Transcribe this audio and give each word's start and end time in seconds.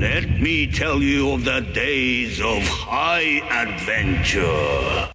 Let 0.00 0.30
me 0.40 0.66
tell 0.66 1.02
you 1.02 1.32
of 1.32 1.44
the 1.44 1.60
days 1.60 2.40
of 2.40 2.62
high 2.62 3.42
adventure. 3.50 5.10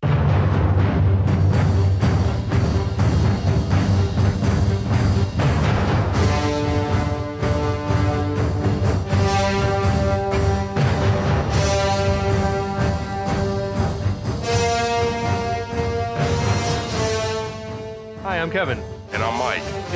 Hi, 18.21 18.39
I'm 18.39 18.51
Kevin, 18.51 18.83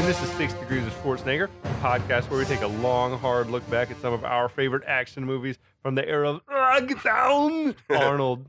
this 0.09 0.23
is 0.23 0.29
Six 0.31 0.53
Degrees 0.53 0.87
of 0.87 0.93
Schwarzenegger, 1.03 1.47
a 1.63 1.67
podcast 1.83 2.31
where 2.31 2.39
we 2.39 2.45
take 2.45 2.61
a 2.61 2.67
long, 2.67 3.15
hard 3.19 3.51
look 3.51 3.69
back 3.69 3.91
at 3.91 4.01
some 4.01 4.11
of 4.11 4.25
our 4.25 4.49
favorite 4.49 4.81
action 4.87 5.23
movies 5.23 5.59
from 5.83 5.93
the 5.93 6.03
era 6.09 6.31
of 6.31 6.41
"Ah, 6.49 6.79
get 6.79 7.03
down 7.03 7.75
Arnold. 7.91 8.47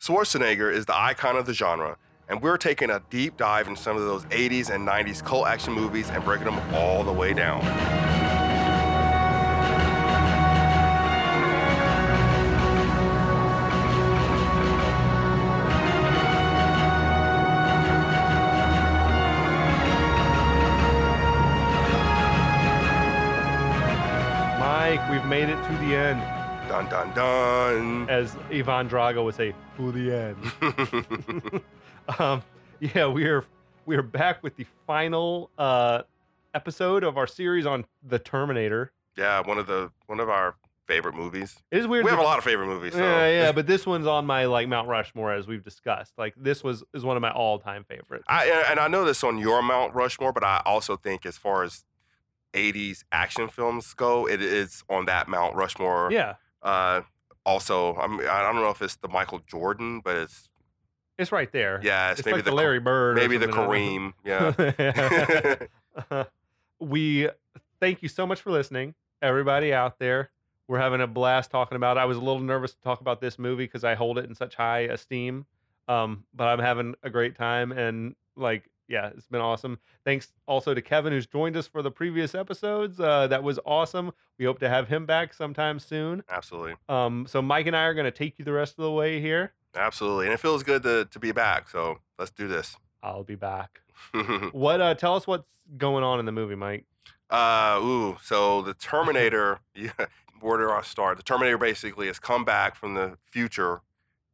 Schwarzenegger 0.00 0.72
is 0.72 0.86
the 0.86 0.96
icon 0.96 1.34
of 1.34 1.46
the 1.46 1.52
genre, 1.52 1.96
and 2.28 2.40
we're 2.40 2.58
taking 2.58 2.90
a 2.90 3.02
deep 3.10 3.36
dive 3.36 3.66
in 3.66 3.74
some 3.74 3.96
of 3.96 4.04
those 4.04 4.24
80s 4.26 4.70
and 4.72 4.86
90s 4.86 5.20
cult 5.24 5.48
action 5.48 5.72
movies 5.72 6.08
and 6.10 6.24
breaking 6.24 6.44
them 6.44 6.60
all 6.72 7.02
the 7.02 7.12
way 7.12 7.32
down. 7.34 7.60
The 25.90 25.96
end. 25.96 26.20
Dun 26.68 26.88
dun 26.88 27.12
dun. 27.14 28.08
As 28.08 28.36
Ivan 28.52 28.88
Drago 28.88 29.24
would 29.24 29.34
say, 29.34 29.54
to 29.76 29.90
the 29.90 30.14
end. 30.14 31.62
um, 32.20 32.42
yeah, 32.78 33.08
we 33.08 33.24
are 33.24 33.44
we 33.86 33.96
are 33.96 34.02
back 34.02 34.42
with 34.42 34.54
the 34.56 34.66
final 34.86 35.50
uh, 35.58 36.02
episode 36.54 37.02
of 37.02 37.16
our 37.16 37.26
series 37.26 37.66
on 37.66 37.84
the 38.06 38.20
Terminator. 38.20 38.92
yeah, 39.16 39.40
one 39.40 39.58
of 39.58 39.66
the 39.66 39.90
one 40.06 40.20
of 40.20 40.28
our 40.28 40.54
favorite 40.86 41.16
movies. 41.16 41.56
It 41.72 41.78
is 41.78 41.88
weird. 41.88 42.04
We 42.04 42.10
have 42.10 42.20
a 42.20 42.22
lot 42.22 42.38
of 42.38 42.44
favorite 42.44 42.66
movies. 42.66 42.92
So. 42.92 43.00
Yeah, 43.00 43.28
yeah, 43.28 43.52
but 43.56 43.66
this 43.66 43.84
one's 43.84 44.06
on 44.06 44.26
my 44.26 44.44
like 44.44 44.68
Mount 44.68 44.86
Rushmore 44.86 45.32
as 45.32 45.48
we've 45.48 45.64
discussed. 45.64 46.12
Like 46.16 46.34
this 46.36 46.62
was 46.62 46.84
is 46.94 47.04
one 47.04 47.16
of 47.16 47.20
my 47.20 47.32
all 47.32 47.58
time 47.58 47.84
favorites. 47.84 48.26
I 48.28 48.64
and 48.70 48.78
I 48.78 48.86
know 48.86 49.04
this 49.04 49.24
on 49.24 49.38
your 49.38 49.60
Mount 49.60 49.92
Rushmore, 49.92 50.32
but 50.32 50.44
I 50.44 50.62
also 50.64 50.96
think 50.96 51.26
as 51.26 51.36
far 51.36 51.64
as 51.64 51.84
80s 52.52 53.04
action 53.12 53.48
films 53.48 53.92
go, 53.94 54.26
it 54.28 54.42
is 54.42 54.82
on 54.88 55.06
that 55.06 55.28
Mount 55.28 55.54
Rushmore. 55.54 56.10
yeah, 56.12 56.34
Uh, 56.62 57.02
also, 57.46 57.94
I 57.96 58.06
mean, 58.06 58.26
I 58.26 58.42
don't 58.42 58.56
know 58.56 58.70
if 58.70 58.82
it's 58.82 58.96
the 58.96 59.08
Michael 59.08 59.40
Jordan, 59.46 60.00
but 60.04 60.16
it's 60.16 60.48
it's 61.18 61.32
right 61.32 61.50
there. 61.52 61.80
yeah, 61.82 62.10
it's, 62.10 62.20
it's 62.20 62.26
maybe 62.26 62.36
like 62.36 62.44
the 62.44 62.52
Larry 62.52 62.80
Bird, 62.80 63.16
maybe 63.16 63.36
the 63.36 63.50
something, 63.52 64.12
I 64.26 64.38
don't 64.38 64.58
know. 64.58 64.64
Kareem. 64.64 65.66
Yeah. 66.10 66.24
we 66.80 67.28
thank 67.80 68.02
you 68.02 68.08
so 68.08 68.26
much 68.26 68.40
for 68.40 68.50
listening, 68.50 68.94
everybody 69.22 69.72
out 69.72 69.98
there. 69.98 70.30
We're 70.68 70.78
having 70.78 71.00
a 71.00 71.06
blast 71.06 71.50
talking 71.50 71.76
about 71.76 71.96
it. 71.96 72.00
I 72.00 72.04
was 72.04 72.16
a 72.16 72.20
little 72.20 72.40
nervous 72.40 72.74
to 72.74 72.80
talk 72.80 73.00
about 73.00 73.20
this 73.20 73.38
movie 73.38 73.64
because 73.64 73.84
I 73.84 73.94
hold 73.94 74.18
it 74.18 74.26
in 74.26 74.34
such 74.34 74.54
high 74.54 74.80
esteem. 74.80 75.46
Um, 75.88 76.24
but 76.32 76.44
I'm 76.44 76.60
having 76.60 76.94
a 77.02 77.10
great 77.10 77.36
time 77.36 77.72
and 77.72 78.14
like, 78.36 78.70
yeah, 78.90 79.06
it's 79.16 79.28
been 79.28 79.40
awesome. 79.40 79.78
Thanks 80.04 80.32
also 80.46 80.74
to 80.74 80.82
Kevin 80.82 81.12
who's 81.12 81.26
joined 81.26 81.56
us 81.56 81.66
for 81.66 81.80
the 81.80 81.90
previous 81.90 82.34
episodes. 82.34 82.98
Uh, 83.00 83.26
that 83.28 83.42
was 83.42 83.58
awesome. 83.64 84.12
We 84.38 84.44
hope 84.44 84.58
to 84.58 84.68
have 84.68 84.88
him 84.88 85.06
back 85.06 85.32
sometime 85.32 85.78
soon. 85.78 86.24
Absolutely. 86.28 86.74
Um, 86.88 87.26
so 87.28 87.40
Mike 87.40 87.66
and 87.68 87.76
I 87.76 87.84
are 87.84 87.94
going 87.94 88.04
to 88.04 88.10
take 88.10 88.38
you 88.38 88.44
the 88.44 88.52
rest 88.52 88.72
of 88.78 88.82
the 88.82 88.90
way 88.90 89.20
here. 89.20 89.52
Absolutely. 89.76 90.26
And 90.26 90.34
it 90.34 90.40
feels 90.40 90.62
good 90.64 90.82
to, 90.82 91.04
to 91.04 91.18
be 91.20 91.30
back. 91.32 91.68
So 91.68 92.00
let's 92.18 92.32
do 92.32 92.48
this. 92.48 92.76
I'll 93.02 93.22
be 93.24 93.36
back. 93.36 93.80
uh, 94.12 94.22
What? 94.52 94.80
Uh, 94.80 94.94
tell 94.94 95.14
us 95.14 95.26
what's 95.26 95.48
going 95.78 96.02
on 96.04 96.18
in 96.18 96.26
the 96.26 96.32
movie, 96.32 96.56
Mike. 96.56 96.84
ooh. 97.32 98.16
So 98.22 98.60
the 98.62 98.74
Terminator, 98.78 99.60
yeah, 99.74 99.92
where 100.40 100.58
do 100.58 100.68
I 100.70 100.82
start? 100.82 101.16
The 101.16 101.22
Terminator 101.22 101.58
basically 101.58 102.08
has 102.08 102.18
come 102.18 102.44
back 102.44 102.74
from 102.74 102.94
the 102.94 103.16
future. 103.30 103.82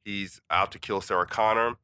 He's 0.04 0.40
out 0.50 0.72
to 0.72 0.78
kill 0.78 1.00
Sarah 1.00 1.26
Connor. 1.26 1.76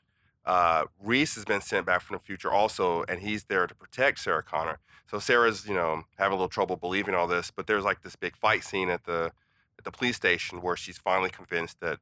Uh, 0.45 0.85
Reese 1.01 1.37
has 1.37 1.45
been 1.45 1.61
sent 1.61 1.87
back 1.87 2.03
from 2.03 2.17
the 2.17 2.23
future 2.23 2.51
also, 2.51 3.05
and 3.09 3.21
he's 3.21 3.45
there 3.45 3.67
to 3.67 3.75
protect 3.75 4.19
Sarah 4.19 4.43
Connor. 4.43 4.79
So 5.09 5.19
Sarah's, 5.19 5.69
you 5.69 5.75
know, 5.75 6.03
having 6.19 6.33
a 6.33 6.37
little 6.37 6.49
trouble 6.49 6.77
believing 6.77 7.15
all 7.15 7.27
this, 7.27 7.51
but 7.51 7.67
there's 7.67 7.85
like 7.85 8.03
this 8.03 8.17
big 8.17 8.37
fight 8.37 8.65
scene 8.65 8.91
at 8.91 9.05
the 9.05 9.33
at 9.79 9.85
the 9.85 9.91
police 9.91 10.17
station 10.17 10.61
where 10.61 10.77
she's 10.77 10.99
finally 10.99 11.31
convinced 11.31 11.81
that 11.81 11.99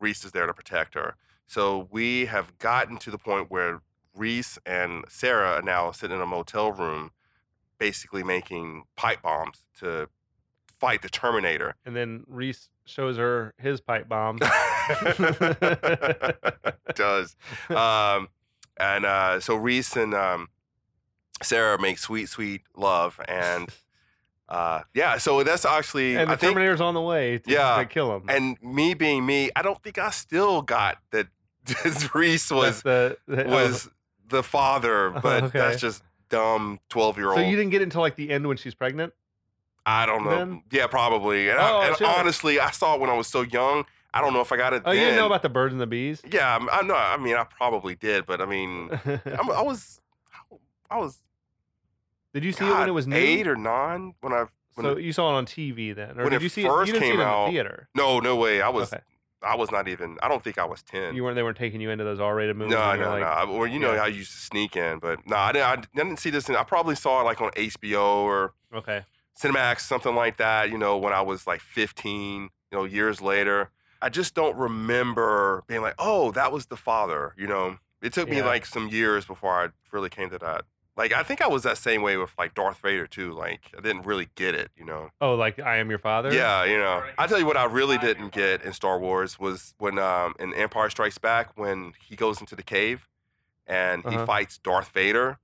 Reese 0.00 0.24
is 0.24 0.32
there 0.32 0.46
to 0.46 0.54
protect 0.54 0.94
her. 0.94 1.16
So 1.46 1.88
we 1.90 2.26
have 2.26 2.58
gotten 2.58 2.98
to 2.98 3.10
the 3.10 3.18
point 3.18 3.50
where 3.50 3.80
Reese 4.14 4.58
and 4.66 5.04
Sarah 5.08 5.58
are 5.58 5.62
now 5.62 5.90
sitting 5.92 6.16
in 6.16 6.22
a 6.22 6.26
motel 6.26 6.72
room, 6.72 7.12
basically 7.78 8.22
making 8.22 8.84
pipe 8.96 9.22
bombs 9.22 9.64
to 9.80 10.08
fight 10.78 11.02
the 11.02 11.08
Terminator. 11.08 11.74
And 11.84 11.96
then 11.96 12.24
Reese 12.26 12.68
shows 12.84 13.16
her 13.16 13.54
his 13.58 13.80
pipe 13.80 14.08
bomb. 14.08 14.38
does. 16.94 17.36
Um, 17.68 18.28
and 18.78 19.04
uh, 19.04 19.40
so 19.40 19.56
Reese 19.56 19.96
and 19.96 20.14
um, 20.14 20.48
Sarah 21.42 21.80
make 21.80 21.98
sweet, 21.98 22.28
sweet 22.28 22.62
love, 22.76 23.20
and 23.28 23.68
uh, 24.48 24.82
yeah. 24.94 25.18
So 25.18 25.42
that's 25.42 25.64
actually 25.64 26.16
and 26.16 26.28
the 26.30 26.34
I 26.34 26.36
think, 26.36 26.52
Terminator's 26.54 26.80
on 26.80 26.94
the 26.94 27.00
way 27.00 27.38
to, 27.38 27.50
Yeah, 27.50 27.76
to 27.78 27.86
kill 27.86 28.14
him. 28.16 28.24
and 28.28 28.56
me 28.62 28.94
being 28.94 29.26
me, 29.26 29.50
I 29.56 29.62
don't 29.62 29.82
think 29.82 29.98
I 29.98 30.10
still 30.10 30.62
got 30.62 30.98
that 31.10 31.26
Reese 32.14 32.50
was 32.50 32.82
the, 32.82 33.16
the- 33.26 33.46
oh. 33.46 33.50
was 33.50 33.88
the 34.28 34.42
father, 34.42 35.10
but 35.10 35.44
Okay. 35.44 35.58
that's 35.58 35.80
just 35.80 36.02
dumb 36.28 36.78
twelve 36.88 37.16
year 37.16 37.28
Oh, 37.28 37.30
old. 37.30 37.38
so 37.38 37.42
you 37.42 37.56
didn't 37.56 37.70
get 37.70 37.82
until 37.82 38.00
like 38.00 38.16
the 38.16 38.30
end 38.30 38.46
when 38.46 38.56
she's 38.56 38.74
pregnant. 38.74 39.12
I 39.88 40.06
don't 40.06 40.24
know. 40.24 40.30
then? 40.30 40.62
Yeah, 40.70 40.86
probably. 40.86 41.48
And, 41.48 41.58
Oh, 41.58 41.78
I, 41.78 41.86
and 41.88 41.96
shit. 41.96 42.06
honestly, 42.06 42.60
I 42.60 42.70
saw 42.70 42.94
it 42.94 43.00
when 43.00 43.10
I 43.10 43.16
was 43.16 43.26
so 43.26 43.42
young. 43.42 43.84
I 44.12 44.20
don't 44.20 44.32
know 44.32 44.40
if 44.40 44.50
I 44.52 44.56
got 44.56 44.72
it. 44.72 44.82
Oh, 44.84 44.90
you 44.92 45.00
didn't 45.00 45.16
know 45.16 45.26
about 45.26 45.42
the 45.42 45.48
birds 45.48 45.72
and 45.72 45.80
the 45.80 45.86
bees. 45.86 46.22
Yeah, 46.30 46.50
I'm- 46.52 46.68
I 46.72 46.82
know. 46.82 46.94
I 46.96 47.16
mean, 47.18 47.36
I 47.36 47.44
probably 47.44 47.94
did, 47.94 48.26
but 48.26 48.40
I 48.40 48.46
mean, 48.46 48.90
I'm, 49.04 49.50
I 49.50 49.62
was, 49.62 50.00
I 50.90 50.98
was 50.98 51.18
did 52.34 52.44
you 52.44 52.52
see 52.52 52.66
it 52.66 52.70
when 52.72 52.88
it 52.88 52.92
was 52.92 53.06
new? 53.06 53.16
eight 53.16 53.46
or 53.46 53.56
nine 53.56 54.14
when 54.20 54.32
I. 54.32 54.44
When 54.74 54.84
so 54.84 54.92
it- 54.92 55.02
you 55.02 55.12
saw 55.12 55.30
it 55.30 55.38
on 55.38 55.46
TV 55.46 55.94
then, 55.94 56.18
or 56.18 56.24
when 56.24 56.30
did 56.32 56.36
it 56.36 56.42
you 56.42 56.48
see 56.48 56.62
first 56.64 56.88
it? 56.90 56.94
You 56.94 57.00
didn't 57.00 57.02
see 57.04 57.10
came 57.12 57.20
it 57.20 57.22
in 57.22 57.28
out, 57.28 57.46
the 57.46 57.52
theater. 57.52 57.88
no, 57.94 58.20
no 58.20 58.36
way. 58.36 58.60
I 58.62 58.68
was, 58.68 58.92
Okay. 58.92 59.02
I 59.42 59.56
was 59.56 59.70
not 59.70 59.88
even. 59.88 60.18
I 60.22 60.28
don't 60.28 60.42
think 60.42 60.58
I 60.58 60.64
was 60.64 60.82
ten. 60.82 61.14
You 61.14 61.24
weren't. 61.24 61.36
They 61.36 61.42
weren't 61.42 61.56
taking 61.56 61.80
you 61.80 61.90
into 61.90 62.04
those 62.04 62.20
R-rated 62.20 62.56
movies. 62.56 62.72
no, 62.74 62.94
no, 62.96 63.10
like, 63.10 63.20
no. 63.48 63.52
Or 63.54 63.66
you 63.66 63.78
know, 63.78 63.92
yeah. 63.94 64.04
I 64.04 64.06
used 64.08 64.32
to 64.32 64.38
sneak 64.38 64.76
in, 64.76 64.98
but 65.00 65.26
no, 65.26 65.36
I 65.36 65.52
didn't. 65.52 65.66
I 65.66 65.76
didn't 65.94 66.18
see 66.18 66.30
this. 66.30 66.48
In, 66.48 66.56
I 66.56 66.62
probably 66.64 66.94
saw 66.94 67.20
it 67.20 67.24
like 67.24 67.40
on 67.40 67.50
HBO 67.52 68.02
or 68.22 68.52
Okay. 68.74 69.04
Cinemax, 69.40 69.80
something 69.80 70.14
like 70.14 70.36
that. 70.38 70.70
You 70.70 70.78
know, 70.78 70.96
when 70.98 71.12
I 71.12 71.20
was 71.22 71.46
like 71.46 71.60
15. 71.60 72.50
You 72.70 72.76
know, 72.78 72.84
years 72.84 73.22
later. 73.22 73.70
I 74.02 74.10
just 74.10 74.34
don't 74.34 74.54
remember 74.56 75.64
being 75.66 75.80
like, 75.80 75.94
oh, 75.98 76.30
that 76.32 76.52
was 76.52 76.66
the 76.66 76.76
father. 76.76 77.34
You 77.38 77.46
know, 77.46 77.78
it 78.02 78.12
took 78.12 78.28
me 78.28 78.42
like 78.42 78.66
some 78.66 78.88
years 78.88 79.24
before 79.24 79.54
I 79.54 79.68
really 79.90 80.10
came 80.10 80.28
to 80.30 80.38
that. 80.38 80.64
Like, 80.96 81.12
I 81.14 81.22
think 81.22 81.40
I 81.40 81.46
was 81.48 81.62
that 81.62 81.78
same 81.78 82.02
way 82.02 82.16
with 82.18 82.30
like 82.36 82.54
Darth 82.54 82.78
Vader 82.80 83.06
too. 83.06 83.32
Like, 83.32 83.60
I 83.76 83.80
didn't 83.80 84.04
really 84.04 84.28
get 84.34 84.54
it. 84.54 84.70
You 84.76 84.84
know. 84.84 85.08
Oh, 85.20 85.34
like 85.34 85.58
I 85.58 85.78
am 85.78 85.88
your 85.88 85.98
father. 85.98 86.30
Yeah, 86.32 86.64
you 86.64 86.76
know. 86.76 87.02
I 87.16 87.26
tell 87.26 87.38
you 87.38 87.46
what, 87.46 87.56
I 87.56 87.64
really 87.64 87.96
didn't 87.98 88.32
get 88.32 88.62
in 88.62 88.72
Star 88.72 88.98
Wars 88.98 89.38
was 89.38 89.74
when 89.78 89.98
um 89.98 90.34
in 90.38 90.52
Empire 90.54 90.90
Strikes 90.90 91.16
Back 91.18 91.56
when 91.56 91.94
he 92.06 92.16
goes 92.16 92.40
into 92.40 92.54
the 92.54 92.62
cave 92.62 93.08
and 93.66 94.02
he 94.04 94.16
Uh-huh. 94.16 94.26
fights 94.26 94.58
Darth 94.58 94.88
Vader 94.90 95.38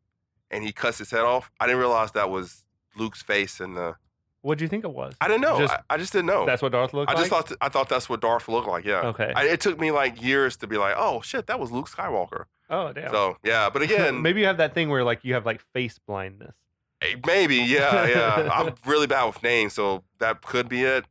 and 0.50 0.62
he 0.62 0.72
cuts 0.72 0.98
his 0.98 1.10
head 1.10 1.22
off. 1.22 1.50
I 1.58 1.66
didn't 1.66 1.80
realize 1.80 2.12
that 2.12 2.28
was 2.30 2.63
Luke's 2.96 3.22
face 3.22 3.60
in 3.60 3.74
the. 3.74 3.96
What 4.42 4.58
do 4.58 4.64
you 4.64 4.68
think 4.68 4.84
it 4.84 4.90
was? 4.92 5.14
I 5.22 5.28
didn't 5.28 5.40
know. 5.40 5.58
Just- 5.58 5.72
I, 5.72 5.80
I 5.94 5.96
just 5.96 6.12
didn't 6.12 6.26
know. 6.26 6.44
That's 6.44 6.60
what 6.60 6.72
Darth 6.72 6.92
looked 6.92 7.10
I 7.10 7.14
just 7.14 7.30
like. 7.32 7.46
thought 7.48 7.56
I 7.62 7.68
thought 7.70 7.88
that's 7.88 8.08
what 8.10 8.20
Darth 8.20 8.46
looked 8.48 8.68
like. 8.68 8.84
Yeah. 8.84 9.00
Okay. 9.06 9.32
I, 9.34 9.44
it 9.46 9.60
took 9.60 9.80
me 9.80 9.90
like 9.90 10.22
years 10.22 10.56
to 10.58 10.66
be 10.66 10.76
like, 10.76 10.94
oh 10.98 11.22
shit, 11.22 11.46
that 11.46 11.58
was 11.58 11.70
Luke 11.72 11.88
Skywalker. 11.88 12.44
oh 12.68 12.92
damn. 12.92 13.10
So 13.10 13.38
yeah, 13.42 13.70
but 13.70 13.80
again, 13.82 14.20
maybe 14.26 14.40
you 14.40 14.46
have 14.46 14.58
that 14.58 14.74
thing 14.74 14.90
where 14.90 15.02
like 15.02 15.24
you 15.24 15.32
have 15.34 15.46
like 15.46 15.62
face 15.72 15.98
blindness. 16.06 16.54
Eh, 17.00 17.16
Maybe, 17.26 17.56
yeah, 17.56 18.06
yeah. 18.06 18.48
I'm 18.52 18.74
really 18.86 19.06
bad 19.06 19.24
with 19.24 19.42
names, 19.42 19.72
so 19.72 20.04
that 20.20 20.42
could 20.42 20.68
be 20.68 20.82
it. 20.82 21.04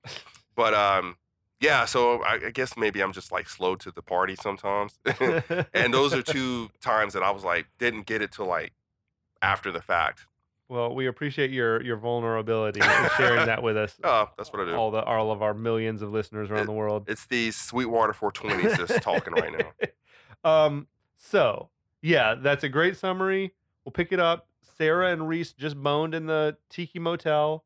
But 0.56 0.76
um, 0.76 1.18
yeah. 1.60 1.86
So 1.86 2.22
I, 2.24 2.40
I 2.46 2.50
guess 2.52 2.78
maybe 2.78 3.02
I'm 3.02 3.14
just 3.14 3.32
like 3.32 3.50
slow 3.50 3.76
to 3.78 3.90
the 3.92 4.04
party 4.04 4.36
sometimes, 4.36 5.00
and 5.74 5.92
those 5.92 6.14
are 6.14 6.22
two 6.22 6.70
times 6.82 7.14
that 7.14 7.24
I 7.24 7.32
was 7.32 7.44
like 7.44 7.66
didn't 7.80 8.06
get 8.06 8.22
it 8.22 8.32
till 8.32 8.46
like 8.46 8.74
after 9.42 9.72
the 9.72 9.82
fact. 9.82 10.28
Well, 10.74 10.96
we 10.96 11.06
appreciate 11.06 11.52
your 11.52 11.82
your 11.84 11.98
vulnerability 11.98 12.82
and 12.82 13.12
sharing 13.16 13.46
that 13.46 13.62
with 13.62 13.78
us. 13.78 13.96
Oh, 14.04 14.28
that's 14.38 14.52
what 14.52 14.64
I 14.64 14.66
do. 14.66 14.76
all 14.76 14.90
the 14.90 15.04
all 15.04 15.32
of 15.32 15.42
our 15.44 15.54
millions 15.54 16.02
of 16.02 16.12
listeners 16.12 16.50
around 16.50 16.66
the 16.66 16.72
world. 16.74 17.06
It's 17.08 17.28
these 17.28 17.56
Sweetwater 17.56 18.12
420s 18.14 18.78
just 18.88 19.02
talking 19.04 19.34
right 19.34 19.52
now. 19.58 19.72
Um. 20.46 20.88
So 21.16 21.70
yeah, 22.02 22.36
that's 22.36 22.66
a 22.66 22.70
great 22.70 22.98
summary. 22.98 23.54
We'll 23.86 23.94
pick 23.94 24.12
it 24.12 24.20
up. 24.20 24.48
Sarah 24.78 25.14
and 25.14 25.30
Reese 25.30 25.54
just 25.54 25.78
boned 25.78 26.14
in 26.14 26.26
the 26.26 26.58
Tiki 26.70 27.00
Motel. 27.00 27.64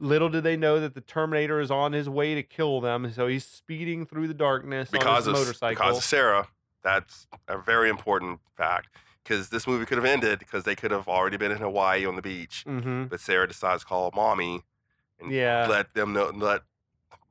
Little 0.00 0.28
did 0.28 0.42
they 0.42 0.56
know 0.56 0.80
that 0.80 0.94
the 0.94 1.00
Terminator 1.00 1.60
is 1.60 1.70
on 1.70 1.92
his 1.92 2.08
way 2.08 2.34
to 2.34 2.42
kill 2.42 2.80
them, 2.80 3.12
so 3.12 3.28
he's 3.28 3.44
speeding 3.44 4.04
through 4.04 4.26
the 4.26 4.34
darkness 4.34 4.90
because 4.90 5.28
on 5.28 5.34
of 5.34 5.40
motorcycle. 5.40 5.80
because 5.84 5.98
of 5.98 6.02
Sarah. 6.04 6.48
That's 6.82 7.28
a 7.46 7.58
very 7.58 7.88
important 7.88 8.40
fact 8.56 8.88
because 9.28 9.50
this 9.50 9.66
movie 9.66 9.84
could 9.84 9.98
have 9.98 10.04
ended 10.04 10.38
because 10.38 10.64
they 10.64 10.74
could 10.74 10.90
have 10.90 11.06
already 11.06 11.36
been 11.36 11.52
in 11.52 11.58
Hawaii 11.58 12.06
on 12.06 12.16
the 12.16 12.22
beach, 12.22 12.64
hmm 12.66 13.04
but 13.04 13.20
Sarah 13.20 13.46
decides 13.46 13.82
to 13.82 13.86
call 13.88 14.10
mommy 14.14 14.62
and 15.20 15.30
Yeah. 15.32 15.66
let 15.68 15.94
them 15.94 16.12
know, 16.12 16.30
let 16.34 16.62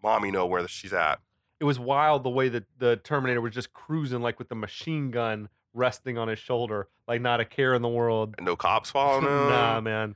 mommy 0.03 0.31
know 0.31 0.45
where 0.45 0.67
she's 0.67 0.93
at. 0.93 1.19
It 1.59 1.63
was 1.65 1.79
wild 1.79 2.23
the 2.23 2.29
way 2.29 2.49
that 2.49 2.65
the 2.77 2.97
Terminator 2.97 3.41
was 3.41 3.53
just 3.53 3.73
cruising, 3.73 4.21
like 4.21 4.37
with 4.37 4.49
the 4.49 4.55
machine 4.55 5.09
gun 5.11 5.49
resting 5.73 6.17
on 6.17 6.27
his 6.27 6.39
shoulder, 6.39 6.87
like 7.07 7.21
not 7.21 7.39
a 7.39 7.45
care 7.45 7.73
in 7.73 7.81
the 7.81 7.87
world. 7.89 8.35
And 8.37 8.45
no 8.45 8.55
cops 8.55 8.91
following 8.91 9.23
him. 9.25 9.47
nah, 9.47 9.81
man. 9.81 10.15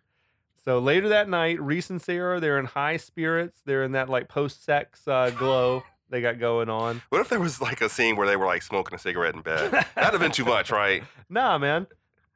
So 0.64 0.78
later 0.78 1.10
that 1.10 1.28
night, 1.28 1.60
Reese 1.60 1.90
and 1.90 2.00
Sarah, 2.02 2.40
they're 2.40 2.60
in 2.60 2.66
high 2.66 2.98
spirits. 2.98 3.62
They're 3.66 3.84
in 3.84 3.94
that 3.94 4.10
like 4.10 4.30
post-sex 4.30 5.08
uh, 5.08 5.32
glow 5.32 5.82
they 6.12 6.22
got 6.22 6.40
going 6.40 6.70
on. 6.70 7.02
What 7.10 7.22
if 7.22 7.30
there 7.30 7.40
was 7.40 7.60
like 7.62 7.82
a 7.82 7.90
scene 7.90 8.16
where 8.16 8.28
they 8.28 8.36
were 8.36 8.46
like 8.46 8.62
smoking 8.62 8.94
a 8.94 9.00
cigarette 9.00 9.34
in 9.34 9.42
bed? 9.42 9.72
That'd 9.72 10.12
have 10.12 10.20
been 10.20 10.32
too 10.32 10.46
much, 10.46 10.70
right? 10.72 11.04
Nah, 11.30 11.58
man. 11.58 11.88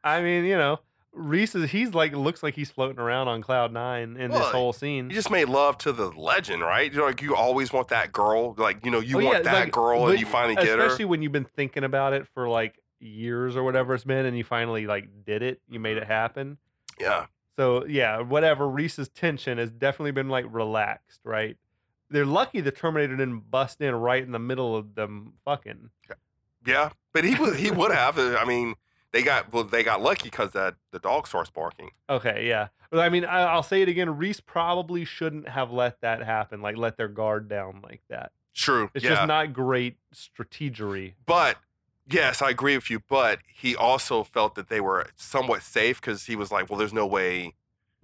I 0.04 0.22
mean, 0.22 0.46
you 0.46 0.58
know, 0.58 0.80
Reese 1.12 1.54
is 1.56 1.70
he's 1.72 1.94
like 1.94 2.14
looks 2.14 2.42
like 2.44 2.56
he's 2.56 2.72
floating 2.72 3.00
around 3.00 3.28
on 3.28 3.42
cloud 3.42 3.72
nine 3.74 4.16
in 4.18 4.32
Well, 4.32 4.40
this 4.42 4.50
whole 4.52 4.72
scene. 4.74 5.10
You 5.10 5.16
just 5.16 5.30
made 5.30 5.50
love 5.50 5.78
to 5.80 5.92
the 5.92 6.08
legend, 6.08 6.62
right? 6.62 6.92
You 6.92 7.00
know, 7.00 7.06
like 7.06 7.22
you 7.22 7.36
always 7.36 7.72
want 7.74 7.90
that 7.90 8.12
girl, 8.12 8.54
like 8.58 8.86
you 8.86 8.92
know, 8.92 9.00
you 9.02 9.18
Oh, 9.18 9.20
yeah, 9.20 9.30
want 9.32 9.44
that 9.44 9.54
like, 9.66 9.72
girl, 9.74 10.04
but 10.06 10.12
and 10.12 10.20
you 10.20 10.26
finally 10.26 10.56
get 10.56 10.68
her. 10.68 10.86
Especially 10.86 11.06
when 11.06 11.22
you've 11.22 11.32
been 11.34 11.44
thinking 11.46 11.84
about 11.84 12.14
it 12.14 12.26
for 12.34 12.48
like 12.48 12.80
years 13.00 13.56
or 13.56 13.64
whatever 13.64 13.94
it's 13.94 14.04
been, 14.06 14.26
and 14.26 14.38
you 14.38 14.44
finally 14.44 14.88
like 14.88 15.10
did 15.26 15.42
it. 15.44 15.62
You 15.70 15.80
made 15.80 15.98
it 15.98 16.06
happen. 16.06 16.58
Yeah, 17.00 17.26
So 17.58 17.86
yeah, 17.86 18.22
whatever. 18.22 18.68
Reese's 18.68 19.10
tension 19.10 19.58
has 19.58 19.72
definitely 19.72 20.12
been 20.12 20.30
like 20.30 20.46
relaxed, 20.50 21.20
right? 21.26 21.58
They're 22.10 22.26
lucky 22.26 22.62
the 22.62 22.72
Terminator 22.72 23.16
didn't 23.18 23.50
bust 23.52 23.82
in 23.82 23.94
right 23.96 24.22
in 24.24 24.32
the 24.32 24.40
middle 24.40 24.76
of 24.76 24.96
them 24.96 25.34
fucking. 25.44 25.90
yeah, 26.66 26.90
but 27.14 27.24
he 27.24 27.36
would 27.36 27.56
he 27.58 27.72
would 27.72 27.92
have. 27.92 28.18
uh, 28.20 28.38
I 28.40 28.46
mean, 28.46 28.76
they 29.12 29.24
got 29.24 29.52
well, 29.52 29.64
they 29.64 29.84
got 29.84 30.02
lucky 30.02 30.30
because 30.30 30.52
that 30.52 30.76
the 30.92 31.00
dog 31.00 31.28
starts 31.28 31.50
barking. 31.50 31.92
Okay, 32.10 32.48
yeah. 32.48 32.68
But 32.92 33.00
I 33.00 33.10
mean, 33.10 33.26
I, 33.26 33.42
I'll 33.42 33.64
say 33.64 33.82
it 33.82 33.90
again. 33.90 34.16
Reese 34.18 34.40
probably 34.40 35.04
shouldn't 35.06 35.50
have 35.50 35.72
let 35.72 36.02
that 36.02 36.24
happen. 36.24 36.62
Like, 36.62 36.78
let 36.78 36.96
their 36.98 37.08
guard 37.08 37.48
down 37.50 37.82
like 37.84 38.02
that. 38.10 38.32
True, 38.54 38.90
It's 38.94 39.04
yeah, 39.04 39.16
just 39.16 39.28
not 39.28 39.52
great 39.52 39.98
strategery. 40.14 41.14
but 41.26 41.58
yes, 42.10 42.42
I 42.42 42.50
agree 42.52 42.76
with 42.78 42.90
you. 42.90 43.02
But 43.10 43.40
he 43.54 43.76
also 43.76 44.24
felt 44.24 44.56
that 44.56 44.70
they 44.70 44.80
were 44.80 45.08
somewhat 45.16 45.62
safe 45.64 46.00
because 46.00 46.26
he 46.26 46.36
was 46.36 46.52
like, 46.52 46.70
well, 46.70 46.78
there's 46.80 46.94
no 46.94 47.06
way 47.08 47.56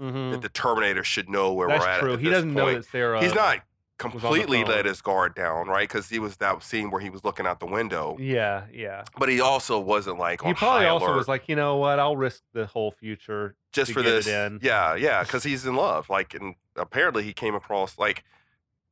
Mhm. 0.01 0.31
that 0.31 0.41
the 0.41 0.49
Terminator 0.49 1.03
should 1.03 1.29
know 1.29 1.53
where 1.53 1.67
That's 1.67 1.85
we're 1.85 1.91
at. 1.91 1.99
true. 1.99 2.13
at 2.13 2.19
He 2.19 2.29
doesn't 2.29 2.53
know 2.53 2.63
point. 2.65 2.77
that 2.79 2.89
Sarah. 2.89 3.21
He's 3.21 3.35
not 3.35 3.57
the 3.57 3.61
completely 4.01 4.63
let 4.63 4.85
his 4.85 5.01
guard 5.01 5.35
down, 5.35 5.67
right? 5.67 5.87
Because 5.87 6.09
he 6.09 6.19
was 6.19 6.37
that 6.37 6.63
scene 6.63 6.89
where 6.91 6.99
he 7.01 7.09
was 7.09 7.23
looking 7.23 7.45
out 7.45 7.59
the 7.59 7.65
window, 7.65 8.17
Yeah, 8.19 8.65
yeah. 8.73 9.03
but 9.17 9.29
he 9.29 9.39
also 9.39 9.79
wasn't 9.79 10.17
like 10.19 10.43
on 10.43 10.49
He 10.49 10.53
probably 10.55 10.87
also 10.87 11.05
alert 11.07 11.15
was 11.17 11.27
like, 11.27 11.47
you 11.47 11.55
know 11.55 11.77
what? 11.77 11.99
I'll 11.99 12.17
risk 12.17 12.41
the 12.53 12.65
whole 12.65 12.91
future. 12.91 13.55
just 13.71 13.91
for 13.93 14.01
this. 14.01 14.27
Yeah, 14.27 14.95
yeah, 14.95 15.23
because 15.23 15.43
he's 15.43 15.65
in 15.65 15.75
love. 15.75 16.09
Like, 16.09 16.33
and 16.33 16.55
apparently 16.75 17.23
he 17.23 17.31
came 17.33 17.55
across 17.55 17.97
like 17.97 18.23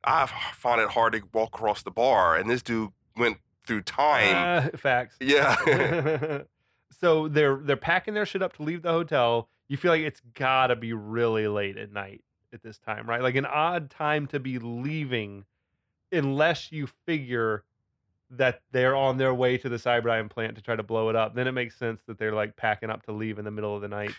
I 0.02 0.26
find 0.54 0.80
it 0.80 0.88
hard 0.90 1.12
to 1.12 1.22
walk 1.34 1.48
across 1.54 1.82
the 1.82 1.90
bar, 1.90 2.34
and 2.36 2.48
this 2.48 2.62
dude 2.62 2.90
went 3.16 3.36
through 3.66 3.82
time. 3.82 4.64
Uh, 4.64 4.68
facts. 4.78 5.16
yeah, 5.20 6.42
so 7.00 7.28
they're 7.28 7.56
they're 7.56 7.76
packing 7.76 8.14
their 8.14 8.24
shit 8.26 8.42
up 8.42 8.54
to 8.56 8.62
leave 8.62 8.82
the 8.82 8.90
hotel. 8.92 9.48
You 9.68 9.76
feel 9.76 9.90
like 9.92 10.02
it's 10.02 10.22
gotta 10.34 10.74
be 10.74 10.92
really 10.92 11.46
late 11.48 11.76
at 11.76 11.92
night 11.92 12.22
at 12.52 12.62
this 12.62 12.78
time, 12.78 13.08
right? 13.08 13.22
Like 13.22 13.36
an 13.36 13.46
odd 13.46 13.90
time 13.90 14.26
to 14.28 14.40
be 14.40 14.58
leaving, 14.58 15.44
unless 16.12 16.72
you 16.72 16.88
figure 17.06 17.64
that 18.30 18.62
they're 18.70 18.94
on 18.94 19.18
their 19.18 19.34
way 19.34 19.58
to 19.58 19.68
the 19.68 19.76
Cyberdyne 19.76 20.30
plant 20.30 20.54
to 20.56 20.62
try 20.62 20.76
to 20.76 20.82
blow 20.82 21.08
it 21.08 21.16
up. 21.16 21.34
Then 21.34 21.46
it 21.48 21.52
makes 21.52 21.76
sense 21.76 22.02
that 22.06 22.18
they're 22.18 22.34
like 22.34 22.56
packing 22.56 22.90
up 22.90 23.04
to 23.06 23.12
leave 23.12 23.38
in 23.38 23.44
the 23.44 23.50
middle 23.50 23.74
of 23.74 23.82
the 23.82 23.88
night. 23.88 24.12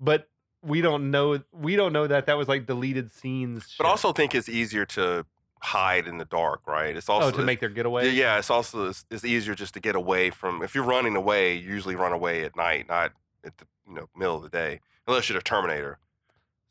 But 0.00 0.28
we 0.62 0.80
don't 0.80 1.10
know. 1.10 1.40
We 1.52 1.76
don't 1.76 1.92
know 1.92 2.06
that 2.06 2.26
that 2.26 2.38
was 2.38 2.48
like 2.48 2.66
deleted 2.66 3.12
scenes. 3.12 3.74
but 3.76 3.86
also 3.86 4.12
think 4.12 4.34
it's 4.34 4.48
easier 4.48 4.86
to 4.86 5.26
hide 5.64 6.06
in 6.06 6.18
the 6.18 6.24
dark, 6.24 6.66
right? 6.66 6.96
It's 6.96 7.08
oh, 7.08 7.14
also 7.14 7.28
oh, 7.28 7.30
to 7.32 7.42
make 7.42 7.60
their 7.60 7.68
getaway. 7.68 8.10
Yeah, 8.10 8.38
it's 8.38 8.50
also 8.50 8.88
it's, 8.88 9.04
it's 9.10 9.24
easier 9.24 9.54
just 9.54 9.74
to 9.74 9.80
get 9.80 9.94
away 9.94 10.30
from. 10.30 10.62
If 10.62 10.74
you're 10.74 10.84
running 10.84 11.16
away, 11.16 11.56
you 11.56 11.68
usually 11.68 11.96
run 11.96 12.12
away 12.12 12.44
at 12.44 12.56
night, 12.56 12.88
not 12.88 13.12
at 13.44 13.58
the 13.58 13.66
you 13.88 13.94
know 13.94 14.08
middle 14.16 14.36
of 14.36 14.42
the 14.42 14.48
day, 14.48 14.80
unless 15.06 15.28
you're 15.28 15.38
a 15.38 15.42
Terminator. 15.42 15.98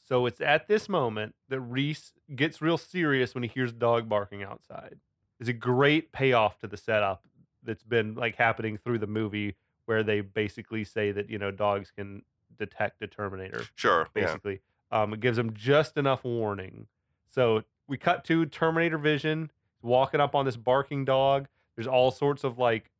So 0.04 0.26
it's 0.26 0.42
at 0.42 0.68
this 0.68 0.90
moment 0.90 1.34
that 1.50 1.62
Reese 1.62 2.14
gets 2.36 2.62
real 2.62 2.78
serious 2.78 3.34
when 3.34 3.44
he 3.44 3.50
hears 3.50 3.72
dog 3.72 4.10
barking 4.10 4.44
outside. 4.44 4.98
It's 5.40 5.50
a 5.50 5.54
great 5.54 6.12
payoff 6.12 6.60
to 6.60 6.68
the 6.68 6.78
setup 6.78 7.24
that's 7.64 7.84
been 7.84 8.16
like 8.16 8.36
happening 8.36 8.78
through 8.78 9.00
the 9.00 9.08
movie 9.08 9.56
where 9.86 10.04
they 10.04 10.22
basically 10.22 10.84
say 10.84 11.12
that, 11.12 11.30
you 11.30 11.38
know, 11.38 11.52
dogs 11.52 11.92
can 11.92 12.22
detect 12.58 13.02
a 13.02 13.08
Terminator, 13.08 13.64
Sure, 13.76 14.08
yeah, 14.16 14.26
basically. 14.26 14.60
Um, 14.92 15.14
it 15.14 15.20
gives 15.22 15.38
them 15.38 15.54
just 15.54 15.98
enough 15.98 16.24
warning. 16.24 16.88
So 17.30 17.64
we 17.88 17.98
cut 17.98 18.24
to 18.26 18.46
Terminator 18.46 18.98
Vision 18.98 19.52
walking 19.82 20.20
up 20.22 20.36
on 20.36 20.46
this 20.46 20.56
barking 20.58 21.06
dog. 21.06 21.48
There's 21.76 21.88
all 21.88 22.12
sorts 22.12 22.44
of 22.44 22.58
like 22.58 22.92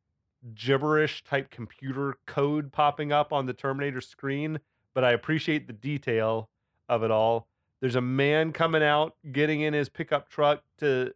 gibberish 0.54 1.22
type 1.24 1.50
computer 1.50 2.16
code 2.26 2.72
popping 2.72 3.12
up 3.12 3.32
on 3.32 3.46
the 3.46 3.52
Terminator 3.52 4.00
screen, 4.00 4.60
but 4.94 5.04
I 5.04 5.12
appreciate 5.12 5.66
the 5.66 5.72
detail 5.72 6.50
of 6.88 7.02
it 7.02 7.10
all. 7.10 7.46
There's 7.80 7.96
a 7.96 8.00
man 8.00 8.52
coming 8.52 8.82
out, 8.82 9.14
getting 9.30 9.60
in 9.60 9.74
his 9.74 9.88
pickup 9.88 10.28
truck 10.30 10.62
to, 10.78 11.12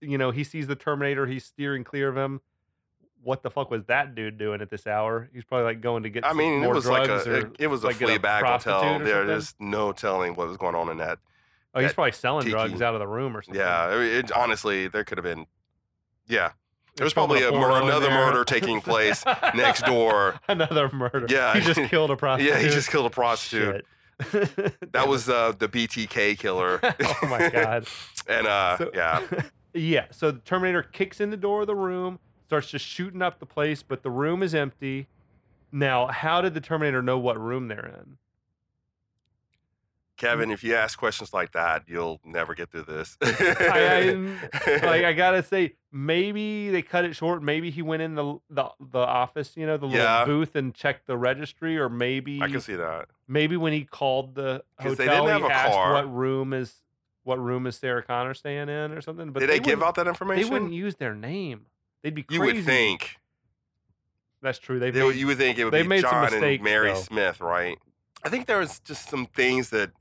you 0.00 0.18
know, 0.18 0.30
he 0.30 0.42
sees 0.44 0.66
the 0.66 0.74
Terminator, 0.74 1.26
he's 1.26 1.44
steering 1.44 1.84
clear 1.84 2.08
of 2.08 2.16
him. 2.16 2.40
What 3.22 3.42
the 3.42 3.50
fuck 3.50 3.70
was 3.70 3.84
that 3.86 4.14
dude 4.14 4.38
doing 4.38 4.60
at 4.60 4.70
this 4.70 4.86
hour? 4.86 5.28
He's 5.32 5.44
probably 5.44 5.64
like 5.64 5.80
going 5.80 6.04
to 6.04 6.10
get. 6.10 6.24
I 6.24 6.32
mean, 6.32 6.62
it 6.62 6.68
was 6.70 6.86
like 6.86 7.08
a 7.08 7.38
it, 7.38 7.56
it 7.58 7.66
was 7.66 7.82
a 7.82 7.88
like, 7.88 7.98
get 7.98 8.08
a 8.08 8.12
Fleabag 8.18 8.38
hotel. 8.42 8.80
prostitute 8.80 9.02
or 9.02 9.04
There, 9.04 9.14
something? 9.14 9.26
there's 9.28 9.54
no 9.58 9.92
telling 9.92 10.34
what 10.34 10.48
was 10.48 10.56
going 10.56 10.74
on 10.76 10.88
in 10.88 10.98
that. 10.98 11.18
oh, 11.74 11.80
he's 11.80 11.92
probably 11.92 12.12
selling 12.12 12.42
tiki. 12.44 12.52
drugs 12.52 12.80
out 12.80 12.94
of 12.94 13.00
the 13.00 13.08
room 13.08 13.36
or 13.36 13.42
something. 13.42 13.60
Yeah, 13.60 13.92
it, 14.00 14.30
honestly, 14.32 14.86
there 14.88 15.02
could 15.04 15.18
have 15.18 15.24
been. 15.24 15.46
Yeah, 16.28 16.52
there's 16.96 17.12
filming 17.12 17.42
probably 17.42 17.58
a, 17.60 17.82
another 17.84 18.10
murder 18.10 18.44
taking 18.44 18.80
place 18.80 19.24
next 19.54 19.84
door. 19.84 20.38
Another 20.48 20.88
murder. 20.92 21.26
Yeah. 21.28 21.54
he 21.54 21.60
just 21.60 21.80
killed 21.90 22.10
a 22.12 22.16
prostitute. 22.16 22.54
Yeah, 22.54 22.60
he 22.60 22.68
just 22.68 22.88
killed 22.90 23.06
a 23.06 23.10
prostitute. 23.10 23.74
Shit. 23.76 23.86
That 24.92 25.06
was 25.06 25.28
uh, 25.28 25.52
the 25.58 25.68
BTK 25.68 26.38
killer. 26.38 26.80
oh 26.82 27.26
my 27.28 27.48
god. 27.50 27.86
and 28.28 28.46
uh, 28.46 28.78
So- 28.78 28.90
yeah, 28.94 29.22
yeah. 29.74 30.06
So 30.10 30.30
the 30.30 30.40
Terminator 30.40 30.82
kicks 30.82 31.20
in 31.20 31.30
the 31.30 31.36
door 31.36 31.60
of 31.62 31.66
the 31.66 31.76
room, 31.76 32.18
starts 32.46 32.68
just 32.70 32.84
shooting 32.84 33.22
up 33.22 33.38
the 33.38 33.46
place, 33.46 33.82
but 33.82 34.02
the 34.02 34.10
room 34.10 34.42
is 34.42 34.54
empty. 34.54 35.06
Now, 35.70 36.06
how 36.06 36.40
did 36.40 36.54
the 36.54 36.60
Terminator 36.60 37.02
know 37.02 37.18
what 37.18 37.38
room 37.40 37.68
they're 37.68 37.86
in? 37.86 38.16
Kevin, 40.18 40.50
mm. 40.50 40.52
if 40.52 40.64
you 40.64 40.74
ask 40.74 40.98
questions 40.98 41.32
like 41.32 41.52
that, 41.52 41.84
you'll 41.86 42.20
never 42.24 42.54
get 42.54 42.70
through 42.70 42.82
this. 42.82 43.16
I, 43.22 43.26
I 43.28 43.30
mm, 44.10 44.82
like 44.82 45.04
I 45.04 45.12
gotta 45.12 45.42
say, 45.42 45.74
maybe 45.92 46.70
they 46.70 46.82
cut 46.82 47.04
it 47.04 47.14
short. 47.14 47.42
Maybe 47.42 47.70
he 47.70 47.82
went 47.82 48.02
in 48.02 48.16
the 48.16 48.38
the, 48.50 48.68
the 48.80 48.98
office, 48.98 49.56
you 49.56 49.64
know, 49.64 49.76
the 49.76 49.86
little 49.86 50.26
booth 50.26 50.56
and 50.56 50.74
checked 50.74 51.06
the 51.06 51.16
registry, 51.16 51.78
or 51.78 51.88
maybe 51.88 52.42
I 52.42 52.48
can 52.48 52.60
see 52.60 52.74
that. 52.74 53.06
maybe 53.28 53.56
when 53.56 53.72
he 53.72 53.84
called 53.84 54.34
the 54.34 54.64
hotel, 54.78 54.94
they 54.96 55.06
didn't 55.06 55.28
have 55.28 55.40
he 55.42 55.46
a 55.46 55.50
asked 55.50 55.72
car. 55.72 55.92
what 55.94 56.12
room 56.12 56.52
is 56.52 56.74
what 57.22 57.38
room 57.38 57.66
is 57.66 57.76
Sarah 57.76 58.02
Connor 58.02 58.34
staying 58.34 58.68
in 58.68 58.92
or 58.92 59.00
something. 59.00 59.30
But 59.30 59.40
Did 59.40 59.50
they, 59.50 59.58
give 59.60 59.78
wouldn't- 59.78 59.82
out 59.84 59.94
that 59.94 60.08
information? 60.08 60.44
They 60.44 60.50
wouldn't 60.50 60.72
use 60.72 60.96
their 60.96 61.14
name. 61.14 61.66
They'd 62.02 62.14
be 62.14 62.24
you 62.30 62.40
would 62.40 62.64
think. 62.64 63.16
that's 64.42 64.58
true. 64.58 64.78
They've 64.78 64.94
They, 64.94 65.06
made, 65.06 65.16
you 65.16 65.26
would 65.26 65.38
think 65.38 65.58
it 65.58 65.64
would 65.64 65.88
be 65.88 66.00
John 66.00 66.32
and 66.32 66.62
Mary 66.62 66.92
though. 66.92 67.00
Smith, 67.00 67.40
right? 67.40 67.78
I 68.24 68.30
think 68.30 68.46
there 68.46 68.58
was 68.58 68.80
just 68.80 69.08
some 69.08 69.26
things 69.26 69.70
that 69.70 69.92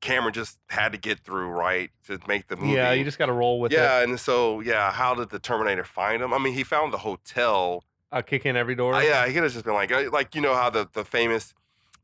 Cameron 0.00 0.34
just 0.34 0.58
had 0.68 0.92
to 0.92 0.98
get 0.98 1.20
through, 1.20 1.48
right, 1.48 1.90
to 2.06 2.18
make 2.28 2.48
the 2.48 2.56
movie. 2.56 2.72
yeah, 2.72 2.92
you 2.92 3.04
just 3.04 3.18
got 3.18 3.26
to 3.26 3.32
roll 3.32 3.60
with 3.60 3.72
yeah, 3.72 3.78
it. 3.78 3.82
Yeah, 3.82 4.02
and 4.04 4.20
so 4.20 4.60
yeah, 4.60 4.92
how 4.92 5.14
did 5.14 5.30
the 5.30 5.38
Terminator 5.38 5.84
find 5.84 6.22
him? 6.22 6.32
I 6.32 6.38
mean, 6.38 6.54
he 6.54 6.64
found 6.64 6.92
the 6.92 6.98
hotel. 6.98 7.84
Uh, 8.12 8.22
kick 8.22 8.46
in 8.46 8.56
every 8.56 8.74
door. 8.74 8.94
Uh, 8.94 9.00
yeah, 9.00 9.26
he 9.26 9.32
could 9.32 9.42
have 9.42 9.52
just 9.52 9.64
been 9.64 9.74
like, 9.74 9.90
uh, 9.90 10.10
like 10.12 10.34
you 10.34 10.40
know 10.40 10.54
how 10.54 10.70
the 10.70 10.88
the 10.92 11.04
famous, 11.04 11.54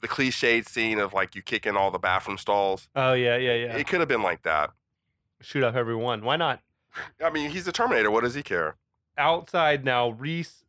the 0.01 0.09
cliched 0.09 0.69
scene 0.69 0.99
of 0.99 1.13
like 1.13 1.35
you 1.35 1.43
kick 1.43 1.67
in 1.67 1.77
all 1.77 1.91
the 1.91 1.99
bathroom 1.99 2.39
stalls. 2.39 2.89
Oh 2.97 3.13
yeah, 3.13 3.37
yeah, 3.37 3.55
yeah. 3.55 3.77
It 3.77 3.87
could 3.87 4.01
have 4.01 4.09
been 4.09 4.23
like 4.23 4.43
that. 4.43 4.71
Shoot 5.41 5.63
up 5.65 5.75
everyone. 5.75 6.25
Why 6.25 6.37
not? 6.37 6.61
I 7.25 7.31
mean, 7.31 7.51
he's 7.51 7.65
the 7.65 7.73
Terminator. 7.73 8.11
What 8.11 8.23
does 8.23 8.35
he 8.35 8.43
care? 8.43 8.77
Outside 9.19 9.85
now, 9.85 10.11
Reese 10.11 10.65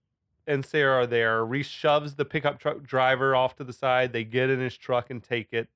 and 0.46 0.66
Sarah 0.66 1.04
are 1.04 1.08
there. 1.08 1.46
Reese 1.46 1.68
shoves 1.68 2.16
the 2.16 2.26
pickup 2.26 2.60
truck 2.60 2.84
driver 2.84 3.36
off 3.36 3.56
to 3.56 3.64
the 3.64 3.74
side. 3.74 4.14
They 4.14 4.24
get 4.24 4.50
in 4.50 4.60
his 4.60 4.78
truck 4.78 5.10
and 5.10 5.24
take 5.24 5.54
it. 5.54 5.70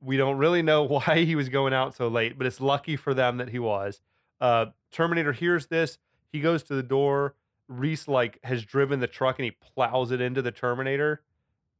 We 0.00 0.16
don't 0.16 0.36
really 0.38 0.62
know 0.62 0.82
why 0.86 1.24
he 1.24 1.34
was 1.34 1.48
going 1.48 1.72
out 1.72 1.94
so 1.94 2.08
late, 2.08 2.38
but 2.38 2.46
it's 2.46 2.60
lucky 2.60 2.96
for 2.96 3.14
them 3.14 3.38
that 3.38 3.48
he 3.48 3.58
was. 3.58 4.00
Uh, 4.40 4.66
Terminator 4.92 5.32
hears 5.32 5.66
this. 5.66 5.98
He 6.32 6.40
goes 6.40 6.62
to 6.64 6.74
the 6.74 6.82
door. 6.82 7.34
Reese 7.68 8.08
like 8.08 8.38
has 8.44 8.64
driven 8.64 9.00
the 9.00 9.06
truck 9.06 9.38
and 9.38 9.44
he 9.44 9.50
plows 9.50 10.10
it 10.10 10.20
into 10.20 10.40
the 10.40 10.50
Terminator, 10.52 11.22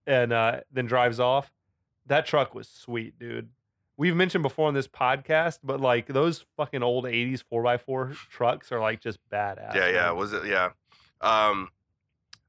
and 0.06 0.32
uh, 0.32 0.60
then 0.70 0.86
drives 0.86 1.18
off. 1.18 1.50
That 2.06 2.26
truck 2.26 2.54
was 2.54 2.68
sweet, 2.68 3.18
dude. 3.18 3.48
we've 3.96 4.14
mentioned 4.16 4.42
before 4.42 4.68
on 4.68 4.74
this 4.74 4.88
podcast, 4.88 5.58
but 5.62 5.80
like 5.80 6.06
those 6.06 6.44
fucking 6.56 6.82
old 6.82 7.04
'80s 7.04 7.42
four 7.42 7.66
x 7.66 7.82
four 7.84 8.12
trucks 8.30 8.70
are 8.70 8.80
like 8.80 9.00
just 9.00 9.18
badass. 9.30 9.74
Yeah, 9.74 9.88
yeah. 9.90 10.10
Was 10.10 10.32
it? 10.34 10.44
Yeah. 10.46 10.70
Um, 11.20 11.70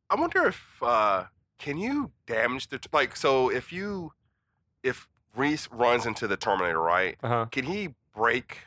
I 0.09 0.15
wonder 0.15 0.45
if 0.47 0.65
uh, 0.81 1.25
can 1.59 1.77
you 1.77 2.11
damage 2.27 2.67
the 2.67 2.79
like 2.91 3.15
so 3.15 3.49
if 3.49 3.71
you 3.71 4.11
if 4.83 5.07
Reese 5.35 5.69
runs 5.71 6.05
into 6.05 6.27
the 6.27 6.37
Terminator, 6.37 6.79
right? 6.79 7.17
Uh-huh. 7.23 7.45
Can 7.51 7.65
he 7.65 7.95
break? 8.15 8.59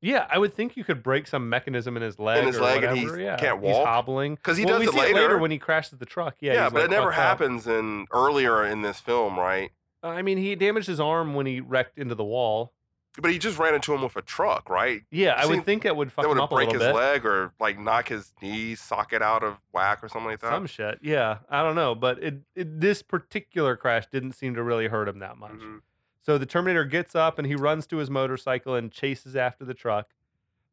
Yeah, 0.00 0.26
I 0.30 0.38
would 0.38 0.54
think 0.54 0.76
you 0.76 0.84
could 0.84 1.02
break 1.02 1.26
some 1.26 1.48
mechanism 1.48 1.96
in 1.96 2.02
his 2.02 2.18
leg. 2.18 2.38
In 2.40 2.46
his 2.46 2.58
or 2.58 2.62
leg 2.62 2.84
and 2.84 2.96
he 2.96 3.04
yeah. 3.22 3.36
can't 3.36 3.60
walk. 3.60 3.76
He's 3.76 3.84
hobbling 3.84 4.34
because 4.36 4.56
he 4.56 4.64
well, 4.64 4.78
does 4.78 4.88
it 4.88 4.92
see 4.92 5.14
later. 5.14 5.38
when 5.38 5.50
he 5.50 5.58
crashes 5.58 5.98
the 5.98 6.06
truck. 6.06 6.36
Yeah, 6.40 6.52
Yeah, 6.54 6.68
but 6.68 6.82
like, 6.82 6.84
it 6.84 6.90
never 6.90 7.10
happens 7.10 7.66
in 7.66 8.06
earlier 8.12 8.64
in 8.64 8.82
this 8.82 9.00
film, 9.00 9.38
right? 9.38 9.70
I 10.02 10.22
mean, 10.22 10.38
he 10.38 10.54
damaged 10.54 10.86
his 10.86 11.00
arm 11.00 11.34
when 11.34 11.46
he 11.46 11.60
wrecked 11.60 11.98
into 11.98 12.14
the 12.14 12.24
wall. 12.24 12.72
But 13.20 13.32
he 13.32 13.38
just 13.38 13.58
ran 13.58 13.74
into 13.74 13.92
him 13.92 14.02
with 14.02 14.14
a 14.14 14.22
truck, 14.22 14.70
right? 14.70 15.02
Yeah, 15.10 15.34
I 15.36 15.46
would 15.46 15.64
think 15.64 15.82
that 15.82 15.96
would 15.96 16.12
fuck 16.12 16.22
that 16.22 16.28
would 16.28 16.36
him 16.36 16.42
have 16.42 16.44
up 16.44 16.52
a 16.52 16.54
break 16.54 16.68
little 16.68 16.82
his 16.82 16.92
bit. 16.92 16.94
leg 16.94 17.26
or 17.26 17.52
like 17.58 17.76
knock 17.76 18.08
his 18.08 18.32
knee 18.40 18.76
socket 18.76 19.22
out 19.22 19.42
of 19.42 19.56
whack 19.72 20.04
or 20.04 20.08
something 20.08 20.30
like 20.30 20.40
that. 20.40 20.52
Some 20.52 20.66
shit. 20.66 21.00
Yeah, 21.02 21.38
I 21.50 21.64
don't 21.64 21.74
know, 21.74 21.96
but 21.96 22.22
it, 22.22 22.42
it 22.54 22.80
this 22.80 23.02
particular 23.02 23.74
crash 23.74 24.06
didn't 24.12 24.32
seem 24.32 24.54
to 24.54 24.62
really 24.62 24.86
hurt 24.86 25.08
him 25.08 25.18
that 25.18 25.36
much. 25.36 25.50
Mhm. 25.50 25.80
So 26.28 26.36
the 26.36 26.44
Terminator 26.44 26.84
gets 26.84 27.14
up 27.14 27.38
and 27.38 27.46
he 27.46 27.54
runs 27.54 27.86
to 27.86 27.96
his 27.96 28.10
motorcycle 28.10 28.74
and 28.74 28.92
chases 28.92 29.34
after 29.34 29.64
the 29.64 29.72
truck. 29.72 30.08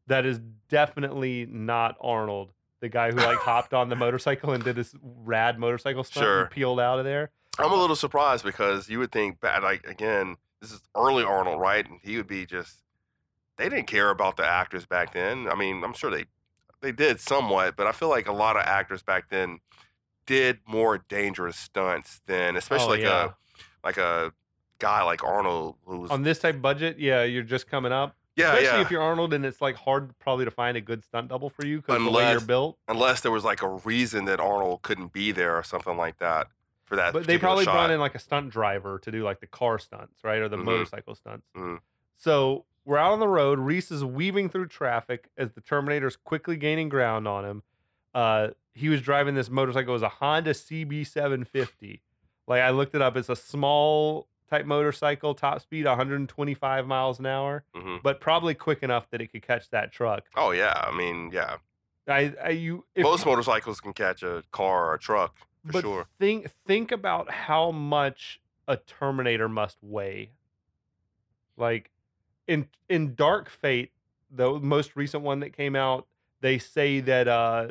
That 0.06 0.26
is 0.26 0.42
definitely 0.68 1.48
not 1.50 1.96
Arnold, 2.02 2.52
the 2.82 2.90
guy 2.90 3.10
who 3.12 3.16
like 3.16 3.38
hopped 3.38 3.74
on 3.74 3.88
the 3.88 3.96
motorcycle 3.96 4.52
and 4.52 4.62
did 4.62 4.76
this 4.76 4.94
rad 5.02 5.58
motorcycle 5.58 6.04
stunt 6.04 6.26
Sure. 6.26 6.42
and 6.42 6.50
peeled 6.52 6.82
out 6.82 7.00
of 7.00 7.06
there. 7.06 7.30
I'm 7.58 7.72
a 7.72 7.76
little 7.78 7.96
surprised 7.96 8.44
because 8.44 8.90
you 8.90 9.00
would 9.00 9.14
think 9.14 9.40
bad 9.40 9.64
like 9.64 9.88
again, 9.88 10.36
this 10.60 10.74
is 10.74 10.82
early 10.94 11.24
Arnold, 11.24 11.62
right? 11.62 11.90
And 11.90 12.02
he 12.04 12.18
would 12.18 12.28
be 12.28 12.46
just 12.46 12.80
they 13.58 13.70
didn't 13.70 13.88
care 13.88 14.10
about 14.10 14.36
the 14.36 14.46
actors 14.46 14.86
back 14.86 15.14
then. 15.14 15.48
I 15.48 15.56
mean, 15.56 15.86
I'm 15.86 15.94
sure 15.94 16.12
they 16.12 16.26
they 16.82 16.92
did 16.92 17.22
somewhat, 17.22 17.78
but 17.78 17.88
I 17.88 17.94
feel 17.94 18.10
like 18.10 18.28
a 18.28 18.34
lot 18.34 18.58
of 18.58 18.64
actors 18.64 19.04
back 19.04 19.30
then 19.30 19.60
did 20.26 20.60
more 20.68 20.98
dangerous 20.98 21.56
stunts 21.56 22.20
than 22.26 22.56
oh, 22.56 22.58
especially 22.58 22.88
Oh, 22.88 22.90
like 22.90 23.00
yeah. 23.00 23.26
a 23.26 23.30
like 23.86 23.98
a 23.98 24.34
guy 24.80 25.04
like 25.04 25.24
Arnold 25.24 25.76
who's 25.86 26.10
On 26.12 26.24
this 26.24 26.40
type 26.40 26.62
budget, 26.62 27.00
yeah, 27.00 27.24
you're 27.24 27.44
just 27.44 27.68
coming 27.68 27.92
up. 27.92 28.16
yeah, 28.36 28.54
Especially 28.54 28.66
yeah. 28.80 28.82
if 28.82 28.92
you're 28.92 29.02
Arnold 29.02 29.34
and 29.34 29.46
it's 29.46 29.62
like 29.62 29.76
hard 29.76 30.18
probably 30.20 30.46
to 30.46 30.52
find 30.52 30.76
a 30.78 30.82
good 30.82 31.04
stunt 31.04 31.30
double 31.30 31.50
for 31.50 31.66
you 31.66 31.78
because 31.82 32.04
the 32.04 32.12
way 32.12 32.32
you're 32.32 32.42
built. 32.42 32.78
Unless 32.88 33.22
there 33.22 33.32
was 33.32 33.44
like 33.44 33.62
a 33.62 33.70
reason 33.70 34.26
that 34.26 34.40
Arnold 34.40 34.82
couldn't 34.82 35.14
be 35.14 35.32
there 35.32 35.56
or 35.58 35.64
something 35.64 35.96
like 35.98 36.18
that 36.20 36.48
for 36.84 36.96
that. 36.98 37.14
But 37.14 37.26
they 37.26 37.38
probably 37.38 37.64
shot. 37.66 37.74
brought 37.74 37.92
in 37.92 38.00
like 38.00 38.16
a 38.16 38.20
stunt 38.20 38.50
driver 38.52 39.00
to 39.00 39.12
do 39.12 39.24
like 39.24 39.40
the 39.40 39.48
car 39.48 39.80
stunts, 39.80 40.24
right? 40.24 40.40
Or 40.42 40.50
the 40.50 40.58
Mhm. 40.58 40.66
motorcycle 40.66 41.16
stunts. 41.16 41.48
Mhm. 41.56 41.80
So 42.16 42.66
we're 42.84 42.98
out 42.98 43.14
on 43.14 43.20
the 43.20 43.28
road. 43.28 43.58
Reese 43.60 43.90
is 43.92 44.04
weaving 44.04 44.50
through 44.50 44.68
traffic 44.68 45.30
as 45.38 45.54
the 45.54 45.62
Terminator's 45.62 46.16
quickly 46.18 46.56
gaining 46.58 46.88
ground 46.90 47.28
on 47.28 47.44
him. 47.46 47.64
Uh, 48.14 48.50
he 48.74 48.90
was 48.90 49.02
driving 49.02 49.34
this 49.36 49.50
motorcycle. 49.50 49.92
It 49.92 49.94
was 49.94 50.02
a 50.04 50.10
Honda 50.10 50.54
CB750. 50.54 52.02
Like 52.48 52.62
I 52.62 52.70
looked 52.70 52.94
it 52.96 53.02
up. 53.02 53.18
It's 53.18 53.30
a 53.30 53.36
small 53.36 54.28
type 54.50 54.66
motorcycle, 54.66 55.34
top 55.34 55.62
speed 55.62 55.86
125 55.86 56.86
miles 56.88 57.20
an 57.20 57.26
hour, 57.26 57.64
Mhm. 57.76 58.02
but 58.04 58.20
probably 58.22 58.54
quick 58.54 58.84
enough 58.84 59.10
that 59.10 59.22
it 59.22 59.28
could 59.28 59.42
catch 59.42 59.70
that 59.72 59.92
truck. 59.92 60.26
Oh 60.36 60.52
yeah, 60.52 60.74
I 60.86 60.96
mean 60.96 61.32
yeah. 61.34 61.58
I, 62.08 62.34
I 62.44 62.50
you 62.50 62.86
if 62.94 63.04
Most 63.04 63.26
motorcycles 63.26 63.82
can 63.82 63.94
catch 63.94 64.22
a 64.22 64.44
car 64.52 64.92
or 64.92 64.94
a 64.94 65.00
truck 65.00 65.36
for 65.66 65.72
but 65.72 65.82
sure. 65.82 66.08
think 66.20 66.52
think 66.68 66.92
about 66.92 67.32
how 67.32 67.72
much 67.72 68.40
a 68.68 68.78
Terminator 68.78 69.50
must 69.50 69.78
weigh. 69.82 70.32
Like 71.58 71.90
in 72.48 72.68
in 72.90 73.16
Dark 73.16 73.50
Fate, 73.50 73.92
the 74.30 74.60
most 74.60 74.96
recent 74.96 75.24
one 75.24 75.40
that 75.40 75.52
came 75.52 75.76
out, 75.76 76.08
they 76.42 76.60
say 76.60 77.00
that 77.00 77.28
uh 77.28 77.70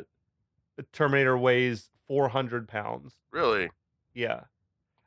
the 0.75 0.83
Terminator 0.91 1.37
weighs 1.37 1.89
four 2.07 2.27
hundred 2.29 2.67
pounds. 2.67 3.13
Really? 3.31 3.69
Yeah. 4.13 4.41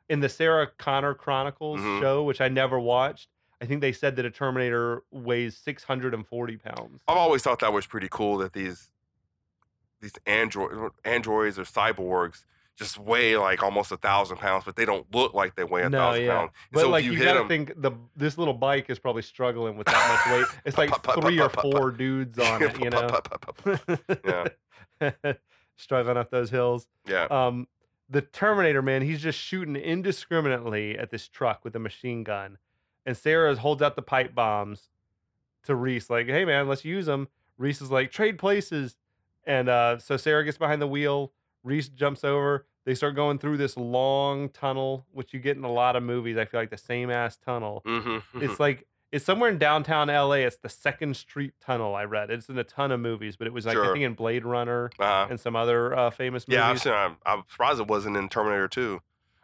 In 0.09 0.19
the 0.21 0.29
Sarah 0.29 0.67
Connor 0.77 1.13
Chronicles 1.13 1.79
Mhm. 1.79 1.99
show, 2.01 2.23
which 2.23 2.41
I 2.41 2.47
never 2.49 2.79
watched, 2.79 3.29
I 3.61 3.65
think 3.65 3.81
they 3.81 3.91
said 3.91 4.15
that 4.15 4.25
a 4.25 4.31
Terminator 4.31 5.03
weighs 5.11 5.55
six 5.57 5.83
hundred 5.83 6.13
and 6.13 6.25
forty 6.27 6.57
pounds. 6.57 7.01
I've 7.07 7.17
always 7.17 7.43
thought 7.43 7.59
that 7.59 7.71
was 7.73 7.85
pretty 7.85 8.07
cool 8.09 8.37
that 8.39 8.53
these 8.53 8.91
these 10.01 10.13
android 10.25 10.91
androids 11.03 11.59
or 11.59 11.63
cyborgs 11.63 12.45
just 12.77 12.97
weigh 12.97 13.35
like 13.35 13.61
almost 13.61 13.91
a 13.91 13.97
thousand 13.97 14.37
pounds, 14.37 14.63
but 14.63 14.77
they 14.77 14.85
don't 14.85 15.05
look 15.13 15.33
like 15.33 15.55
they 15.55 15.65
weigh 15.65 15.83
a 15.83 15.89
No, 15.89 15.97
thousand 15.97 16.23
yeah. 16.23 16.33
pounds. 16.37 16.51
And 16.53 16.71
But 16.71 16.79
so 16.81 16.89
like 16.89 17.03
you, 17.03 17.11
you, 17.11 17.19
gotta 17.23 17.39
them, 17.39 17.47
think 17.49 17.73
the 17.75 17.91
this 18.15 18.37
little 18.37 18.53
bike 18.53 18.89
is 18.89 18.97
probably 18.97 19.21
struggling 19.21 19.75
with 19.77 19.87
that 19.87 20.25
much 20.25 20.33
weight. 20.39 20.61
It's 20.65 20.77
like 20.77 20.89
three 21.21 21.39
or 21.41 21.49
four 21.49 21.91
dudes 21.91 22.39
on 22.49 22.63
it, 22.63 22.79
you 22.79 22.89
know, 22.89 23.19
Yeah. 25.01 25.33
struggling 25.75 26.17
up 26.17 26.29
those 26.31 26.49
hills. 26.49 26.87
yeah, 27.05 27.25
Um, 27.25 27.67
the 28.09 28.21
Terminator 28.21 28.81
man, 28.81 29.01
he's 29.01 29.21
just 29.21 29.37
shooting 29.37 29.75
indiscriminately 29.75 30.97
at 30.97 31.11
this 31.11 31.27
truck 31.27 31.63
with 31.63 31.75
a 31.75 31.79
machine 31.79 32.23
gun, 32.23 32.57
and 33.05 33.15
Sarah 33.15 33.55
holds 33.55 33.81
out 33.81 33.95
the 33.95 34.01
pipe 34.01 34.33
bombs 34.33 34.89
to 35.63 35.75
Reese, 35.75 36.09
like, 36.09 36.27
"Hey 36.27 36.45
man, 36.45 36.67
let's 36.67 36.85
use 36.85 37.05
them." 37.05 37.27
Reese 37.57 37.81
is 37.81 37.91
like, 37.91 38.11
"Trade 38.11 38.39
places," 38.39 38.95
and 39.45 39.69
uh, 39.69 39.99
so 39.99 40.17
Sarah 40.17 40.43
gets 40.43 40.57
behind 40.57 40.81
the 40.81 40.87
wheel. 40.87 41.33
Reese 41.63 41.89
jumps 41.89 42.23
over. 42.23 42.65
They 42.85 42.95
start 42.95 43.15
going 43.15 43.37
through 43.37 43.57
this 43.57 43.77
long 43.77 44.49
tunnel, 44.49 45.05
which 45.11 45.33
you 45.33 45.39
get 45.39 45.57
in 45.57 45.63
a 45.63 45.71
lot 45.71 45.95
of 45.95 46.01
movies. 46.01 46.37
I 46.37 46.45
feel 46.45 46.59
like 46.59 46.71
the 46.71 46.77
same 46.77 47.11
ass 47.11 47.37
tunnel. 47.37 47.83
mm-hmm. 47.85 48.41
It's 48.41 48.59
like 48.59 48.87
it's 49.11 49.25
somewhere 49.25 49.49
in 49.49 49.57
downtown 49.57 50.07
LA. 50.07 50.33
It's 50.45 50.57
the 50.57 50.69
Second 50.69 51.15
Street 51.17 51.53
Tunnel. 51.59 51.95
I 51.95 52.03
read 52.03 52.29
it's 52.29 52.49
in 52.49 52.57
a 52.57 52.63
ton 52.63 52.91
of 52.91 52.99
movies, 52.99 53.35
but 53.35 53.47
it 53.47 53.53
was 53.53 53.65
like 53.65 53.77
I 53.77 53.91
think 53.93 54.03
in 54.05 54.13
Blade 54.13 54.45
Runner 54.45 54.89
uh, 54.99 55.27
and 55.29 55.39
some 55.39 55.55
other 55.55 55.95
uh, 55.97 56.09
famous 56.11 56.47
movies. 56.47 56.59
yeah. 56.59 56.69
I've 56.69 56.81
seen. 56.81 56.93
I'm, 56.93 57.17
I'm 57.25 57.43
surprised 57.49 57.79
it 57.79 57.87
wasn't 57.87 58.17
in 58.17 58.29
Terminator 58.29 58.67
2. 58.67 58.99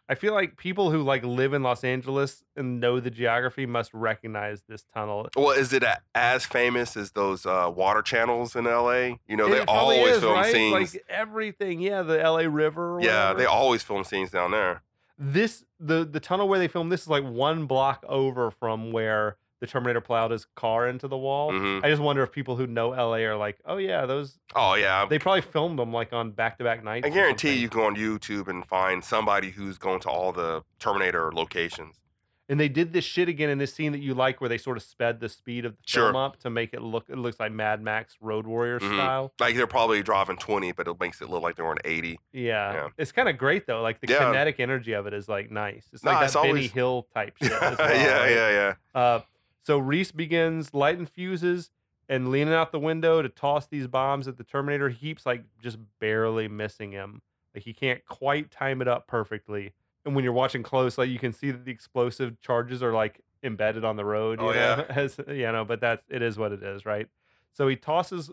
I 0.07 0.13
feel 0.13 0.33
like 0.35 0.55
people 0.55 0.91
who 0.91 1.01
like 1.01 1.23
live 1.23 1.53
in 1.53 1.63
Los 1.63 1.83
Angeles 1.83 2.43
and 2.55 2.79
know 2.79 2.99
the 2.99 3.09
geography 3.09 3.65
must 3.65 3.91
recognize 3.91 4.61
this 4.69 4.85
tunnel. 4.93 5.27
Well, 5.35 5.49
is 5.49 5.73
it 5.73 5.81
a, 5.81 5.97
as 6.13 6.45
famous 6.45 6.95
as 6.95 7.13
those 7.13 7.43
uh, 7.47 7.71
water 7.75 8.03
channels 8.03 8.55
in 8.55 8.65
LA? 8.65 9.15
You 9.27 9.35
know, 9.35 9.49
they 9.49 9.61
It 9.61 9.65
probably 9.67 9.97
always 9.97 10.15
is, 10.17 10.19
film 10.21 10.33
right? 10.35 10.53
scenes. 10.53 10.93
like 10.93 11.05
everything. 11.09 11.79
Yeah, 11.81 12.03
the 12.03 12.17
LA 12.19 12.41
River. 12.41 12.97
or 12.97 13.01
yeah, 13.01 13.29
whatever. 13.29 13.39
they 13.39 13.45
always 13.45 13.81
film 13.81 14.03
scenes 14.03 14.29
down 14.29 14.51
there. 14.51 14.83
this 15.17 15.65
the 15.79 16.05
the 16.05 16.19
tunnel 16.19 16.47
where 16.47 16.59
they 16.59 16.67
film 16.67 16.89
this 16.89 17.01
is 17.01 17.07
like 17.07 17.23
one 17.23 17.65
block 17.65 18.03
over 18.07 18.51
from 18.51 18.91
where 18.91 19.37
the 19.61 19.67
Terminator 19.67 20.01
plowed 20.01 20.31
his 20.31 20.45
car 20.55 20.87
into 20.87 21.07
the 21.07 21.17
wall. 21.17 21.51
Mhm. 21.51 21.83
I 21.83 21.89
just 21.89 22.01
wonder 22.01 22.21
if 22.23 22.31
people 22.31 22.55
who 22.55 22.67
know 22.67 22.89
LA 22.89 23.23
are 23.25 23.35
like, 23.37 23.57
oh 23.65 23.77
yeah, 23.77 24.05
those 24.05 24.37
Oh 24.55 24.73
yeah, 24.75 25.05
they 25.05 25.17
probably 25.19 25.41
filmed 25.41 25.79
them 25.79 25.93
like 25.93 26.11
on 26.13 26.31
back 26.31 26.57
to 26.57 26.63
back 26.63 26.83
nights. 26.83 27.05
I 27.05 27.09
guarantee 27.09 27.53
you 27.55 27.69
can 27.69 27.79
go 27.79 27.85
on 27.87 27.95
YouTube 27.95 28.47
and 28.47 28.65
find 28.65 29.03
somebody 29.03 29.51
who's 29.51 29.77
going 29.77 30.01
to 30.01 30.09
all 30.09 30.31
the 30.31 30.63
Terminator 30.79 31.31
locations. 31.33 31.99
And 32.47 32.59
they 32.59 32.69
did 32.69 32.93
this 32.93 33.03
shit 33.03 33.27
again 33.27 33.49
in 33.49 33.57
this 33.57 33.73
scene 33.73 33.91
that 33.93 34.01
you 34.01 34.13
like, 34.13 34.39
where 34.39 34.47
they 34.47 34.59
sort 34.59 34.77
of 34.77 34.83
sped 34.83 35.19
the 35.19 35.29
speed 35.29 35.65
of 35.65 35.71
the 35.71 35.77
Sure. 35.87 36.11
film 36.11 36.15
up 36.15 36.37
to 36.41 36.51
make 36.51 36.75
it 36.75 36.81
look. 36.83 37.05
It 37.09 37.17
looks 37.17 37.39
like 37.39 37.51
Mad 37.51 37.81
Max 37.81 38.17
Road 38.21 38.45
Warrior 38.45 38.79
Mhm. 38.79 38.93
style. 38.93 39.33
Like 39.39 39.55
they're 39.55 39.65
probably 39.65 40.03
driving 40.03 40.37
20, 40.37 40.71
but 40.71 40.87
it 40.87 40.99
makes 40.99 41.21
it 41.21 41.29
look 41.29 41.41
like 41.41 41.55
they're 41.55 41.65
on 41.65 41.79
80. 41.83 42.19
Yeah, 42.33 42.71
Yeah. 42.73 42.87
it's 42.99 43.11
kind 43.11 43.27
of 43.29 43.39
great 43.39 43.65
though. 43.65 43.81
Like 43.81 43.99
the 43.99 44.13
Yeah. 44.13 44.27
kinetic 44.27 44.59
energy 44.59 44.93
of 44.93 45.07
it 45.07 45.13
is 45.15 45.27
like 45.27 45.49
nice. 45.49 45.89
It's 45.91 46.03
like 46.03 46.23
it's 46.23 46.33
that 46.33 46.41
Benny 46.43 46.49
always- 46.51 46.71
Hill 46.71 47.07
type 47.15 47.33
shit. 47.41 47.49
Well, 47.61 47.71
yeah, 47.79 48.19
right? 48.19 48.31
yeah, 48.31 48.49
yeah. 48.51 48.73
Uh, 48.93 49.19
so 49.65 49.77
Reese 49.77 50.11
begins 50.11 50.73
lighting 50.73 51.05
fuses 51.05 51.71
and 52.07 52.29
leaning 52.29 52.53
out 52.53 52.71
the 52.71 52.79
window 52.79 53.21
to 53.21 53.29
toss 53.29 53.65
these 53.65 53.87
bombs 53.87 54.27
at 54.27 54.37
the 54.37 54.43
Terminator. 54.43 54.89
He 54.89 54.97
keeps 55.07 55.25
like 55.25 55.43
just 55.61 55.77
barely 55.99 56.47
missing 56.47 56.91
him. 56.91 57.21
Like 57.53 57.63
he 57.63 57.73
can't 57.73 58.05
quite 58.05 58.51
time 58.51 58.81
it 58.81 58.87
up 58.87 59.07
perfectly. 59.07 59.73
And 60.05 60.13
when 60.15 60.23
you're 60.23 60.33
watching 60.33 60.61
close, 60.61 60.97
like 60.99 61.09
you 61.09 61.17
can 61.17 61.33
see 61.33 61.49
that 61.49 61.65
the 61.65 61.71
explosive 61.71 62.39
charges 62.41 62.83
are 62.83 62.93
like 62.93 63.21
embedded 63.41 63.83
on 63.83 63.95
the 63.95 64.05
road. 64.05 64.39
You 64.39 64.49
Oh, 64.49 64.51
know? 64.51 64.55
yeah. 64.55 64.85
As 64.89 65.19
you 65.27 65.51
know, 65.51 65.65
but 65.65 65.81
that's 65.81 66.03
it 66.09 66.21
is 66.21 66.37
what 66.37 66.51
it 66.51 66.61
is, 66.61 66.85
right? 66.85 67.07
So 67.53 67.67
he 67.67 67.75
tosses 67.75 68.29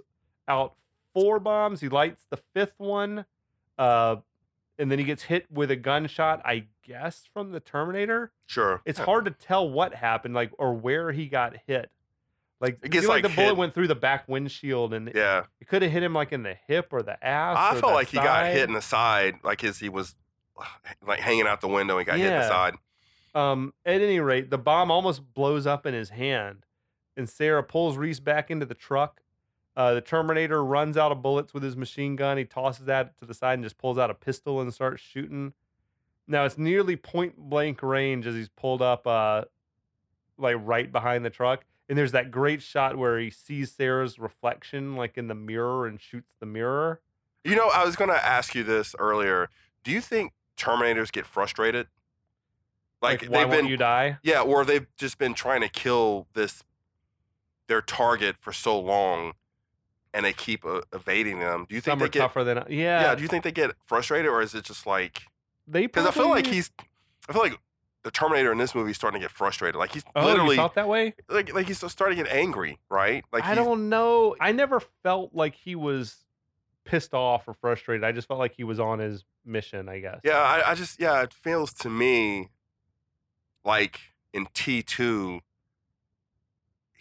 out 0.49 0.75
four 1.15 1.41
bombs. 1.41 1.81
He 1.81 1.89
lights 1.89 2.27
the 2.29 2.37
fifth 2.55 2.75
one. 2.79 3.25
Uh 3.79 4.17
and 4.79 4.91
then 4.91 4.99
he 4.99 5.05
gets 5.05 5.25
hit 5.25 5.47
with 5.51 5.71
a 5.71 5.77
gunshot, 5.77 6.41
I 6.45 6.67
guess, 6.83 7.29
from 7.33 7.53
the 7.53 7.61
Terminator 7.61 8.33
Sure. 8.47 8.81
it's 8.85 8.99
Yeah. 8.99 9.05
hard 9.05 9.25
to 9.27 9.31
tell 9.31 9.69
what 9.69 9.95
happened, 9.95 10.35
like 10.35 10.51
or 10.59 10.75
where 10.75 11.13
he 11.13 11.27
got 11.27 11.57
hit. 11.67 11.91
Like 12.61 12.75
It 12.83 12.87
it 12.87 12.89
gets, 12.91 13.07
like, 13.09 13.25
like, 13.25 13.33
the 13.33 13.37
bullet 13.37 13.57
went 13.57 13.75
through 13.75 13.89
the 13.89 13.95
back 13.97 14.29
windshield, 14.29 14.95
and 14.95 15.09
yeah, 15.09 15.39
it, 15.41 15.47
Yeah. 15.61 15.67
could 15.69 15.83
have 15.83 15.91
hit 15.91 16.03
him 16.03 16.15
like 16.15 16.33
in 16.33 16.43
the 16.45 16.55
hip 16.69 16.89
or 16.93 17.03
the 17.03 17.23
ass. 17.25 17.57
I 17.59 17.81
felt 17.81 17.93
like 17.95 18.09
he 18.09 18.17
got 18.19 18.47
hit 18.47 18.69
in 18.69 18.75
the 18.75 18.83
side, 18.83 19.37
like 19.43 19.63
as 19.65 19.79
he 19.79 19.89
was 19.89 20.15
like 21.07 21.19
hanging 21.21 21.47
out 21.47 21.61
the 21.61 21.69
window. 21.69 21.99
He 21.99 22.05
got 22.05 22.19
hit 22.19 22.27
in 22.33 22.39
the 22.41 22.49
side. 22.49 22.75
Um, 23.35 23.73
at 23.87 24.01
any 24.03 24.21
rate, 24.21 24.51
the 24.51 24.59
bomb 24.59 24.91
almost 24.91 25.33
blows 25.35 25.67
up 25.67 25.87
in 25.87 25.95
his 25.95 26.11
hand, 26.11 26.67
and 27.17 27.29
Sarah 27.29 27.63
pulls 27.63 27.97
Reese 27.97 28.21
back 28.21 28.51
into 28.51 28.67
the 28.67 28.75
truck. 28.75 29.22
Uh, 29.77 29.95
the 29.95 30.01
Terminator 30.01 30.63
runs 30.65 30.97
out 30.97 31.13
of 31.13 31.23
bullets 31.23 31.55
with 31.55 31.63
his 31.63 31.77
machine 31.77 32.17
gun. 32.17 32.37
He 32.37 32.45
tosses 32.45 32.87
that 32.87 33.17
to 33.19 33.25
the 33.25 33.35
side 33.35 33.55
and 33.55 33.65
just 33.65 33.79
pulls 33.79 33.99
out 33.99 34.11
a 34.11 34.15
pistol 34.15 34.61
and 34.61 34.73
starts 34.73 35.03
shooting. 35.03 35.55
Now 36.29 36.45
it's 36.45 36.59
nearly 36.59 36.97
point 36.97 37.37
blank 37.37 37.83
range 37.83 38.27
as 38.27 38.35
he's 38.35 38.49
pulled 38.51 38.83
up 38.83 39.07
uh, 39.07 39.45
like 40.39 40.57
right 40.61 40.91
behind 40.91 41.25
the 41.25 41.31
truck. 41.31 41.65
And 41.89 41.99
there's 41.99 42.13
that 42.13 42.31
great 42.31 42.63
shot 42.63 42.97
where 42.97 43.19
he 43.19 43.31
sees 43.31 43.73
Sarah's 43.73 44.19
reflection 44.19 44.95
like 44.97 45.19
in 45.19 45.29
the 45.29 45.35
mirror 45.35 45.87
and 45.87 46.01
shoots 46.01 46.33
the 46.39 46.47
mirror. 46.47 47.01
You 47.45 47.57
know, 47.57 47.71
I 47.75 47.85
was 47.85 47.97
going 47.97 48.11
to 48.11 48.25
ask 48.25 48.55
you 48.55 48.63
this 48.63 48.95
earlier. 48.99 49.51
Do 49.85 49.91
you 49.91 50.01
think 50.01 50.33
Terminators 50.57 51.11
get 51.11 51.27
frustrated? 51.27 51.89
Like, 53.01 53.23
why 53.25 53.41
they've 53.41 53.49
won't 53.49 53.63
been, 53.63 53.67
you 53.67 53.77
die? 53.77 54.19
yeah, 54.23 54.43
or 54.43 54.65
they've 54.65 54.87
just 54.97 55.19
been 55.19 55.35
trying 55.35 55.61
to 55.63 55.69
kill 55.69 56.29
this 56.35 56.63
their 57.67 57.83
target 57.83 58.37
for 58.39 58.53
so 58.53 58.79
long, 58.79 59.33
and 60.15 60.25
they 60.25 60.33
keep 60.33 60.65
uh, 60.65 60.83
evading 60.93 61.41
them. 61.41 61.67
Do 61.69 61.75
you 61.75 61.81
think 61.81 61.93
Some 61.93 61.99
they 62.01 62.05
are 62.07 62.09
get? 62.09 62.21
tougher 62.21 62.45
than 62.45 62.59
Yeah. 62.69 63.03
yeah. 63.03 63.15
Do 63.15 63.23
you 63.23 63.29
think 63.29 63.45
they 63.45 63.53
get 63.53 63.73
frustrated, 63.87 64.31
or 64.31 64.43
is 64.43 64.55
it 64.55 64.65
just 64.65 64.87
like? 64.87 65.23
they 65.67 65.83
Because 65.83 66.07
I 66.07 66.11
feel 66.11 66.29
like 66.29 66.47
he's, 66.47 66.71
I 67.29 67.33
feel 67.33 67.43
like 67.43 67.59
the 68.03 68.11
Terminator 68.11 68.53
in 68.53 68.59
this 68.59 68.75
movie 68.75 68.91
is 68.91 68.97
starting 68.97 69.21
to 69.21 69.25
get 69.25 69.31
frustrated. 69.31 69.79
Like 69.79 69.93
he's 69.93 70.05
oh, 70.17 70.25
literally 70.25 70.57
felt 70.57 70.75
that 70.75 70.89
way. 70.89 71.15
like 71.29 71.55
like 71.55 71.67
he's 71.67 71.79
starting 71.91 72.19
to 72.19 72.25
get 72.25 72.33
angry, 72.33 72.79
right? 72.91 73.25
Like 73.33 73.45
I 73.45 73.55
don't 73.55 73.89
know. 73.89 74.35
I 74.41 74.53
never 74.53 74.81
felt 75.03 75.31
like 75.35 75.55
he 75.55 75.75
was 75.75 76.25
pissed 76.85 77.15
off 77.15 77.47
or 77.47 77.55
frustrated. 77.55 78.05
I 78.05 78.13
just 78.13 78.27
felt 78.27 78.41
like 78.41 78.55
he 78.57 78.65
was 78.65 78.81
on 78.81 78.99
his 78.99 79.25
mission. 79.45 79.89
I 79.89 80.01
guess. 80.01 80.21
Yeah, 80.25 80.39
I, 80.39 80.73
I 80.73 80.75
just 80.75 81.01
yeah, 81.01 81.23
it 81.23 81.33
feels 81.33 81.73
to 81.75 81.89
me 81.89 82.49
like 83.65 84.01
in 84.33 84.49
T 84.53 84.83
two, 84.83 85.41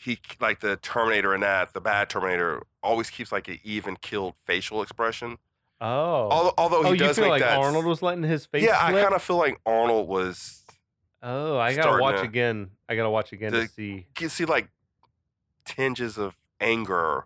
he 0.01 0.19
like 0.39 0.61
the 0.61 0.77
Terminator 0.77 1.35
in 1.35 1.41
that 1.41 1.73
the 1.73 1.81
bad 1.81 2.09
Terminator 2.09 2.63
always 2.81 3.09
keeps 3.09 3.31
like 3.31 3.47
an 3.47 3.59
even 3.63 3.95
killed 3.97 4.33
facial 4.45 4.81
expression. 4.81 5.37
Oh. 5.79 5.87
Although, 6.29 6.53
although 6.57 6.81
he 6.83 6.89
oh, 6.89 6.91
you 6.93 6.97
does 6.97 7.15
feel 7.15 7.25
make 7.25 7.31
like 7.31 7.41
that. 7.41 7.57
Arnold 7.57 7.85
was 7.85 8.01
letting 8.01 8.23
his 8.23 8.45
face. 8.45 8.63
yeah, 8.63 8.77
I 8.79 8.91
kind 8.93 9.13
of 9.13 9.21
feel 9.21 9.37
like 9.37 9.59
Arnold 9.65 10.07
was. 10.07 10.63
Oh, 11.23 11.57
I 11.57 11.75
gotta 11.75 12.01
watch 12.01 12.17
to- 12.17 12.21
again. 12.23 12.71
I 12.89 12.95
gotta 12.95 13.09
watch 13.11 13.31
again 13.31 13.51
to 13.51 13.59
the- 13.61 13.67
see. 13.67 14.07
You 14.19 14.29
see 14.29 14.45
like 14.45 14.69
tinges 15.65 16.17
of 16.17 16.35
anger 16.59 17.25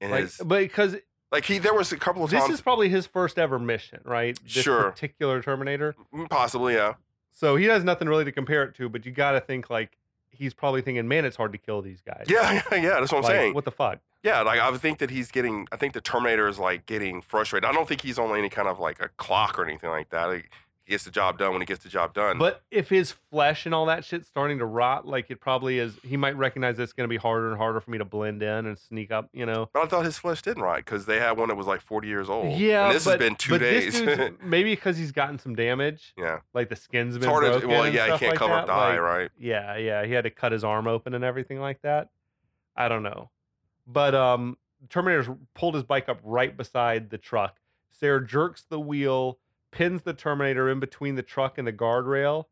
in 0.00 0.10
Like, 0.10 0.22
his 0.22 0.38
but 0.44 0.60
because 0.60 0.96
like 1.30 1.44
he 1.44 1.58
there 1.58 1.74
was 1.74 1.92
a 1.92 1.96
couple 1.98 2.24
of 2.24 2.30
this 2.30 2.40
times 2.40 2.54
is 2.54 2.60
probably 2.60 2.88
his 2.88 3.06
first 3.06 3.38
ever 3.38 3.58
mission, 3.58 4.00
right? 4.04 4.38
This 4.42 4.62
Sure. 4.64 4.90
particular 4.90 5.42
Terminator. 5.42 5.94
Mm, 6.14 6.28
possibly 6.30 6.74
yeah 6.74 6.94
So 7.32 7.56
he 7.56 7.66
has 7.66 7.84
nothing 7.84 8.08
really 8.08 8.24
to 8.24 8.32
compare 8.32 8.62
it 8.64 8.74
to, 8.76 8.88
but 8.88 9.04
you 9.04 9.12
got 9.12 9.32
to 9.32 9.40
think 9.40 9.68
like 9.70 9.98
he's 10.36 10.54
probably 10.54 10.82
thinking, 10.82 11.08
man, 11.08 11.24
it's 11.24 11.36
hard 11.36 11.52
to 11.52 11.58
kill 11.58 11.82
these 11.82 12.00
guys. 12.00 12.26
yeah 12.28 12.62
yeah 12.70 12.76
yeah 12.76 13.00
that's 13.00 13.12
what 13.12 13.18
I'm 13.18 13.24
Like, 13.24 13.32
saying 13.32 13.54
What 13.54 13.64
the 13.64 13.70
fuck? 13.72 13.98
Yeah, 14.22 14.42
like 14.42 14.58
I 14.58 14.76
think 14.76 14.98
that 14.98 15.10
he's 15.10 15.30
getting. 15.30 15.68
I 15.70 15.76
think 15.76 15.92
the 15.92 16.00
Terminator 16.00 16.48
is 16.48 16.58
like 16.58 16.86
getting 16.86 17.20
frustrated. 17.22 17.68
I 17.68 17.72
don't 17.72 17.86
think 17.86 18.00
he's 18.00 18.18
on 18.18 18.36
any 18.36 18.48
kind 18.48 18.66
of 18.66 18.80
like 18.80 19.00
a 19.00 19.08
clock 19.18 19.56
or 19.58 19.64
anything 19.64 19.90
like 19.90 20.10
that. 20.10 20.24
Like, 20.24 20.50
he 20.86 20.92
gets 20.92 21.02
the 21.02 21.10
job 21.10 21.36
done 21.36 21.50
when 21.50 21.60
he 21.60 21.66
gets 21.66 21.82
the 21.82 21.88
job 21.88 22.14
done. 22.14 22.38
But 22.38 22.62
if 22.70 22.88
his 22.88 23.10
flesh 23.10 23.66
and 23.66 23.74
all 23.74 23.86
that 23.86 24.04
shit's 24.04 24.28
starting 24.28 24.58
to 24.58 24.64
rot, 24.64 25.04
like 25.04 25.30
it 25.30 25.40
probably 25.40 25.80
is, 25.80 25.98
he 26.04 26.16
might 26.16 26.36
recognize 26.36 26.78
it's 26.78 26.92
going 26.92 27.06
to 27.06 27.12
be 27.12 27.16
harder 27.16 27.48
and 27.48 27.58
harder 27.58 27.80
for 27.80 27.90
me 27.90 27.98
to 27.98 28.04
blend 28.04 28.40
in 28.40 28.66
and 28.66 28.78
sneak 28.78 29.10
up, 29.10 29.28
you 29.32 29.44
know? 29.44 29.68
But 29.74 29.82
I 29.82 29.86
thought 29.86 30.04
his 30.04 30.16
flesh 30.16 30.42
didn't 30.42 30.62
rot 30.62 30.76
because 30.76 31.04
they 31.04 31.18
had 31.18 31.38
one 31.38 31.48
that 31.48 31.56
was 31.56 31.66
like 31.66 31.80
40 31.80 32.06
years 32.06 32.30
old. 32.30 32.56
Yeah, 32.56 32.86
and 32.86 32.94
this 32.94 33.04
but, 33.04 33.18
has 33.20 33.28
been 33.28 33.34
two 33.34 33.54
but 33.54 33.60
days. 33.60 34.00
Maybe 34.44 34.76
because 34.76 34.96
he's 34.96 35.10
gotten 35.10 35.40
some 35.40 35.56
damage, 35.56 36.14
yeah, 36.16 36.38
like 36.54 36.68
the 36.68 36.76
skin's 36.76 37.16
it's 37.16 37.24
been 37.24 37.30
hard 37.30 37.44
to. 37.44 37.50
broken. 37.50 37.68
Well, 37.68 37.92
yeah, 37.92 38.12
he 38.12 38.18
can't 38.18 38.30
like 38.30 38.38
cover 38.38 38.54
that. 38.54 38.60
up 38.60 38.66
dye, 38.68 38.90
like, 38.90 39.00
right? 39.00 39.30
Yeah, 39.36 39.76
yeah, 39.76 40.06
he 40.06 40.12
had 40.12 40.22
to 40.22 40.30
cut 40.30 40.52
his 40.52 40.62
arm 40.62 40.86
open 40.86 41.14
and 41.14 41.24
everything 41.24 41.58
like 41.58 41.82
that. 41.82 42.10
I 42.76 42.88
don't 42.88 43.02
know, 43.02 43.30
but 43.88 44.14
um, 44.14 44.56
Terminator's 44.88 45.28
pulled 45.54 45.74
his 45.74 45.82
bike 45.82 46.08
up 46.08 46.20
right 46.22 46.56
beside 46.56 47.10
the 47.10 47.18
truck. 47.18 47.56
Sarah 47.90 48.24
jerks 48.24 48.62
the 48.68 48.78
wheel, 48.78 49.38
pins 49.70 50.02
the 50.02 50.12
Terminator 50.14 50.68
in 50.70 50.80
between 50.80 51.14
the 51.14 51.22
truck 51.22 51.58
and 51.58 51.66
the 51.66 51.72
guardrail. 51.72 52.44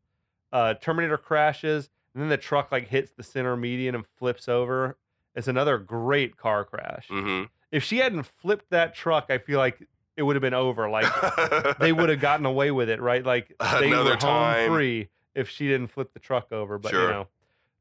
Uh, 0.51 0.73
Terminator 0.75 1.17
crashes, 1.17 1.89
and 2.13 2.21
then 2.21 2.29
the 2.29 2.37
truck 2.37 2.71
like 2.71 2.87
hits 2.87 3.11
the 3.11 3.23
center 3.23 3.55
median 3.57 3.95
and 3.95 4.05
flips 4.17 4.47
over. 4.47 4.97
It's 5.35 5.47
another 5.47 5.77
great 5.77 6.37
car 6.37 6.63
crash. 6.63 7.07
Mm-hmm. 7.09 7.45
If 7.71 7.83
she 7.83 7.97
hadn't 7.97 8.23
flipped 8.23 8.69
that 8.69 8.95
truck, 8.95 9.25
I 9.29 9.37
feel 9.37 9.59
like 9.59 9.85
it 10.15 10.23
would 10.23 10.35
have 10.35 10.41
been 10.41 10.53
over. 10.53 10.89
Like 10.89 11.07
they 11.79 11.91
would 11.91 12.09
have 12.09 12.21
gotten 12.21 12.45
away 12.45 12.71
with 12.71 12.89
it, 12.89 13.01
right? 13.01 13.25
Like 13.25 13.53
they 13.79 13.87
Another 13.87 14.11
were 14.11 14.15
home 14.15 14.19
time. 14.19 14.69
free 14.71 15.09
if 15.33 15.49
she 15.49 15.67
didn't 15.67 15.87
flip 15.87 16.13
the 16.13 16.19
truck 16.19 16.51
over. 16.51 16.77
But 16.77 16.93
you 16.93 16.99
know, 16.99 17.27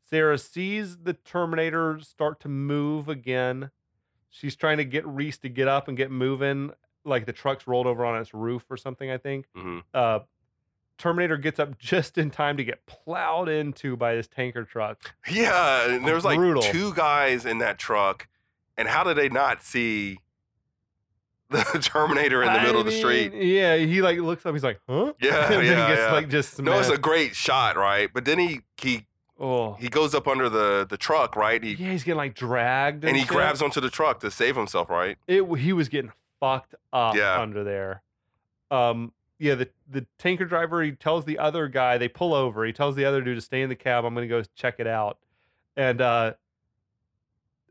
Sarah 0.02 0.38
sees 0.38 0.98
the 0.98 1.12
Terminator 1.12 1.98
start 2.00 2.40
to 2.40 2.48
move 2.48 3.08
again. 3.08 3.70
She's 4.30 4.56
trying 4.56 4.78
to 4.78 4.84
get 4.84 5.06
Reese 5.06 5.38
to 5.38 5.48
get 5.48 5.68
up 5.68 5.86
and 5.86 5.96
get 5.96 6.10
moving. 6.10 6.72
Like 7.04 7.26
the 7.26 7.32
truck's 7.32 7.66
rolled 7.66 7.86
over 7.86 8.04
on 8.04 8.20
its 8.20 8.32
roof 8.34 8.64
or 8.70 8.76
something. 8.76 9.10
I 9.10 9.18
think. 9.18 9.46
hmm 9.54 9.80
Uh, 9.92 10.20
Terminator 10.96 11.36
gets 11.36 11.58
up 11.58 11.76
just 11.78 12.18
in 12.18 12.30
time 12.30 12.56
to 12.56 12.64
get 12.64 12.86
plowed 12.86 13.48
into 13.48 13.96
by 13.96 14.14
this 14.14 14.26
tanker 14.28 14.64
truck. 14.64 15.14
Yeah, 15.30 15.90
and 15.90 16.06
there 16.06 16.14
was 16.14 16.24
like 16.24 16.38
Brutal. 16.38 16.62
two 16.62 16.94
guys 16.94 17.44
in 17.44 17.58
that 17.58 17.78
truck, 17.78 18.28
and 18.76 18.86
how 18.88 19.02
did 19.04 19.16
they 19.16 19.28
not 19.28 19.62
see 19.62 20.18
the 21.50 21.62
Terminator 21.82 22.42
in 22.42 22.52
the 22.52 22.60
middle 22.60 22.76
I 22.78 22.80
of 22.80 22.86
the 22.86 22.92
street? 22.92 23.32
Yeah, 23.34 23.76
he 23.76 24.02
like 24.02 24.18
looks 24.18 24.46
up. 24.46 24.54
He's 24.54 24.64
like, 24.64 24.80
"Huh?" 24.88 25.12
Yeah, 25.20 25.44
and 25.44 25.54
then 25.54 25.64
yeah, 25.64 25.88
gets 25.88 26.00
yeah. 26.00 26.12
like 26.12 26.28
just 26.28 26.60
No, 26.60 26.78
it's 26.78 26.88
a 26.88 26.98
great 26.98 27.34
shot, 27.36 27.76
right? 27.76 28.08
But 28.12 28.24
then 28.24 28.38
he 28.38 28.60
he 28.80 29.06
oh 29.38 29.74
he 29.74 29.88
goes 29.88 30.14
up 30.14 30.26
under 30.26 30.48
the 30.48 30.86
the 30.88 30.96
truck, 30.96 31.36
right? 31.36 31.62
He 31.62 31.72
yeah, 31.74 31.90
he's 31.90 32.02
getting 32.04 32.16
like 32.18 32.34
dragged, 32.34 33.04
and, 33.04 33.10
and 33.10 33.16
he 33.16 33.22
shit. 33.24 33.30
grabs 33.30 33.60
onto 33.62 33.80
the 33.80 33.90
truck 33.90 34.20
to 34.20 34.30
save 34.30 34.56
himself, 34.56 34.88
right? 34.88 35.18
it 35.26 35.42
he 35.58 35.72
was 35.72 35.88
getting 35.88 36.12
fucked 36.44 36.74
up 36.92 37.14
Yeah. 37.16 37.40
under 37.40 37.64
there. 37.64 38.02
Um, 38.70 39.12
yeah, 39.38 39.54
the 39.56 39.68
the 39.90 40.06
tanker 40.18 40.44
driver 40.44 40.82
he 40.82 40.92
tells 40.92 41.24
the 41.24 41.38
other 41.38 41.68
guy 41.68 41.98
they 41.98 42.08
pull 42.08 42.34
over. 42.34 42.64
He 42.64 42.72
tells 42.72 42.94
the 42.96 43.04
other 43.04 43.20
dude 43.20 43.36
to 43.36 43.40
stay 43.40 43.62
in 43.62 43.68
the 43.68 43.74
cab. 43.76 44.04
I'm 44.04 44.14
gonna 44.14 44.26
go 44.26 44.42
check 44.54 44.76
it 44.78 44.86
out. 44.86 45.18
And 45.76 46.00
uh, 46.00 46.34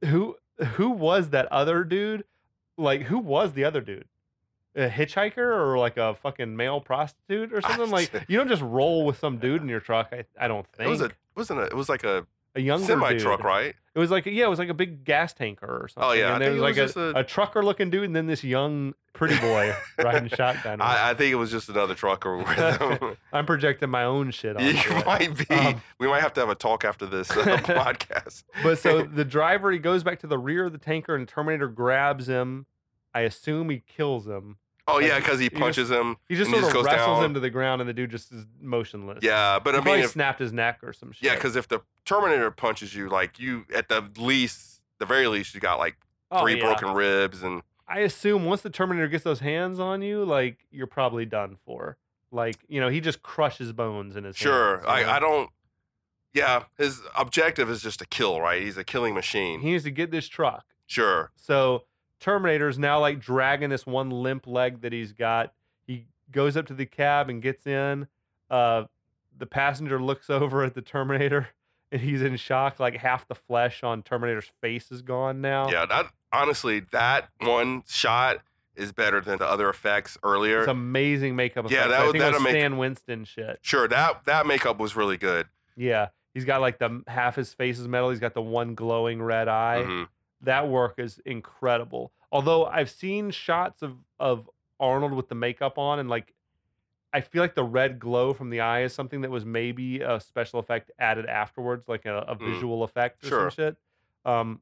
who 0.05 0.35
who 0.75 0.89
was 0.89 1.29
that 1.29 1.47
other 1.51 1.83
dude? 1.83 2.23
Like 2.77 3.03
who 3.03 3.17
was 3.17 3.53
the 3.53 3.63
other 3.63 3.81
dude? 3.81 4.05
A 4.75 4.89
hitchhiker 4.89 5.37
or 5.37 5.77
like 5.77 5.97
a 5.97 6.15
fucking 6.15 6.55
male 6.55 6.81
prostitute 6.81 7.53
or 7.53 7.61
something? 7.61 7.89
like 7.91 8.11
you 8.27 8.37
don't 8.37 8.47
just 8.49 8.61
roll 8.63 9.05
with 9.05 9.19
some 9.19 9.37
dude 9.37 9.61
in 9.61 9.69
your 9.69 9.79
truck. 9.79 10.09
I, 10.11 10.25
I 10.39 10.47
don't 10.47 10.67
think 10.73 10.87
It 10.87 10.89
was 10.89 11.01
a 11.01 11.11
wasn't 11.35 11.59
a, 11.59 11.63
it 11.63 11.75
was 11.75 11.89
like 11.89 12.03
a 12.03 12.25
a 12.55 12.61
younger 12.61 12.85
semi 12.85 13.17
truck, 13.17 13.43
right? 13.43 13.75
It 13.95 13.99
was 13.99 14.09
like 14.09 14.25
yeah, 14.25 14.45
it 14.45 14.49
was 14.49 14.57
like 14.59 14.69
a 14.69 14.73
big 14.73 15.03
gas 15.05 15.33
tanker 15.33 15.67
or 15.67 15.87
something. 15.87 16.09
Oh, 16.09 16.13
yeah, 16.13 16.33
and 16.33 16.41
there 16.41 16.51
was 16.51 16.59
it 16.59 16.63
like 16.63 16.75
was 16.77 16.95
a, 16.95 16.99
a- 16.99 17.19
a 17.19 17.23
trucker 17.23 17.63
looking 17.63 17.91
dude, 17.91 18.05
and 18.05 18.15
then 18.15 18.25
this 18.25 18.43
young 18.43 18.95
pretty 19.13 19.37
boy 19.39 19.75
riding 19.99 20.29
shotgun. 20.29 20.81
I, 20.81 21.11
I 21.11 21.13
think 21.13 21.31
it 21.31 21.35
was 21.35 21.51
just 21.51 21.69
another 21.69 21.93
trucker. 21.93 22.43
I'm 23.33 23.45
projecting 23.45 23.91
my 23.91 24.03
own 24.03 24.31
shit 24.31 24.57
on 24.57 24.63
you 24.63 24.71
it. 24.75 25.05
might 25.05 25.37
be. 25.47 25.53
Um, 25.53 25.81
we 25.99 26.07
might 26.07 26.21
have 26.21 26.33
to 26.33 26.39
have 26.39 26.49
a 26.49 26.55
talk 26.55 26.83
after 26.83 27.05
this 27.05 27.29
uh, 27.29 27.35
podcast. 27.57 28.43
But 28.63 28.79
so 28.79 29.03
the 29.03 29.25
driver 29.25 29.71
he 29.71 29.77
goes 29.77 30.03
back 30.03 30.19
to 30.21 30.27
the 30.27 30.39
rear 30.39 30.65
of 30.65 30.71
the 30.71 30.79
tanker, 30.79 31.15
and 31.15 31.27
Terminator 31.27 31.67
grabs 31.67 32.27
him. 32.27 32.65
I 33.13 33.21
assume 33.21 33.69
he 33.69 33.83
kills 33.85 34.27
him. 34.27 34.57
Oh 34.87 34.95
like, 34.95 35.05
yeah, 35.05 35.17
because 35.19 35.39
he 35.39 35.45
he 35.45 35.49
just- 35.49 35.59
punches 35.61 35.91
him. 35.91 36.17
He 36.27 36.35
just 36.35 36.47
And 36.47 36.55
he 36.55 36.61
sort 36.61 36.73
just 36.73 36.79
of 36.87 36.91
wrestles 36.91 37.17
down. 37.19 37.25
him 37.25 37.33
to 37.35 37.39
the 37.39 37.49
ground, 37.49 37.81
and 37.81 37.89
the 37.89 37.93
dude 37.93 38.11
just 38.11 38.31
is 38.33 38.45
motionless. 38.61 39.19
Yeah, 39.21 39.59
but 39.59 39.75
he 39.75 39.81
I 39.81 39.83
mean, 39.83 40.03
if, 40.03 40.11
snapped 40.11 40.39
his 40.39 40.51
neck 40.51 40.79
or 40.83 40.91
some 40.93 41.11
shit. 41.13 41.23
yeah, 41.23 41.35
because 41.35 41.55
if 41.55 41.67
the 41.67 41.79
Terminator 42.05 42.51
punches 42.51 42.93
you, 42.93 43.07
like 43.09 43.39
you 43.39 43.65
at 43.73 43.87
the 43.87 44.09
least, 44.17 44.81
the 44.99 45.05
very 45.05 45.27
least, 45.27 45.53
you 45.55 45.61
got 45.61 45.79
like 45.79 45.95
Oh, 46.31 46.41
three 46.41 46.57
yeah. 46.57 46.63
broken 46.65 46.93
ribs 46.95 47.43
and 47.43 47.61
I 47.87 47.99
assume 47.99 48.45
once 48.45 48.61
the 48.61 48.69
Terminator 48.71 49.07
gets 49.07 49.23
those 49.23 49.39
hands 49.41 49.79
on 49.79 50.01
you, 50.01 50.25
like 50.25 50.65
you're 50.71 50.87
probably 50.87 51.25
done 51.25 51.57
for. 51.65 51.97
Like 52.31 52.55
you 52.67 52.81
know, 52.81 52.89
he 52.89 52.99
just 52.99 53.21
crushes 53.21 53.71
bones 53.71 54.15
in 54.15 54.23
his. 54.23 54.35
sure. 54.35 54.77
hands, 54.79 54.99
you 54.99 55.05
know? 55.05 55.11
I 55.11 55.15
I 55.17 55.19
don't. 55.19 55.49
Yeah, 56.33 56.63
his 56.77 57.01
objective 57.15 57.69
is 57.69 57.83
just 57.83 57.99
to 57.99 58.07
kill, 58.07 58.41
right? 58.41 58.61
He's 58.61 58.75
a 58.77 58.83
killing 58.83 59.13
machine. 59.13 59.59
He 59.59 59.71
needs 59.71 59.83
to 59.83 59.91
get 59.91 60.09
this 60.09 60.27
truck. 60.27 60.65
Sure. 60.87 61.31
So 61.35 61.83
Terminator's 62.23 62.79
now 62.79 62.99
like 63.01 63.19
dragging 63.19 63.69
this 63.69 63.85
one 63.85 64.09
limp 64.09 64.47
leg 64.47 64.79
that 64.81 64.93
he's 64.93 65.11
got. 65.11 65.53
He 65.85 66.05
goes 66.31 66.55
up 66.55 66.65
to 66.67 66.73
the 66.73 66.85
cab 66.85 67.29
and 67.29 67.41
gets 67.41 67.67
in. 67.67 68.07
Uh, 68.49 68.85
the 69.37 69.45
passenger 69.45 70.01
looks 70.01 70.29
over 70.29 70.63
at 70.63 70.73
the 70.73 70.81
Terminator 70.81 71.49
and 71.91 71.99
he's 72.01 72.21
in 72.21 72.37
shock. 72.37 72.79
Like 72.79 72.95
half 72.95 73.27
the 73.27 73.35
flesh 73.35 73.83
on 73.83 74.03
Terminator's 74.03 74.49
face 74.61 74.89
is 74.89 75.01
gone 75.01 75.41
now. 75.41 75.69
Yeah, 75.69 75.85
that 75.85 76.05
honestly, 76.31 76.83
that 76.93 77.27
one 77.41 77.83
shot 77.89 78.37
is 78.75 78.93
better 78.93 79.19
than 79.19 79.37
the 79.37 79.45
other 79.45 79.69
effects 79.69 80.17
earlier. 80.23 80.59
It's 80.59 80.69
amazing 80.69 81.35
makeup. 81.35 81.69
Yeah, 81.69 81.87
effects. 81.87 81.91
that 81.91 81.99
I 82.01 82.11
think 82.13 82.23
it 82.23 82.33
was 82.35 82.41
make- 82.41 82.51
Stan 82.53 82.77
Winston 82.77 83.25
shit. 83.25 83.59
sure, 83.61 83.87
that 83.89 84.23
that 84.25 84.47
makeup 84.47 84.79
was 84.79 84.95
really 84.95 85.17
good. 85.17 85.47
Yeah, 85.75 86.07
he's 86.33 86.45
got 86.45 86.61
like 86.61 86.79
the 86.79 87.03
half 87.07 87.35
his 87.35 87.53
face 87.53 87.79
is 87.79 87.87
metal. 87.89 88.11
He's 88.11 88.19
got 88.21 88.33
the 88.33 88.41
one 88.41 88.75
glowing 88.75 89.21
red 89.21 89.49
eye. 89.49 89.83
Mhm. 89.85 90.07
That 90.43 90.67
work 90.69 90.95
is 90.99 91.19
incredible. 91.25 92.11
Although 92.31 92.65
I've 92.65 92.89
seen 92.89 93.31
shots 93.31 93.81
of 93.81 93.97
of 94.19 94.49
Arnold 94.79 95.13
with 95.13 95.29
the 95.29 95.35
makeup 95.35 95.77
on, 95.77 95.99
and 95.99 96.09
like 96.09 96.33
I 97.13 97.21
feel 97.21 97.41
like 97.43 97.53
the 97.55 97.63
red 97.63 97.99
glow 97.99 98.33
from 98.33 98.49
the 98.49 98.59
eye 98.61 98.81
is 98.83 98.93
something 98.93 99.21
that 99.21 99.29
was 99.31 99.45
maybe 99.45 100.01
a 100.01 100.19
special 100.19 100.59
effect 100.59 100.89
added 100.97 101.27
afterwards, 101.27 101.87
like 101.87 102.05
a, 102.05 102.19
a 102.27 102.35
Mm. 102.35 102.53
visual 102.53 102.83
effect 102.83 103.23
or 103.23 103.27
Sure. 103.27 103.51
some 103.51 103.55
shit. 103.65 103.77
Um, 104.25 104.61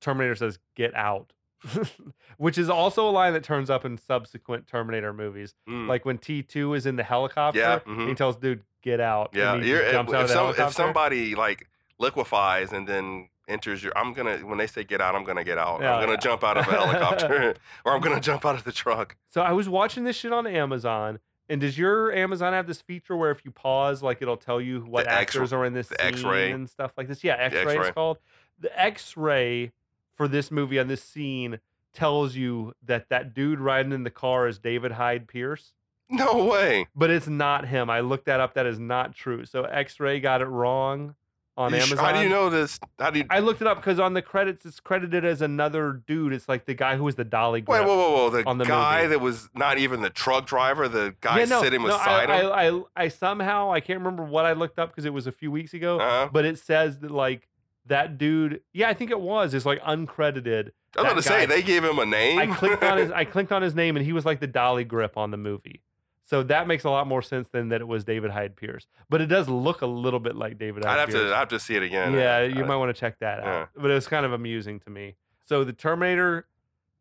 Terminator 0.00 0.34
says, 0.34 0.58
"Get 0.74 0.94
out," 0.94 1.32
which 2.36 2.58
is 2.58 2.68
also 2.68 3.08
a 3.08 3.10
line 3.10 3.32
that 3.32 3.42
turns 3.42 3.70
up 3.70 3.84
in 3.84 3.96
subsequent 3.96 4.66
Terminator 4.66 5.12
movies. 5.14 5.54
Mm. 5.68 5.88
Like 5.88 6.04
when 6.04 6.18
T 6.18 6.42
two 6.42 6.74
is 6.74 6.84
in 6.86 6.96
the 6.96 7.02
helicopter, 7.02 7.58
Yeah, 7.58 7.78
and 7.86 8.08
he 8.08 8.14
tells 8.14 8.36
dude, 8.36 8.62
"Get 8.82 9.00
out!" 9.00 9.30
Yeah, 9.32 9.58
he 9.58 9.68
you're, 9.70 9.80
just 9.80 9.94
if, 10.08 10.14
out 10.14 10.24
if, 10.24 10.30
some, 10.30 10.66
if 10.66 10.72
somebody 10.74 11.34
like 11.34 11.68
liquefies 11.98 12.72
and 12.72 12.86
then 12.86 13.30
enters 13.48 13.82
your, 13.82 13.96
I'm 13.96 14.12
gonna 14.12 14.38
when 14.38 14.58
they 14.58 14.66
say 14.66 14.84
get 14.84 15.00
out, 15.00 15.14
I'm 15.14 15.24
gonna 15.24 15.44
get 15.44 15.58
out. 15.58 15.80
Yeah, 15.80 15.94
I'm 15.94 16.00
gonna 16.00 16.12
yeah. 16.12 16.18
jump 16.18 16.44
out 16.44 16.56
of 16.56 16.66
a 16.66 16.70
helicopter, 16.70 17.54
or 17.84 17.94
I'm 17.94 18.00
gonna 18.00 18.20
jump 18.20 18.44
out 18.44 18.54
of 18.54 18.64
the 18.64 18.72
truck. 18.72 19.16
So 19.28 19.40
I 19.40 19.52
was 19.52 19.68
watching 19.68 20.04
this 20.04 20.16
shit 20.16 20.32
on 20.32 20.46
Amazon. 20.46 21.20
And 21.48 21.60
does 21.60 21.78
your 21.78 22.12
Amazon 22.12 22.52
have 22.54 22.66
this 22.66 22.80
feature 22.80 23.16
where 23.16 23.30
if 23.30 23.44
you 23.44 23.52
pause, 23.52 24.02
like 24.02 24.20
it'll 24.20 24.36
tell 24.36 24.60
you 24.60 24.80
what 24.80 25.04
The 25.04 25.12
actors 25.12 25.52
are 25.52 25.64
in 25.64 25.74
this 25.74 25.88
scene 25.88 25.96
X-ray. 26.00 26.50
and 26.50 26.68
stuff 26.68 26.92
like 26.96 27.06
this? 27.06 27.22
Yeah, 27.22 27.34
X-ray, 27.34 27.60
X-ray. 27.60 27.88
is 27.88 27.94
called. 27.94 28.18
The 28.58 28.80
X-ray 28.80 29.70
for 30.16 30.26
this 30.26 30.50
movie 30.50 30.80
on 30.80 30.88
this 30.88 31.04
scene 31.04 31.60
tells 31.94 32.34
you 32.34 32.72
that 32.84 33.08
that 33.10 33.32
dude 33.32 33.60
riding 33.60 33.92
in 33.92 34.02
the 34.02 34.10
car 34.10 34.48
is 34.48 34.58
David 34.58 34.90
Hyde 34.92 35.28
Pierce, 35.28 35.72
No 36.10 36.44
way. 36.46 36.88
but 36.96 37.10
it's 37.10 37.28
not 37.28 37.68
him. 37.68 37.90
I 37.90 38.00
looked 38.00 38.26
that 38.26 38.40
up. 38.40 38.54
That 38.54 38.66
is 38.66 38.80
not 38.80 39.14
true. 39.14 39.44
So 39.44 39.62
X-ray 39.64 40.18
got 40.18 40.42
it 40.42 40.46
wrong 40.46 41.14
on 41.56 41.72
You 41.72 41.80
sh- 41.80 41.92
Amazon. 41.92 42.04
How 42.04 42.12
do 42.12 42.22
you 42.22 42.28
know 42.28 42.50
this? 42.50 42.78
How 42.98 43.10
do 43.10 43.20
you? 43.20 43.24
I 43.30 43.40
looked 43.40 43.60
it 43.60 43.66
up 43.66 43.78
because 43.78 43.98
on 43.98 44.14
the 44.14 44.22
credits 44.22 44.66
it's 44.66 44.80
credited 44.80 45.24
as 45.24 45.42
another 45.42 46.02
dude. 46.06 46.32
It's 46.32 46.48
like 46.48 46.66
the 46.66 46.74
guy 46.74 46.96
who 46.96 47.04
was 47.04 47.14
the 47.14 47.24
dolly. 47.24 47.60
Wait, 47.60 47.66
grip. 47.66 47.86
whoa, 47.86 47.96
whoa, 47.96 48.10
whoa! 48.12 48.30
The, 48.30 48.46
on 48.46 48.58
the 48.58 48.64
guy 48.64 49.02
movie. 49.02 49.08
that 49.10 49.20
was 49.20 49.48
not 49.54 49.78
even 49.78 50.02
the 50.02 50.10
truck 50.10 50.46
driver, 50.46 50.88
the 50.88 51.14
guy 51.20 51.40
yeah, 51.40 51.44
no, 51.46 51.62
sitting 51.62 51.82
no, 51.82 51.88
beside 51.88 52.30
I, 52.30 52.40
him. 52.40 52.52
I, 52.52 53.02
I, 53.02 53.04
I 53.04 53.08
somehow 53.08 53.72
I 53.72 53.80
can't 53.80 53.98
remember 53.98 54.24
what 54.24 54.44
I 54.44 54.52
looked 54.52 54.78
up 54.78 54.90
because 54.90 55.04
it 55.04 55.12
was 55.12 55.26
a 55.26 55.32
few 55.32 55.50
weeks 55.50 55.74
ago, 55.74 55.98
uh-huh. 55.98 56.28
but 56.32 56.44
it 56.44 56.58
says 56.58 56.98
that 57.00 57.10
like 57.10 57.48
that 57.86 58.18
dude. 58.18 58.60
Yeah, 58.72 58.88
I 58.88 58.94
think 58.94 59.10
it 59.10 59.20
was. 59.20 59.54
It's 59.54 59.66
like 59.66 59.80
uncredited. 59.82 60.70
I 60.96 61.02
was 61.02 61.12
about 61.12 61.14
that 61.14 61.14
to 61.14 61.22
say 61.22 61.46
they 61.46 61.62
gave 61.62 61.84
him 61.84 61.98
a 61.98 62.06
name. 62.06 62.38
I 62.38 62.46
clicked 62.46 62.82
on 62.82 62.98
his 62.98 63.10
I 63.10 63.24
clicked 63.26 63.52
on 63.52 63.62
his 63.62 63.74
name 63.74 63.96
and 63.96 64.04
he 64.04 64.12
was 64.12 64.24
like 64.24 64.40
the 64.40 64.46
dolly 64.46 64.84
grip 64.84 65.16
on 65.16 65.30
the 65.30 65.36
movie. 65.36 65.82
So 66.26 66.42
that 66.42 66.66
makes 66.66 66.82
a 66.84 66.90
lot 66.90 67.06
more 67.06 67.22
sense 67.22 67.48
than 67.48 67.68
that 67.68 67.80
it 67.80 67.86
was 67.86 68.04
David 68.04 68.32
Hyde 68.32 68.56
Pierce. 68.56 68.86
But 69.08 69.20
it 69.20 69.26
does 69.26 69.48
look 69.48 69.80
a 69.80 69.86
little 69.86 70.18
bit 70.20 70.34
like 70.36 70.58
David 70.58 70.84
Hyde 70.84 70.92
I'd 70.94 71.00
have 71.00 71.08
Pierce. 71.08 71.30
to, 71.30 71.34
I 71.34 71.38
have 71.38 71.48
to 71.48 71.60
see 71.60 71.76
it 71.76 71.84
again. 71.84 72.12
yeah, 72.14 72.42
you 72.42 72.64
might 72.64 72.76
want 72.76 72.94
to 72.94 73.00
check 73.00 73.20
that 73.20 73.40
out. 73.44 73.68
But 73.76 73.90
it 73.90 73.94
was 73.94 74.08
kind 74.08 74.26
of 74.26 74.32
amusing 74.32 74.80
to 74.80 74.90
me. 74.90 75.14
So 75.44 75.62
the 75.62 75.72
Terminator, 75.72 76.48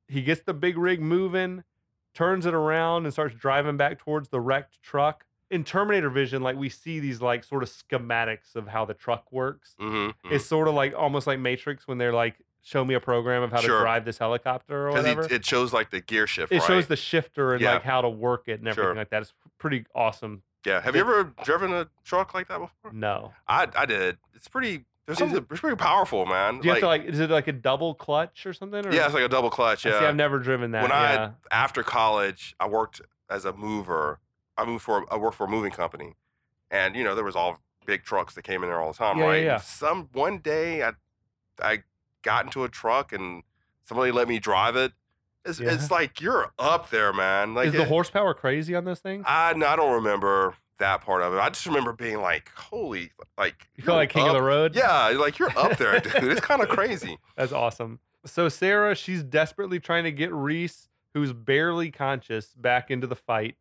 he 0.08 0.22
gets 0.22 0.42
the 0.44 0.54
big 0.54 0.78
rig 0.78 1.02
moving, 1.02 1.64
turns 2.14 2.46
it 2.46 2.54
around, 2.54 3.06
and 3.06 3.12
starts 3.14 3.34
driving 3.36 3.78
back 3.78 3.98
towards 3.98 4.30
the 4.30 4.40
wrecked 4.40 4.82
truck. 4.84 5.26
In 5.50 5.64
Terminator 5.64 6.10
Vision, 6.12 6.44
like 6.44 6.56
we 6.56 6.70
see 6.70 7.00
these 7.00 7.20
like 7.22 7.44
sort 7.44 7.64
of 7.64 7.70
schematics 7.70 8.56
of 8.56 8.68
how 8.68 8.86
the 8.86 8.94
truck 8.94 9.32
works. 9.32 9.76
Mhm, 9.80 10.14
mhm. 10.24 10.32
It's 10.32 10.46
sort 10.46 10.68
of 10.68 10.76
like 10.76 10.94
almost 10.96 11.26
like 11.26 11.40
Matrix 11.40 11.88
when 11.88 11.98
they're 11.98 12.14
like, 12.14 12.36
show 12.66 12.84
me 12.84 12.96
a 12.96 13.00
program 13.00 13.44
of 13.44 13.52
how 13.52 13.62
Sure. 13.62 13.78
to 13.78 13.84
drive 13.84 14.06
this 14.06 14.18
helicopter 14.18 14.88
or 14.88 14.92
whatever. 14.92 15.22
it 15.32 15.46
shows 15.46 15.72
like 15.72 15.92
the 15.92 16.02
gear 16.02 16.26
shift. 16.26 16.52
it 16.52 16.58
right? 16.60 16.68
shows 16.68 16.88
the 16.88 16.96
shifter 16.96 17.54
and 17.54 17.62
Yeah. 17.62 17.74
like 17.74 17.84
how 17.84 18.02
to 18.02 18.10
work 18.10 18.48
it 18.48 18.60
and 18.60 18.68
everything 18.68 18.90
Sure. 18.90 18.96
like 18.96 19.12
that. 19.12 19.22
It's 19.22 19.34
pretty 19.60 19.86
awesome. 19.94 20.42
Yeah. 20.66 20.82
Have 20.82 20.96
you 20.96 21.02
ever 21.02 21.26
driven 21.44 21.72
a 21.72 21.88
truck 22.04 22.34
like 22.34 22.48
that 22.48 22.58
before? 22.60 22.92
No. 22.92 23.34
I 23.48 23.68
I 23.76 23.86
did. 23.86 24.18
It's 24.34 24.48
pretty. 24.48 24.86
There's 25.06 25.20
something. 25.20 25.46
It's 25.52 25.60
pretty 25.62 25.76
powerful, 25.76 26.26
man. 26.26 26.60
Do 26.62 26.68
you 26.68 26.72
have 26.74 26.82
to 26.82 26.88
like 26.88 27.04
is 27.06 27.20
it 27.20 27.30
like 27.30 27.48
a 27.48 27.52
double 27.52 27.94
clutch 27.94 28.48
or 28.48 28.54
something? 28.54 28.84
Or? 28.88 28.92
yeah, 28.92 29.06
it's 29.06 29.14
like 29.14 29.24
a 29.24 29.30
double 29.30 29.52
clutch. 29.52 29.86
I 29.86 29.90
Yeah. 29.92 30.00
See, 30.00 30.06
I've 30.08 30.16
never 30.16 30.40
driven 30.40 30.72
that. 30.72 30.82
when 30.82 30.90
yeah. 30.90 31.32
I 31.52 31.56
after 31.56 31.84
college, 31.84 32.56
I 32.60 32.68
worked 32.68 33.00
as 33.30 33.46
a 33.46 33.54
mover. 33.54 34.20
I 34.58 34.66
moved 34.66 34.84
for 34.84 35.06
I 35.14 35.18
worked 35.18 35.38
for 35.38 35.44
a 35.46 35.48
moving 35.50 35.72
company, 35.72 36.16
and 36.72 36.96
you 36.96 37.04
know 37.04 37.14
there 37.14 37.24
was 37.24 37.36
all 37.36 37.60
big 37.86 38.04
trucks 38.04 38.34
that 38.34 38.42
came 38.42 38.64
in 38.64 38.70
there 38.70 38.82
all 38.82 38.92
the 38.92 38.98
time, 38.98 39.20
Yeah, 39.20 39.24
yeah, 39.26 39.30
right? 39.30 39.44
yeah. 39.44 39.58
Some 39.58 40.10
one 40.14 40.40
day 40.40 40.82
I 40.82 40.94
I 41.62 41.84
got 42.26 42.44
into 42.46 42.64
a 42.66 42.70
truck 42.70 43.14
and 43.14 43.44
somebody 43.86 44.12
let 44.12 44.28
me 44.28 44.40
drive 44.40 44.76
it. 44.76 44.92
It's, 45.46 45.60
Yeah. 45.60 45.74
it's 45.74 45.92
like 45.92 46.20
you're 46.20 46.52
up 46.60 46.90
there, 46.90 47.14
man. 47.14 47.54
Like 47.54 47.68
is 47.68 47.74
the 47.74 47.84
it- 47.84 47.88
horsepower 47.88 48.34
crazy 48.34 48.76
on 48.76 48.84
this 48.84 49.00
thing? 49.00 49.24
I 49.26 49.54
no, 49.54 49.68
I 49.68 49.76
don't 49.78 49.94
remember 49.94 50.56
that 50.80 51.02
part 51.02 51.22
of 51.22 51.34
it. 51.34 51.38
I 51.38 51.48
just 51.50 51.66
remember 51.66 51.94
being 51.94 52.20
like, 52.20 52.52
holy, 52.56 53.12
like 53.38 53.70
You 53.78 53.84
feel 53.84 53.96
like 53.96 54.10
king 54.10 54.28
of 54.28 54.34
the 54.34 54.42
road? 54.42 54.76
Yeah, 54.76 55.10
like 55.10 55.40
you're 55.40 55.58
up 55.58 55.78
there, 55.78 56.00
dude. 56.02 56.24
It's 56.26 56.42
kind 56.42 56.62
of 56.62 56.68
crazy. 56.78 57.18
That's 57.38 57.54
awesome. 57.54 58.00
So 58.26 58.50
Sarah, 58.50 58.96
she's 58.96 59.22
desperately 59.24 59.80
trying 59.80 60.04
to 60.06 60.12
get 60.12 60.34
Reese, 60.34 60.90
who's 61.14 61.32
barely 61.32 61.92
conscious, 61.92 62.48
back 62.56 62.90
into 62.92 63.06
the 63.08 63.16
fight. 63.16 63.56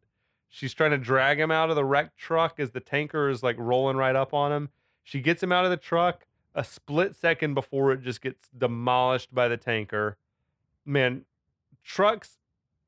She's 0.49 0.73
trying 0.73 0.93
to 0.93 0.99
drag 0.99 1.39
him 1.39 1.51
out 1.51 1.69
of 1.69 1.77
the 1.77 1.85
wrecked 1.85 2.17
truck 2.17 2.59
as 2.59 2.71
the 2.71 2.81
tanker 2.81 3.29
is 3.29 3.43
like 3.43 3.57
rolling 3.59 3.97
right 3.99 4.17
up 4.17 4.33
on 4.33 4.51
him. 4.53 4.71
She 5.03 5.21
gets 5.21 5.43
him 5.43 5.53
out 5.53 5.65
of 5.67 5.71
the 5.71 5.77
truck 5.77 6.27
a 6.55 6.65
split 6.65 7.17
second 7.17 7.55
before 7.55 7.93
it 7.93 8.03
just 8.03 8.21
gets 8.21 8.49
demolished 8.57 9.35
by 9.35 9.49
the 9.49 9.57
tanker. 9.57 10.17
Man, 10.85 11.25
trucks, 11.83 12.39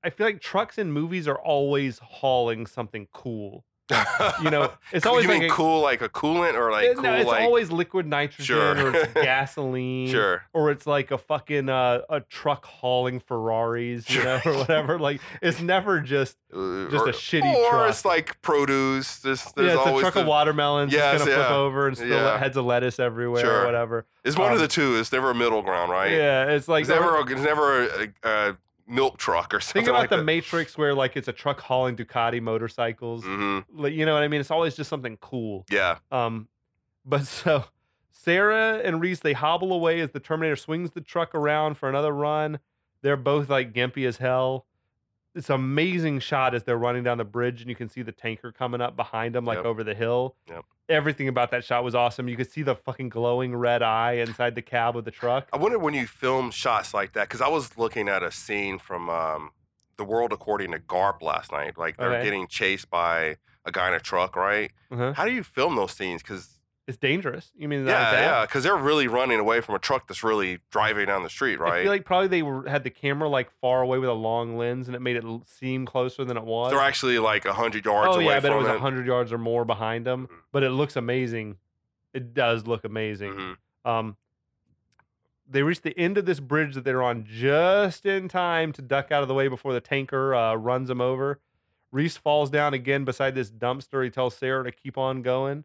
I 0.05 0.11
feel 0.11 0.27
like 0.27 0.41
trucks 0.41 0.79
in 0.79 0.93
movies 0.93 1.27
are 1.27 1.39
always 1.39 1.99
hauling 1.99 2.67
something 2.67 3.09
cool. 3.13 3.65
You 4.43 4.51
know, 4.51 4.73
it's 4.93 5.07
always 5.07 5.25
you 5.25 5.31
like 5.31 5.41
mean 5.43 5.51
a- 5.51 5.55
cool, 5.55 5.81
like 5.81 6.03
a 6.03 6.09
coolant, 6.09 6.55
or 6.55 6.71
like 6.73 6.87
Eh, 6.89 6.95
cool, 6.95 7.03
no, 7.05 7.15
it's 7.15 7.27
like 7.27 7.43
always 7.45 7.71
liquid 7.71 8.07
nitrogen 8.07 8.45
Sure. 8.45 8.87
or 8.91 8.95
it's 8.97 9.13
gasoline 9.15 10.09
sure. 10.09 10.43
or 10.53 10.71
it's 10.73 10.87
like 10.87 11.11
a 11.13 11.19
fucking 11.19 11.69
uh, 11.69 12.01
a 12.11 12.21
truck 12.21 12.65
hauling 12.65 13.21
Ferraris, 13.21 14.11
you 14.11 14.23
know, 14.25 14.41
or 14.45 14.55
whatever. 14.55 14.99
Like 15.07 15.21
it's 15.41 15.61
never 15.61 16.01
just 16.01 16.37
Uh, 16.53 16.89
Just 16.91 17.07
a 17.07 17.11
or, 17.11 17.13
shitty 17.13 17.55
or 17.55 17.71
truck. 17.71 17.91
it's 17.91 18.05
like 18.05 18.41
produce. 18.43 19.19
There's, 19.19 19.45
there's 19.53 19.75
yeah, 19.75 19.89
it's 19.89 19.99
a 19.99 20.01
truck 20.01 20.15
the, 20.15 20.21
of 20.23 20.27
watermelons 20.27 20.93
Yes, 20.93 21.19
that's 21.19 21.25
gonna 21.31 21.37
flip 21.45 21.51
over 21.53 21.87
and 21.89 21.97
spill 21.97 22.09
Yeah. 22.09 22.39
heads 22.39 22.57
of 22.57 22.65
lettuce 22.65 22.99
everywhere 22.99 23.43
Sure. 23.45 23.63
or 23.63 23.67
whatever. 23.67 24.07
It's 24.25 24.37
one 24.37 24.49
um, 24.49 24.55
of 24.55 24.61
the 24.61 24.69
two. 24.69 24.97
It's 24.97 25.13
never 25.13 25.31
a 25.31 25.35
middle 25.35 25.63
ground, 25.63 25.93
right? 25.93 26.11
Yeah, 26.11 26.47
it's 26.51 26.67
like 26.67 26.81
It's 26.83 26.89
never. 26.91 27.17
A, 27.19 27.23
it's 27.31 27.41
never 27.43 27.85
a, 27.85 28.09
a 28.25 28.57
milk 28.87 29.19
truck 29.19 29.53
or 29.55 29.61
something 29.61 29.83
think 29.85 29.89
about 29.89 30.01
like 30.01 30.11
the 30.11 30.17
that. 30.19 30.25
Matrix 30.25 30.77
where 30.79 30.95
like 30.95 31.17
it's 31.17 31.29
a 31.29 31.33
truck 31.33 31.61
hauling 31.61 31.97
Ducati 31.97 32.41
motorcycles. 32.41 33.25
hmm 33.25 33.61
Like, 33.75 33.93
you 33.93 34.07
know 34.07 34.15
what 34.15 34.23
I 34.23 34.29
mean? 34.29 34.41
It's 34.41 34.51
always 34.51 34.75
just 34.77 34.89
something 34.91 35.17
cool. 35.19 35.65
Yeah. 35.71 35.99
Um, 36.13 36.49
but 37.05 37.27
so 37.27 37.65
Sarah 38.11 38.81
and 38.85 39.01
Reese 39.01 39.21
they 39.21 39.33
hobble 39.33 39.73
away 39.73 40.01
as 40.01 40.11
the 40.11 40.21
Terminator 40.21 40.57
swings 40.57 40.91
the 40.93 41.01
truck 41.01 41.35
around 41.35 41.77
for 41.77 41.89
another 41.89 42.13
run. 42.13 42.59
They're 43.03 43.17
both 43.17 43.49
like 43.49 43.73
gimpy 43.73 44.07
as 44.07 44.17
hell. 44.19 44.67
It's 45.35 45.51
an 45.51 45.57
amazing 45.57 46.21
shot 46.21 46.55
as 46.55 46.65
they're 46.65 46.79
running 46.79 47.03
down 47.05 47.19
the 47.19 47.25
bridge, 47.25 47.61
and 47.61 47.69
you 47.69 47.77
can 47.77 47.91
see 47.91 48.01
the 48.01 48.11
tanker 48.11 48.51
coming 48.53 48.81
up 48.81 48.97
behind 48.97 49.35
them, 49.35 49.45
like 49.45 49.59
Yep. 49.59 49.67
over 49.67 49.85
the 49.85 49.95
hill. 49.95 50.35
Yep. 50.49 50.65
Everything 50.89 51.27
about 51.27 51.51
that 51.51 51.65
shot 51.65 51.83
was 51.83 51.95
awesome. 51.97 52.29
You 52.29 52.37
could 52.37 52.51
see 52.51 52.63
the 52.63 52.77
fucking 52.77 53.09
glowing 53.09 53.57
red 53.57 53.83
eye 53.83 54.13
inside 54.15 54.55
the 54.55 54.63
cab 54.63 54.97
of 54.97 55.05
the 55.05 55.11
truck. 55.11 55.49
I 55.53 55.57
wonder 55.57 55.79
when 55.79 55.95
you 55.95 56.07
film 56.07 56.51
shots 56.53 56.95
like 56.95 57.13
that 57.15 57.29
because 57.29 57.41
I 57.41 57.49
was 57.49 57.77
looking 57.77 58.09
at 58.09 58.23
a 58.23 58.31
scene 58.31 58.79
from 58.79 59.11
um, 59.11 59.51
The 59.97 60.05
World 60.05 60.33
According 60.33 60.71
to 60.73 60.79
Garp 60.79 61.23
last 61.23 61.51
night. 61.51 61.77
Like 61.77 61.97
they're 61.97 62.13
Okay. 62.15 62.23
getting 62.25 62.47
chased 62.47 62.89
by 62.89 63.37
a 63.65 63.73
guy 63.73 63.89
in 63.89 63.95
a 63.95 64.01
truck, 64.01 64.37
right? 64.37 64.71
Uh-huh. 64.93 65.13
How 65.15 65.25
do 65.25 65.33
you 65.33 65.43
film 65.43 65.75
those 65.75 65.91
scenes? 65.93 66.23
Because 66.23 66.56
It's 66.87 66.97
dangerous. 66.97 67.51
You 67.57 67.67
mean 67.67 67.85
yeah, 67.85 68.13
yeah, 68.13 68.47
because 68.47 68.63
they're 68.63 68.77
really 68.77 69.09
running 69.09 69.41
away 69.41 69.61
from 69.61 69.75
a 69.75 69.79
truck 69.79 70.07
that's 70.07 70.23
really 70.23 70.61
driving 70.71 71.07
down 71.07 71.25
the 71.25 71.29
street, 71.29 71.59
right? 71.59 71.81
I 71.81 71.83
feel 71.83 71.91
like 71.91 72.05
probably 72.05 72.29
they 72.29 72.43
were, 72.43 72.69
had 72.69 72.85
the 72.85 72.91
camera 72.91 73.29
like 73.29 73.51
far 73.61 73.83
away 73.83 73.99
with 73.99 74.09
a 74.09 74.13
long 74.15 74.57
lens, 74.57 74.87
and 74.87 74.95
it 74.95 75.03
made 75.03 75.17
it 75.17 75.25
seem 75.47 75.85
closer 75.85 76.25
than 76.25 76.37
it 76.37 76.45
was. 76.45 76.71
they're 76.71 76.81
actually 76.81 77.19
like 77.19 77.45
hundred 77.45 77.85
yards 77.85 78.11
oh 78.13 78.21
away 78.21 78.27
yeah, 78.27 78.37
I 78.37 78.41
bet 78.41 78.53
it 78.53 78.57
was 78.57 78.69
hundred 78.81 79.07
yards 79.07 79.33
or 79.33 79.39
more 79.39 79.65
behind 79.65 80.07
them. 80.07 80.29
Mhm. 80.29 80.37
But 80.53 80.63
it 80.63 80.71
looks 80.71 80.95
amazing. 80.95 81.57
It 82.15 82.35
does 82.35 82.69
look 82.69 82.85
amazing. 82.85 83.33
Mhm. 83.33 83.57
Um, 83.85 84.17
they 85.49 85.63
reach 85.63 85.83
the 85.83 85.97
end 85.99 86.19
of 86.19 86.25
this 86.25 86.39
bridge 86.41 86.75
that 86.75 86.85
they're 86.85 87.03
on 87.03 87.25
just 87.29 88.07
in 88.07 88.29
time 88.29 88.73
to 88.75 88.83
duck 88.83 89.11
out 89.11 89.23
of 89.23 89.29
the 89.29 89.35
way 89.35 89.49
before 89.49 89.73
the 89.73 89.81
tanker 89.81 90.35
uh, 90.35 90.55
runs 90.55 90.87
them 90.89 91.01
over. 91.01 91.41
Reese 91.91 92.17
falls 92.17 92.49
down 92.51 92.75
again 92.75 93.05
beside 93.05 93.35
this 93.35 93.51
dumpster. 93.51 94.05
He 94.05 94.11
tells 94.11 94.37
Sarah 94.37 94.65
to 94.65 94.73
keep 94.73 94.97
on 94.99 95.23
going. 95.23 95.65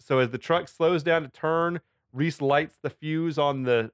So 0.00 0.18
as 0.18 0.30
the 0.30 0.38
truck 0.38 0.68
slows 0.68 1.02
down 1.02 1.22
to 1.22 1.28
turn, 1.28 1.80
Reese 2.12 2.40
lights 2.40 2.78
the 2.82 2.90
fuse 2.90 3.38
on 3.38 3.62
the 3.64 3.90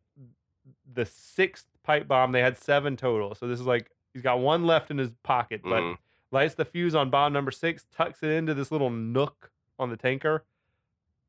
the 0.94 1.04
sixth 1.04 1.66
pipe 1.82 2.06
bomb. 2.08 2.32
They 2.32 2.40
had 2.40 2.56
seven 2.56 2.96
total. 2.96 3.34
So 3.34 3.46
this 3.48 3.60
is 3.60 3.66
like 3.66 3.90
he's 4.12 4.22
got 4.22 4.38
one 4.38 4.64
left 4.64 4.90
in 4.90 4.98
his 4.98 5.10
pocket, 5.22 5.60
but 5.62 5.82
Mhm. 5.82 5.98
lights 6.30 6.54
the 6.54 6.64
fuse 6.64 6.94
on 6.94 7.10
bomb 7.10 7.32
number 7.32 7.50
six, 7.50 7.84
tucks 7.90 8.22
it 8.22 8.30
into 8.30 8.54
this 8.54 8.70
little 8.70 8.90
nook 8.90 9.50
on 9.78 9.90
the 9.90 9.96
tanker. 9.96 10.44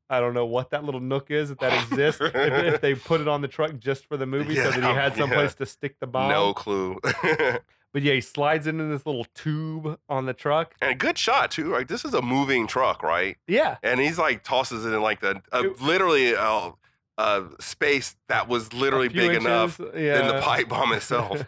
I 0.08 0.20
don't 0.20 0.34
know 0.34 0.46
what 0.46 0.70
that 0.70 0.84
little 0.84 1.00
nook 1.00 1.30
is 1.30 1.50
if 1.50 1.58
that 1.58 1.72
exists. 1.84 2.20
if, 2.20 2.34
if 2.34 2.80
they 2.82 2.94
put 2.94 3.20
it 3.20 3.28
on 3.28 3.40
the 3.42 3.48
truck 3.48 3.78
just 3.78 4.06
for 4.06 4.16
the 4.16 4.26
movie 4.26 4.54
so 4.56 4.62
that 4.70 4.74
he 4.74 4.80
Yeah, 4.80 4.94
had 4.94 5.12
yeah. 5.14 5.18
someplace 5.18 5.54
to 5.56 5.66
stick 5.66 5.96
the 6.00 6.06
bomb. 6.06 6.30
no 6.30 6.54
clue. 6.54 6.98
But 7.92 8.02
yeah, 8.02 8.12
he 8.12 8.20
slides 8.20 8.66
into 8.66 8.84
this 8.84 9.06
little 9.06 9.24
tube 9.34 9.98
on 10.06 10.26
the 10.26 10.34
truck. 10.34 10.74
and 10.82 10.90
a 10.90 10.94
good 10.94 11.16
shot 11.16 11.50
too. 11.50 11.70
Like 11.72 11.88
this 11.88 12.04
is 12.04 12.12
a 12.12 12.20
moving 12.20 12.66
truck, 12.66 13.02
right? 13.02 13.38
Yeah. 13.46 13.78
And 13.82 13.98
he's 13.98 14.18
like 14.18 14.42
tosses 14.44 14.84
it 14.84 14.90
in 14.92 15.00
like 15.00 15.20
the 15.22 15.40
uh, 15.50 15.62
literally 15.80 16.34
a, 16.34 16.72
a 17.16 17.44
space 17.58 18.16
that 18.28 18.48
was 18.48 18.74
literally 18.74 19.08
big 19.08 19.30
inches, 19.30 19.44
enough 19.46 19.80
yeah. 19.96 20.18
than 20.18 20.26
the 20.36 20.42
pipe 20.42 20.68
bomb 20.68 20.92
itself. 20.92 21.46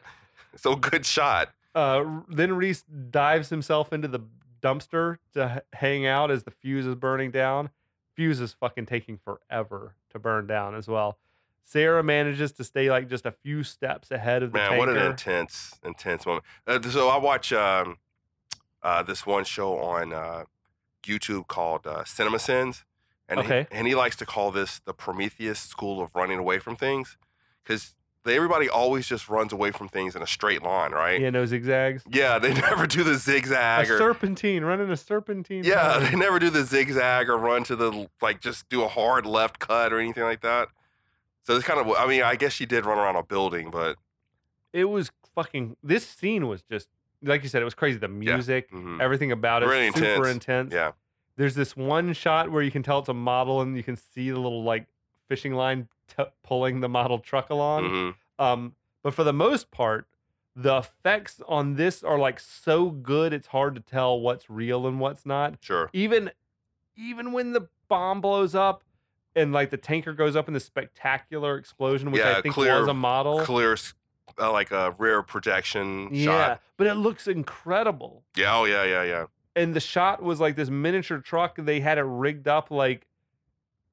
so 0.57 0.75
good 0.75 1.05
shot. 1.05 1.51
Uh, 1.75 2.21
then 2.31 2.55
Reese 2.55 2.83
dives 3.11 3.51
himself 3.51 3.92
into 3.92 4.09
the 4.09 4.21
dumpster 4.62 5.18
to 5.35 5.57
h- 5.57 5.79
hang 5.79 6.07
out 6.07 6.31
as 6.31 6.44
the 6.44 6.51
fuse 6.51 6.87
is 6.87 6.94
burning 6.94 7.31
down. 7.31 7.68
Fuse 8.18 8.40
is 8.40 8.52
fucking 8.52 8.85
taking 8.87 9.16
forever 9.16 9.94
to 10.11 10.18
burn 10.18 10.48
down 10.48 10.74
as 10.74 10.88
well. 10.88 11.18
Sarah 11.62 12.02
manages 12.02 12.50
to 12.50 12.64
stay 12.64 12.90
like 12.90 13.09
just 13.09 13.24
a 13.24 13.31
few 13.31 13.62
steps 13.62 14.11
ahead 14.11 14.42
of 14.42 14.50
the 14.50 14.59
Man, 14.59 14.70
tanker. 14.70 14.78
what 14.78 14.88
an 14.88 14.98
intense, 14.98 15.78
intense 15.85 16.26
moment. 16.26 16.44
Uh, 16.66 16.83
so 16.83 17.09
I 17.09 17.16
watch 17.18 17.52
um, 17.52 17.98
uh, 18.83 19.04
this 19.04 19.24
one 19.24 19.44
show 19.44 19.78
on 19.78 20.12
uh, 20.12 20.44
YouTube 21.04 21.46
called 21.46 21.87
uh, 21.87 22.02
Cinema 22.02 22.40
Sins, 22.40 22.85
and 23.28 23.38
Okay. 23.38 23.68
he, 23.70 23.76
and 23.76 23.87
he 23.87 23.94
likes 23.94 24.16
to 24.16 24.26
call 24.26 24.50
this 24.50 24.81
the 24.81 24.92
Prometheus 24.92 25.61
school 25.61 26.02
of 26.02 26.11
running 26.12 26.40
away 26.40 26.59
from 26.59 26.74
things, 26.74 27.16
because 27.62 27.94
everybody 28.26 28.68
always 28.68 29.07
just 29.07 29.28
runs 29.28 29.52
away 29.52 29.70
from 29.70 29.88
things 29.88 30.14
in 30.16 30.22
a 30.22 30.26
straight 30.26 30.62
line, 30.62 30.92
right? 30.92 31.20
Yeah, 31.20 31.31
no 31.31 31.46
zigzags. 31.46 32.02
Yeah, 32.11 32.38
they 32.38 32.52
never 32.68 32.87
do 32.87 33.02
the 33.04 33.12
A 33.12 33.16
zigzag 33.16 33.90
or 33.90 33.98
serpentine, 33.98 34.64
running 34.64 34.90
a 34.90 34.96
serpentine. 34.96 35.64
yeah, 35.64 35.98
path. 35.98 36.11
they 36.11 36.16
never 36.16 36.38
do 36.38 36.50
the 36.50 36.64
zigzag 36.64 37.28
or 37.28 37.38
run 37.38 37.64
to 37.64 37.76
the 37.76 38.09
like 38.20 38.40
just 38.40 38.68
do 38.68 38.83
a 38.83 38.88
hard 38.88 39.24
left 39.26 39.59
cut 39.59 39.92
or 39.92 39.98
anything 39.98 40.24
like 40.24 40.42
that. 40.42 40.68
So 41.44 41.57
it's 41.57 41.64
kind 41.66 41.81
of 41.81 41.90
I 41.96 42.07
mean 42.07 42.22
I 42.22 42.37
guess 42.37 42.52
she 42.52 42.66
did 42.66 42.85
run 42.85 42.98
around 42.98 43.16
a 43.16 43.22
building, 43.22 43.70
but 43.70 43.96
it 44.72 44.85
was 44.87 45.11
fucking. 45.35 45.76
This 45.83 46.07
scene 46.07 46.46
was 46.46 46.62
just 46.70 46.88
like 47.22 47.42
you 47.42 47.48
said. 47.48 47.62
It 47.62 47.64
was 47.64 47.74
crazy. 47.74 47.98
The 47.98 48.09
music, 48.09 48.70
mhm. 48.70 49.00
everything 49.00 49.33
about 49.33 49.62
it, 49.62 49.66
Really 49.66 49.90
super 49.92 50.28
intense. 50.28 50.28
intense. 50.35 50.74
yeah, 50.74 50.90
There's 51.37 51.54
this 51.54 51.74
one 51.76 52.12
shot 52.12 52.50
where 52.52 52.62
you 52.62 52.70
can 52.70 52.83
tell 52.83 52.98
it's 52.98 53.09
a 53.09 53.14
model, 53.14 53.62
and 53.62 53.76
you 53.76 53.83
can 53.83 53.96
see 53.96 54.31
the 54.31 54.38
little 54.38 54.62
like 54.62 54.87
fishing 55.28 55.54
line 55.54 55.88
t- 56.16 56.25
pulling 56.42 56.81
the 56.81 56.88
model 56.88 57.18
truck 57.18 57.51
along. 57.51 57.85
mhm. 57.85 58.14
Um, 58.38 58.75
but 59.03 59.14
for 59.14 59.25
the 59.25 59.33
most 59.33 59.71
part, 59.71 60.07
the 60.57 60.79
effects 60.79 61.40
on 61.47 61.75
this 61.77 62.03
are 62.03 62.18
like 62.18 62.40
so 62.40 62.90
good, 62.90 63.33
it's 63.33 63.49
hard 63.49 63.75
to 63.77 63.81
tell 63.81 64.18
what's 64.21 64.49
real 64.51 64.87
and 64.87 64.99
what's 65.01 65.25
not. 65.27 65.55
sure. 65.61 65.88
Even, 65.92 66.31
even 66.97 67.33
when 67.33 67.53
the 67.53 67.68
bomb 67.88 68.21
blows 68.21 68.55
up 68.55 68.83
and 69.37 69.53
like 69.53 69.71
the 69.71 69.77
tanker 69.77 70.12
goes 70.12 70.35
up 70.35 70.49
in 70.49 70.55
this 70.55 70.64
spectacular 70.64 71.57
explosion, 71.57 72.11
which 72.11 72.21
Yeah, 72.23 72.38
I 72.38 72.42
think 72.42 72.55
clear- 72.55 72.81
was 72.81 72.88
a 72.88 72.94
model. 72.94 73.40
Clear, 73.44 73.77
uh, 74.40 74.51
like 74.53 74.71
a 74.73 74.94
rear 74.99 75.23
projection 75.23 76.09
shot. 76.09 76.14
yeah, 76.14 76.25
shot. 76.49 76.62
but 76.77 76.87
it 76.88 76.94
looks 76.94 77.27
incredible. 77.29 78.25
Yeah, 78.37 78.57
oh 78.57 78.64
yeah, 78.64 78.85
yeah, 78.85 79.03
yeah. 79.05 79.27
And 79.57 79.75
the 79.75 79.81
shot 79.81 80.23
was 80.23 80.40
like 80.40 80.55
this 80.57 80.71
miniature 80.71 81.18
truck. 81.18 81.57
They 81.57 81.81
had 81.81 81.99
it 81.99 82.03
rigged 82.05 82.47
up 82.47 82.71
like 82.71 83.07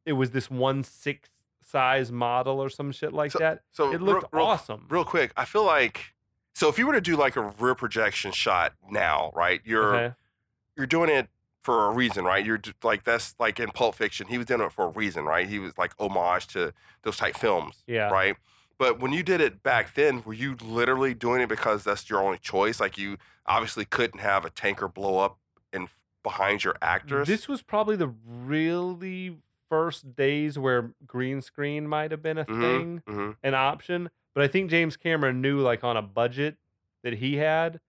it 0.05 0.13
was 0.13 0.31
this 0.31 0.49
one 0.51 0.83
sixth 0.83 1.31
size 1.65 2.11
model 2.11 2.61
or 2.61 2.69
some 2.69 2.91
shit 2.91 3.11
like 3.13 3.31
that. 3.33 3.61
So 3.71 3.91
It 3.91 4.01
looked 4.01 4.31
real, 4.31 4.45
awesome. 4.45 4.85
Real 4.89 5.03
quick, 5.03 5.31
I 5.35 5.45
feel 5.45 5.65
like 5.65 6.13
so 6.53 6.69
if 6.69 6.77
you 6.79 6.87
were 6.87 6.93
to 6.93 7.01
do 7.01 7.17
like 7.17 7.35
a 7.35 7.41
rear 7.59 7.75
projection 7.75 8.31
shot 8.31 8.73
now, 8.89 9.31
right? 9.35 9.61
You're 9.65 9.95
Okay. 9.95 10.15
you're 10.77 10.85
doing 10.87 11.09
it 11.09 11.27
for 11.63 11.87
a 11.87 11.91
reason, 11.91 12.23
right? 12.23 12.45
You're 12.45 12.61
like 12.83 13.03
that's 13.03 13.35
like 13.39 13.59
in 13.59 13.71
Pulp 13.71 13.95
Fiction, 13.95 14.27
he 14.27 14.37
was 14.37 14.45
doing 14.47 14.61
it 14.61 14.71
for 14.71 14.85
a 14.85 14.89
reason, 14.89 15.25
right? 15.25 15.47
He 15.47 15.59
was 15.59 15.77
like 15.77 15.93
homage 15.99 16.47
to 16.47 16.73
those 17.01 17.17
type 17.17 17.35
films, 17.35 17.83
Yeah. 17.87 18.09
right? 18.09 18.35
But 18.77 18.99
when 18.99 19.13
you 19.13 19.23
did 19.23 19.41
it 19.41 19.63
back 19.63 19.93
then, 19.95 20.21
were 20.25 20.33
you 20.33 20.55
literally 20.61 21.13
doing 21.13 21.41
it 21.41 21.47
because 21.49 21.83
that's 21.83 22.09
your 22.09 22.21
only 22.21 22.37
choice? 22.37 22.79
Like 22.79 22.97
you 22.97 23.17
obviously 23.47 23.85
couldn't 23.85 24.19
have 24.19 24.45
a 24.45 24.49
tanker 24.49 24.87
blow 24.87 25.17
up 25.19 25.37
in 25.73 25.87
behind 26.23 26.63
your 26.63 26.75
actors. 26.81 27.27
This 27.27 27.47
was 27.47 27.61
probably 27.61 27.95
the 27.95 28.13
really 28.27 29.37
first 29.69 30.15
days 30.15 30.57
where 30.59 30.91
green 31.05 31.41
screen 31.41 31.87
might 31.87 32.11
have 32.11 32.21
been 32.21 32.37
a 32.37 32.45
Mhm, 32.45 32.61
thing, 32.61 33.03
mhm. 33.07 33.35
an 33.43 33.53
option. 33.53 34.09
But 34.33 34.43
I 34.43 34.47
think 34.47 34.69
James 34.69 34.97
Cameron 34.97 35.41
knew, 35.41 35.59
like 35.59 35.83
on 35.83 35.95
a 35.97 36.01
budget 36.01 36.57
that 37.03 37.13
he 37.15 37.37
had, 37.37 37.79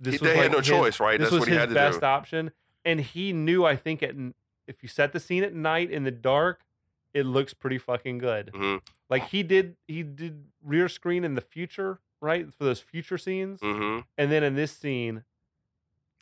this 0.00 0.14
He- 0.14 0.18
was 0.20 0.30
they 0.30 0.36
had 0.36 0.42
like 0.44 0.52
no 0.52 0.58
his- 0.58 0.66
choice, 0.68 1.00
right? 1.00 1.18
This 1.18 1.26
That's 1.30 1.32
was 1.32 1.40
what 1.40 1.48
he 1.48 1.54
his 1.54 1.60
had 1.60 1.68
to 1.70 1.74
best 1.74 2.00
do. 2.00 2.06
option, 2.06 2.50
and 2.84 3.00
he 3.00 3.32
knew. 3.32 3.64
I 3.64 3.76
think 3.76 4.02
at 4.02 4.14
if 4.66 4.82
you 4.82 4.88
set 4.88 5.12
the 5.12 5.20
scene 5.20 5.42
at 5.44 5.54
night 5.54 5.90
in 5.90 6.04
the 6.04 6.10
dark, 6.10 6.62
it 7.14 7.24
looks 7.24 7.54
pretty 7.54 7.78
fucking 7.78 8.18
good. 8.18 8.50
Mhm, 8.52 8.80
Like 9.08 9.28
he 9.28 9.42
did, 9.42 9.76
he 9.86 10.02
did 10.02 10.44
rear 10.62 10.88
screen 10.88 11.24
in 11.24 11.34
the 11.34 11.40
future, 11.40 12.00
right, 12.20 12.52
for 12.52 12.64
those 12.64 12.80
future 12.80 13.16
scenes, 13.16 13.60
mhm. 13.60 14.04
and 14.18 14.30
then 14.30 14.42
in 14.44 14.54
this 14.56 14.72
scene. 14.72 15.24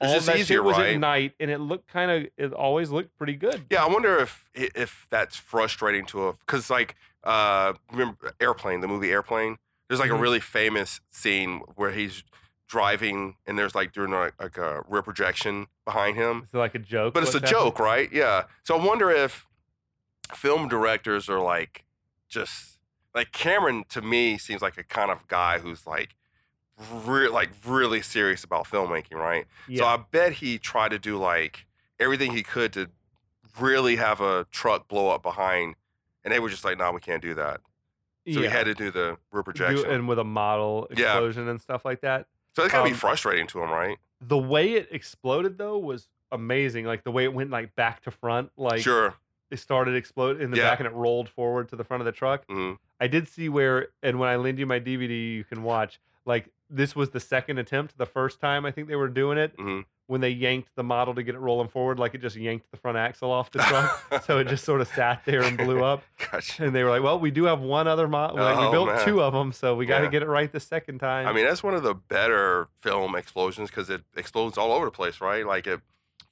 It's 0.01 0.09
all 0.09 0.15
just 0.15 0.27
that 0.27 0.37
easier, 0.37 0.57
shit 0.59 0.65
was 0.65 0.77
right? 0.77 0.95
at 0.95 1.01
night, 1.01 1.33
and 1.41 1.51
it 1.51 1.59
looked 1.59 1.89
kind 1.89 2.11
of. 2.11 2.27
It 2.37 2.53
always 2.53 2.91
looked 2.91 3.17
pretty 3.17 3.35
good. 3.35 3.65
Yeah, 3.71 3.83
I 3.85 3.89
wonder 3.89 4.19
if 4.19 4.49
if 4.55 5.07
that's 5.11 5.37
frustrating 5.37 6.05
to 6.07 6.29
a 6.29 6.33
because 6.35 6.69
like 6.71 6.97
uh 7.25 7.73
remember 7.91 8.33
Airplane, 8.41 8.81
the 8.81 8.89
movie 8.89 9.11
Airplane. 9.11 9.57
There's 9.89 10.01
like 10.01 10.11
Mhm. 10.11 10.19
a 10.19 10.21
really 10.21 10.41
famous 10.41 11.01
scene 11.11 11.61
where 11.77 11.93
he's 11.93 12.25
driving 12.69 13.37
and 13.47 13.57
there's 13.59 13.75
like 13.77 13.93
doing 13.93 14.11
like, 14.11 14.35
like 14.43 14.59
a 14.59 14.83
rear 14.89 15.01
projection 15.03 15.69
behind 15.85 16.17
him, 16.17 16.43
It's 16.45 16.53
like 16.55 16.75
a 16.75 16.81
joke, 16.81 17.15
but 17.15 17.23
it's 17.23 17.35
a 17.35 17.41
joke, 17.41 17.79
right? 17.79 18.13
Yeah. 18.13 18.45
So 18.65 18.77
I 18.79 18.85
wonder 18.85 19.09
if 19.11 19.47
film 20.35 20.69
directors 20.69 21.29
are 21.29 21.39
like 21.39 21.85
just 22.29 22.81
like 23.15 23.31
Cameron 23.33 23.85
to 23.91 24.03
me 24.03 24.37
seems 24.39 24.61
like 24.61 24.77
a 24.77 24.83
kind 24.83 25.11
of 25.13 25.27
guy 25.29 25.61
who's 25.61 25.87
like 25.87 26.17
re- 27.05 27.29
like 27.29 27.51
really 27.67 28.03
serious 28.03 28.45
about 28.45 28.67
filmmaking, 28.67 29.15
right? 29.17 29.47
Yeah, 29.69 29.79
So 29.81 29.87
I 29.87 29.97
bet 30.11 30.33
he 30.35 30.59
tried 30.59 30.91
to 30.91 30.99
do 30.99 31.17
like 31.19 31.67
everything 31.99 32.33
he 32.33 32.43
could 32.43 32.73
to 32.75 32.91
really 33.59 33.97
have 33.97 34.21
a 34.21 34.47
truck 34.51 34.89
blow 34.89 35.09
up 35.09 35.23
behind, 35.23 35.75
and 36.25 36.33
they 36.33 36.39
were 36.41 36.51
just 36.51 36.65
like, 36.65 36.79
"No, 36.79 36.93
we 36.93 37.01
can't 37.01 37.23
do 37.23 37.35
that." 37.35 37.61
So 38.33 38.41
he 38.41 38.47
had 38.49 38.65
to 38.65 38.75
do 38.75 38.91
the 38.91 39.19
rear 39.31 39.43
Do- 39.43 39.43
projection. 39.45 39.89
and 39.91 40.09
with 40.09 40.19
a 40.19 40.25
model 40.25 40.89
Yeah. 40.97 41.13
explosion 41.13 41.49
and 41.49 41.61
stuff 41.61 41.85
like 41.85 42.01
that. 42.01 42.27
so 42.57 42.65
it's 42.65 42.73
gotta 42.73 42.85
be 42.85 42.91
um, 42.93 42.97
frustrating 42.99 43.47
to 43.49 43.63
him, 43.63 43.71
right? 43.71 43.99
The 44.21 44.39
way 44.39 44.73
it 44.73 44.89
exploded 44.91 45.59
though 45.59 45.79
was 45.79 46.09
amazing. 46.33 46.87
Like 46.87 47.05
the 47.05 47.11
way 47.13 47.23
it 47.25 47.33
went 47.33 47.51
like 47.51 47.75
back 47.77 48.03
to 48.03 48.11
front, 48.11 48.51
like 48.57 48.81
sure. 48.81 49.15
it 49.51 49.59
started 49.59 49.95
explode 49.95 50.41
in 50.41 50.51
the 50.51 50.57
Yeah. 50.57 50.71
back 50.71 50.81
and 50.81 50.87
it 50.89 50.93
rolled 50.93 51.29
forward 51.29 51.69
to 51.69 51.77
the 51.77 51.85
front 51.85 52.01
of 52.01 52.05
the 52.07 52.13
truck. 52.13 52.45
hmm 52.49 52.73
I 52.99 53.07
did 53.09 53.29
see 53.29 53.49
where, 53.51 53.89
and 54.03 54.19
when 54.19 54.29
I 54.31 54.37
lend 54.37 54.59
you 54.59 54.65
my 54.67 54.81
DVD, 54.81 55.35
you 55.35 55.45
can 55.45 55.63
watch. 55.63 56.01
Like 56.25 56.49
this 56.71 56.97
was 56.97 57.11
the 57.11 57.21
second 57.21 57.59
attempt. 57.59 57.97
The 57.99 58.07
first 58.07 58.41
time 58.41 58.65
I 58.67 58.71
think 58.71 58.89
they 58.89 58.97
were 58.97 59.09
doing 59.09 59.39
it 59.39 59.53
hmm 59.59 59.81
when 60.09 60.21
they 60.21 60.29
yanked 60.31 60.69
the 60.77 60.85
model 60.85 61.13
to 61.17 61.23
get 61.25 61.35
it 61.35 61.39
rolling 61.41 61.67
forward, 61.67 61.99
like 61.99 62.15
it 62.15 62.21
just 62.23 62.37
yanked 62.37 62.71
the 62.71 62.77
front 62.77 62.97
axle 62.97 63.29
off 63.33 63.51
the 63.51 63.59
truck, 63.59 64.23
so 64.25 64.39
it 64.39 64.47
just 64.47 64.65
sort 64.65 64.81
of 64.81 64.87
sat 64.87 65.25
there 65.25 65.43
and 65.43 65.59
blew 65.59 65.83
up. 65.83 66.05
Gotcha. 66.31 66.65
And 66.65 66.73
they 66.73 66.85
were 66.85 66.91
like, 66.91 67.03
"Well, 67.03 67.19
we 67.19 67.33
do 67.33 67.43
have 67.47 67.59
one 67.61 67.89
other 67.89 68.07
model. 68.07 68.37
Like, 68.37 68.57
we 68.57 68.67
Oh, 68.67 68.71
built 68.71 68.87
man. 68.87 69.05
two 69.05 69.21
of 69.21 69.33
them, 69.33 69.51
so 69.51 69.75
we 69.75 69.85
got 69.85 69.99
to 69.99 70.05
Yeah. 70.05 70.11
get 70.11 70.23
it 70.23 70.29
right 70.29 70.53
the 70.53 70.61
second 70.61 71.01
time." 71.01 71.27
I 71.27 71.33
mean, 71.33 71.45
that's 71.45 71.65
one 71.65 71.75
of 71.75 71.83
the 71.83 71.95
better 71.95 72.69
film 72.83 73.17
explosions 73.17 73.69
because 73.69 73.91
it 73.91 74.05
explodes 74.17 74.57
all 74.57 74.71
over 74.71 74.85
the 74.85 74.93
place, 74.93 75.21
right? 75.21 75.45
Like 75.45 75.67
it 75.67 75.81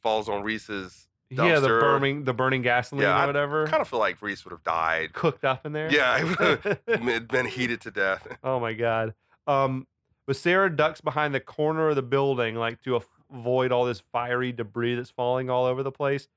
falls 0.00 0.28
on 0.28 0.44
Reese's. 0.44 1.08
yeah, 1.30 1.58
the 1.58 1.66
burning, 1.66 2.22
the 2.22 2.32
burning 2.32 2.62
gasoline 2.62 3.02
Yeah, 3.02 3.24
or 3.24 3.26
whatever. 3.26 3.66
I 3.66 3.70
kind 3.70 3.80
of 3.82 3.88
feel 3.88 3.98
like 3.98 4.22
Reese 4.22 4.44
would 4.44 4.52
have 4.52 4.62
died. 4.62 5.14
cooked 5.14 5.44
up 5.44 5.66
in 5.66 5.72
there. 5.72 5.90
Yeah, 5.92 6.16
it 6.18 6.24
would 6.24 6.38
have 6.38 6.86
been- 7.04 7.26
been 7.26 7.46
heated 7.46 7.80
to 7.80 7.90
death. 7.90 8.24
Oh 8.44 8.60
my 8.60 8.72
god. 8.72 9.14
Um, 9.48 9.88
but 10.26 10.36
Sarah 10.36 10.74
ducks 10.74 11.00
behind 11.00 11.34
the 11.34 11.40
corner 11.40 11.88
of 11.88 11.96
the 11.96 12.02
building, 12.02 12.54
like 12.54 12.82
to 12.82 13.00
avoid 13.30 13.72
all 13.72 13.84
this 13.84 14.02
fiery 14.12 14.52
debris 14.52 14.94
that's 14.94 15.10
falling 15.10 15.50
all 15.50 15.64
over 15.64 15.82
the 15.82 15.92
place. 15.92 16.28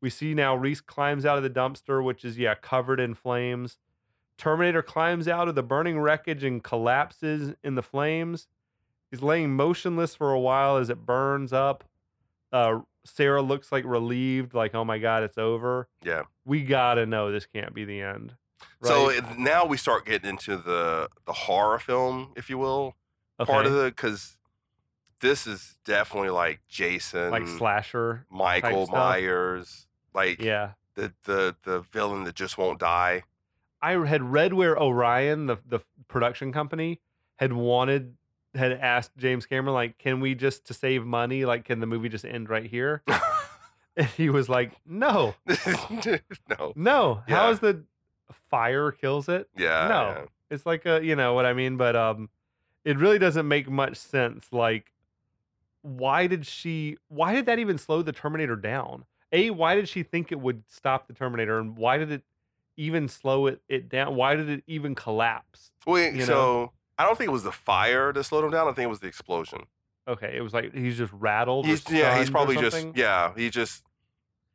We 0.00 0.10
see 0.10 0.34
now 0.34 0.54
Reese 0.54 0.80
climbs 0.80 1.24
out 1.24 1.36
of 1.36 1.42
the 1.42 1.50
dumpster, 1.50 2.02
which 2.02 2.24
is 2.24 2.38
yeah 2.38 2.54
covered 2.54 3.00
in 3.00 3.14
flames. 3.14 3.78
Terminator 4.36 4.82
climbs 4.82 5.28
out 5.28 5.48
of 5.48 5.54
the 5.54 5.62
burning 5.62 5.98
wreckage 5.98 6.42
and 6.42 6.62
collapses 6.62 7.54
in 7.62 7.74
the 7.74 7.82
flames. 7.82 8.48
He's 9.10 9.22
laying 9.22 9.54
motionless 9.54 10.14
for 10.14 10.32
a 10.32 10.40
while 10.40 10.76
as 10.76 10.90
it 10.90 11.06
burns 11.06 11.52
up. 11.52 11.84
Uh, 12.52 12.80
Sarah 13.04 13.42
looks 13.42 13.70
like 13.70 13.84
relieved, 13.84 14.54
like 14.54 14.74
oh 14.74 14.84
my 14.84 14.98
god, 14.98 15.22
it's 15.22 15.38
over. 15.38 15.88
Yeah. 16.02 16.22
We 16.44 16.62
gotta 16.62 17.06
know 17.06 17.30
this 17.30 17.46
can't 17.46 17.74
be 17.74 17.84
the 17.84 18.00
end. 18.00 18.34
So 18.82 19.08
right? 19.08 19.18
it, 19.18 19.38
now 19.38 19.64
we 19.64 19.76
start 19.76 20.06
getting 20.06 20.30
into 20.30 20.56
the 20.56 21.08
the 21.26 21.32
horror 21.32 21.78
film, 21.78 22.32
if 22.36 22.50
you 22.50 22.58
will, 22.58 22.96
part 23.38 23.66
of 23.66 23.72
the 23.72 23.84
because 23.84 24.36
this 25.20 25.46
is 25.46 25.76
definitely 25.84 26.30
like 26.30 26.60
Jason, 26.68 27.30
like 27.30 27.46
slasher. 27.48 28.26
Michael. 28.30 28.86
Myers, 28.88 29.86
like 30.14 30.40
Yeah. 30.40 30.72
the 30.94 31.12
the 31.24 31.56
the 31.64 31.80
villain 31.80 32.24
that 32.24 32.34
just 32.34 32.58
won't 32.58 32.78
die. 32.78 33.24
I 33.82 33.92
had 34.06 34.22
read 34.22 34.52
where 34.54 34.78
Orion, 34.80 35.46
the 35.46 35.56
the 35.66 35.80
production 36.08 36.52
company, 36.52 37.00
had 37.36 37.52
wanted 37.52 38.16
had 38.54 38.72
asked 38.72 39.16
James 39.16 39.46
Cameron 39.46 39.74
like, 39.74 39.98
"Can 39.98 40.20
we 40.20 40.34
just 40.34 40.64
to 40.66 40.74
save 40.74 41.04
money, 41.04 41.44
like, 41.44 41.64
can 41.64 41.80
the 41.80 41.86
movie 41.86 42.08
just 42.08 42.24
end 42.24 42.48
right 42.48 42.66
here?" 42.66 43.02
And 43.96 44.06
he 44.08 44.28
was 44.28 44.48
like, 44.48 44.72
"No, 44.84 45.34
no, 46.48 46.72
no. 46.74 47.22
How 47.28 47.46
Yeah. 47.46 47.50
is 47.50 47.60
the 47.60 47.84
fire 48.50 48.90
kills 48.90 49.28
it? 49.28 49.48
yeah, 49.56 49.86
No. 49.88 50.08
yeah. 50.08 50.24
It's 50.50 50.66
like 50.66 50.84
a, 50.86 51.00
you 51.04 51.14
know 51.16 51.34
what 51.34 51.46
I 51.46 51.52
mean? 51.52 51.76
But 51.76 51.94
um, 51.96 52.28
it 52.84 52.98
really 52.98 53.18
doesn't 53.18 53.48
make 53.48 53.68
much 53.68 53.96
sense. 53.96 54.46
Like, 54.52 54.92
why 55.82 56.26
did 56.26 56.46
she? 56.46 56.96
Why 57.08 57.34
did 57.34 57.46
that 57.46 57.58
even 57.58 57.78
slow 57.78 58.02
the 58.02 58.12
Terminator 58.12 58.56
down? 58.56 59.04
A, 59.32 59.50
why 59.50 59.74
did 59.74 59.88
she 59.88 60.02
think 60.02 60.30
it 60.30 60.40
would 60.40 60.62
stop 60.68 61.08
the 61.08 61.12
Terminator, 61.12 61.58
and 61.58 61.76
why 61.76 61.98
did 61.98 62.12
it 62.12 62.22
even 62.76 63.08
slow 63.08 63.46
it 63.46 63.60
it 63.68 63.88
down? 63.88 64.14
Why 64.14 64.34
did 64.36 64.48
it 64.48 64.64
even 64.66 64.94
collapse? 64.94 65.72
Wait, 65.86 66.12
you 66.12 66.20
know? 66.20 66.24
so 66.24 66.72
I 66.98 67.04
don't 67.04 67.18
think 67.18 67.28
it 67.28 67.32
was 67.32 67.42
the 67.42 67.52
fire 67.52 68.12
that 68.12 68.24
slowed 68.24 68.44
him 68.44 68.50
down. 68.50 68.68
I 68.68 68.72
think 68.72 68.86
it 68.86 68.90
was 68.90 69.00
the 69.00 69.08
explosion. 69.08 69.60
Okay, 70.06 70.36
it 70.36 70.42
was 70.42 70.52
like 70.52 70.74
he's 70.74 70.98
just 70.98 71.12
rattled. 71.12 71.66
He's 71.66 71.82
yeah, 71.90 72.18
he's 72.18 72.30
probably 72.30 72.56
just 72.56 72.88
yeah, 72.94 73.32
he 73.36 73.50
just 73.50 73.82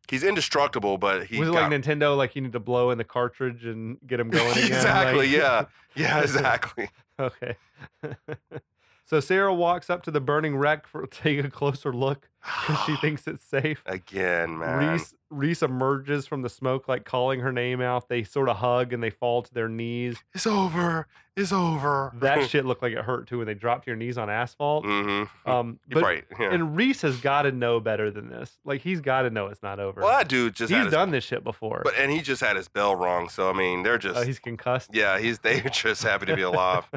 he's 0.08 0.24
indestructible, 0.24 0.98
but 0.98 1.26
he 1.26 1.40
was 1.40 1.50
it 1.50 1.54
got, 1.54 1.72
like 1.72 1.82
Nintendo? 1.82 2.16
Like 2.16 2.36
you 2.36 2.42
need 2.42 2.54
to 2.54 2.60
blow 2.60 2.92
in 2.92 2.98
the 2.98 3.04
cartridge 3.04 3.66
and 3.66 3.98
get 4.06 4.20
him 4.20 4.30
going 4.32 4.52
again. 4.52 4.66
exactly, 4.66 5.28
like- 5.28 5.30
yeah, 5.30 5.66
yeah, 5.96 6.22
exactly. 6.22 6.90
Okay. 7.20 7.56
So 9.10 9.20
Sarah 9.20 9.52
walks 9.52 9.90
up 9.90 10.04
to 10.04 10.12
the 10.12 10.22
burning 10.22 10.56
wreck 10.56 10.86
for 10.86 11.08
take 11.12 11.44
a 11.44 11.50
closer 11.50 11.92
look 11.92 12.30
because 12.44 12.86
she 12.86 12.96
thinks 13.02 13.26
it's 13.26 13.44
safe. 13.44 13.82
Again, 13.88 14.60
man. 14.60 14.92
Reese 14.92 15.16
Reese 15.32 15.64
emerges 15.64 16.28
from 16.28 16.44
the 16.44 16.50
smoke, 16.50 16.88
like 16.88 17.06
calling 17.06 17.40
her 17.40 17.52
name 17.52 17.82
out. 17.82 18.08
They 18.08 18.22
sort 18.24 18.50
of 18.50 18.58
hug 18.58 18.94
and 18.94 19.02
they 19.02 19.10
fall 19.10 19.42
to 19.42 19.52
their 19.52 19.68
knees. 19.68 20.18
It's 20.36 20.46
over. 20.46 21.08
It's 21.36 21.52
over. 21.52 22.12
That 22.20 22.48
shit 22.52 22.66
looked 22.68 22.84
like 22.84 22.94
it 22.94 23.04
hurt 23.04 23.28
too 23.28 23.40
when 23.40 23.48
they 23.48 23.56
dropped 23.56 23.88
your 23.88 23.96
knees 23.96 24.16
on 24.16 24.30
asphalt. 24.30 24.86
mm-hmm. 24.86 25.24
Um, 25.52 25.80
but 25.90 26.04
right. 26.04 26.26
Yeah. 26.40 26.54
and 26.54 26.76
Reese 26.76 27.02
has 27.02 27.18
got 27.20 27.44
to 27.44 27.52
know 27.52 27.80
better 27.80 28.12
than 28.12 28.30
this. 28.30 28.60
Like 28.64 28.82
he's 28.82 29.02
got 29.02 29.24
to 29.24 29.32
know 29.32 29.48
it's 29.48 29.64
not 29.64 29.80
over. 29.80 30.02
well, 30.02 30.16
that 30.16 30.28
dude 30.28 30.54
just 30.54 30.72
he's 30.72 30.84
his, 30.84 30.92
done 30.92 31.10
this 31.10 31.24
shit 31.24 31.44
before. 31.44 31.82
but 31.84 31.96
and 31.98 32.12
he 32.12 32.22
just 32.22 32.42
had 32.42 32.56
his 32.58 32.68
bell 32.68 32.96
rung. 32.96 33.28
So 33.28 33.50
I 33.50 33.54
mean, 33.54 33.82
they're 33.82 33.98
just 33.98 34.18
Oh, 34.20 34.22
he's 34.22 34.38
concussed. 34.38 34.92
yeah. 34.94 35.18
He's 35.18 35.40
they're 35.40 35.62
just 35.64 36.04
happy 36.04 36.28
to 36.28 36.36
be 36.36 36.44
alive. 36.44 36.88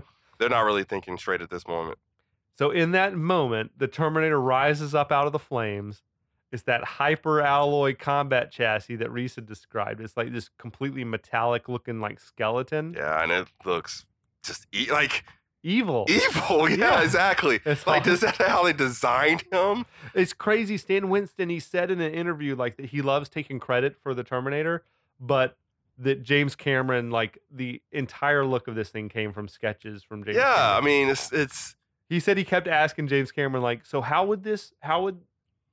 They're 0.43 0.51
not 0.51 0.65
really 0.65 0.85
thinking 0.85 1.17
straight 1.19 1.41
at 1.43 1.51
this 1.51 1.67
moment. 1.67 1.99
So 2.59 2.71
in 2.71 2.91
that 2.93 3.15
moment, 3.15 3.73
the 3.79 3.89
Terminator 3.89 4.41
rises 4.41 4.95
up 4.95 5.11
out 5.11 5.27
of 5.27 5.33
the 5.33 5.39
flames. 5.39 6.03
It's 6.53 6.65
that 6.65 6.85
hyper 6.85 7.41
alloy 7.41 7.95
combat 7.99 8.51
chassis 8.53 8.97
that 8.97 9.11
Reese 9.11 9.37
had 9.37 9.47
described. 9.47 10.01
It's 10.03 10.17
like 10.19 10.33
this 10.33 10.51
completely 10.59 11.03
metallic 11.03 11.67
looking 11.69 11.99
like 12.01 12.21
skeleton. 12.21 12.93
Yeah, 12.95 13.23
and 13.23 13.33
it 13.33 13.49
looks 13.65 14.05
just 14.43 14.67
e- 14.75 14.91
like 14.93 15.25
Evil. 15.63 16.05
evil. 16.11 16.69
Yeah, 16.69 16.77
Yeah. 16.77 17.03
exactly. 17.03 17.61
It's 17.65 17.87
Like, 17.87 18.07
all- 18.07 18.13
is 18.13 18.21
that 18.21 18.37
how 18.37 18.65
they 18.65 18.73
designed 18.75 19.45
him? 19.51 19.87
It's 20.13 20.33
crazy. 20.35 20.77
Stan 20.77 21.09
Winston, 21.09 21.49
he 21.49 21.59
said 21.61 21.91
in 21.91 22.01
an 22.01 22.13
interview 22.13 22.55
like 22.57 22.77
that 22.77 22.87
he 22.87 23.01
loves 23.01 23.29
taking 23.31 23.59
credit 23.61 23.97
for 24.03 24.13
the 24.13 24.25
Terminator, 24.25 24.85
but 25.21 25.57
that 26.03 26.23
James 26.23 26.55
Cameron, 26.55 27.11
like 27.11 27.39
the 27.51 27.81
entire 27.93 28.45
look 28.45 28.69
of 28.69 28.75
this 28.75 28.89
thing 28.91 29.09
came 29.09 29.33
from 29.33 29.49
sketches 29.49 30.03
from 30.03 30.25
James 30.25 30.37
Yeah, 30.37 30.77
I 30.77 30.81
mean, 30.81 31.09
it's 31.09 31.33
it's 31.33 31.77
he 32.09 32.21
said 32.21 32.37
he 32.37 32.45
kept 32.45 32.69
asking 32.69 33.09
James 33.09 33.33
Cameron, 33.33 33.63
like, 33.63 33.87
so 33.87 34.01
how 34.01 34.25
would 34.27 34.43
this 34.45 34.73
how 34.81 35.03
would 35.05 35.19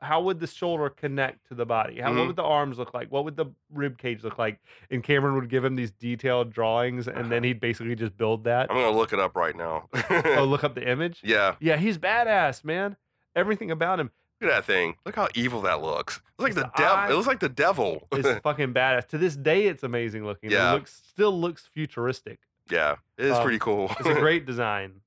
how 0.01 0.21
would 0.21 0.39
the 0.39 0.47
shoulder 0.47 0.89
connect 0.89 1.45
to 1.49 1.53
the 1.55 1.65
body? 1.65 1.99
How 1.99 2.09
Mhm. 2.11 2.17
what 2.19 2.27
would 2.27 2.35
the 2.37 2.43
arms 2.43 2.77
look 2.77 2.93
like? 2.93 3.11
What 3.11 3.25
would 3.25 3.35
the 3.35 3.47
rib 3.73 3.97
cage 3.97 4.23
look 4.23 4.37
like? 4.37 4.59
And 4.89 5.03
Cameron 5.03 5.35
would 5.35 5.49
give 5.49 5.65
him 5.65 5.75
these 5.75 5.91
detailed 5.91 6.53
drawings 6.53 7.09
and 7.09 7.29
then 7.29 7.43
he'd 7.43 7.59
basically 7.59 7.95
just 7.95 8.15
build 8.15 8.45
that. 8.45 8.69
I'm 8.71 8.77
gonna 8.77 8.95
look 8.95 9.11
it 9.11 9.19
up 9.19 9.35
right 9.35 9.55
now. 9.57 9.89
oh, 10.09 10.45
look 10.45 10.63
up 10.63 10.75
the 10.75 10.89
image. 10.89 11.19
yeah, 11.23 11.55
Yeah, 11.59 11.75
he's 11.75 11.97
badass, 11.97 12.63
man. 12.63 12.95
Everything 13.35 13.71
about 13.71 13.99
him 13.99 14.11
look 14.41 14.51
at 14.51 14.55
that 14.55 14.65
thing. 14.65 14.95
Look 15.05 15.15
how 15.15 15.27
evil 15.35 15.61
that 15.61 15.81
looks. 15.81 16.17
It's 16.17 16.43
like 16.43 16.53
His 16.55 16.63
the 16.63 16.71
devil. 16.77 17.11
It 17.11 17.15
looks 17.15 17.27
like 17.27 17.39
the 17.39 17.49
devil. 17.49 18.07
it's 18.11 18.39
fucking 18.43 18.73
badass. 18.73 19.07
To 19.09 19.17
this 19.17 19.35
day, 19.35 19.67
it's 19.67 19.83
amazing 19.83 20.25
looking. 20.25 20.51
Yeah. 20.51 20.71
It 20.71 20.73
looks 20.75 21.01
still 21.09 21.37
looks 21.39 21.65
futuristic. 21.65 22.39
yeah, 22.71 22.95
it 23.17 23.25
is 23.25 23.33
Um, 23.33 23.43
pretty 23.43 23.59
cool. 23.59 23.91
It's 23.99 24.07
a 24.07 24.13
great 24.19 24.45
design. 24.45 25.01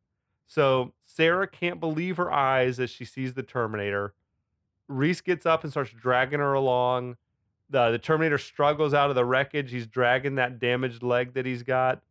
So 0.46 0.92
Sarah 1.06 1.46
can't 1.48 1.80
believe 1.80 2.18
her 2.18 2.30
eyes 2.32 2.78
as 2.78 2.90
she 2.90 3.04
sees 3.04 3.34
the 3.34 3.42
Terminator. 3.42 4.12
Reese 4.88 5.20
gets 5.22 5.46
up 5.46 5.62
and 5.64 5.70
starts 5.72 5.90
dragging 5.90 6.40
her 6.40 6.52
along. 6.52 7.16
The, 7.70 7.90
the 7.92 7.98
Terminator 7.98 8.36
struggles 8.36 8.92
out 8.92 9.08
of 9.08 9.16
the 9.16 9.24
wreckage. 9.24 9.70
He's 9.70 9.86
dragging 9.86 10.34
that 10.34 10.58
damaged 10.58 11.02
leg 11.02 11.32
that 11.34 11.46
he's 11.46 11.62
got. 11.62 12.02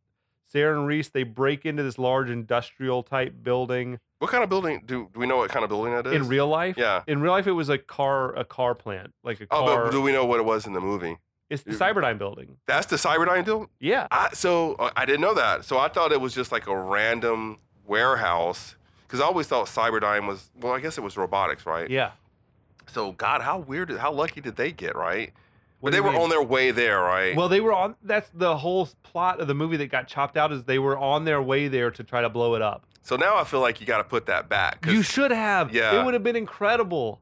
Sarah 0.48 0.76
and 0.78 0.88
Reese 0.88 1.10
they 1.10 1.22
break 1.24 1.66
into 1.68 1.84
this 1.84 2.00
large 2.00 2.30
industrial 2.32 3.04
type 3.04 3.36
building. 3.44 4.00
What 4.22 4.30
kind 4.30 4.44
of 4.44 4.50
building? 4.52 4.84
Do, 4.86 5.10
do 5.12 5.20
we 5.20 5.26
know 5.26 5.38
what 5.38 5.50
kind 5.50 5.64
of 5.64 5.70
building 5.70 5.94
that 5.96 6.06
is? 6.06 6.14
In 6.14 6.28
real 6.28 6.48
life, 6.48 6.78
Yeah. 6.78 7.02
in 7.08 7.22
real 7.22 7.32
life, 7.32 7.48
it 7.48 7.54
was 7.54 7.70
a 7.70 7.78
car 7.80 8.36
a 8.38 8.46
car 8.46 8.76
plant, 8.76 9.14
like 9.24 9.42
a 9.42 9.48
Oh, 9.50 9.66
car. 9.66 9.84
but 9.86 9.92
do 9.92 10.02
we 10.02 10.12
know 10.12 10.26
what 10.26 10.40
it 10.40 10.46
was 10.46 10.68
in 10.68 10.74
the 10.74 10.80
movie? 10.82 11.18
it's 11.50 11.64
the 11.64 11.72
Cyberdyne 11.72 12.18
building. 12.18 12.56
That's 12.68 12.86
the 12.86 12.96
Cyberdyne 12.96 13.44
building. 13.44 13.68
Yeah, 13.80 14.08
I, 14.12 14.30
so 14.34 14.76
uh, 14.76 14.92
I 14.96 15.06
didn't 15.06 15.22
know 15.22 15.34
that. 15.34 15.66
So 15.66 15.80
I 15.80 15.90
thought 15.90 16.12
it 16.14 16.22
was 16.22 16.34
just 16.34 16.52
like 16.52 16.68
a 16.68 16.78
random 16.80 17.58
warehouse 17.86 18.76
because 19.08 19.20
I 19.20 19.26
always 19.26 19.48
thought 19.48 19.66
Cyberdyne 19.68 20.28
was. 20.28 20.50
Well, 20.60 20.74
I 20.74 20.80
guess 20.80 20.98
it 20.98 21.02
was 21.02 21.18
robotics, 21.18 21.66
right? 21.66 21.90
yeah. 21.90 22.12
So 22.88 23.12
God, 23.14 23.42
how 23.42 23.58
weird? 23.60 23.90
How 23.98 24.12
lucky 24.12 24.40
did 24.42 24.56
they 24.56 24.72
get, 24.72 24.96
right? 24.96 25.34
What 25.82 25.90
But 25.92 25.92
they 25.98 26.02
were 26.02 26.12
mean? 26.14 26.22
on 26.22 26.30
their 26.30 26.42
way 26.44 26.72
there, 26.72 27.00
right? 27.02 27.36
Well, 27.36 27.50
they 27.50 27.60
were 27.60 27.74
on. 27.74 27.96
That's 28.04 28.30
the 28.34 28.58
whole 28.58 28.88
plot 29.04 29.40
of 29.42 29.48
the 29.48 29.54
movie 29.56 29.78
that 29.78 29.88
got 29.88 30.08
chopped 30.08 30.38
out. 30.38 30.52
Is 30.52 30.64
they 30.66 30.80
were 30.80 30.98
on 30.98 31.26
their 31.26 31.42
way 31.42 31.68
there 31.68 31.92
to 31.92 32.04
try 32.04 32.22
to 32.22 32.30
blow 32.30 32.56
it 32.56 32.62
up. 32.62 32.86
so 33.02 33.16
now 33.16 33.36
I 33.38 33.44
feel 33.44 33.60
like 33.62 33.82
you 33.82 33.88
got 33.88 33.98
to 33.98 34.04
put 34.04 34.28
that 34.28 34.48
back. 34.48 34.86
You 34.86 35.02
should 35.02 35.32
have. 35.32 35.74
Yeah. 35.74 36.00
It 36.00 36.06
would 36.06 36.14
have 36.14 36.24
been 36.24 36.36
incredible. 36.36 37.20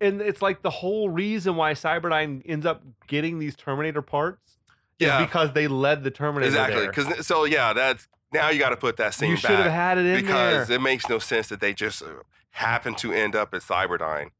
And 0.00 0.22
it's 0.22 0.40
like 0.40 0.62
the 0.62 0.70
whole 0.70 1.10
reason 1.10 1.56
why 1.56 1.72
Cyberdyne 1.74 2.42
ends 2.46 2.64
up 2.64 2.82
getting 3.06 3.38
these 3.38 3.54
Terminator 3.54 4.00
parts 4.00 4.56
Yeah. 4.98 5.18
is 5.20 5.26
because 5.26 5.52
they 5.52 5.68
led 5.68 6.04
the 6.04 6.10
Terminator 6.10 6.46
exactly. 6.48 6.86
Because 6.86 7.26
so 7.26 7.44
yeah, 7.44 7.72
that's 7.74 8.08
now 8.32 8.48
you 8.48 8.58
got 8.58 8.70
to 8.70 8.76
put 8.76 8.96
that 8.98 9.12
scene 9.12 9.30
you 9.30 9.36
should 9.36 9.50
have 9.50 9.70
had 9.72 9.98
it 9.98 10.06
in 10.06 10.12
there. 10.12 10.22
because 10.22 10.68
there. 10.68 10.76
it 10.76 10.80
makes 10.80 11.08
no 11.08 11.18
sense 11.18 11.48
that 11.48 11.60
they 11.60 11.74
just 11.74 12.00
uh, 12.02 12.06
happen 12.52 12.94
to 12.94 13.12
end 13.12 13.34
up 13.36 13.52
at 13.52 13.60
Cyberdyne. 13.62 14.30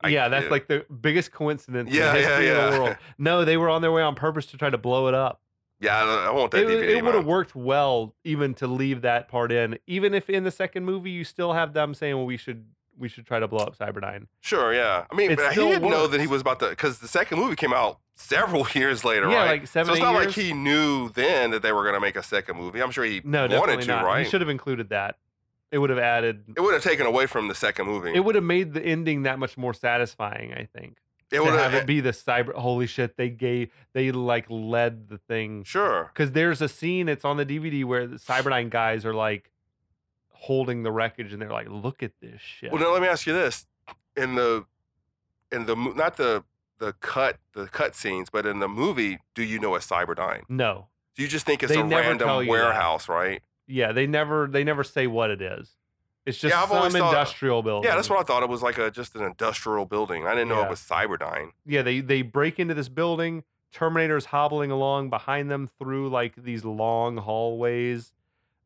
I- 0.00 0.08
yeah, 0.08 0.28
that's 0.28 0.50
like 0.50 0.68
the 0.68 0.84
biggest 1.00 1.32
coincidence 1.32 1.90
Yeah, 1.92 2.08
in 2.10 2.14
the 2.14 2.20
yeah, 2.20 2.28
history 2.28 2.48
of 2.50 2.72
the 2.74 2.80
world. 2.80 2.96
No, 3.18 3.44
they 3.44 3.56
were 3.56 3.68
on 3.68 3.82
their 3.82 3.92
way 3.92 4.02
on 4.02 4.14
purpose 4.14 4.46
to 4.46 4.56
try 4.56 4.70
to 4.70 4.78
blow 4.78 5.08
it 5.08 5.14
up. 5.14 5.40
yeah. 5.80 5.96
I, 6.02 6.26
I 6.26 6.30
want 6.30 6.52
that 6.52 6.62
It, 6.62 6.68
DVD. 6.68 7.02
would 7.02 7.14
have 7.14 7.26
worked 7.26 7.54
well 7.56 8.14
even 8.24 8.54
to 8.54 8.66
leave 8.66 9.02
that 9.02 9.28
part 9.28 9.50
in, 9.52 9.78
even 9.86 10.14
if 10.14 10.30
in 10.30 10.44
the 10.44 10.50
second 10.50 10.84
movie 10.84 11.10
you 11.10 11.24
still 11.24 11.52
have 11.52 11.72
them 11.72 11.94
saying, 11.94 12.16
"Well, 12.16 12.26
we 12.26 12.36
should 12.36 12.66
we 12.96 13.08
should 13.08 13.26
try 13.26 13.38
to 13.40 13.46
blow 13.48 13.64
up 13.64 13.76
Cyberdyne." 13.78 14.26
Sure, 14.40 14.72
yeah. 14.74 15.04
I 15.10 15.14
mean, 15.14 15.34
but 15.36 15.52
he 15.52 15.60
didn't 15.60 15.88
know 15.88 16.06
that 16.06 16.20
he 16.20 16.26
was 16.26 16.40
about 16.42 16.58
to 16.60 16.68
because 16.70 16.98
the 17.00 17.08
second 17.08 17.38
movie 17.38 17.56
came 17.56 17.72
out 17.72 17.98
several 18.16 18.66
years 18.74 19.04
later, 19.04 19.28
Yeah, 19.30 19.36
right? 19.36 19.46
like 19.60 19.66
seven, 19.68 19.86
so 19.88 19.92
it's 19.94 20.02
not 20.02 20.14
like 20.14 20.30
he 20.30 20.52
knew 20.52 21.08
then 21.10 21.50
that 21.52 21.62
they 21.62 21.72
were 21.72 21.82
going 21.82 21.94
to 21.94 22.00
make 22.00 22.16
a 22.16 22.22
second 22.22 22.56
movie. 22.56 22.80
I'm 22.82 22.90
sure 22.90 23.04
he 23.04 23.20
No, 23.24 23.46
wanted 23.48 23.80
to, 23.82 23.86
not. 23.86 24.04
right? 24.04 24.24
He 24.24 24.30
should 24.30 24.40
have 24.40 24.50
included 24.50 24.88
that. 24.90 25.16
It 25.70 25.78
would 25.78 25.90
have 25.90 25.98
added. 25.98 26.44
It 26.56 26.60
would 26.60 26.72
have 26.74 26.82
taken 26.82 27.04
away 27.06 27.26
from 27.26 27.48
the 27.48 27.54
second 27.54 27.86
movie. 27.86 28.12
It 28.14 28.24
would 28.24 28.34
have 28.34 28.44
made 28.44 28.72
the 28.72 28.82
ending 28.82 29.22
that 29.24 29.38
much 29.38 29.58
more 29.58 29.74
satisfying. 29.74 30.54
I 30.54 30.64
think 30.74 30.96
It 31.30 31.42
would 31.42 31.52
have 31.52 31.74
it 31.74 31.86
be 31.86 32.00
the 32.00 32.10
cyber. 32.12 32.54
Holy 32.54 32.86
shit! 32.86 33.16
They 33.18 33.28
gave. 33.28 33.70
They 33.92 34.10
like 34.10 34.46
led 34.48 35.08
the 35.08 35.18
thing. 35.18 35.64
Sure. 35.64 36.10
Because 36.14 36.32
there's 36.32 36.62
a 36.62 36.68
scene. 36.68 37.08
It's 37.08 37.24
on 37.24 37.36
the 37.36 37.44
DVD 37.44 37.84
where 37.84 38.06
the 38.06 38.16
Cyberdyne 38.16 38.70
guys 38.70 39.04
are 39.04 39.12
like 39.14 39.50
holding 40.30 40.82
the 40.84 40.92
wreckage, 40.92 41.32
and 41.32 41.42
they're 41.42 41.50
like, 41.50 41.68
"Look 41.68 42.02
at 42.02 42.12
this 42.22 42.40
shit." 42.40 42.72
Well, 42.72 42.80
now 42.80 42.92
let 42.92 43.02
me 43.02 43.08
ask 43.08 43.26
you 43.26 43.32
this: 43.34 43.66
in 44.16 44.36
the, 44.36 44.64
in 45.52 45.66
the 45.66 45.74
not 45.76 46.16
the 46.16 46.44
the 46.78 46.94
cut 47.00 47.36
the 47.52 47.66
cut 47.66 47.94
scenes, 47.94 48.30
but 48.30 48.46
in 48.46 48.60
the 48.60 48.68
movie, 48.68 49.18
do 49.34 49.42
you 49.42 49.58
know 49.58 49.74
it's 49.74 49.86
Cyberdyne? 49.86 50.44
no. 50.48 50.86
Do 51.16 51.22
you 51.24 51.28
just 51.28 51.44
think 51.46 51.64
it's 51.64 51.72
They 51.72 51.80
a 51.80 51.84
random 51.84 52.28
you 52.28 52.44
that. 52.44 52.48
warehouse, 52.48 53.08
right? 53.08 53.42
Yeah, 53.68 53.92
they 53.92 54.06
never. 54.06 54.48
They 54.50 54.64
never 54.64 54.82
say 54.82 55.06
what 55.06 55.30
it 55.30 55.40
is. 55.40 55.76
It's 56.26 56.38
just 56.38 56.52
Yeah, 56.54 56.62
I've 56.62 56.68
some 56.68 56.90
thought- 56.90 57.12
industrial 57.14 57.62
building. 57.62 57.88
Yeah, 57.88 57.94
that's 57.96 58.10
what 58.10 58.18
I 58.18 58.22
thought. 58.22 58.42
It 58.42 58.48
was 58.48 58.62
like 58.62 58.76
a 58.78 58.90
just 58.90 59.14
an 59.14 59.22
industrial 59.22 59.84
building. 59.86 60.26
I 60.26 60.32
didn't 60.32 60.48
know 60.48 60.58
Yeah. 60.60 60.66
it 60.66 60.70
was 60.70 60.80
Cyberdyne. 60.80 61.50
yeah 61.64 61.82
they 61.82 62.00
they 62.00 62.22
break 62.22 62.58
into 62.58 62.74
this 62.74 62.88
building 62.88 63.44
terminators 63.72 64.24
hobbling 64.26 64.70
along 64.70 65.10
behind 65.10 65.50
them 65.50 65.68
through 65.78 66.08
like 66.08 66.34
these 66.36 66.64
long 66.64 67.18
hallways 67.18 68.12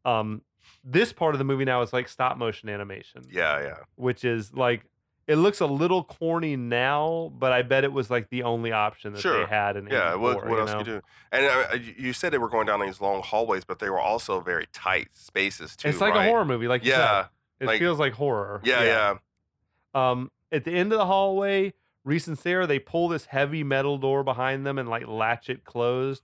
um 0.05 0.43
this 0.85 1.13
part 1.13 1.35
of 1.35 1.39
the 1.41 1.45
movie 1.45 1.65
now 1.65 1.83
is 1.83 1.93
like 1.93 2.09
stop 2.09 2.37
motion 2.39 2.69
animation 2.69 3.23
Yeah, 3.31 3.61
yeah. 3.61 3.77
which 3.97 4.25
is 4.25 4.53
like 4.55 4.85
it 5.33 5.37
looks 5.37 5.61
a 5.61 5.67
little 5.67 6.05
corny 6.05 6.57
now 6.57 7.33
but 7.39 7.53
i 7.53 7.63
bet 7.63 7.85
it 7.85 7.93
was 7.93 8.11
like 8.11 8.29
the 8.31 8.43
only 8.43 8.71
option 8.73 9.13
that 9.13 9.21
Sure. 9.21 9.41
they 9.41 9.47
had 9.51 9.77
in 9.77 9.87
Yeah, 9.87 10.15
what, 10.15 10.33
84, 10.39 10.49
what 10.51 10.55
you 10.57 10.61
else 10.61 10.71
know? 10.73 10.79
you 10.79 10.85
do? 10.85 11.01
And 11.33 11.47
uh, 11.47 11.75
you- 11.75 11.95
you 12.07 12.13
said 12.13 12.33
they 12.33 12.39
were 12.39 12.49
going 12.49 12.67
down 12.67 12.81
these 12.81 13.01
long 13.01 13.23
hallways, 13.23 13.65
but 13.65 13.79
they 13.79 13.89
were 13.91 14.01
also 14.01 14.41
very 14.41 14.67
tight 14.73 15.09
spaces 15.13 15.77
too. 15.77 15.89
it's 15.89 16.01
like 16.01 16.15
right? 16.15 16.27
a 16.27 16.29
horror 16.29 16.45
movie 16.45 16.69
like 16.69 16.85
Yeah, 16.85 17.27
it 17.61 17.67
like- 17.67 17.79
feels 17.79 17.99
like 17.99 18.13
horror 18.15 18.61
yeah, 18.65 18.83
yeah, 18.85 19.15
Um, 19.95 20.31
at 20.51 20.65
the 20.65 20.73
end 20.73 20.93
of 20.93 20.99
the 20.99 21.07
hallway, 21.07 21.73
Reese 22.05 22.27
and 22.27 22.39
Sarah 22.39 22.67
they 22.67 22.79
pull 22.79 23.09
this 23.09 23.27
heavy 23.27 23.63
metal 23.65 23.97
door 23.99 24.23
behind 24.25 24.67
them 24.67 24.79
and 24.79 24.89
like 24.89 25.07
latch 25.07 25.49
it 25.49 25.65
closed. 25.65 26.23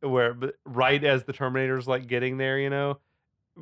Where 0.00 0.36
right 0.66 1.02
as 1.02 1.24
the 1.24 1.32
Terminator's 1.32 1.86
like 1.88 2.06
getting 2.06 2.36
there, 2.36 2.58
you 2.58 2.68
know, 2.70 2.98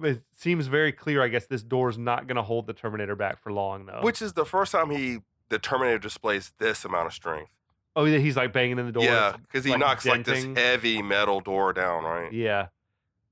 it 0.02 0.22
seems 0.32 0.66
very 0.66 0.92
clear. 0.92 1.22
I 1.22 1.28
guess 1.28 1.46
this 1.46 1.62
door's 1.62 1.98
not 1.98 2.26
going 2.26 2.36
to 2.36 2.42
hold 2.42 2.66
the 2.66 2.72
Terminator 2.72 3.16
back 3.16 3.42
for 3.42 3.52
long, 3.52 3.86
though. 3.86 4.00
Which 4.02 4.22
is 4.22 4.32
the 4.32 4.44
first 4.44 4.72
time 4.72 4.90
he 4.90 5.18
the 5.48 5.58
Terminator 5.58 5.98
displays 5.98 6.52
this 6.58 6.84
amount 6.84 7.06
of 7.06 7.12
strength. 7.12 7.50
oh 7.94 8.04
yeah, 8.04 8.18
he's 8.18 8.36
like 8.36 8.52
banging 8.52 8.78
in 8.78 8.86
the 8.86 8.92
door. 8.92 9.04
yeah, 9.04 9.36
because 9.36 9.64
he 9.64 9.70
like, 9.70 9.80
knocks 9.80 10.06
like 10.06 10.24
this 10.24 10.46
heavy 10.56 11.02
metal 11.02 11.40
door 11.40 11.72
down, 11.72 12.04
right? 12.04 12.32
Yeah, 12.32 12.68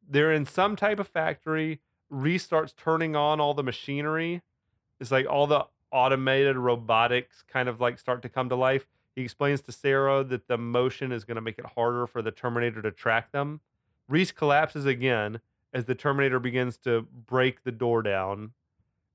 they're 0.09 0.32
in 0.32 0.45
some 0.45 0.76
type 0.76 0.99
of 0.99 1.09
factory. 1.09 1.80
Reese 2.11 2.45
starts 2.45 2.74
turning 2.76 3.16
on 3.16 3.41
all 3.41 3.55
the 3.55 3.62
machinery. 3.62 4.43
It's 4.99 5.11
like 5.11 5.26
all 5.26 5.47
the 5.47 5.66
automated 5.93 6.57
robotics 6.57 7.43
kind 7.51 7.68
of 7.68 7.80
like 7.80 7.99
start 7.99 8.22
to 8.22 8.28
come 8.28 8.49
to 8.49 8.57
life. 8.57 8.87
He 9.16 9.22
explains 9.22 9.61
to 9.62 9.72
Sarah 9.72 10.22
that 10.24 10.47
the 10.47 10.59
motion 10.59 11.12
is 11.12 11.24
going 11.24 11.37
to 11.37 11.41
make 11.41 11.59
it 11.59 11.66
harder 11.74 12.07
for 12.07 12.22
the 12.22 12.30
Terminator 12.30 12.82
to 12.82 12.91
track 12.91 13.32
them. 13.32 13.61
Reese 14.09 14.32
collapses 14.32 14.87
again 14.87 15.41
as 15.73 15.85
the 15.85 15.95
Terminator 15.95 16.39
begins 16.41 16.77
to 16.79 17.03
break 17.03 17.64
the 17.64 17.73
door 17.73 18.03
down. 18.03 18.53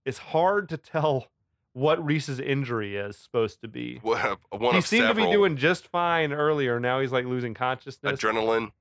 It's 0.05 0.17
hard 0.19 0.69
to 0.69 0.77
tell 0.77 1.27
what 1.73 2.03
Reese's 2.03 2.39
injury 2.39 2.95
is 2.95 3.17
supposed 3.17 3.59
to 3.61 3.67
be. 3.67 3.99
One 4.03 4.75
he 4.75 4.81
seemed 4.81 5.07
to 5.09 5.13
be 5.15 5.29
doing 5.31 5.57
just 5.57 5.87
fine 5.87 6.31
earlier. 6.31 6.79
Now 6.79 6.99
he's 7.01 7.11
like 7.11 7.25
losing 7.25 7.53
consciousness. 7.53 8.19
adrenaline. 8.19 8.71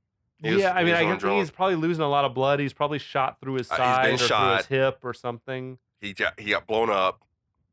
He 0.43 0.53
was- 0.53 0.61
yeah, 0.63 0.73
I 0.75 0.85
mean, 0.85 0.95
I 0.95 1.03
on 1.05 1.11
can 1.13 1.19
drone. 1.19 1.33
think 1.37 1.43
he's 1.43 1.51
probably 1.51 1.77
losing 1.77 2.05
a 2.05 2.09
lot 2.09 2.25
of 2.25 2.35
blood. 2.35 2.61
He's 2.61 2.73
probably 2.73 2.99
shot 2.99 3.41
through 3.41 3.55
his 3.55 3.71
Uh, 3.71 3.77
side 3.77 4.11
he's 4.13 4.21
been 4.21 4.25
or 4.27 4.29
through 4.41 4.57
his 4.59 4.67
hip 4.67 4.99
or 5.03 5.13
something. 5.15 5.79
He 6.01 6.13
got, 6.13 6.39
he 6.39 6.51
got 6.51 6.67
blown 6.67 6.91
up. 6.91 7.25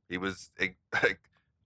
He 0.09 0.17
was 0.17 0.49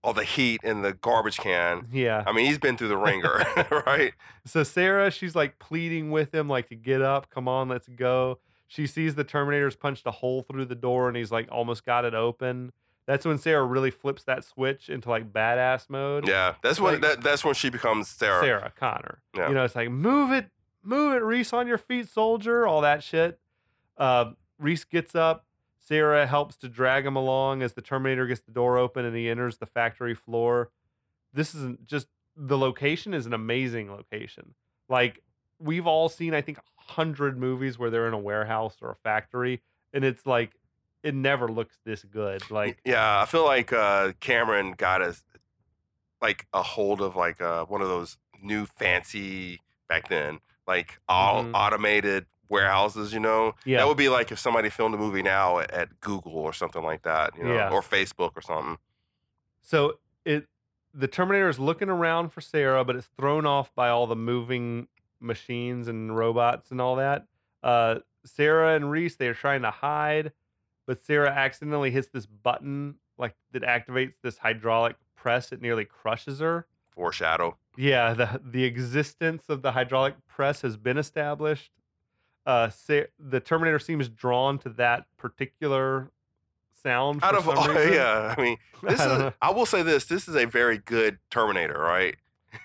all 0.06 0.12
the 0.12 0.22
heat 0.22 0.60
in 0.62 0.82
the 0.82 0.92
garbage 0.92 1.36
can. 1.36 1.88
Yeah. 1.92 2.22
I 2.24 2.30
mean, 2.32 2.46
he's 2.46 2.58
been 2.58 2.76
through 2.76 2.86
the 2.88 2.96
wringer, 2.96 3.44
right? 3.86 4.12
So 4.44 4.62
Sarah, 4.62 5.10
she's 5.10 5.34
like 5.34 5.58
pleading 5.58 6.12
with 6.12 6.32
him, 6.32 6.48
like 6.48 6.68
to 6.68 6.76
get 6.76 7.02
up, 7.02 7.28
come 7.28 7.48
on, 7.48 7.68
let's 7.68 7.88
go. 7.88 8.38
She 8.68 8.86
sees 8.86 9.16
the 9.16 9.24
Terminator's 9.24 9.74
punched 9.74 10.06
a 10.06 10.12
hole 10.12 10.42
through 10.42 10.66
the 10.66 10.76
door 10.76 11.08
and 11.08 11.16
he's 11.16 11.32
like 11.32 11.48
almost 11.50 11.84
got 11.84 12.04
it 12.04 12.14
open. 12.14 12.70
That's 13.06 13.24
when 13.26 13.36
Sarah 13.38 13.64
really 13.64 13.90
flips 13.90 14.22
that 14.24 14.44
switch 14.44 14.88
into 14.88 15.10
like 15.10 15.32
badass 15.32 15.90
mode. 15.90 16.28
Yeah, 16.28 16.54
that's 16.62 16.78
when 16.78 16.94
Like- 16.94 17.02
that, 17.02 17.20
that's 17.22 17.44
when 17.44 17.54
she 17.54 17.68
becomes 17.68 18.08
Sarah. 18.08 18.42
Sarah 18.42 18.72
Connor. 18.76 19.22
Yeah. 19.36 19.48
You 19.48 19.54
know, 19.54 19.64
it's 19.64 19.74
like 19.74 19.90
move 19.90 20.30
it, 20.30 20.46
move 20.84 21.14
it, 21.14 21.24
Reese 21.24 21.52
on 21.52 21.66
your 21.66 21.78
feet, 21.78 22.08
soldier, 22.08 22.64
all 22.64 22.80
that 22.82 23.02
shit. 23.02 23.40
Uh, 23.98 24.32
Reese 24.60 24.84
gets 24.84 25.16
up. 25.16 25.44
Sarah 25.86 26.26
helps 26.26 26.56
to 26.58 26.68
drag 26.68 27.06
him 27.06 27.14
along 27.16 27.62
as 27.62 27.74
the 27.74 27.82
Terminator 27.82 28.26
gets 28.26 28.40
the 28.40 28.50
door 28.52 28.76
open 28.76 29.04
and 29.04 29.16
he 29.16 29.28
enters 29.28 29.58
the 29.58 29.66
factory 29.66 30.14
floor. 30.14 30.70
This 31.32 31.54
isn't 31.54 31.86
just 31.86 32.08
the 32.36 32.58
location 32.58 33.14
is 33.14 33.24
an 33.26 33.32
amazing 33.32 33.90
location. 33.90 34.54
Like 34.88 35.22
we've 35.58 35.86
all 35.86 36.08
seen, 36.08 36.34
I 36.34 36.40
think, 36.42 36.58
a 36.58 36.62
hundred 36.92 37.38
movies 37.38 37.78
where 37.78 37.88
they're 37.90 38.08
in 38.08 38.14
a 38.14 38.18
warehouse 38.18 38.76
or 38.82 38.90
a 38.90 38.96
factory, 38.96 39.62
and 39.92 40.04
it's 40.04 40.26
like 40.26 40.52
it 41.02 41.14
never 41.14 41.46
looks 41.48 41.78
this 41.84 42.02
good. 42.02 42.50
Like 42.50 42.78
Yeah, 42.84 43.20
I 43.22 43.26
feel 43.26 43.44
like 43.44 43.72
uh, 43.72 44.12
Cameron 44.20 44.72
got 44.72 45.02
us 45.02 45.22
like 46.20 46.46
a 46.52 46.62
hold 46.62 47.00
of 47.00 47.14
like 47.14 47.40
uh, 47.40 47.64
one 47.66 47.80
of 47.80 47.88
those 47.88 48.18
new 48.42 48.66
fancy 48.66 49.60
back 49.88 50.08
then, 50.08 50.40
like 50.66 50.98
all 51.08 51.44
Mhm. 51.44 51.50
automated 51.54 52.26
warehouses. 52.48 53.12
You 53.12 53.20
know, 53.20 53.54
Yeah. 53.64 53.78
that 53.78 53.88
would 53.88 53.96
be 53.96 54.08
like 54.08 54.30
if 54.32 54.38
somebody 54.38 54.70
filmed 54.70 54.94
a 54.94 54.98
movie 54.98 55.22
now 55.22 55.58
at, 55.58 55.70
at 55.70 56.00
Google 56.00 56.32
or 56.36 56.52
something 56.52 56.82
like 56.82 57.02
that. 57.02 57.36
You 57.36 57.44
know, 57.44 57.54
Yeah. 57.54 57.70
or 57.70 57.82
Facebook 57.82 58.32
or 58.36 58.40
something. 58.42 58.78
So 59.62 59.98
it 60.24 60.46
the 60.94 61.08
Terminator 61.08 61.48
is 61.50 61.58
looking 61.58 61.90
around 61.90 62.30
for 62.30 62.40
Sarah, 62.40 62.82
but 62.84 62.96
it's 62.96 63.08
thrown 63.18 63.44
off 63.44 63.74
by 63.74 63.90
all 63.90 64.06
the 64.06 64.16
moving 64.16 64.88
machines 65.20 65.88
and 65.88 66.16
robots 66.16 66.70
and 66.70 66.80
all 66.80 66.96
that. 66.96 67.26
Uh, 67.62 67.96
Sarah 68.24 68.74
and 68.74 68.90
Reese 68.90 69.16
they 69.16 69.28
are 69.28 69.34
trying 69.34 69.62
to 69.62 69.70
hide, 69.70 70.32
but 70.86 71.02
Sarah 71.02 71.30
accidentally 71.30 71.90
hits 71.90 72.08
this 72.08 72.26
button 72.26 72.96
like 73.18 73.34
that 73.52 73.62
activates 73.62 74.14
this 74.22 74.38
hydraulic 74.38 74.96
press. 75.16 75.52
It 75.52 75.60
nearly 75.60 75.84
crushes 75.84 76.40
her. 76.40 76.66
Foreshadow. 76.90 77.56
Yeah, 77.76 78.14
the 78.14 78.40
the 78.42 78.64
existence 78.64 79.44
of 79.50 79.60
the 79.62 79.72
hydraulic 79.72 80.14
press 80.26 80.62
has 80.62 80.76
been 80.78 80.96
established. 80.96 81.70
Uh, 82.46 82.70
the 83.18 83.40
Terminator 83.40 83.78
seems 83.80 84.08
drawn 84.08 84.58
to 84.60 84.68
that 84.70 85.06
particular 85.18 86.10
sound. 86.82 87.22
Out 87.24 87.34
of 87.34 87.48
all, 87.48 87.68
reason. 87.74 87.92
yeah, 87.92 88.34
I 88.36 88.40
mean, 88.40 88.56
this 88.82 89.00
I 89.00 89.12
is. 89.12 89.18
Know. 89.18 89.32
I 89.42 89.50
will 89.50 89.66
say 89.66 89.82
this: 89.82 90.04
this 90.04 90.28
is 90.28 90.36
a 90.36 90.46
very 90.46 90.78
good 90.78 91.18
Terminator, 91.30 91.78
right? 91.78 92.16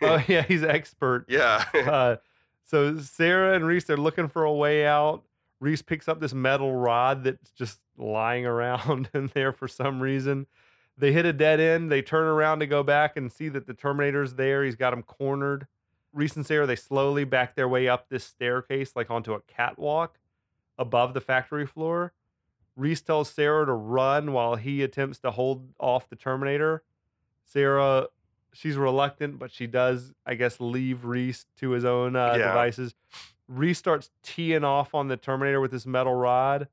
Oh 0.01 0.23
yeah, 0.27 0.43
he's 0.43 0.63
expert. 0.63 1.25
Yeah. 1.27 1.65
uh, 1.73 2.15
so 2.63 2.99
Sarah 2.99 3.55
and 3.55 3.65
Reese, 3.65 3.85
they're 3.85 3.97
looking 3.97 4.27
for 4.29 4.43
a 4.43 4.53
way 4.53 4.85
out. 4.85 5.23
Reese 5.59 5.81
picks 5.81 6.07
up 6.07 6.19
this 6.19 6.33
metal 6.33 6.73
rod 6.75 7.23
that's 7.23 7.51
just 7.51 7.79
lying 7.97 8.45
around 8.45 9.09
in 9.13 9.31
there 9.33 9.51
for 9.51 9.67
some 9.67 9.99
reason. 9.99 10.47
They 10.97 11.11
hit 11.11 11.25
a 11.25 11.33
dead 11.33 11.59
end. 11.59 11.91
They 11.91 12.01
turn 12.01 12.25
around 12.25 12.59
to 12.59 12.67
go 12.67 12.83
back 12.83 13.17
and 13.17 13.31
see 13.31 13.49
that 13.49 13.65
the 13.65 13.73
Terminator's 13.73 14.35
there. 14.35 14.63
He's 14.63 14.75
got 14.75 14.93
him 14.93 15.01
cornered. 15.03 15.67
Reese 16.13 16.35
and 16.35 16.45
Sarah 16.45 16.65
they 16.67 16.75
slowly 16.75 17.23
back 17.23 17.55
their 17.55 17.67
way 17.67 17.87
up 17.87 18.09
this 18.09 18.23
staircase, 18.23 18.95
like 18.95 19.09
onto 19.09 19.33
a 19.33 19.41
catwalk 19.41 20.19
above 20.77 21.13
the 21.13 21.21
factory 21.21 21.65
floor. 21.65 22.13
Reese 22.75 23.01
tells 23.01 23.29
Sarah 23.29 23.65
to 23.65 23.73
run 23.73 24.31
while 24.33 24.55
he 24.55 24.81
attempts 24.81 25.19
to 25.19 25.31
hold 25.31 25.69
off 25.79 26.09
the 26.09 26.15
Terminator. 26.15 26.83
Sarah, 27.45 28.07
she's 28.53 28.77
reluctant, 28.77 29.39
but 29.39 29.51
she 29.51 29.67
does, 29.67 30.13
I 30.25 30.35
guess, 30.35 30.59
leave 30.59 31.03
Reese 31.05 31.45
to 31.57 31.71
his 31.71 31.85
own 31.85 32.15
uh, 32.15 32.35
Yeah. 32.37 32.47
devices. 32.47 32.95
Reese 33.47 33.77
starts 33.77 34.09
teeing 34.23 34.63
off 34.63 34.95
on 34.95 35.09
the 35.09 35.17
Terminator 35.17 35.59
with 35.59 35.71
this 35.71 35.85
metal 35.85 36.13
rod. 36.15 36.67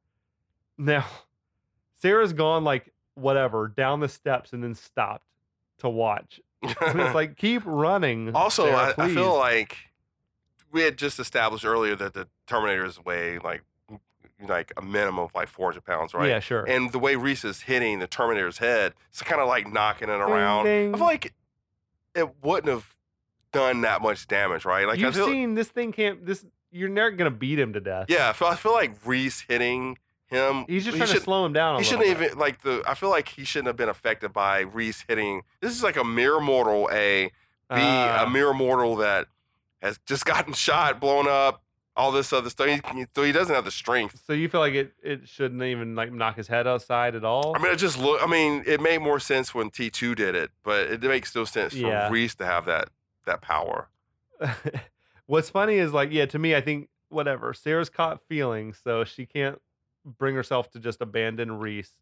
Now, 0.76 1.05
Sarah's 2.01 2.32
gone 2.32 2.62
like 2.64 2.93
whatever 3.14 3.66
down 3.66 3.99
the 4.01 4.09
steps 4.09 4.53
and 4.53 4.62
then 4.62 4.74
stopped 4.76 5.26
to 5.78 5.89
watch. 5.89 6.41
It's 6.63 7.15
like 7.15 7.37
keep 7.37 7.63
running. 7.65 8.35
Also, 8.35 8.65
Sarah, 8.65 8.95
I, 8.99 9.05
I 9.05 9.15
feel 9.15 9.37
like 9.37 9.77
we 10.73 10.83
had 10.83 10.97
just 10.99 11.19
established 11.19 11.65
earlier 11.65 11.95
that 11.97 12.15
the 12.15 12.29
Terminator's 12.47 13.03
weigh 13.05 13.39
like 13.39 13.63
like 14.47 14.73
a 14.77 14.83
minimum 14.83 15.25
of 15.25 15.35
like 15.35 15.49
400 15.49 15.85
pounds, 15.85 16.15
right? 16.15 16.29
Yeah, 16.29 16.41
sure. 16.41 16.65
And 16.65 16.93
the 16.93 16.99
way 16.99 17.17
Reese 17.17 17.45
is 17.45 17.63
hitting 17.63 17.99
the 17.99 18.07
Terminator's 18.07 18.59
head, 18.59 18.95
it's 19.11 19.23
kind 19.23 19.41
of 19.41 19.49
like 19.49 19.73
knocking 19.73 20.09
it 20.09 20.21
around. 20.21 20.65
ding. 20.65 20.95
I 20.95 20.99
feel 20.99 21.07
like 21.07 21.35
it 22.15 22.43
wouldn't 22.43 22.73
have 22.73 22.95
done 23.53 23.81
that 23.81 24.01
much 24.03 24.29
damage, 24.29 24.65
right? 24.65 24.87
Like 24.87 24.99
You've 24.99 25.15
I 25.15 25.19
feel, 25.19 25.27
seen 25.27 25.55
this 25.55 25.69
thing 25.69 25.93
can't. 25.93 26.25
This 26.25 26.45
you're 26.71 26.89
never 26.89 27.11
gonna 27.13 27.31
beat 27.31 27.59
him 27.59 27.73
to 27.73 27.81
death. 27.81 28.07
yeah, 28.09 28.29
I 28.29 28.33
feel, 28.33 28.49
I 28.49 28.57
feel 28.57 28.73
like 28.73 28.95
Reese 29.05 29.41
hitting 29.41 29.99
him. 30.29 30.64
he's 30.68 30.85
just 30.85 30.95
he 30.95 30.99
trying 30.99 31.09
to 31.09 31.14
should- 31.14 31.22
slow 31.24 31.45
him 31.47 31.53
down. 31.53 31.79
He 31.79 31.85
shouldn't 31.85 32.07
bit. 32.18 32.26
even 32.29 32.39
like 32.39 32.62
the. 32.62 32.83
I 32.87 32.95
feel 32.95 33.11
like 33.11 33.29
he 33.29 33.45
shouldn't 33.45 33.66
have 33.68 33.76
been 33.76 33.89
affected 33.89 34.33
by 34.33 34.61
Reese 34.61 35.05
hitting. 35.09 35.43
This 35.61 35.72
is 35.72 35.83
like 35.83 35.97
a 35.97 36.05
mere 36.05 36.41
mortal, 36.41 36.89
a 36.93 37.26
B, 37.26 37.33
Ah. 37.70 38.24
a 38.26 38.31
mere 38.31 38.53
mortal 38.53 38.97
that 38.97 39.26
has 39.83 39.99
just 40.07 40.24
gotten 40.33 40.53
shot, 40.53 41.01
blown 41.01 41.26
up, 41.29 41.62
all 41.97 42.12
this 42.12 42.33
other 42.33 42.51
stuff. 42.51 42.68
He, 42.95 43.07
so 43.14 43.22
he 43.22 43.33
doesn't 43.33 43.55
have 43.55 43.64
the 43.64 43.70
strength. 43.70 44.22
So 44.26 44.33
you 44.33 44.49
feel 44.49 44.61
like 44.61 44.74
it, 44.74 44.93
it 45.03 45.29
shouldn't 45.29 45.62
even 45.62 45.95
like 45.95 46.12
knock 46.12 46.37
his 46.37 46.49
head 46.49 46.66
outside 46.66 47.14
at 47.14 47.24
all? 47.24 47.55
I 47.57 47.62
mean, 47.62 47.72
it 47.72 47.76
just 47.76 47.99
look. 47.99 48.22
I 48.22 48.26
mean, 48.26 48.62
it 48.66 48.81
made 48.81 48.99
more 49.03 49.20
sense 49.20 49.55
when 49.55 49.70
T 49.70 49.91
two 49.91 50.14
did 50.14 50.35
it, 50.35 50.51
but 50.62 50.89
it 50.91 51.03
makes 51.03 51.35
no 51.35 51.45
sense 51.45 51.72
for 51.72 51.79
Yeah. 51.81 52.09
Reese 52.11 52.35
to 52.37 52.47
have 52.47 52.64
that 52.66 52.89
that 53.24 53.41
power. 53.43 53.89
What's 55.26 55.51
funny 55.51 55.74
is 55.76 55.93
like, 55.93 56.11
yeah, 56.11 56.26
to 56.26 56.39
me, 56.39 56.55
I 56.55 56.61
think 56.61 56.89
whatever. 57.11 57.53
Sarah's 57.53 57.91
caught 57.91 58.20
feelings, 58.29 58.81
so 58.83 59.05
she 59.05 59.26
can't 59.26 59.61
bring 60.19 60.35
herself 60.35 60.71
to 60.73 60.81
just 60.81 61.01
abandon 61.01 61.59
Reese. 61.59 61.93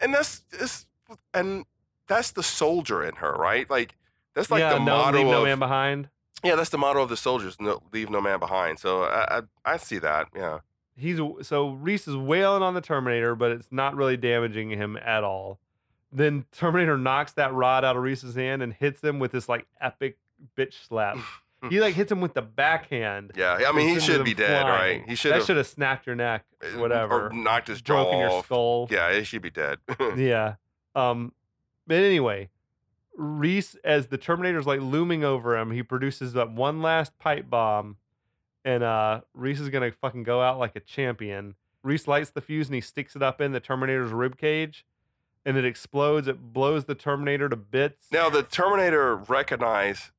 And 0.00 0.12
that's 0.12 0.40
this, 0.50 0.86
and 1.32 1.64
that's 2.06 2.32
the 2.32 2.42
soldier 2.42 3.04
in 3.04 3.16
her, 3.16 3.32
right? 3.32 3.68
Like 3.70 3.96
that's 4.34 4.50
like 4.50 4.60
yeah, 4.60 4.74
the 4.74 4.78
no, 4.80 4.96
motto 4.96 5.18
leave 5.18 5.26
no 5.26 5.44
man 5.44 5.58
behind. 5.58 6.08
yeah, 6.42 6.56
that's 6.56 6.70
the 6.70 6.78
motto 6.78 7.02
of 7.02 7.08
the 7.08 7.16
soldiers: 7.16 7.56
no, 7.60 7.82
leave 7.92 8.10
no 8.10 8.20
man 8.20 8.38
behind. 8.38 8.78
So 8.78 9.04
I 9.04 9.38
I, 9.38 9.42
I 9.64 9.76
see 9.76 9.98
that. 9.98 10.28
Yeah. 10.34 10.60
He's 10.96 11.20
so 11.42 11.70
Reese 11.70 12.06
is 12.06 12.16
wailing 12.16 12.62
on 12.62 12.74
the 12.74 12.80
Terminator, 12.80 13.34
but 13.34 13.50
it's 13.50 13.72
not 13.72 13.96
really 13.96 14.16
damaging 14.16 14.70
him 14.70 14.96
at 14.96 15.24
all. 15.24 15.58
Then 16.12 16.44
Terminator 16.52 16.96
knocks 16.96 17.32
that 17.32 17.52
rod 17.52 17.84
out 17.84 17.96
of 17.96 18.02
Reese's 18.02 18.36
hand 18.36 18.62
and 18.62 18.72
hits 18.72 19.02
him 19.02 19.18
with 19.18 19.32
this 19.32 19.48
like 19.48 19.66
epic 19.80 20.18
bitch 20.56 20.86
slap. 20.86 21.18
he 21.70 21.80
like 21.80 21.94
hits 21.94 22.10
him 22.12 22.20
with 22.20 22.34
the 22.34 22.42
backhand. 22.42 23.32
Yeah, 23.36 23.60
I 23.66 23.72
mean, 23.72 23.88
he 23.88 24.00
should 24.00 24.24
be 24.24 24.34
dead, 24.34 24.62
flying. 24.62 25.00
right? 25.00 25.08
He 25.08 25.14
should 25.14 25.32
That 25.32 25.36
have 25.36 25.46
should 25.46 25.56
have 25.56 25.66
snapped 25.66 26.06
your 26.06 26.16
neck, 26.16 26.44
uh, 26.62 26.78
whatever. 26.78 27.28
or 27.28 27.32
knocked 27.32 27.68
his 27.68 27.80
jaw 27.82 28.02
broken 28.04 28.18
your 28.20 28.42
skull. 28.44 28.88
Yeah, 28.90 29.12
he 29.12 29.24
should 29.24 29.42
be 29.42 29.50
dead. 29.50 29.78
yeah. 30.16 30.54
Um, 30.94 31.32
but 31.86 31.96
anyway, 31.96 32.50
Reese, 33.16 33.76
as 33.84 34.08
the 34.08 34.18
Terminator's 34.18 34.66
like 34.66 34.80
looming 34.80 35.24
over 35.24 35.56
him, 35.56 35.70
he 35.70 35.82
produces 35.82 36.32
that 36.32 36.50
one 36.50 36.82
last 36.82 37.18
pipe 37.18 37.48
bomb, 37.48 37.96
and 38.64 38.82
uh, 38.82 39.20
Reese 39.34 39.60
is 39.60 39.68
gonna 39.70 39.92
fucking 39.92 40.24
go 40.24 40.40
out 40.42 40.58
like 40.58 40.74
a 40.76 40.80
champion. 40.80 41.54
Reese 41.82 42.08
lights 42.08 42.30
the 42.30 42.40
fuse 42.40 42.68
and 42.68 42.74
he 42.74 42.80
sticks 42.80 43.14
it 43.14 43.22
up 43.22 43.40
in 43.40 43.52
the 43.52 43.60
Terminator's 43.60 44.10
rib 44.10 44.36
cage, 44.38 44.84
and 45.44 45.56
it 45.56 45.64
explodes. 45.64 46.26
It 46.26 46.52
blows 46.52 46.86
the 46.86 46.94
Terminator 46.94 47.48
to 47.48 47.56
bits. 47.56 48.06
now 48.10 48.30
the 48.30 48.42
Terminator 48.42 49.14
recognized 49.16 50.10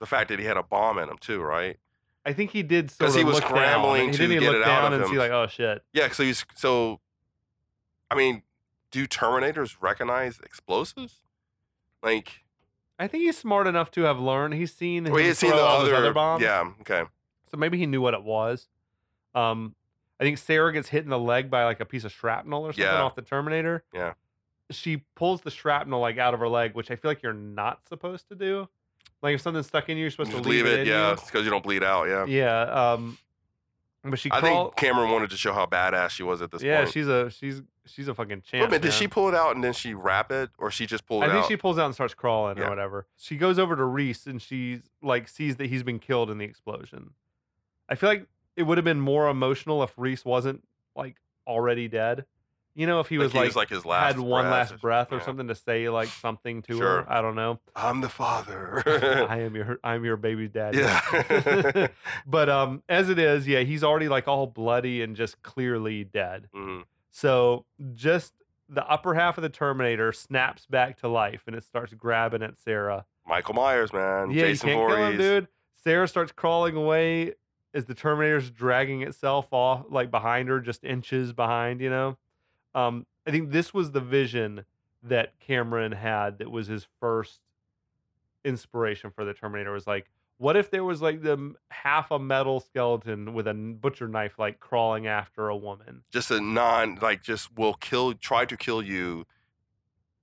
the 0.00 0.06
fact 0.06 0.28
that 0.28 0.38
he 0.38 0.44
had 0.44 0.56
a 0.56 0.62
bomb 0.62 0.98
in 0.98 1.08
him 1.08 1.18
too, 1.20 1.40
right? 1.40 1.78
I 2.24 2.32
think 2.32 2.50
he 2.50 2.62
did 2.62 2.92
because 2.98 3.14
he 3.14 3.24
was 3.24 3.38
scrambling 3.38 4.12
to 4.12 4.26
get 4.28 4.42
it 4.42 4.62
out 4.62 4.92
of 4.92 4.92
and 4.92 5.02
him. 5.04 5.10
see 5.10 5.18
like, 5.18 5.30
oh 5.30 5.46
shit. 5.46 5.82
Yeah, 5.92 6.10
so 6.10 6.22
he's 6.22 6.44
so. 6.54 7.00
I 8.10 8.14
mean, 8.14 8.42
do 8.90 9.06
Terminators 9.06 9.76
recognize 9.80 10.38
explosives? 10.42 11.20
Like, 12.02 12.44
I 12.98 13.06
think 13.06 13.24
he's 13.24 13.36
smart 13.38 13.66
enough 13.66 13.90
to 13.92 14.02
have 14.02 14.18
learned. 14.18 14.54
He's 14.54 14.74
seen. 14.74 15.04
well, 15.04 15.16
he 15.16 15.22
him 15.22 15.28
had 15.28 15.36
seen 15.36 15.50
the 15.50 15.56
other, 15.56 15.94
other 15.94 16.12
bombs. 16.12 16.42
Yeah, 16.42 16.70
okay. 16.82 17.02
So 17.50 17.56
maybe 17.56 17.78
he 17.78 17.86
knew 17.86 18.00
what 18.00 18.14
it 18.14 18.22
was. 18.22 18.68
Um, 19.34 19.74
I 20.20 20.24
think 20.24 20.38
Sarah 20.38 20.72
gets 20.72 20.88
hit 20.88 21.04
in 21.04 21.10
the 21.10 21.18
leg 21.18 21.50
by 21.50 21.64
like 21.64 21.80
a 21.80 21.84
piece 21.84 22.04
of 22.04 22.12
shrapnel 22.12 22.62
or 22.66 22.72
something 22.72 22.84
Yeah. 22.84 23.02
off 23.02 23.14
the 23.14 23.22
Terminator. 23.22 23.84
Yeah. 23.94 24.14
She 24.70 24.98
pulls 25.14 25.40
the 25.42 25.50
shrapnel 25.50 26.00
like 26.00 26.18
out 26.18 26.34
of 26.34 26.40
her 26.40 26.48
leg, 26.48 26.74
which 26.74 26.90
I 26.90 26.96
feel 26.96 27.10
like 27.10 27.22
you're 27.22 27.32
not 27.32 27.86
supposed 27.88 28.28
to 28.28 28.34
do. 28.34 28.68
Like 29.22 29.34
if 29.34 29.40
something's 29.40 29.66
stuck 29.66 29.88
in 29.88 29.96
you, 29.96 30.02
you're 30.02 30.10
supposed 30.10 30.30
Just 30.30 30.42
to 30.44 30.48
leave, 30.48 30.66
it, 30.66 30.86
yeah, 30.86 31.14
because 31.14 31.44
you 31.44 31.50
don't 31.50 31.62
bleed 31.64 31.82
out. 31.82 32.04
Yeah. 32.08 32.24
Yeah. 32.26 32.92
Um, 32.92 33.18
but 34.04 34.18
she 34.18 34.30
I 34.30 34.40
think 34.40 34.76
Cameron 34.76 35.10
wanted 35.10 35.30
to 35.30 35.36
show 35.36 35.52
how 35.52 35.66
badass 35.66 36.10
she 36.10 36.22
was 36.22 36.40
at 36.40 36.50
this 36.52 36.62
yeah, 36.62 36.78
point. 36.82 36.92
she's 36.92 37.08
a 37.08 37.30
she's 37.30 37.62
she's 37.84 38.06
a 38.08 38.14
fucking 38.14 38.38
Wait 38.38 38.44
a 38.46 38.50
champ. 38.50 38.70
minute, 38.70 38.82
did 38.82 38.88
man. 38.90 38.98
she 38.98 39.08
pull 39.08 39.28
it 39.28 39.34
out 39.34 39.54
and 39.56 39.62
then 39.64 39.72
she 39.72 39.92
wrap 39.92 40.30
it, 40.30 40.50
or 40.56 40.70
she 40.70 40.86
just 40.86 41.04
pulled 41.04 41.24
it 41.24 41.26
I 41.26 41.32
think 41.32 41.42
out? 41.44 41.48
she 41.48 41.56
pulls 41.56 41.78
out 41.78 41.86
and 41.86 41.94
starts 41.94 42.14
crawling 42.14 42.56
Yeah. 42.58 42.66
or 42.66 42.70
whatever. 42.70 43.06
She 43.16 43.36
goes 43.36 43.58
over 43.58 43.74
to 43.74 43.84
Reese 43.84 44.26
and 44.26 44.40
she's 44.40 44.82
like 45.02 45.28
sees 45.28 45.56
that 45.56 45.66
he's 45.66 45.82
been 45.82 45.98
killed 45.98 46.30
in 46.30 46.38
the 46.38 46.44
explosion. 46.44 47.10
I 47.88 47.96
feel 47.96 48.08
like 48.08 48.26
it 48.56 48.62
would 48.62 48.78
have 48.78 48.84
been 48.84 49.00
more 49.00 49.28
emotional 49.28 49.82
if 49.82 49.92
Reese 49.96 50.24
wasn't 50.24 50.62
like 50.94 51.16
already 51.46 51.88
dead. 51.88 52.24
You 52.74 52.86
know, 52.86 53.00
if 53.00 53.08
he 53.08 53.18
Like, 53.18 53.24
was 53.24 53.32
he 53.32 53.38
like, 53.38 53.46
was 53.48 53.56
like 53.56 53.68
his 53.70 53.84
last 53.84 54.06
had 54.14 54.20
one 54.20 54.44
breath 54.44 54.70
last 54.70 54.80
breath 54.80 55.12
or 55.12 55.16
yeah. 55.18 55.24
something 55.24 55.48
to 55.48 55.54
say 55.54 55.88
like 55.88 56.08
something 56.08 56.62
to 56.62 56.76
Sure. 56.76 57.02
her. 57.02 57.12
I 57.12 57.20
don't 57.20 57.34
know. 57.34 57.58
I'm 57.74 58.00
the 58.00 58.08
father. 58.08 58.82
I 59.28 59.40
am 59.40 59.56
your 59.56 59.78
I'm 59.82 60.04
your 60.04 60.16
baby 60.16 60.46
daddy. 60.48 60.78
yeah. 60.78 61.88
but 62.26 62.48
um 62.48 62.82
as 62.88 63.08
it 63.10 63.18
is, 63.18 63.48
yeah, 63.48 63.60
he's 63.60 63.82
already 63.82 64.08
like 64.08 64.28
all 64.28 64.46
bloody 64.46 65.02
and 65.02 65.16
just 65.16 65.42
clearly 65.42 66.04
dead. 66.04 66.48
Mhm. 66.54 66.84
So 67.10 67.64
just 67.94 68.32
the 68.68 68.86
upper 68.86 69.14
half 69.14 69.38
of 69.38 69.42
the 69.42 69.48
Terminator 69.48 70.12
snaps 70.12 70.66
back 70.66 70.98
to 70.98 71.08
life 71.08 71.42
and 71.46 71.56
it 71.56 71.64
starts 71.64 71.94
grabbing 71.94 72.42
at 72.42 72.58
Sarah. 72.58 73.06
Michael 73.26 73.54
Myers, 73.54 73.92
man. 73.92 74.30
yeah, 74.30 74.42
Jason 74.44 74.68
you 74.68 74.74
can't 74.76 74.88
kill 74.88 75.06
him, 75.06 75.16
dude. 75.18 75.48
Sarah 75.82 76.06
starts 76.06 76.32
crawling 76.32 76.76
away 76.76 77.34
as 77.74 77.86
the 77.86 77.94
Terminator's 77.94 78.50
dragging 78.50 79.02
itself 79.02 79.48
off, 79.52 79.84
like 79.90 80.10
behind 80.10 80.48
her, 80.48 80.60
just 80.60 80.84
inches 80.84 81.32
behind. 81.32 81.80
You 81.80 81.90
know, 81.90 82.16
um, 82.74 83.06
I 83.26 83.30
think 83.30 83.50
this 83.50 83.74
was 83.74 83.92
the 83.92 84.00
vision 84.00 84.64
that 85.02 85.38
Cameron 85.40 85.92
had. 85.92 86.38
That 86.38 86.50
was 86.50 86.66
his 86.66 86.86
first 87.00 87.40
inspiration 88.44 89.10
for 89.10 89.24
the 89.24 89.34
Terminator. 89.34 89.72
Was 89.72 89.86
like, 89.86 90.10
what 90.38 90.56
if 90.56 90.70
there 90.70 90.84
was 90.84 91.02
like 91.02 91.22
the 91.22 91.54
half 91.70 92.10
a 92.10 92.18
metal 92.18 92.60
skeleton 92.60 93.34
with 93.34 93.46
a 93.46 93.54
butcher 93.54 94.08
knife, 94.08 94.38
like 94.38 94.60
crawling 94.60 95.06
after 95.06 95.48
a 95.48 95.56
woman? 95.56 96.02
Just 96.12 96.30
a 96.30 96.40
non, 96.40 96.98
like, 97.02 97.22
just 97.22 97.56
will 97.56 97.74
kill, 97.74 98.14
try 98.14 98.44
to 98.44 98.56
kill 98.56 98.82
you. 98.82 99.26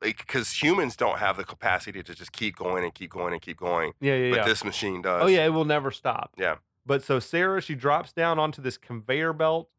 Like 0.01 0.17
because 0.17 0.51
humans 0.61 0.95
don't 0.95 1.19
have 1.19 1.37
the 1.37 1.45
capacity 1.45 2.03
to 2.03 2.13
just 2.13 2.31
keep 2.31 2.57
going 2.57 2.83
and 2.83 2.93
keep 2.93 3.09
going 3.11 3.33
and 3.33 3.41
keep 3.41 3.57
going. 3.57 3.93
Yeah, 4.01 4.15
yeah, 4.15 4.29
But 4.29 4.35
yeah. 4.37 4.45
this 4.45 4.63
machine 4.63 5.01
does. 5.01 5.23
Oh 5.23 5.27
yeah, 5.27 5.45
it 5.45 5.49
will 5.49 5.65
never 5.65 5.89
stop. 5.89 6.33
Yeah. 6.37 6.55
But 6.85 7.01
so 7.03 7.19
Sarah, 7.19 7.61
she 7.61 7.75
drops 7.75 8.11
down 8.11 8.37
onto 8.37 8.61
this 8.61 8.77
conveyor 8.77 9.33
belt. 9.33 9.69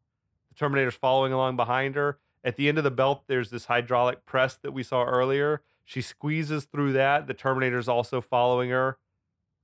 The 0.49 0.55
Terminator's 0.55 0.95
following 0.95 1.33
along 1.33 1.55
behind 1.55 1.95
her. 1.95 2.17
At 2.47 2.55
the 2.55 2.69
end 2.69 2.77
of 2.77 2.85
the 2.85 2.91
belt, 2.91 3.23
there's 3.27 3.49
this 3.49 3.65
hydraulic 3.65 4.25
press 4.25 4.55
that 4.63 4.71
we 4.71 4.81
saw 4.81 5.03
earlier. 5.03 5.61
She 5.83 6.01
squeezes 6.01 6.63
through 6.63 6.93
that. 6.93 7.27
The 7.27 7.33
Terminator's 7.33 7.89
also 7.89 8.21
following 8.21 8.69
her. 8.69 8.97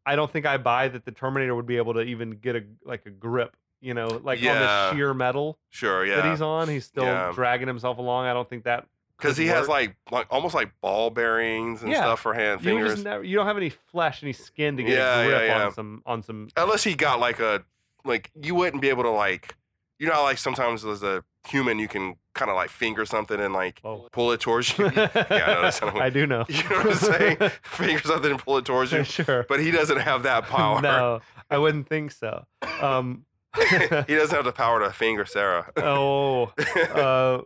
I 0.05 0.17
don't 0.17 0.29
think 0.29 0.45
I 0.45 0.57
buy 0.57 0.89
that 0.89 1.05
the 1.05 1.11
Terminator 1.13 1.55
would 1.55 1.65
be 1.65 1.77
able 1.77 1.93
to 1.93 2.01
even 2.01 2.31
get 2.31 2.57
a 2.57 2.63
like 2.83 3.05
a 3.05 3.09
grip, 3.09 3.55
you 3.79 3.93
know, 3.93 4.07
like 4.21 4.39
on 4.39 4.43
Yeah. 4.43 4.59
the 4.59 4.95
sheer 4.95 5.13
metal 5.13 5.57
Sure, 5.69 6.05
that 6.05 6.25
yeah. 6.25 6.29
he's 6.29 6.41
on. 6.41 6.67
He's 6.67 6.83
still 6.83 7.05
Yeah. 7.05 7.31
dragging 7.33 7.67
himself 7.69 7.97
along. 7.99 8.25
I 8.25 8.33
don't 8.33 8.49
think 8.49 8.65
that 8.65 8.85
Because 9.17 9.37
he 9.37 9.47
has 9.47 9.69
like, 9.69 9.95
like 10.11 10.27
almost 10.29 10.53
like 10.53 10.73
ball 10.81 11.09
bearings 11.09 11.83
and 11.83 11.89
Yeah. 11.91 12.01
stuff 12.01 12.19
for 12.19 12.33
hand 12.33 12.59
you 12.65 12.71
fingers. 12.71 12.91
just 12.95 13.05
never, 13.05 13.23
you 13.23 13.37
don't 13.37 13.47
have 13.47 13.55
any 13.55 13.69
flesh, 13.69 14.21
any 14.23 14.33
skin 14.33 14.75
to 14.75 14.83
get 14.83 14.97
a 14.99 15.25
grip 15.25 15.51
on 15.55 15.71
some 15.71 16.01
on 16.05 16.21
some 16.21 16.49
Unless 16.57 16.83
he 16.83 16.95
got 16.95 17.21
like 17.21 17.39
a, 17.39 17.63
like, 18.03 18.29
you 18.35 18.55
wouldn't 18.55 18.81
be 18.81 18.89
able 18.89 19.03
to 19.03 19.09
like, 19.11 19.55
you 19.99 20.07
know, 20.09 20.21
like 20.23 20.37
sometimes 20.37 20.81
there's 20.83 21.03
a 21.03 21.23
human, 21.47 21.79
you 21.79 21.87
can 21.87 22.15
kind 22.33 22.49
of 22.49 22.55
like 22.55 22.69
finger 22.69 23.05
something 23.05 23.39
and 23.39 23.53
like 23.53 23.79
Whoa. 23.81 24.07
pull 24.11 24.31
it 24.31 24.39
towards 24.39 24.77
you. 24.77 24.91
yeah, 24.95 25.09
I 25.13 25.85
know 25.85 25.99
I 25.99 26.09
do 26.09 26.25
know. 26.25 26.45
You 26.49 26.63
know 26.69 26.77
what 26.77 26.87
I'm 26.87 26.93
saying? 26.95 27.37
Finger 27.63 28.01
something 28.03 28.31
and 28.31 28.39
pull 28.39 28.57
it 28.57 28.65
towards 28.65 28.91
you. 28.91 29.03
sure. 29.03 29.45
But 29.47 29.59
he 29.59 29.71
doesn't 29.71 29.99
have 29.99 30.23
that 30.23 30.45
power. 30.45 30.81
No, 30.81 31.21
I 31.49 31.57
wouldn't 31.57 31.87
think 31.87 32.11
so. 32.11 32.45
Um, 32.81 33.25
he 33.55 34.15
doesn't 34.15 34.35
have 34.35 34.45
the 34.45 34.51
power 34.53 34.79
to 34.79 34.91
finger 34.91 35.25
Sarah. 35.25 35.71
oh, 35.77 36.51
uh, 36.95 37.41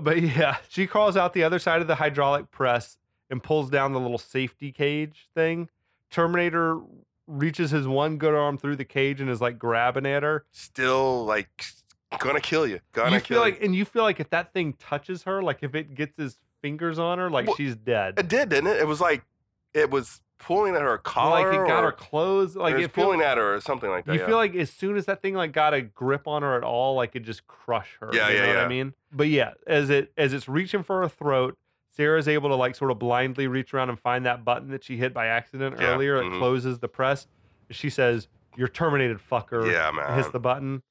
but 0.00 0.20
yeah, 0.20 0.56
she 0.68 0.86
crawls 0.86 1.16
out 1.16 1.32
the 1.32 1.44
other 1.44 1.58
side 1.58 1.80
of 1.80 1.86
the 1.86 1.94
hydraulic 1.94 2.50
press 2.50 2.96
and 3.30 3.42
pulls 3.42 3.70
down 3.70 3.92
the 3.92 4.00
little 4.00 4.18
safety 4.18 4.72
cage 4.72 5.28
thing. 5.34 5.68
Terminator 6.10 6.80
reaches 7.26 7.70
his 7.70 7.86
one 7.86 8.18
good 8.18 8.34
arm 8.34 8.58
through 8.58 8.76
the 8.76 8.84
cage 8.84 9.20
and 9.20 9.30
is 9.30 9.40
like 9.40 9.58
grabbing 9.58 10.06
at 10.06 10.22
her. 10.22 10.44
Still 10.52 11.24
like 11.24 11.64
gonna 12.18 12.40
kill 12.40 12.66
you. 12.66 12.80
Gonna 12.92 13.16
you 13.16 13.20
kill 13.20 13.36
feel 13.36 13.40
like, 13.40 13.62
and 13.62 13.74
you 13.74 13.84
feel 13.84 14.02
like 14.02 14.20
if 14.20 14.30
that 14.30 14.52
thing 14.52 14.74
touches 14.74 15.22
her, 15.24 15.42
like 15.42 15.62
if 15.62 15.74
it 15.74 15.94
gets 15.94 16.16
his 16.16 16.38
fingers 16.62 16.98
on 16.98 17.18
her, 17.18 17.30
like 17.30 17.46
Well, 17.46 17.56
she's 17.56 17.76
dead. 17.76 18.18
It 18.18 18.28
did, 18.28 18.48
didn't 18.48 18.68
it? 18.68 18.78
It 18.78 18.86
was 18.86 19.00
like 19.00 19.24
it 19.72 19.90
was 19.90 20.20
pulling 20.38 20.74
at 20.74 20.82
her 20.82 20.98
collar. 20.98 21.50
like 21.50 21.54
it 21.54 21.66
got 21.68 21.84
or, 21.84 21.86
her 21.86 21.92
clothes. 21.92 22.56
Like 22.56 22.72
it 22.72 22.76
was 22.76 22.84
it 22.86 22.92
feel- 22.92 23.04
pulling 23.04 23.20
at 23.20 23.38
her 23.38 23.54
or 23.54 23.60
something 23.60 23.90
like 23.90 24.04
that. 24.06 24.14
You 24.14 24.20
yeah. 24.20 24.26
feel 24.26 24.36
like 24.36 24.54
as 24.54 24.70
soon 24.70 24.96
as 24.96 25.06
that 25.06 25.22
thing 25.22 25.34
like 25.34 25.52
got 25.52 25.74
a 25.74 25.82
grip 25.82 26.26
on 26.26 26.42
her 26.42 26.56
at 26.56 26.64
all, 26.64 26.94
like 26.94 27.14
it 27.16 27.20
just 27.20 27.46
crush 27.46 27.96
her. 28.00 28.10
Yeah, 28.12 28.28
you 28.28 28.36
yeah, 28.36 28.42
know 28.42 28.48
what 28.48 28.56
I 28.56 28.62
yeah. 28.62 28.68
mean? 28.68 28.94
But 29.12 29.28
yeah, 29.28 29.52
as 29.66 29.90
it 29.90 30.12
as 30.16 30.32
it's 30.32 30.48
reaching 30.48 30.82
for 30.82 31.02
her 31.02 31.08
throat, 31.08 31.56
Sarah's 31.96 32.28
able 32.28 32.48
to 32.50 32.56
like 32.56 32.74
sort 32.74 32.90
of 32.90 32.98
blindly 32.98 33.46
reach 33.46 33.72
around 33.74 33.88
and 33.90 33.98
find 33.98 34.26
that 34.26 34.44
button 34.44 34.68
that 34.70 34.84
she 34.84 34.96
hit 34.96 35.14
by 35.14 35.26
accident 35.26 35.76
Yeah, 35.78 35.94
earlier. 35.94 36.16
It 36.16 36.24
mhm. 36.24 36.38
closes 36.38 36.78
the 36.78 36.88
press. 36.88 37.26
She 37.70 37.88
says, 37.88 38.28
"You're 38.56 38.68
terminated, 38.68 39.18
fucker." 39.18 39.70
yeah, 39.70 39.90
man. 39.90 40.16
Hits 40.16 40.30
the 40.30 40.40
button. 40.40 40.82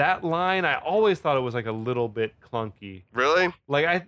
That 0.00 0.24
line, 0.24 0.64
I 0.64 0.76
always 0.76 1.18
thought 1.18 1.36
it 1.36 1.40
was 1.40 1.52
like 1.52 1.66
a 1.66 1.72
little 1.72 2.08
bit 2.08 2.32
clunky. 2.40 3.02
really? 3.12 3.52
Like 3.68 3.84
I, 3.84 4.06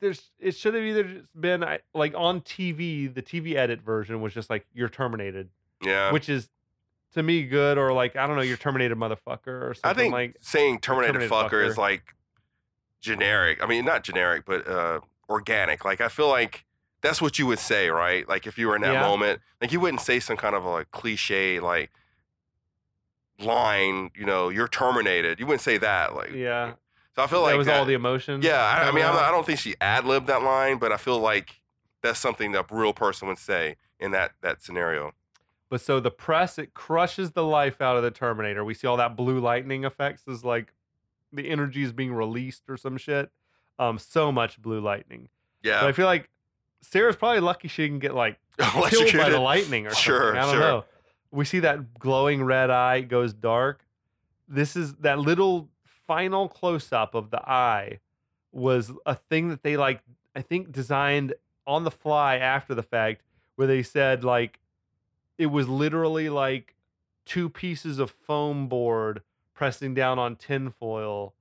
there's, 0.00 0.30
it 0.40 0.56
should 0.56 0.72
have 0.72 0.82
either 0.82 1.04
just 1.04 1.38
been 1.38 1.62
I, 1.62 1.80
like 1.92 2.14
on 2.16 2.40
TV. 2.40 3.12
The 3.12 3.20
TV 3.20 3.54
edit 3.54 3.82
version 3.82 4.22
was 4.22 4.32
just 4.32 4.48
like 4.48 4.66
"You're 4.72 4.88
terminated," 4.88 5.50
Yeah. 5.84 6.12
which 6.12 6.30
is 6.30 6.48
to 7.12 7.22
me 7.22 7.42
good, 7.44 7.76
or 7.76 7.92
like 7.92 8.16
I 8.16 8.26
don't 8.26 8.36
know, 8.36 8.42
"You're 8.42 8.56
terminated, 8.56 8.96
motherfucker," 8.96 9.46
or 9.46 9.74
something 9.74 9.90
I 9.90 9.94
think 9.94 10.12
like. 10.14 10.36
saying 10.40 10.78
terminated, 10.80 11.28
Terminated 11.28 11.30
fucker, 11.34 11.66
is 11.68 11.76
like 11.76 12.14
generic. 13.00 13.62
I 13.62 13.66
mean, 13.66 13.84
not 13.84 14.02
generic, 14.04 14.44
but 14.46 14.66
uh, 14.66 15.00
organic. 15.28 15.84
Like 15.84 16.00
I 16.00 16.08
feel 16.08 16.28
like 16.28 16.64
that's 17.02 17.20
what 17.20 17.38
you 17.38 17.46
would 17.46 17.58
say, 17.58 17.90
right? 17.90 18.26
Like 18.28 18.46
if 18.46 18.56
you 18.56 18.68
were 18.68 18.76
in 18.76 18.82
that 18.82 18.94
Yeah. 18.94 19.02
moment, 19.02 19.40
like 19.60 19.72
you 19.72 19.80
wouldn't 19.80 20.00
say 20.00 20.20
some 20.20 20.36
kind 20.36 20.54
of 20.54 20.64
a 20.64 20.84
cliche 20.86 21.60
like 21.60 21.90
line. 23.44 24.10
You 24.14 24.26
know, 24.26 24.48
you're 24.48 24.68
terminated. 24.68 25.38
You 25.40 25.46
wouldn't 25.46 25.62
say 25.62 25.78
that. 25.78 26.14
Like 26.14 26.32
Yeah, 26.32 26.74
So 27.16 27.22
I 27.22 27.26
feel 27.26 27.42
like 27.42 27.52
that 27.52 27.58
was 27.58 27.68
all 27.68 27.84
the 27.84 27.94
emotion. 27.94 28.42
Yeah, 28.42 28.60
I, 28.60 28.88
I 28.88 28.92
mean, 28.92 29.02
not, 29.02 29.16
I 29.16 29.30
don't 29.30 29.46
think 29.46 29.58
she 29.58 29.74
ad 29.80 30.04
libbed 30.04 30.26
that 30.26 30.42
line, 30.42 30.78
but 30.78 30.92
I 30.92 30.96
feel 30.96 31.18
like 31.18 31.60
that's 32.02 32.18
something 32.18 32.52
that 32.52 32.66
a 32.70 32.74
real 32.74 32.92
person 32.92 33.28
would 33.28 33.38
say 33.38 33.76
in 33.98 34.10
that 34.12 34.32
that 34.42 34.62
scenario. 34.62 35.12
But 35.70 35.80
so 35.80 35.98
the 35.98 36.10
press 36.10 36.58
it 36.58 36.74
crushes 36.74 37.32
the 37.32 37.42
life 37.42 37.80
out 37.80 37.96
of 37.96 38.02
the 38.02 38.10
Terminator. 38.10 38.64
We 38.64 38.74
see 38.74 38.86
all 38.86 38.96
that 38.98 39.16
blue 39.16 39.40
lightning 39.40 39.84
effects 39.84 40.22
is 40.28 40.44
like 40.44 40.72
the 41.32 41.48
energy 41.48 41.82
is 41.82 41.92
being 41.92 42.12
released 42.12 42.62
or 42.68 42.76
some 42.76 42.96
shit. 42.96 43.30
Um, 43.78 43.98
so 43.98 44.30
much 44.30 44.62
blue 44.62 44.80
lightning. 44.80 45.28
So 45.80 45.88
I 45.88 45.92
feel 45.92 46.06
like 46.06 46.28
Sarah's 46.82 47.16
probably 47.16 47.40
lucky 47.40 47.66
she 47.66 47.88
can 47.88 47.98
get 47.98 48.14
like 48.14 48.38
killed 48.58 49.12
by 49.14 49.30
the 49.30 49.40
lightning 49.40 49.86
or 49.86 49.94
Sure, 49.94 50.34
something. 50.34 50.38
I 50.38 50.42
don't 50.42 50.52
sure. 50.52 50.60
know. 50.60 50.84
We 51.34 51.44
see 51.44 51.60
that 51.60 51.98
glowing 51.98 52.44
red 52.44 52.70
eye 52.70 53.00
goes 53.00 53.32
dark. 53.32 53.84
This 54.48 54.76
is 54.76 54.94
that 54.96 55.18
little 55.18 55.68
final 56.06 56.48
close 56.48 56.92
up 56.92 57.14
of 57.14 57.30
the 57.30 57.40
eye 57.48 57.98
was 58.52 58.92
a 59.04 59.16
thing 59.16 59.48
that 59.48 59.62
they 59.62 59.76
like 59.76 60.00
I 60.36 60.42
think 60.42 60.70
designed 60.70 61.34
on 61.66 61.84
the 61.84 61.90
fly 61.90 62.36
after 62.36 62.74
the 62.74 62.82
fact 62.82 63.22
where 63.56 63.66
they 63.66 63.82
said 63.82 64.22
like 64.22 64.60
it 65.38 65.46
was 65.46 65.68
literally 65.68 66.28
like 66.28 66.76
two 67.24 67.48
pieces 67.48 67.98
of 67.98 68.10
foam 68.10 68.68
board 68.68 69.22
pressing 69.54 69.94
down 69.94 70.18
on 70.18 70.36
tinfoil 70.36 71.34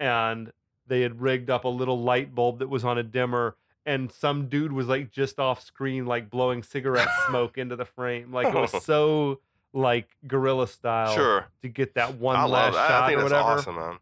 and 0.00 0.52
they 0.86 1.00
had 1.00 1.20
rigged 1.20 1.50
up 1.50 1.64
a 1.64 1.68
little 1.68 2.00
light 2.00 2.34
bulb 2.34 2.58
that 2.60 2.68
was 2.68 2.84
on 2.84 2.98
a 2.98 3.02
dimmer 3.02 3.56
and 3.86 4.10
some 4.10 4.48
dude 4.48 4.72
was 4.72 4.86
like 4.88 5.10
just 5.10 5.38
off 5.38 5.62
screen 5.62 6.06
like 6.06 6.30
blowing 6.30 6.62
cigarette 6.62 7.08
smoke 7.28 7.58
into 7.58 7.76
the 7.76 7.84
frame 7.84 8.32
like 8.32 8.48
it 8.48 8.54
was 8.54 8.82
so 8.84 9.40
like 9.72 10.08
guerrilla 10.26 10.66
style 10.68 11.14
Sure, 11.14 11.46
to 11.62 11.68
get 11.68 11.94
that 11.94 12.16
one 12.18 12.36
I 12.36 12.44
last 12.44 12.74
love. 12.74 12.88
Shot 12.88 13.02
I 13.02 13.06
think 13.08 13.20
or 13.20 13.22
whatever. 13.24 13.42
awesome, 13.42 13.74
man. 13.76 13.98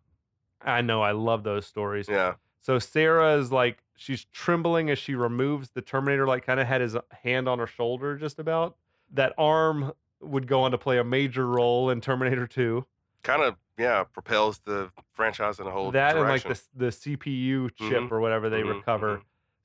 i 0.62 0.80
know 0.80 1.02
i 1.02 1.12
love 1.12 1.42
those 1.44 1.66
stories. 1.66 2.08
Yeah, 2.08 2.34
so 2.60 2.78
sarah 2.78 3.36
is 3.38 3.50
like 3.50 3.78
she's 3.96 4.24
trembling 4.32 4.90
as 4.90 4.98
she 4.98 5.14
removes 5.14 5.70
the 5.70 5.80
terminator 5.82 6.26
like 6.26 6.44
kind 6.44 6.60
of 6.60 6.66
had 6.66 6.80
his 6.80 6.96
hand 7.22 7.48
on 7.48 7.58
her 7.58 7.66
shoulder 7.66 8.16
just 8.16 8.38
about. 8.38 8.76
That 9.14 9.32
arm 9.38 9.92
would 10.20 10.46
go 10.46 10.62
on 10.62 10.70
to 10.70 10.78
play 10.78 10.98
a 10.98 11.04
major 11.04 11.46
role 11.46 11.90
in 11.90 12.00
terminator 12.00 12.46
2 12.46 12.84
kind 13.22 13.42
of 13.42 13.56
yeah 13.78 14.04
propels 14.04 14.58
the 14.64 14.90
franchise 15.12 15.58
in 15.60 15.66
a 15.66 15.70
whole 15.70 15.90
that 15.92 16.16
and 16.16 16.28
like 16.28 16.42
the, 16.42 16.60
the 16.76 16.86
cpu 16.86 17.70
chip 17.76 18.02
Mhm, 18.04 18.10
or 18.12 18.20
whatever 18.20 18.48
they 18.50 18.62
Mhm, 18.62 18.76
recover. 18.76 19.16
Mhm. 19.18 19.22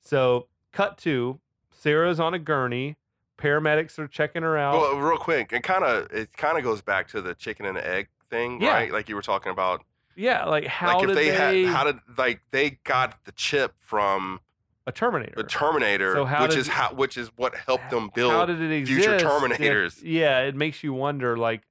So 0.08 0.48
cut 0.72 0.96
to 0.98 1.38
sarah's 1.70 2.18
on 2.18 2.34
a 2.34 2.38
gurney 2.38 2.96
paramedics 3.38 3.98
are 3.98 4.08
checking 4.08 4.42
her 4.42 4.56
out 4.58 4.74
Well, 4.80 4.96
real 4.98 5.18
quick, 5.18 5.52
it 5.52 5.62
kind 5.62 5.84
of 5.84 6.10
it 6.12 6.36
kind 6.36 6.58
of 6.58 6.64
goes 6.64 6.82
back 6.82 7.06
to 7.08 7.20
the 7.22 7.34
chicken 7.34 7.66
and 7.66 7.78
egg 7.78 8.08
thing, 8.30 8.60
Yeah. 8.60 8.72
right? 8.74 8.92
Like 8.92 9.08
you 9.08 9.14
were 9.14 9.22
talking 9.22 9.52
about. 9.52 9.84
yeah 10.16 10.44
like 10.46 10.64
how 10.66 10.94
like 10.98 11.02
if 11.04 11.08
did 11.10 11.16
they, 11.16 11.30
they, 11.30 11.62
had 11.62 11.74
how 11.74 11.84
did 11.84 11.96
like 12.16 12.40
they 12.50 12.70
got 12.84 13.24
the 13.24 13.32
chip 13.32 13.74
from 13.78 14.40
a 14.88 14.92
terminator 14.92 15.34
the 15.36 15.44
Terminator, 15.44 16.14
So 16.14 16.24
how 16.24 16.42
which 16.42 16.52
did- 16.52 16.60
is 16.60 16.68
how 16.68 16.92
which 16.94 17.16
is 17.16 17.28
what 17.36 17.54
helped 17.54 17.90
them 17.90 18.04
how 18.04 18.14
build. 18.14 18.46
did 18.48 18.60
it 18.60 18.72
exist 18.72 19.00
future 19.06 19.14
if- 19.16 19.22
Terminators. 19.22 20.00
yeah 20.02 20.40
it 20.40 20.56
makes 20.56 20.82
you 20.82 20.92
wonder 20.92 21.36
like 21.36 21.62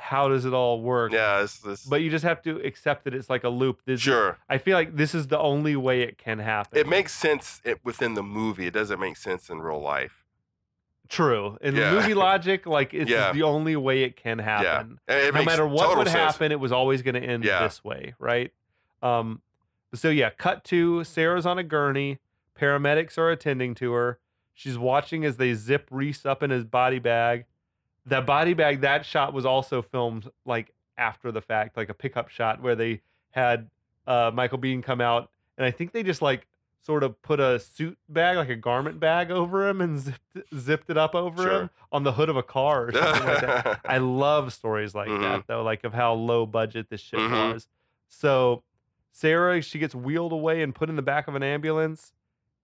how 0.00 0.28
does 0.28 0.44
it 0.44 0.54
all 0.54 0.80
work 0.80 1.12
Yeah, 1.12 1.42
it's, 1.42 1.60
it's, 1.66 1.84
but 1.84 2.00
you 2.02 2.10
just 2.10 2.24
have 2.24 2.40
to 2.42 2.56
accept 2.64 3.04
that 3.04 3.14
it's 3.14 3.28
like 3.28 3.42
a 3.44 3.48
loop 3.48 3.80
this 3.84 4.00
sure. 4.00 4.38
i 4.48 4.56
feel 4.56 4.76
like 4.76 4.96
this 4.96 5.12
is 5.14 5.26
the 5.26 5.38
only 5.38 5.74
way 5.76 6.02
it 6.02 6.16
can 6.18 6.38
happen 6.38 6.78
It 6.78 6.86
makes 6.88 7.12
sense 7.12 7.60
it, 7.64 7.80
within 7.84 8.14
the 8.14 8.22
movie. 8.22 8.66
It 8.68 8.74
doesn't 8.74 9.00
make 9.00 9.16
sense 9.16 9.50
in 9.50 9.58
real 9.60 9.80
life. 9.80 10.24
True. 11.08 11.56
In 11.62 11.74
Yeah. 11.74 11.92
movie 11.92 12.14
logic, 12.14 12.66
like 12.66 12.92
it's 13.00 13.10
Yeah. 13.10 13.32
the 13.32 13.42
only 13.42 13.76
way 13.76 14.02
it 14.02 14.16
can 14.16 14.38
happen. 14.38 15.00
And 15.08 15.18
it 15.28 15.34
no 15.34 15.42
matter 15.44 15.66
what 15.66 15.96
would 15.96 16.06
sense. 16.06 16.16
happen, 16.34 16.52
it 16.52 16.60
was 16.60 16.70
always 16.70 17.02
going 17.02 17.14
to 17.14 17.22
end 17.22 17.44
Yeah. 17.44 17.62
this 17.62 17.82
way, 17.82 18.14
right? 18.18 18.52
Um, 19.02 19.40
so 19.94 20.10
yeah, 20.10 20.30
cut 20.30 20.64
to 20.64 21.02
Sarah's 21.04 21.46
on 21.46 21.58
a 21.58 21.62
gurney. 21.64 22.18
Paramedics 22.60 23.16
are 23.16 23.30
attending 23.30 23.74
to 23.76 23.92
her. 23.92 24.18
She's 24.52 24.76
watching 24.76 25.24
as 25.24 25.36
they 25.38 25.54
zip 25.54 25.88
Reese 25.90 26.26
up 26.26 26.42
in 26.42 26.50
his 26.50 26.64
body 26.64 26.98
bag. 26.98 27.46
That 28.08 28.26
body 28.26 28.54
bag, 28.54 28.80
that 28.82 29.04
shot 29.04 29.32
was 29.32 29.44
also 29.46 29.82
filmed 29.82 30.30
like 30.44 30.72
after 30.96 31.30
the 31.32 31.40
fact, 31.40 31.76
like 31.76 31.88
a 31.88 31.94
pickup 31.94 32.28
shot 32.28 32.60
where 32.62 32.74
they 32.74 33.00
had 33.30 33.70
uh, 34.06 34.30
Michael 34.34 34.58
Biehn 34.58 34.82
come 34.82 35.00
out, 35.00 35.30
and 35.56 35.64
I 35.66 35.70
think 35.70 35.92
they 35.92 36.02
just 36.02 36.22
like 36.22 36.46
sort 36.80 37.02
of 37.02 37.20
put 37.22 37.38
a 37.40 37.58
suit 37.60 37.98
bag, 38.08 38.36
like 38.36 38.48
a 38.48 38.56
garment 38.56 38.98
bag, 38.98 39.30
over 39.30 39.68
him 39.68 39.80
and 39.80 39.98
zipped, 39.98 40.20
zipped 40.56 40.88
it 40.90 40.96
up 40.96 41.14
over 41.14 41.42
Sure. 41.42 41.60
him 41.62 41.70
on 41.92 42.04
the 42.04 42.12
hood 42.12 42.28
of 42.30 42.36
a 42.36 42.42
car 42.42 42.86
or 42.86 42.92
something 42.92 43.26
like 43.26 43.40
that. 43.42 43.80
I 43.86 43.98
love 43.98 44.52
stories 44.52 44.94
like 44.94 45.08
Mhm. 45.08 45.20
that 45.22 45.46
though, 45.46 45.62
like 45.62 45.84
of 45.84 45.92
how 45.92 46.14
low 46.14 46.46
budget 46.46 46.88
this 46.88 47.00
shit 47.00 47.20
Mhm. 47.20 47.52
was. 47.52 47.68
So 48.08 48.62
Sarah, 49.12 49.60
she 49.60 49.78
gets 49.78 49.94
wheeled 49.94 50.32
away 50.32 50.62
and 50.62 50.74
put 50.74 50.88
in 50.88 50.96
the 50.96 51.02
back 51.02 51.28
of 51.28 51.34
an 51.34 51.42
ambulance, 51.42 52.12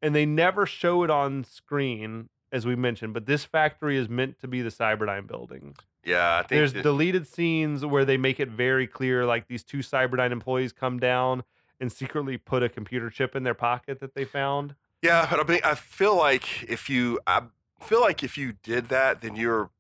and 0.01 0.15
they 0.15 0.25
never 0.25 0.65
show 0.67 1.03
it 1.03 1.11
on 1.11 1.45
screen, 1.45 2.29
as 2.55 2.65
we 2.65 2.77
mentioned. 2.77 3.13
But 3.13 3.27
this 3.27 3.45
factory 3.45 3.97
is 3.99 4.09
meant 4.09 4.39
to 4.41 4.49
be 4.49 4.63
the 4.63 4.71
Cyberdyne 4.71 5.27
building. 5.27 5.75
yeah, 6.05 6.37
I 6.37 6.39
think 6.43 6.49
There's 6.51 6.73
that- 6.75 6.83
deleted 6.83 7.27
scenes 7.27 7.85
where 7.85 8.05
they 8.05 8.17
make 8.17 8.39
it 8.41 8.49
very 8.49 8.87
clear, 8.87 9.27
like 9.27 9.49
these 9.49 9.65
two 9.65 9.79
Cyberdyne 9.79 10.31
employees 10.33 10.73
come 10.73 10.99
down 11.01 11.43
and 11.81 11.91
secretly 11.91 12.37
put 12.39 12.63
a 12.63 12.69
computer 12.69 13.11
chip 13.11 13.35
in 13.35 13.43
their 13.43 13.55
pocket 13.55 14.01
that 14.01 14.15
they 14.15 14.25
found. 14.25 14.75
Yeah, 15.03 15.27
but 15.29 15.41
I 15.41 15.45
mean, 15.53 15.61
I 15.65 15.75
feel 15.75 16.17
like 16.17 16.63
if 16.63 16.89
you, 16.89 17.21
I 17.27 17.43
feel 17.83 18.01
like 18.01 18.23
if 18.23 18.39
you 18.39 18.55
did 18.63 18.89
that, 18.89 19.21
then 19.21 19.35
you're 19.37 19.71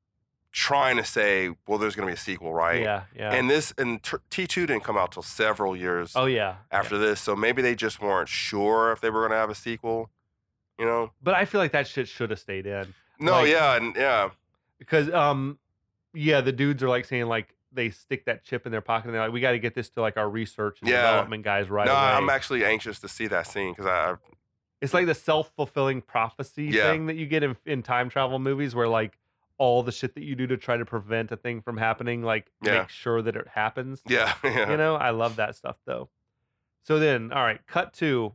trying 0.53 0.97
to 0.97 1.05
say, 1.05 1.51
well, 1.67 1.79
there's 1.79 1.97
going 1.97 2.07
to 2.07 2.11
be 2.11 2.15
a 2.15 2.21
sequel, 2.21 2.53
right? 2.53 2.81
Yeah, 2.81 3.03
yeah. 3.17 3.33
And 3.33 3.49
this 3.51 3.73
and 3.79 4.01
T 4.31 4.47
two 4.47 4.67
didn't 4.67 4.85
come 4.85 4.97
out 4.97 5.13
till 5.13 5.23
several 5.23 5.75
years 5.77 6.13
oh 6.15 6.27
yeah. 6.27 6.57
after 6.71 6.97
this, 6.99 7.21
so 7.21 7.35
maybe 7.35 7.61
they 7.63 7.75
just 7.75 8.01
weren't 8.01 8.29
sure 8.29 8.93
if 8.93 9.01
they 9.01 9.11
were 9.11 9.21
going 9.21 9.33
to 9.33 9.37
have 9.37 9.51
a 9.51 9.55
sequel. 9.55 10.11
You 10.79 10.85
know? 10.87 11.11
But 11.23 11.35
I 11.35 11.45
feel 11.45 11.61
like 11.61 11.73
that 11.73 11.87
shit 11.87 12.09
should 12.09 12.31
have 12.31 12.39
stayed 12.41 12.67
in. 12.67 12.95
No, 13.21 13.33
Like- 13.33 13.49
yeah, 13.51 13.77
and 13.77 13.95
yeah, 13.97 14.31
because 14.79 15.11
um 15.13 15.59
yeah 16.13 16.41
the 16.41 16.53
dudes 16.53 16.83
are 16.83 16.89
like 16.89 17.05
saying 17.05 17.27
like 17.27 17.55
they 17.73 17.91
stick 17.91 18.25
that 18.27 18.45
chip 18.45 18.67
in 18.67 18.73
their 18.73 18.81
pocket 18.81 19.07
and 19.07 19.15
they're 19.15 19.23
like 19.23 19.33
we 19.33 19.41
got 19.41 19.51
to 19.53 19.59
get 19.59 19.75
this 19.75 19.89
to 19.91 20.01
like 20.01 20.17
our 20.17 20.29
research 20.29 20.79
and 20.81 20.89
Yeah. 20.89 21.03
development 21.11 21.43
guys 21.45 21.69
right 21.71 21.87
no, 21.87 21.93
away 21.93 22.01
I'm 22.01 22.31
actually 22.31 22.65
anxious 22.65 23.01
to 23.01 23.09
see 23.09 23.27
that 23.29 23.47
scene 23.49 23.73
because 23.73 23.87
I, 23.87 24.11
I 24.13 24.15
it's 24.81 24.95
like 24.95 25.07
the 25.07 25.15
self-fulfilling 25.15 26.03
prophecy 26.03 26.67
Yeah. 26.67 26.91
thing 26.93 27.07
that 27.07 27.17
you 27.17 27.27
get 27.27 27.43
in, 27.43 27.57
in 27.67 27.83
time 27.83 28.11
travel 28.11 28.39
movies 28.39 28.75
where 28.77 28.87
like 28.89 29.19
all 29.59 29.83
the 29.83 29.91
shit 29.93 30.15
that 30.15 30.23
you 30.25 30.35
do 30.37 30.47
to 30.49 30.57
try 30.57 30.77
to 30.77 30.85
prevent 30.85 31.33
a 31.33 31.37
thing 31.37 31.61
from 31.63 31.77
happening 31.79 32.23
like 32.23 32.47
Yeah. 32.63 32.81
make 32.81 32.89
sure 32.91 33.23
that 33.23 33.35
it 33.35 33.49
happens 33.49 34.03
yeah, 34.09 34.35
yeah, 34.45 34.71
you 34.71 34.77
know 34.77 34.95
i 34.97 35.11
love 35.11 35.37
that 35.37 35.57
stuff 35.57 35.77
though 35.85 36.09
so 36.85 36.99
then 37.01 37.33
all 37.33 37.43
right 37.43 37.65
cut 37.67 37.93
to 37.95 38.35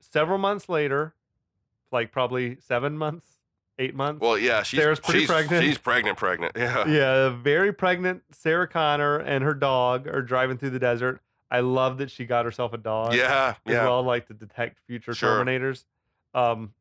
several 0.00 0.38
months 0.38 0.68
later 0.68 1.14
like 1.92 2.12
probably 2.12 2.56
seven 2.60 2.96
months 2.98 3.26
eight 3.78 3.94
months 3.94 4.20
Well, 4.20 4.36
yeah, 4.36 4.62
she's 4.64 4.80
Sarah's 4.80 4.98
pretty 5.00 5.20
she's, 5.20 5.28
pregnant. 5.28 5.64
She's 5.64 5.78
pregnant, 5.78 6.18
pregnant. 6.18 6.52
Yeah, 6.56 6.86
yeah, 6.88 7.28
very 7.30 7.72
pregnant 7.72 8.22
Sarah 8.32 8.66
Connor 8.66 9.18
and 9.18 9.44
her 9.44 9.54
dog 9.54 10.08
are 10.08 10.22
driving 10.22 10.58
through 10.58 10.70
the 10.70 10.78
desert. 10.80 11.20
I 11.50 11.60
love 11.60 11.98
that 11.98 12.10
she 12.10 12.26
got 12.26 12.44
herself 12.44 12.72
a 12.72 12.76
dog 12.78 13.14
yeah, 13.14 13.54
as 13.66 13.72
yeah. 13.72 13.84
well, 13.84 14.02
like 14.02 14.26
to 14.26 14.34
detect 14.34 14.80
future 14.86 15.14
Sure. 15.14 15.44
Terminators. 15.44 15.84
Um, 16.34 16.74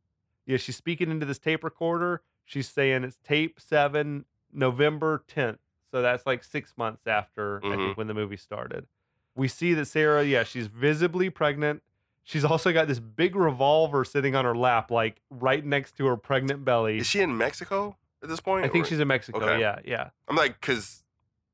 yeah, 0.46 0.58
she's 0.58 0.76
speaking 0.76 1.10
into 1.12 1.26
this 1.26 1.40
tape 1.40 1.64
recorder. 1.64 2.22
She's 2.46 2.68
saying 2.68 3.04
it's 3.04 3.18
tape 3.24 3.60
seven, 3.60 4.26
November 4.52 5.24
10th. 5.28 5.60
So 5.92 6.02
that's 6.02 6.26
like 6.26 6.44
six 6.44 6.74
months 6.78 7.06
after 7.08 7.62
I 7.64 7.68
Mhm. 7.68 7.76
think 7.78 7.98
when 7.98 8.08
the 8.08 8.14
movie 8.14 8.38
started. 8.38 8.88
We 9.36 9.48
see 9.48 9.74
that 9.76 9.86
Sarah, 9.86 10.24
yeah, 10.24 10.44
she's 10.44 10.68
visibly 10.68 11.30
pregnant. 11.30 11.84
She's 12.28 12.44
also 12.44 12.74
got 12.74 12.90
this 12.90 13.00
big 13.00 13.38
revolver 13.38 14.04
sitting 14.04 14.36
on 14.36 14.44
her 14.44 14.54
lap, 14.54 14.92
like 14.92 15.22
right 15.30 15.66
next 15.66 15.96
to 15.96 16.08
her 16.08 16.18
pregnant 16.18 16.66
belly. 16.66 16.98
Is 16.98 17.08
she 17.08 17.22
in 17.22 17.38
Mexico 17.38 17.96
at 18.22 18.28
this 18.28 18.42
point? 18.42 18.66
I 18.66 18.68
think 18.68 18.84
or- 18.84 18.90
she's 18.90 19.00
in 19.00 19.08
Mexico. 19.08 19.40
Okay. 19.40 19.62
Yeah, 19.62 19.80
yeah. 19.86 20.10
I'm 20.28 20.36
like, 20.36 20.60
because 20.60 21.04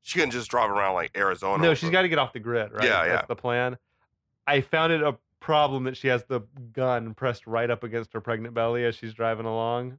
she 0.02 0.18
couldn't 0.18 0.32
just 0.32 0.50
drive 0.50 0.72
around 0.72 0.94
like 0.94 1.16
Arizona. 1.16 1.62
No, 1.62 1.74
she's 1.74 1.90
got 1.90 2.02
to 2.02 2.08
get 2.08 2.18
off 2.18 2.32
the 2.32 2.40
grid, 2.40 2.72
right? 2.72 2.82
Yeah, 2.82 3.06
That's 3.06 3.22
yeah. 3.22 3.26
the 3.28 3.36
plan. 3.36 3.78
I 4.48 4.62
found 4.62 4.92
it 4.92 5.00
a 5.00 5.16
problem 5.38 5.84
that 5.84 5.96
she 5.96 6.08
has 6.08 6.24
the 6.24 6.40
gun 6.72 7.14
pressed 7.14 7.46
right 7.46 7.70
up 7.70 7.84
against 7.84 8.12
her 8.12 8.20
pregnant 8.20 8.52
belly 8.52 8.84
as 8.84 8.96
she's 8.96 9.14
driving 9.14 9.46
along. 9.46 9.92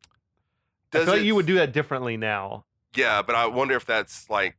I 0.92 0.98
Does 0.98 1.06
feel 1.06 1.14
like 1.14 1.24
you 1.24 1.36
would 1.36 1.46
do 1.46 1.56
that 1.56 1.72
differently 1.72 2.18
now. 2.18 2.66
Yeah, 2.98 3.22
but 3.22 3.36
I 3.38 3.48
wonder 3.48 3.76
if 3.78 3.86
that's 3.86 4.30
like 4.30 4.58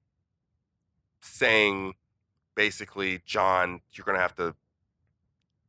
saying 1.21 1.93
basically, 2.55 3.21
John, 3.27 3.83
you're 3.93 4.07
gonna 4.07 4.19
have 4.19 4.35
to 4.37 4.55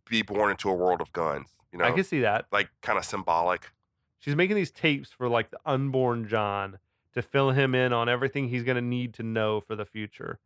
be 0.10 0.22
born 0.22 0.52
into 0.52 0.70
a 0.70 0.74
world 0.74 1.02
of 1.02 1.12
guns. 1.14 1.50
You 1.72 1.80
know, 1.80 1.86
I 1.86 1.92
can 1.92 2.04
see 2.04 2.22
that. 2.22 2.46
like 2.52 2.70
kind 2.82 2.98
of 2.98 3.06
symbolic. 3.06 3.72
She's 4.20 4.36
making 4.36 4.56
these 4.56 4.72
tapes 4.72 5.12
for 5.12 5.28
like 5.30 5.52
the 5.52 5.60
unborn 5.66 6.28
John 6.28 6.80
to 7.14 7.22
fill 7.22 7.52
him 7.52 7.76
in 7.76 7.94
on 7.94 8.10
everything 8.10 8.50
he's 8.50 8.64
going 8.64 8.76
to 8.76 8.82
need 8.82 9.14
to 9.16 9.24
know 9.24 9.62
for 9.62 9.76
the 9.76 9.86
future. 9.86 10.40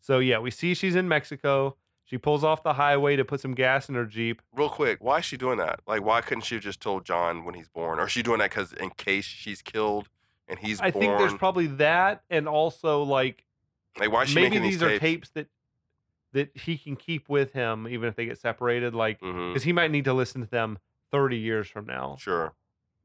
So 0.00 0.18
yeah, 0.18 0.38
we 0.38 0.50
see 0.50 0.74
she's 0.74 0.96
in 0.96 1.08
Mexico. 1.08 1.76
She 2.04 2.18
pulls 2.18 2.44
off 2.44 2.62
the 2.62 2.74
highway 2.74 3.16
to 3.16 3.24
put 3.24 3.40
some 3.40 3.54
gas 3.54 3.88
in 3.88 3.94
her 3.94 4.04
Jeep. 4.04 4.42
Real 4.54 4.68
quick, 4.68 5.02
why 5.02 5.18
is 5.18 5.24
she 5.24 5.38
doing 5.38 5.56
that? 5.56 5.80
Like, 5.86 6.04
why 6.04 6.20
couldn't 6.20 6.42
she 6.44 6.56
have 6.56 6.64
just 6.64 6.80
told 6.80 7.06
John 7.06 7.44
when 7.44 7.54
he's 7.54 7.68
born? 7.68 7.98
Or 7.98 8.04
is 8.04 8.12
she 8.12 8.22
doing 8.22 8.40
that 8.40 8.50
because 8.50 8.74
in 8.74 8.90
case 8.90 9.24
she's 9.24 9.62
killed 9.62 10.08
and 10.46 10.58
he's 10.58 10.80
I 10.80 10.90
born? 10.90 11.02
think 11.02 11.18
there's 11.18 11.34
probably 11.34 11.66
that 11.66 12.22
and 12.28 12.46
also 12.46 13.02
like 13.02 13.44
like 13.98 14.12
why 14.12 14.26
maybe 14.34 14.58
these 14.58 14.80
these 14.80 14.82
are 14.82 14.98
tapes 14.98 15.30
that 15.30 15.46
that 16.34 16.50
he 16.54 16.76
can 16.76 16.96
keep 16.96 17.28
with 17.28 17.52
him 17.52 17.88
even 17.88 18.08
if 18.08 18.16
they 18.16 18.26
get 18.26 18.38
separated 18.38 18.94
like 18.94 19.20
mm-hmm. 19.20 19.52
because 19.52 19.62
he 19.62 19.72
might 19.72 19.90
need 19.90 20.04
to 20.04 20.12
listen 20.12 20.42
to 20.42 20.46
them 20.46 20.78
30 21.10 21.38
years 21.38 21.68
from 21.68 21.86
now. 21.86 22.16
Sure, 22.18 22.52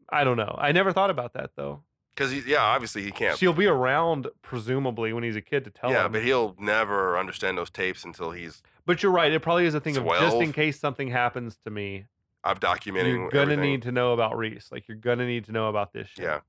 i 0.09 0.23
don't 0.23 0.37
know. 0.37 0.55
I 0.59 0.71
never 0.71 0.91
thought 0.91 1.09
about 1.09 1.33
that 1.33 1.51
though. 1.55 1.83
Because 2.13 2.45
yeah, 2.45 2.61
obviously 2.61 3.03
he 3.03 3.11
can't. 3.11 3.37
she'll 3.37 3.53
be 3.53 3.67
around 3.67 4.27
presumably 4.41 5.13
when 5.13 5.23
he's 5.23 5.37
a 5.37 5.41
kid 5.41 5.63
to 5.63 5.69
tell 5.71 5.91
yeah, 5.91 6.05
him. 6.05 6.11
but 6.11 6.23
he'll 6.23 6.55
never 6.59 7.17
understand 7.17 7.57
those 7.57 7.69
tapes 7.69 8.03
until 8.03 8.31
he's 8.31 8.61
but 8.85 9.01
you're 9.01 9.11
right 9.11 9.31
it 9.31 9.39
probably 9.39 9.65
is 9.65 9.73
a 9.73 9.79
thing 9.79 9.95
of 9.95 10.05
just 10.05 10.37
in 10.37 10.51
case 10.51 10.77
something 10.79 11.07
happens 11.07 11.57
to 11.63 11.69
me 11.69 12.05
I've 12.43 12.59
documenting. 12.59 13.15
you're 13.15 13.29
gonna 13.29 13.53
everything. 13.53 13.61
need 13.61 13.81
to 13.83 13.91
know 13.91 14.13
about 14.13 14.37
reese 14.37 14.69
like 14.71 14.87
you're 14.87 14.97
gonna 14.97 15.25
need 15.25 15.45
to 15.45 15.51
know 15.51 15.69
about 15.69 15.93
this 15.93 16.09
shit. 16.09 16.25
Yeah, 16.25 16.39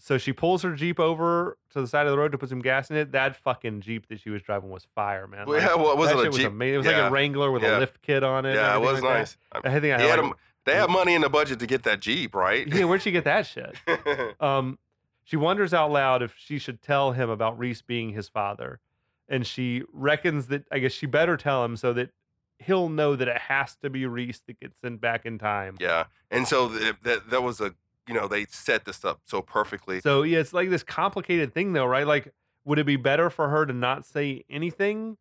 so 0.00 0.18
she 0.18 0.32
pulls 0.32 0.62
her 0.62 0.74
jeep 0.74 0.98
over 0.98 1.56
to 1.70 1.80
the 1.80 1.86
side 1.86 2.06
of 2.06 2.12
the 2.12 2.18
road 2.18 2.32
to 2.32 2.38
put 2.38 2.48
some 2.48 2.60
gas 2.60 2.90
in 2.90 2.96
it 2.96 3.12
that 3.12 3.36
fucking 3.36 3.80
jeep 3.80 4.08
that 4.08 4.18
she 4.20 4.30
was 4.30 4.42
driving 4.42 4.70
was 4.70 4.86
fire 4.94 5.26
man 5.26 5.46
Like, 5.46 5.60
yeah. 5.62 5.74
Well, 5.74 5.92
it 5.92 5.98
wasn't 5.98 6.20
a 6.24 6.26
was 6.28 6.36
jeep. 6.36 6.46
amazing. 6.48 6.74
It 6.74 6.78
was 6.78 6.86
like 6.86 6.96
a 6.96 7.10
Wrangler 7.10 7.50
with 7.50 7.62
Yeah. 7.62 7.78
a 7.78 7.80
lift 7.80 8.00
kit 8.02 8.24
on 8.24 8.46
it. 8.46 8.54
Yeah, 8.54 8.76
it 8.76 8.80
was 8.80 9.02
like 9.02 9.18
nice. 9.18 9.36
I- 9.52 9.58
I 9.58 9.80
think 9.80 9.84
I 9.94 10.00
had 10.00 10.00
had 10.00 10.18
like, 10.20 10.32
a- 10.32 10.36
they 10.64 10.74
have 10.74 10.90
money 10.90 11.14
in 11.14 11.20
the 11.22 11.28
budget 11.30 11.58
to 11.60 11.66
get 11.66 11.82
that 11.84 12.00
jeep, 12.00 12.34
right? 12.34 12.66
yeah, 12.66 12.84
where'd 12.84 13.02
she 13.02 13.10
get 13.12 13.24
that 13.24 13.46
shit? 13.46 13.76
Um, 14.40 14.78
she 15.24 15.36
wonders 15.36 15.72
out 15.72 15.90
loud 15.92 16.22
if 16.22 16.34
she 16.36 16.58
should 16.58 16.82
tell 16.82 17.12
him 17.12 17.30
about 17.30 17.58
Reese 17.58 17.82
being 17.82 18.10
his 18.10 18.28
father, 18.28 18.80
and 19.28 19.46
she 19.46 19.82
reckons 19.92 20.46
that 20.48 20.64
I 20.72 20.78
guess 20.80 20.92
she 20.92 21.06
better 21.06 21.36
tell 21.36 21.64
him 21.64 21.76
so 21.76 21.92
that 21.92 22.10
he'll 22.58 22.88
know 22.88 23.14
that 23.16 23.28
it 23.28 23.38
has 23.38 23.76
to 23.76 23.88
be 23.90 24.04
Reese 24.06 24.40
that 24.46 24.58
gets 24.60 24.76
sent 24.80 25.00
back 25.00 25.24
in 25.24 25.38
time. 25.38 25.76
yeah, 25.80 26.04
and 26.30 26.46
so 26.48 26.68
th- 26.68 26.96
that 27.02 27.30
that 27.30 27.42
was 27.42 27.60
a 27.60 27.74
you 28.10 28.18
know 28.18 28.26
they 28.26 28.44
set 28.46 28.84
this 28.84 29.04
up 29.04 29.20
so 29.24 29.40
perfectly. 29.40 30.00
So 30.00 30.22
yeah, 30.22 30.38
it's 30.38 30.52
like 30.52 30.68
this 30.68 30.82
complicated 30.82 31.54
thing 31.54 31.72
though, 31.72 31.86
right? 31.86 32.06
Like, 32.06 32.32
would 32.64 32.78
it 32.80 32.84
be 32.84 32.96
better 32.96 33.30
for 33.30 33.48
her 33.48 33.64
to 33.64 33.72
not 33.72 34.04
say 34.04 34.44
anything 34.50 35.16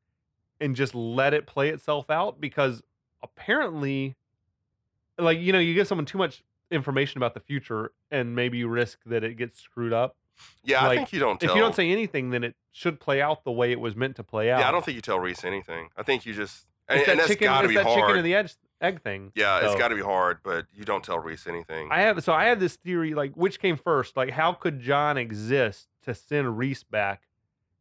and 0.59 0.75
just 0.75 0.95
let 0.95 1.33
it 1.35 1.45
play 1.45 1.69
itself 1.69 2.09
out? 2.09 2.41
Because 2.41 2.81
apparently, 3.21 4.15
like 5.19 5.39
you 5.39 5.53
know, 5.53 5.59
you 5.59 5.75
give 5.75 5.87
someone 5.87 6.05
too 6.05 6.17
much 6.17 6.43
information 6.71 7.19
about 7.19 7.35
the 7.35 7.39
future, 7.39 7.91
and 8.09 8.35
maybe 8.35 8.57
you 8.57 8.67
risk 8.67 8.99
that 9.05 9.23
it 9.23 9.37
gets 9.37 9.59
screwed 9.59 9.93
up. 9.93 10.15
yeah, 10.63 10.83
I 10.83 10.87
like, 10.87 10.97
think 10.97 11.13
you 11.13 11.19
don't 11.19 11.39
tell. 11.39 11.51
If 11.51 11.55
you 11.55 11.61
don't 11.61 11.75
say 11.75 11.91
anything, 11.91 12.31
then 12.31 12.43
it 12.43 12.55
should 12.71 12.99
play 12.99 13.21
out 13.21 13.43
the 13.43 13.51
way 13.51 13.71
it 13.71 13.79
was 13.79 13.95
meant 13.95 14.15
to 14.15 14.23
play 14.23 14.49
out. 14.49 14.61
yeah, 14.61 14.67
I 14.67 14.71
don't 14.71 14.83
think 14.83 14.95
you 14.95 15.01
tell 15.01 15.19
Reese 15.19 15.43
anything. 15.43 15.89
I 15.95 16.01
think 16.01 16.25
you 16.25 16.33
just 16.33 16.65
and, 16.87 16.99
It's 16.99 17.07
and 17.07 17.19
that 17.19 17.27
that's 17.27 17.39
chicken. 17.39 17.53
It's 17.53 17.67
be 17.67 17.75
that 17.75 17.85
chicken 17.85 17.99
hard. 17.99 18.17
and 18.17 18.25
the 18.25 18.33
egg, 18.33 18.49
egg 18.81 19.01
thing. 19.01 19.31
yeah, 19.35 19.59
it's 19.65 19.75
got 19.75 19.89
to 19.89 19.95
be 19.95 20.01
hard, 20.01 20.39
but 20.43 20.65
you 20.73 20.83
don't 20.83 21.03
tell 21.03 21.19
Reese 21.19 21.47
anything. 21.47 21.89
I 21.91 22.01
have 22.01 22.23
so 22.23 22.33
I 22.33 22.45
have 22.45 22.59
this 22.59 22.75
theory. 22.75 23.13
Like, 23.13 23.33
which 23.35 23.59
came 23.59 23.77
first? 23.77 24.15
Like, 24.17 24.31
how 24.31 24.53
could 24.53 24.79
John 24.79 25.17
exist 25.17 25.87
to 26.03 26.13
send 26.13 26.57
Reese 26.57 26.83
back 26.83 27.23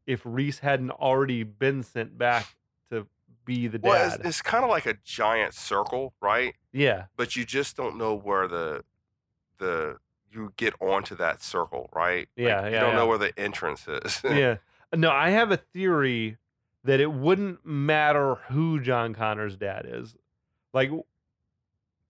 if 0.06 0.22
Reese 0.24 0.60
hadn't 0.60 0.90
already 0.90 1.42
been 1.42 1.82
sent 1.82 2.16
back 2.18 2.56
to 2.90 3.06
be 3.44 3.68
the 3.68 3.78
dad? 3.78 3.88
well, 3.88 4.06
it's, 4.14 4.24
it's 4.24 4.42
kind 4.42 4.64
of 4.64 4.70
like 4.70 4.86
a 4.86 4.94
giant 5.04 5.54
circle, 5.54 6.14
right? 6.20 6.54
yeah, 6.72 7.04
But 7.16 7.36
you 7.36 7.44
just 7.44 7.76
don't 7.76 7.96
know 7.96 8.14
where 8.14 8.48
the 8.48 8.84
the 9.58 9.98
you 10.30 10.52
get 10.56 10.74
onto 10.80 11.14
that 11.16 11.42
circle, 11.42 11.88
right? 11.94 12.28
Like, 12.36 12.46
Yeah, 12.46 12.66
You 12.66 12.80
don't 12.80 12.94
know 12.94 13.06
where 13.06 13.18
the 13.18 13.38
entrance 13.38 13.86
is. 13.88 14.20
yeah. 14.24 14.56
No, 14.94 15.10
I 15.10 15.30
have 15.30 15.50
a 15.50 15.56
theory 15.56 16.36
that 16.84 17.00
it 17.00 17.12
wouldn't 17.12 17.64
matter 17.66 18.36
who 18.48 18.80
John 18.80 19.14
Connor's 19.14 19.56
dad 19.56 19.86
is. 19.88 20.14
Like, 20.72 20.90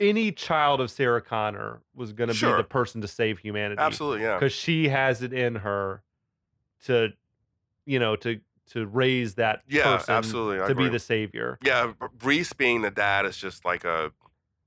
any 0.01 0.31
child 0.33 0.81
of 0.81 0.91
Sarah 0.91 1.21
Connor 1.21 1.81
was 1.95 2.13
going 2.13 2.29
to 2.29 2.35
Sure. 2.35 2.57
be 2.57 2.63
the 2.63 2.69
person 2.69 3.01
to 3.01 3.09
save 3.09 3.39
humanity. 3.41 3.81
Absolutely, 3.81 4.23
yeah. 4.25 4.35
because 4.35 4.53
she 4.53 4.89
has 4.89 5.23
it 5.23 5.33
in 5.33 5.57
her 5.57 6.03
to, 6.85 7.13
you 7.85 7.99
know, 7.99 8.17
to 8.17 8.41
to 8.73 8.87
raise 8.87 9.37
that 9.37 9.63
Yeah, 9.67 9.97
person 9.97 10.15
absolutely. 10.15 10.67
To 10.69 10.75
be 10.75 10.89
the 10.91 10.99
savior. 10.99 11.59
Yeah, 11.65 11.95
Reese 12.23 12.53
being 12.53 12.83
the 12.83 12.91
dad 12.91 13.25
is 13.25 13.37
just 13.39 13.65
like 13.65 13.85
a 13.85 14.13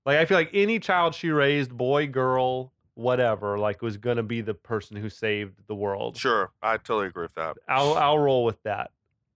Like 0.07 0.17
I 0.17 0.25
feel 0.25 0.37
like 0.37 0.49
any 0.53 0.79
child 0.79 1.13
she 1.13 1.29
raised, 1.29 1.77
boy, 1.77 2.07
girl, 2.07 2.73
whatever, 2.95 3.59
like 3.59 3.83
was 3.83 3.97
going 3.97 4.17
to 4.17 4.23
be 4.23 4.41
the 4.41 4.55
person 4.55 4.97
who 4.97 5.07
saved 5.07 5.67
the 5.67 5.75
world. 5.75 6.17
sure. 6.17 6.51
I 6.63 6.77
totally 6.77 7.07
agree 7.07 7.23
with 7.25 7.35
that. 7.35 7.57
I'll 7.69 7.93
I'll 7.93 8.19
roll 8.19 8.43
with 8.43 8.61
that. 8.63 8.89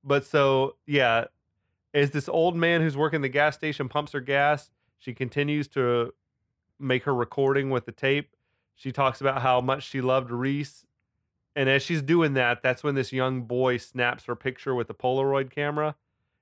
But 0.04 0.26
so 0.26 0.76
yeah, 0.88 1.26
is 1.96 2.12
this 2.12 2.28
old 2.28 2.56
man 2.56 2.82
who's 2.82 2.98
working 2.98 3.22
the 3.22 3.30
gas 3.30 3.56
station 3.56 3.88
pumps 3.88 4.12
her 4.12 4.20
gas. 4.20 4.70
She 5.00 5.14
continues 5.14 5.68
to 5.70 6.14
make 6.78 7.04
her 7.04 7.16
recording 7.16 7.70
with 7.70 7.86
the 7.86 7.94
tape. 7.94 8.36
She 8.76 8.92
talks 8.92 9.22
about 9.22 9.42
how 9.42 9.62
much 9.62 9.84
she 9.84 10.02
loved 10.02 10.30
Reese. 10.30 10.86
And 11.56 11.70
as 11.70 11.82
she's 11.82 12.02
doing 12.02 12.34
that, 12.34 12.62
that's 12.62 12.84
when 12.84 12.96
this 12.96 13.14
young 13.14 13.44
boy 13.44 13.78
snaps 13.78 14.26
her 14.26 14.36
picture 14.36 14.76
with 14.76 14.88
the 14.88 14.94
Polaroid 14.94 15.50
camera. 15.50 15.96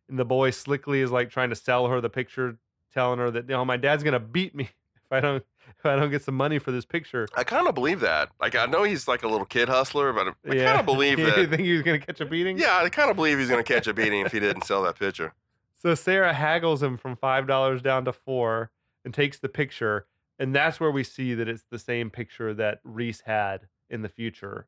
And 0.09 0.17
the 0.17 0.25
boy 0.25 0.49
slickly 0.49 1.01
is 1.01 1.11
like 1.11 1.29
trying 1.29 1.51
to 1.51 1.55
sell 1.55 1.87
her 1.87 2.01
the 2.01 2.09
picture, 2.09 2.57
telling 2.91 3.19
her 3.19 3.29
that, 3.29 3.47
you 3.47 3.55
know, 3.55 3.63
my 3.63 3.77
dad's 3.77 4.01
gonna 4.01 4.19
beat 4.19 4.55
me 4.55 4.69
I 5.13 5.19
don't 5.19 5.43
if 5.79 5.85
I 5.85 5.95
don't 5.95 6.11
get 6.11 6.23
some 6.23 6.35
money 6.35 6.59
for 6.59 6.71
this 6.71 6.85
picture. 6.85 7.27
I 7.35 7.43
kind 7.43 7.67
of 7.67 7.75
believe 7.75 7.99
that. 8.01 8.29
Like, 8.39 8.55
I 8.55 8.65
know 8.65 8.83
he's 8.83 9.07
like 9.07 9.23
a 9.23 9.27
little 9.27 9.45
kid 9.45 9.69
hustler, 9.69 10.13
but 10.13 10.27
I 10.49 10.55
kind 10.55 10.79
of 10.79 10.85
believe 10.93 11.19
you 11.19 11.25
that. 11.25 11.49
think 11.49 11.61
he 11.61 11.73
was 11.73 11.81
gonna 11.81 11.99
catch 11.99 12.21
a 12.21 12.25
beating? 12.25 12.57
Yeah, 12.57 12.77
I 12.77 12.89
kind 12.89 13.09
of 13.09 13.15
believe 13.15 13.39
he's 13.39 13.49
going 13.49 13.63
to 13.63 13.73
catch 13.73 13.87
a 13.87 13.93
beating 13.93 14.21
if 14.25 14.31
he 14.31 14.39
didn't 14.39 14.63
sell 14.63 14.83
that 14.83 14.97
picture. 14.97 15.33
So 15.77 15.95
Sarah 15.95 16.33
haggles 16.33 16.81
him 16.81 16.97
from 16.97 17.15
five 17.15 17.47
dollars 17.47 17.81
down 17.81 18.05
to 18.05 18.13
four 18.13 18.71
and 19.03 19.13
takes 19.13 19.39
the 19.39 19.49
picture, 19.49 20.07
and 20.39 20.55
that's 20.55 20.79
where 20.79 20.91
we 20.91 21.03
see 21.03 21.33
that 21.33 21.47
it's 21.47 21.65
the 21.69 21.79
same 21.79 22.09
picture 22.09 22.53
that 22.53 22.79
Reese 22.83 23.21
had 23.21 23.67
in 23.89 24.01
the 24.01 24.09
future. 24.09 24.67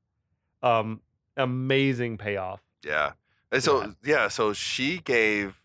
Um, 0.61 1.01
amazing 1.37 2.17
payoff. 2.17 2.61
Yeah. 2.83 3.13
And 3.51 3.63
so, 3.63 3.95
yeah, 4.03 4.27
so 4.27 4.51
she 4.53 4.97
gave 4.99 5.61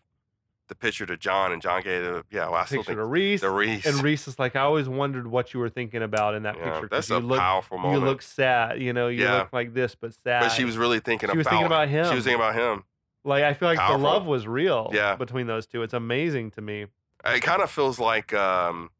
the 0.71 0.75
picture 0.75 1.05
to 1.05 1.17
John, 1.17 1.51
and 1.51 1.61
John 1.61 1.81
gave 1.81 2.01
it. 2.01 2.25
Yeah, 2.31 2.45
well, 2.45 2.53
I 2.53 2.63
still 2.63 2.77
Picture 2.77 2.91
think 2.93 2.99
to 2.99 3.05
Reese, 3.05 3.41
the 3.41 3.49
Reese. 3.49 3.85
and 3.85 4.01
Reese 4.01 4.25
is 4.29 4.39
like, 4.39 4.55
I 4.55 4.61
always 4.61 4.87
wondered 4.87 5.27
what 5.27 5.53
you 5.53 5.59
were 5.59 5.67
thinking 5.67 6.01
about 6.01 6.33
in 6.33 6.43
that 6.43 6.55
yeah, 6.57 6.71
picture. 6.71 6.87
that's 6.89 7.09
you 7.09 7.17
a 7.17 7.19
look, 7.19 7.39
powerful 7.39 7.77
you 7.91 7.97
look 7.99 8.21
sad. 8.21 8.81
You 8.81 8.93
know, 8.93 9.09
you 9.09 9.23
Yeah. 9.25 9.39
look 9.39 9.51
like 9.51 9.73
this, 9.73 9.95
but 9.95 10.13
sad. 10.23 10.39
but 10.43 10.49
she 10.53 10.63
was 10.63 10.77
really 10.77 11.01
thinking 11.01 11.27
She 11.27 11.31
about. 11.31 11.37
was 11.39 11.47
thinking 11.47 11.65
about 11.65 11.89
him. 11.89 12.05
She 12.07 12.15
was 12.15 12.23
thinking 12.23 12.39
about 12.41 12.55
him. 12.55 12.85
like, 13.25 13.43
I 13.43 13.53
feel 13.53 13.67
like 13.67 13.79
Powerful. 13.79 13.97
the 13.97 14.03
love 14.03 14.25
was 14.25 14.47
real. 14.47 14.89
Yeah. 14.93 15.17
between 15.17 15.45
those 15.45 15.67
two, 15.67 15.83
it's 15.83 15.93
amazing 15.93 16.51
to 16.51 16.61
me. 16.61 16.85
It 17.25 17.41
kind 17.41 17.61
of 17.61 17.69
feels 17.69 17.99
like 17.99 18.33
um, 18.33 18.91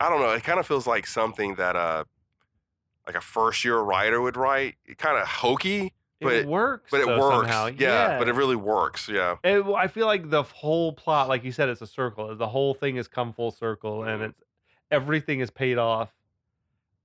I 0.00 0.08
don't 0.08 0.20
know. 0.20 0.30
It 0.32 0.42
kind 0.42 0.58
of 0.58 0.66
feels 0.66 0.86
like 0.88 1.06
something 1.06 1.54
that 1.54 1.76
uh, 1.76 2.02
like 3.06 3.14
a 3.14 3.20
first 3.20 3.64
year 3.64 3.78
writer 3.78 4.20
would 4.20 4.36
write. 4.36 4.74
It 4.84 4.98
kind 4.98 5.16
of 5.18 5.26
hokey, 5.28 5.92
But 6.20 6.32
it 6.32 6.46
works, 6.48 6.90
but 6.90 7.00
it 7.00 7.06
though, 7.06 7.18
works. 7.18 7.36
somehow. 7.48 7.66
Yeah, 7.78 8.18
but 8.18 8.28
it 8.28 8.34
really 8.34 8.56
works. 8.56 9.08
Yeah, 9.08 9.36
It, 9.44 9.64
I 9.66 9.86
feel 9.86 10.06
like 10.06 10.30
the 10.30 10.42
whole 10.42 10.92
plot, 10.92 11.28
like 11.28 11.44
you 11.44 11.52
said, 11.52 11.68
it's 11.68 11.80
a 11.80 11.86
circle. 11.86 12.34
The 12.34 12.48
whole 12.48 12.74
thing 12.74 12.96
has 12.96 13.06
come 13.08 13.32
full 13.32 13.50
circle, 13.52 14.02
and 14.02 14.20
Mhm. 14.22 14.28
it's 14.30 14.42
everything 14.90 15.40
is 15.40 15.50
paid 15.50 15.78
off. 15.78 16.12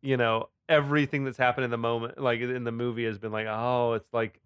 You 0.01 0.17
know, 0.17 0.49
everything 0.67 1.25
that's 1.25 1.37
happened 1.37 1.65
in 1.65 1.71
the 1.71 1.77
moment, 1.77 2.17
like 2.17 2.39
in 2.41 2.63
the 2.63 2.71
movie, 2.71 3.05
has 3.05 3.17
been 3.19 3.31
like, 3.31 3.47
oh, 3.47 3.93
it's 3.93 4.11
like 4.13 4.39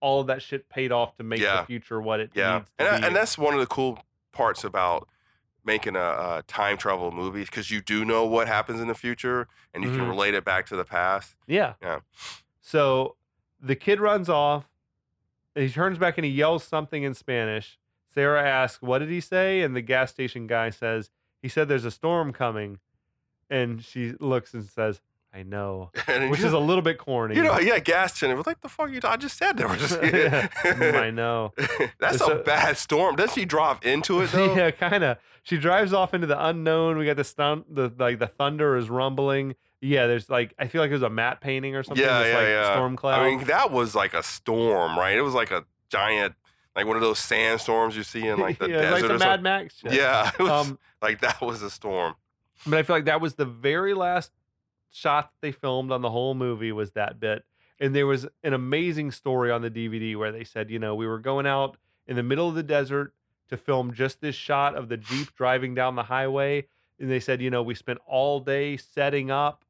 all 0.00 0.20
of 0.20 0.26
that 0.26 0.42
shit 0.42 0.68
paid 0.68 0.92
off 0.92 1.16
to 1.16 1.22
make 1.24 1.40
Yeah. 1.40 1.60
the 1.60 1.66
future 1.66 1.98
what 2.00 2.20
it 2.20 2.30
yeah, 2.34 2.58
needs 2.58 2.70
to 2.78 2.86
and 2.92 3.00
be. 3.00 3.06
and 3.06 3.16
that's 3.16 3.38
one 3.38 3.54
of 3.54 3.60
the 3.60 3.66
cool 3.66 3.98
parts 4.32 4.64
about 4.64 5.08
making 5.64 5.96
a, 5.96 5.98
a 6.00 6.44
time 6.46 6.76
travel 6.76 7.10
movie 7.10 7.42
because 7.44 7.70
you 7.70 7.80
do 7.80 8.04
know 8.04 8.26
what 8.26 8.46
happens 8.46 8.80
in 8.82 8.88
the 8.88 8.94
future 8.94 9.48
and 9.72 9.82
you 9.82 9.88
Mhm. 9.88 9.94
can 9.96 10.08
relate 10.08 10.34
it 10.34 10.44
back 10.44 10.66
to 10.66 10.76
the 10.76 10.84
past. 10.84 11.36
yeah, 11.46 11.72
Yeah. 11.80 12.00
So 12.60 13.16
the 13.64 13.76
kid 13.76 14.00
runs 14.00 14.28
off. 14.28 14.66
He 15.54 15.68
turns 15.68 15.98
back 15.98 16.18
and 16.18 16.24
he 16.24 16.30
yells 16.30 16.64
something 16.64 17.02
in 17.02 17.14
Spanish. 17.14 17.78
Sarah 18.12 18.42
asks, 18.42 18.82
"What 18.82 18.98
did 18.98 19.08
he 19.10 19.20
say?" 19.20 19.62
And 19.62 19.74
the 19.74 19.80
gas 19.82 20.10
station 20.10 20.46
guy 20.46 20.70
says, 20.70 21.10
"He 21.42 21.48
said 21.48 21.68
there's 21.68 21.84
a 21.84 21.90
storm 21.90 22.32
coming." 22.32 22.78
And 23.50 23.84
she 23.84 24.12
looks 24.20 24.54
and 24.54 24.64
says, 24.64 25.00
"I 25.32 25.42
know." 25.42 25.90
Which 26.28 26.40
is 26.40 26.52
a 26.52 26.58
little 26.58 26.82
bit 26.82 26.98
corny. 26.98 27.36
you 27.36 27.42
know, 27.42 27.58
yeah, 27.58 27.78
gas 27.78 28.14
station. 28.16 28.30
It 28.32 28.36
was 28.36 28.46
like 28.46 28.60
the 28.62 28.68
fuck 28.68 28.90
you. 28.90 29.00
I 29.04 29.16
just 29.16 29.36
said 29.36 29.56
there 29.56 29.68
was. 29.68 29.80
Mm, 30.64 30.94
I 30.94 31.10
know. 31.22 31.52
That's 32.00 32.16
It's 32.16 32.28
a, 32.28 32.36
bad 32.36 32.76
storm. 32.76 33.16
Does 33.16 33.32
she 33.34 33.44
drive 33.44 33.78
into 33.82 34.20
it 34.22 34.30
though? 34.32 34.54
yeah, 34.54 34.70
kind 34.70 35.04
of. 35.04 35.18
She 35.42 35.58
drives 35.58 35.92
off 35.92 36.14
into 36.14 36.26
the 36.26 36.42
unknown. 36.46 36.96
We 36.98 37.04
got 37.04 37.16
the 37.16 37.24
stun. 37.24 37.64
The 37.70 37.92
like 37.98 38.18
the 38.18 38.26
thunder 38.28 38.76
is 38.76 38.88
rumbling. 38.90 39.54
Yeah, 39.80 40.06
there's 40.06 40.30
like 40.30 40.54
I 40.58 40.66
feel 40.66 40.80
like 40.80 40.90
it 40.90 40.94
was 40.94 41.02
a 41.02 41.10
matte 41.10 41.40
painting 41.40 41.74
or 41.76 41.82
something. 41.82 42.04
Yeah, 42.04 42.26
yeah, 42.26 42.34
like, 42.36 42.46
yeah. 42.46 42.72
Storm 42.74 42.96
cloud. 42.96 43.20
I 43.20 43.28
mean, 43.36 43.44
that 43.44 43.70
was 43.70 43.94
like 43.94 44.14
a 44.14 44.22
storm, 44.22 44.98
right? 44.98 45.16
It 45.16 45.22
was 45.22 45.34
like 45.34 45.50
a 45.50 45.64
giant, 45.90 46.34
like 46.74 46.86
one 46.86 46.96
of 46.96 47.02
those 47.02 47.18
sandstorms 47.18 47.96
you 47.96 48.02
see 48.02 48.26
in 48.26 48.38
like 48.38 48.58
the 48.60 48.68
yeah, 48.70 48.80
it's 48.80 48.92
like 48.92 49.02
the 49.02 49.14
or 49.14 49.18
Mad 49.18 49.20
something. 49.20 49.42
Max. 49.42 49.74
Yeah, 49.90 50.30
was 50.38 50.50
Um, 50.68 50.78
like 51.02 51.20
that 51.20 51.40
was 51.40 51.60
a 51.62 51.70
storm. 51.70 52.14
but 52.66 52.78
I 52.78 52.82
feel 52.82 52.96
like 52.96 53.04
that 53.06 53.20
was 53.20 53.34
the 53.34 53.44
very 53.44 53.92
last 53.94 54.32
shot 54.90 55.32
that 55.32 55.46
they 55.46 55.52
filmed 55.52 55.90
on 55.92 56.02
the 56.02 56.10
whole 56.10 56.34
movie 56.34 56.72
was 56.72 56.92
that 56.92 57.20
bit. 57.20 57.44
And 57.80 57.94
there 57.94 58.06
was 58.06 58.26
an 58.44 58.54
amazing 58.54 59.10
story 59.10 59.50
on 59.50 59.60
the 59.60 59.70
DVD 59.70 60.16
where 60.16 60.30
they 60.32 60.44
said, 60.44 60.70
you 60.70 60.78
know, 60.78 60.94
we 60.94 61.06
were 61.06 61.18
going 61.18 61.46
out 61.46 61.76
in 62.06 62.14
the 62.16 62.22
middle 62.22 62.48
of 62.48 62.54
the 62.54 62.62
desert 62.62 63.12
to 63.48 63.56
film 63.56 63.92
just 63.92 64.20
this 64.20 64.36
shot 64.36 64.76
of 64.76 64.88
the 64.88 64.96
Jeep 64.96 65.34
driving 65.34 65.74
down 65.74 65.96
the 65.96 66.04
highway. 66.04 66.66
And 67.00 67.10
they 67.10 67.18
said, 67.18 67.42
you 67.42 67.50
know, 67.50 67.62
we 67.64 67.74
spent 67.74 67.98
all 68.06 68.38
day 68.38 68.76
setting 68.76 69.30
up 69.32 69.63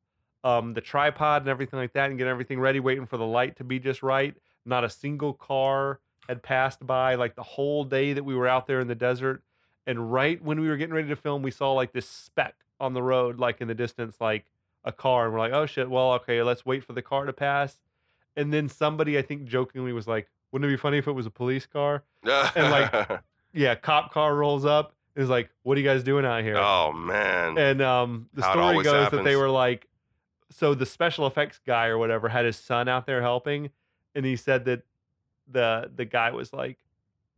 um, 0.45 0.75
the 0.75 0.81
tripod 0.81 1.43
and 1.43 1.49
everything 1.49 1.79
like 1.79 1.93
that 1.95 2.11
and 2.11 2.19
getting 2.19 2.31
everything 2.31 2.61
ready, 2.61 2.79
waiting 2.79 3.07
for 3.07 3.17
the 3.17 3.27
light 3.27 3.57
to 3.57 3.65
be 3.65 3.79
just 3.81 4.03
right. 4.03 4.35
Not 4.65 4.85
a 4.85 4.91
single 4.91 5.33
car 5.33 5.99
had 6.29 6.43
passed 6.43 6.87
by 6.87 7.17
like 7.17 7.35
the 7.35 7.43
whole 7.43 7.85
day 7.85 8.13
that 8.13 8.23
we 8.25 8.35
were 8.35 8.47
out 8.47 8.67
there 8.67 8.81
in 8.81 8.87
the 8.87 8.95
desert. 8.95 9.43
And 9.87 10.13
right 10.13 10.41
when 10.43 10.61
we 10.61 10.69
were 10.69 10.77
getting 10.77 10.95
ready 10.95 11.09
to 11.09 11.17
film, 11.17 11.43
we 11.43 11.51
saw 11.51 11.73
like 11.73 11.93
this 11.93 12.09
speck 12.09 12.55
on 12.79 12.93
the 12.95 13.03
road, 13.03 13.39
like 13.39 13.61
in 13.61 13.69
the 13.69 13.75
distance, 13.75 14.17
like 14.21 14.45
a 14.85 14.93
car. 14.93 15.25
And 15.25 15.33
we're 15.35 15.41
like, 15.41 15.53
oh 15.53 15.67
shit, 15.67 15.91
well, 15.91 16.13
okay, 16.15 16.43
let's 16.43 16.65
wait 16.65 16.85
for 16.85 16.93
the 16.93 17.03
car 17.03 17.25
to 17.27 17.33
pass. 17.33 17.79
And 18.37 18.53
then 18.53 18.69
somebody, 18.69 19.17
I 19.19 19.23
think 19.23 19.45
jokingly, 19.45 19.93
was 19.93 20.07
like, 20.07 20.29
wouldn't 20.53 20.69
it 20.71 20.75
be 20.75 20.79
funny 20.79 20.99
if 20.99 21.07
it 21.09 21.13
was 21.13 21.27
a 21.27 21.31
police 21.31 21.67
car? 21.67 22.05
And, 22.23 22.71
like, 22.71 23.21
Yeah, 23.53 23.77
cop 23.77 24.13
car 24.13 24.35
rolls 24.35 24.65
up 24.65 24.95
and 25.15 25.23
is 25.23 25.31
like, 25.31 25.49
what 25.63 25.79
are 25.79 25.81
you 25.81 25.87
guys 25.87 26.03
doing 26.03 26.25
out 26.25 26.43
here? 26.43 26.57
oh 26.57 26.93
man, 26.93 27.57
And 27.57 27.81
um, 27.81 28.29
the 28.35 28.43
How 28.43 28.53
story 28.53 28.83
goes 28.83 29.11
that 29.11 29.23
they 29.25 29.37
were 29.37 29.49
like, 29.49 29.87
so 30.57 30.75
the 30.75 30.87
special 30.87 31.27
effects 31.27 31.61
guy 31.67 31.87
or 31.87 31.99
whatever 31.99 32.29
had 32.29 32.45
his 32.45 32.57
son 32.57 32.89
out 32.89 33.07
there 33.07 33.23
helping, 33.23 33.71
and 34.15 34.25
he 34.25 34.37
said 34.37 34.65
that 34.67 34.83
the 35.51 35.91
the 35.95 36.05
guy 36.05 36.31
was 36.31 36.53
like, 36.53 36.79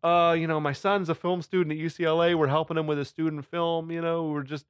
uh, 0.03 0.37
you 0.39 0.47
know, 0.47 0.61
my 0.61 0.73
son's 0.73 1.09
a 1.09 1.15
film 1.15 1.43
student 1.43 1.73
at 1.73 1.79
UCLA. 1.85 2.35
We're 2.35 2.47
helping 2.49 2.77
him 2.77 2.87
with 2.87 2.99
a 2.99 3.05
student 3.05 3.45
film. 3.45 3.91
You 3.91 4.01
know, 4.03 4.25
we're 4.25 4.43
just 4.43 4.67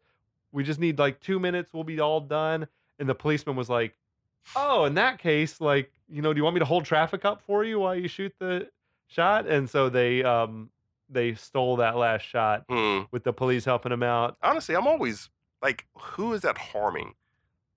we 0.53 0.63
just 0.65 0.81
need 0.81 0.99
like 0.99 1.21
two 1.21 1.39
minutes. 1.39 1.73
We'll 1.73 1.85
be 1.85 2.01
all 2.01 2.21
done. 2.21 2.69
And 2.99 3.09
the 3.09 3.15
policeman 3.15 3.57
was 3.57 3.69
like, 3.69 3.95
oh, 4.55 4.85
in 4.87 4.95
that 4.95 5.19
case, 5.19 5.61
like, 5.61 5.91
you 6.09 6.23
know, 6.23 6.33
do 6.33 6.39
you 6.39 6.45
want 6.45 6.55
me 6.55 6.61
to 6.61 6.65
hold 6.65 6.85
traffic 6.87 7.25
up 7.27 7.43
for 7.43 7.63
you 7.65 7.81
while 7.81 7.95
you 7.95 8.09
shoot 8.09 8.33
the 8.39 8.69
shot? 9.07 9.47
And 9.47 9.69
so 9.69 9.89
they 9.91 10.23
um 10.23 10.71
they 11.11 11.35
stole 11.35 11.77
that 11.77 11.97
last 11.97 12.23
shot 12.23 12.65
Hmm. 12.69 13.03
with 13.11 13.23
the 13.25 13.33
police 13.33 13.65
helping 13.65 13.93
him 13.93 14.03
out. 14.03 14.37
honestly, 14.43 14.75
I'm 14.75 14.87
always 14.87 15.29
like, 15.63 15.85
who 15.97 16.33
is 16.33 16.41
that 16.43 16.57
harming? 16.59 17.15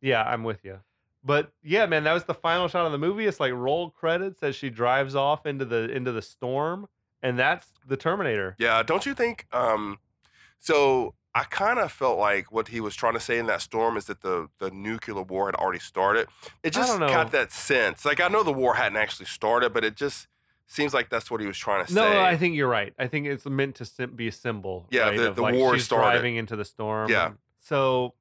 Yeah, 0.02 0.24
I'm 0.24 0.44
with 0.44 0.64
you. 0.64 0.80
But 1.24 1.52
yeah, 1.64 1.86
man, 1.86 2.04
that 2.06 2.14
was 2.14 2.24
the 2.24 2.34
final 2.34 2.68
shot 2.68 2.86
of 2.86 2.92
the 2.92 2.98
movie. 2.98 3.26
It's 3.26 3.40
like 3.40 3.52
roll 3.54 3.90
credits 3.90 4.42
as 4.42 4.56
she 4.56 4.70
drives 4.70 5.16
off 5.16 5.46
into 5.46 5.66
the 5.66 5.90
into 5.92 6.12
the 6.14 6.22
storm, 6.22 6.88
and 7.22 7.38
that's 7.38 7.68
the 7.86 7.98
Terminator. 7.98 8.56
Yeah, 8.58 8.82
don't 8.84 9.06
you 9.06 9.14
think? 9.14 9.46
Um, 9.52 9.98
so 10.60 11.14
I 11.36 11.44
kind 11.44 11.78
of 11.80 11.92
felt 11.92 12.18
like 12.18 12.52
what 12.52 12.70
he 12.70 12.80
was 12.80 12.96
trying 12.96 13.14
to 13.14 13.20
say 13.20 13.38
in 13.38 13.48
that 13.48 13.62
storm 13.62 13.98
is 13.98 14.06
that 14.06 14.22
the 14.22 14.48
the 14.60 14.72
nuclear 14.72 15.22
war 15.22 15.48
had 15.48 15.56
already 15.56 15.80
started. 15.80 16.28
It 16.64 16.72
just 16.72 16.98
got 17.00 17.32
that 17.32 17.52
sense. 17.52 18.06
Like 18.06 18.22
I 18.22 18.28
know 18.30 18.44
the 18.44 18.54
war 18.54 18.76
hadn't 18.76 18.98
actually 18.98 19.26
started, 19.28 19.74
but 19.74 19.84
it 19.84 19.96
just 19.96 20.28
seems 20.68 20.94
like 20.94 21.10
that's 21.10 21.30
what 21.30 21.42
he 21.42 21.48
was 21.48 21.58
trying 21.58 21.86
to 21.86 21.94
No, 21.94 22.04
say. 22.04 22.14
No, 22.14 22.22
I 22.22 22.38
think 22.38 22.56
you're 22.56 22.68
right. 22.70 22.94
I 22.98 23.08
think 23.08 23.28
it's 23.28 23.46
meant 23.46 23.76
to 23.76 24.08
be 24.08 24.28
a 24.28 24.32
symbol. 24.32 24.88
Yeah, 24.90 25.10
right, 25.10 25.18
the- 25.18 25.28
of 25.30 25.36
the 25.36 25.42
like 25.42 25.56
war 25.56 25.74
she's 25.76 25.84
started. 25.86 26.12
driving 26.12 26.36
into 26.38 26.56
the 26.56 26.66
storm. 26.66 27.10
Yeah. 27.10 27.32
So 27.60 28.14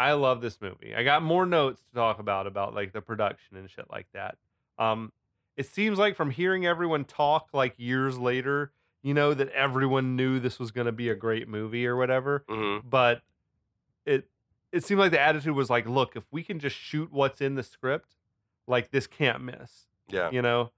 I 0.00 0.12
love 0.12 0.40
this 0.40 0.60
movie. 0.60 0.94
I 0.94 1.02
got 1.02 1.22
more 1.22 1.44
notes 1.44 1.82
to 1.82 1.94
talk 1.94 2.18
about 2.18 2.46
about 2.46 2.74
like 2.74 2.92
the 2.92 3.02
production 3.02 3.56
and 3.56 3.68
shit 3.70 3.86
like 3.90 4.06
that. 4.14 4.36
Um, 4.78 5.12
it 5.56 5.66
seems 5.66 5.98
like 5.98 6.16
from 6.16 6.30
hearing 6.30 6.64
everyone 6.66 7.04
talk 7.04 7.48
like 7.52 7.74
years 7.76 8.18
later, 8.18 8.72
you 9.02 9.12
know 9.14 9.34
that 9.34 9.50
everyone 9.50 10.16
knew 10.16 10.40
this 10.40 10.58
was 10.58 10.70
going 10.70 10.86
to 10.86 10.92
be 10.92 11.10
a 11.10 11.14
great 11.14 11.48
movie 11.48 11.86
or 11.86 11.96
whatever. 11.96 12.44
hmm 12.48 12.78
but 12.88 13.20
it 14.06 14.28
it 14.72 14.84
seemed 14.84 15.00
like 15.00 15.10
the 15.10 15.20
attitude 15.20 15.54
was 15.54 15.68
like, 15.68 15.86
look, 15.86 16.16
if 16.16 16.24
we 16.30 16.42
can 16.42 16.58
just 16.60 16.76
shoot 16.76 17.12
what's 17.12 17.40
in 17.40 17.54
the 17.56 17.62
script, 17.62 18.14
like 18.66 18.90
this 18.90 19.06
can't 19.06 19.42
miss, 19.42 19.86
Yeah. 20.08 20.30
you 20.30 20.40
know. 20.42 20.70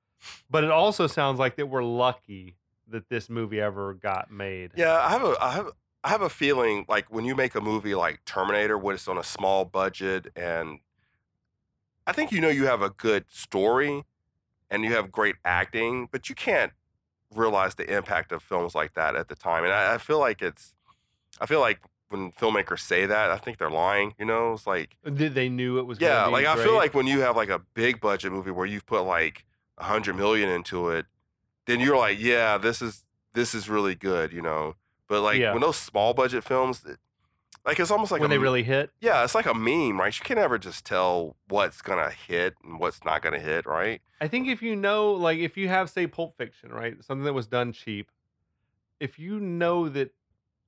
But 0.50 0.64
it 0.64 0.70
also 0.70 1.06
sounds 1.06 1.38
like 1.38 1.56
that 1.56 1.66
we're 1.66 1.84
lucky 1.84 2.56
that 2.88 3.08
this 3.08 3.28
movie 3.30 3.60
ever 3.60 3.94
got 3.94 4.30
made. 4.30 4.72
Yeah, 4.76 4.98
I 4.98 5.10
have 5.10 5.22
a 5.24 5.36
I 5.40 5.52
have 5.52 5.68
I 6.04 6.08
have 6.08 6.22
a 6.22 6.28
feeling 6.28 6.84
like 6.88 7.12
when 7.12 7.24
you 7.24 7.34
make 7.34 7.54
a 7.54 7.60
movie 7.60 7.94
like 7.94 8.24
Terminator, 8.24 8.76
when 8.76 8.94
it's 8.94 9.06
on 9.06 9.18
a 9.18 9.22
small 9.22 9.64
budget, 9.64 10.28
and 10.34 10.80
I 12.06 12.12
think 12.12 12.32
you 12.32 12.40
know 12.40 12.48
you 12.48 12.66
have 12.66 12.82
a 12.82 12.90
good 12.90 13.24
story 13.28 14.04
and 14.70 14.84
you 14.84 14.92
have 14.94 15.12
great 15.12 15.36
acting, 15.44 16.08
but 16.10 16.28
you 16.28 16.34
can't 16.34 16.72
realize 17.34 17.74
the 17.76 17.94
impact 17.94 18.32
of 18.32 18.42
films 18.42 18.74
like 18.74 18.94
that 18.94 19.14
at 19.14 19.28
the 19.28 19.34
time. 19.34 19.64
And 19.64 19.72
I, 19.72 19.94
I 19.94 19.98
feel 19.98 20.18
like 20.18 20.42
it's, 20.42 20.74
I 21.40 21.46
feel 21.46 21.60
like 21.60 21.80
when 22.08 22.32
filmmakers 22.32 22.80
say 22.80 23.06
that, 23.06 23.30
I 23.30 23.36
think 23.36 23.58
they're 23.58 23.70
lying. 23.70 24.14
You 24.18 24.26
know, 24.26 24.52
it's 24.54 24.66
like 24.66 24.96
uh, 25.06 25.10
Did 25.10 25.34
they 25.34 25.48
knew 25.48 25.78
it 25.78 25.86
was? 25.86 26.00
yeah, 26.00 26.26
be 26.26 26.32
like 26.32 26.46
I 26.46 26.56
feel 26.56 26.74
like 26.74 26.94
when 26.94 27.06
you 27.06 27.20
have 27.20 27.36
like 27.36 27.48
a 27.48 27.60
big 27.74 28.00
budget 28.00 28.32
movie 28.32 28.50
where 28.50 28.66
you've 28.66 28.86
put 28.86 29.02
like 29.02 29.44
a 29.78 29.84
hundred 29.84 30.16
million 30.16 30.48
into 30.48 30.90
it, 30.90 31.06
then 31.66 31.80
you're 31.80 31.96
like, 31.96 32.18
yeah, 32.20 32.58
this 32.58 32.82
is 32.82 33.04
this 33.34 33.54
is 33.54 33.68
really 33.68 33.94
good, 33.94 34.32
you 34.32 34.42
know. 34.42 34.74
But 35.08 35.22
like 35.22 35.38
Yeah. 35.40 35.52
when 35.52 35.62
those 35.62 35.76
small 35.76 36.14
budget 36.14 36.44
films, 36.44 36.84
it- 36.84 36.98
like 37.64 37.78
it's 37.78 37.90
almost 37.90 38.10
like 38.10 38.20
when 38.20 38.30
a 38.30 38.32
they 38.32 38.36
m- 38.36 38.42
really 38.42 38.62
hit. 38.64 38.90
yeah, 39.00 39.22
it's 39.22 39.34
like 39.34 39.46
a 39.46 39.54
meme, 39.54 40.00
right? 40.00 40.16
You 40.18 40.24
can 40.24 40.36
never 40.36 40.58
just 40.58 40.84
tell 40.84 41.36
what's 41.48 41.80
gonna 41.82 42.10
hit 42.10 42.54
and 42.64 42.78
what's 42.80 43.04
not 43.04 43.22
gonna 43.22 43.38
hit, 43.40 43.66
right? 43.66 44.02
I 44.20 44.26
think 44.28 44.48
if 44.48 44.62
you 44.62 44.74
know, 44.74 45.12
like, 45.12 45.38
if 45.38 45.56
you 45.56 45.68
have, 45.68 45.88
say, 45.90 46.06
Pulp 46.06 46.36
Fiction, 46.36 46.70
right, 46.72 47.02
something 47.04 47.24
that 47.24 47.32
was 47.34 47.46
done 47.46 47.72
cheap, 47.72 48.10
if 49.00 49.18
you 49.18 49.38
know 49.40 49.88
that, 49.88 50.12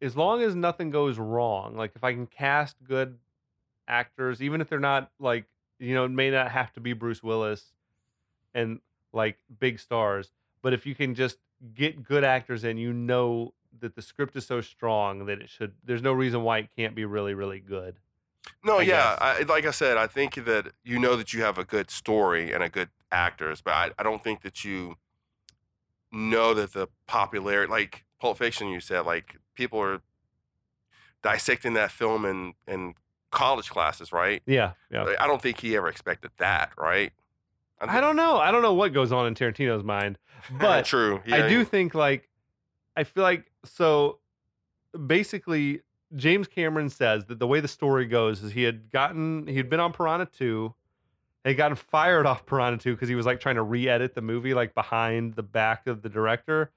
as 0.03 0.17
long 0.17 0.43
as 0.43 0.55
nothing 0.55 0.91
goes 0.91 1.19
wrong, 1.19 1.77
like, 1.77 1.93
if 1.97 2.05
I 2.05 2.13
can 2.13 2.27
cast 2.27 2.77
good 2.85 3.19
actors, 3.89 4.43
even 4.43 4.61
if 4.61 4.69
they're 4.69 4.79
not 4.81 5.11
like, 5.19 5.47
you 5.79 5.95
know, 5.95 6.05
it 6.05 6.11
may 6.11 6.31
not 6.31 6.51
have 6.51 6.73
to 6.75 6.81
be 6.81 6.93
Bruce 6.93 7.23
Willis 7.23 7.73
and 8.55 8.81
like 9.13 9.39
big 9.59 9.79
stars, 9.81 10.33
but 10.63 10.73
if 10.73 10.87
you 10.87 10.95
can 10.95 11.15
just 11.15 11.39
get 11.75 12.03
good 12.03 12.25
actors 12.25 12.65
in, 12.65 12.77
you 12.79 12.93
know 12.93 13.55
that 13.81 13.95
the 13.95 14.03
script 14.03 14.37
is 14.37 14.47
so 14.47 14.61
strong 14.61 15.27
that 15.27 15.41
it 15.41 15.51
should. 15.51 15.73
There's 15.85 16.03
no 16.03 16.13
reason 16.13 16.43
why 16.43 16.59
it 16.59 16.69
can't 16.77 16.95
be 16.95 17.05
really, 17.05 17.35
really 17.35 17.61
good. 17.61 17.97
No, 18.63 18.79
I 18.79 18.83
yeah. 18.83 19.17
I, 19.21 19.43
like 19.43 19.67
I 19.67 19.71
said, 19.71 19.97
I 19.97 20.07
think 20.07 20.35
that 20.45 20.73
you 20.85 20.99
know 20.99 21.17
that 21.17 21.33
you 21.33 21.43
have 21.43 21.59
a 21.59 21.65
good 21.65 21.91
story 21.91 22.53
and 22.53 22.63
a 22.63 22.69
good 22.69 22.91
actors, 23.11 23.61
but 23.61 23.73
I, 23.73 23.91
I 23.99 24.03
don't 24.03 24.23
think 24.23 24.43
that 24.43 24.65
you 24.65 24.97
know 26.13 26.55
that 26.55 26.73
the 26.73 26.89
popularity, 27.07 27.71
like 27.71 28.05
Pulp 28.21 28.39
Fiction, 28.39 28.69
you 28.69 28.81
said, 28.81 29.01
like 29.01 29.37
people 29.55 29.81
are 29.81 30.01
dissecting 31.23 31.75
that 31.75 31.91
film 31.91 32.25
in 32.25 32.55
in 32.69 32.95
college 33.31 33.69
classes, 33.71 34.13
right? 34.13 34.43
Yeah, 34.47 34.73
yeah. 34.91 35.15
I 35.19 35.27
don't 35.27 35.43
think 35.43 35.61
he 35.61 35.77
ever 35.77 35.89
expected 35.89 36.31
that, 36.39 36.73
right? 36.79 37.13
I 37.81 38.01
don't 38.01 38.17
know. 38.17 38.39
I 38.39 38.51
don't 38.51 38.63
know 38.63 38.73
what 38.73 38.93
goes 38.95 39.13
on 39.13 39.27
in 39.27 39.35
Tarantino's 39.35 39.85
mind, 39.85 40.19
but 40.61 40.85
true. 40.85 41.21
I 41.31 41.39
Yeah, 41.39 41.49
do 41.49 41.65
think 41.65 41.95
like 41.95 42.29
I 42.97 43.05
feel 43.05 43.23
like 43.23 43.51
so 43.65 44.19
basically 45.07 45.81
James 46.15 46.47
Cameron 46.47 46.91
says 46.91 47.27
that 47.27 47.39
the 47.39 47.47
way 47.47 47.61
the 47.61 47.69
story 47.69 48.07
goes 48.07 48.43
is 48.43 48.53
he 48.53 48.63
had 48.63 48.91
gotten 48.91 49.47
he 49.47 49.57
had 49.57 49.69
been 49.69 49.81
on 49.81 49.93
Piranha 49.93 50.27
2 50.27 50.75
had 51.45 51.57
gotten 51.57 51.77
fired 51.77 52.27
off 52.27 52.47
Piranha 52.47 52.79
2 52.79 52.95
because 52.95 53.09
he 53.09 53.15
was 53.15 53.27
like 53.27 53.41
trying 53.41 53.57
to 53.57 53.63
re-edit 53.63 54.15
the 54.15 54.23
movie 54.23 54.55
like 54.55 54.75
behind 54.75 55.35
the 55.35 55.43
back 55.43 55.87
of 55.87 56.03
the 56.03 56.09
director. 56.09 56.71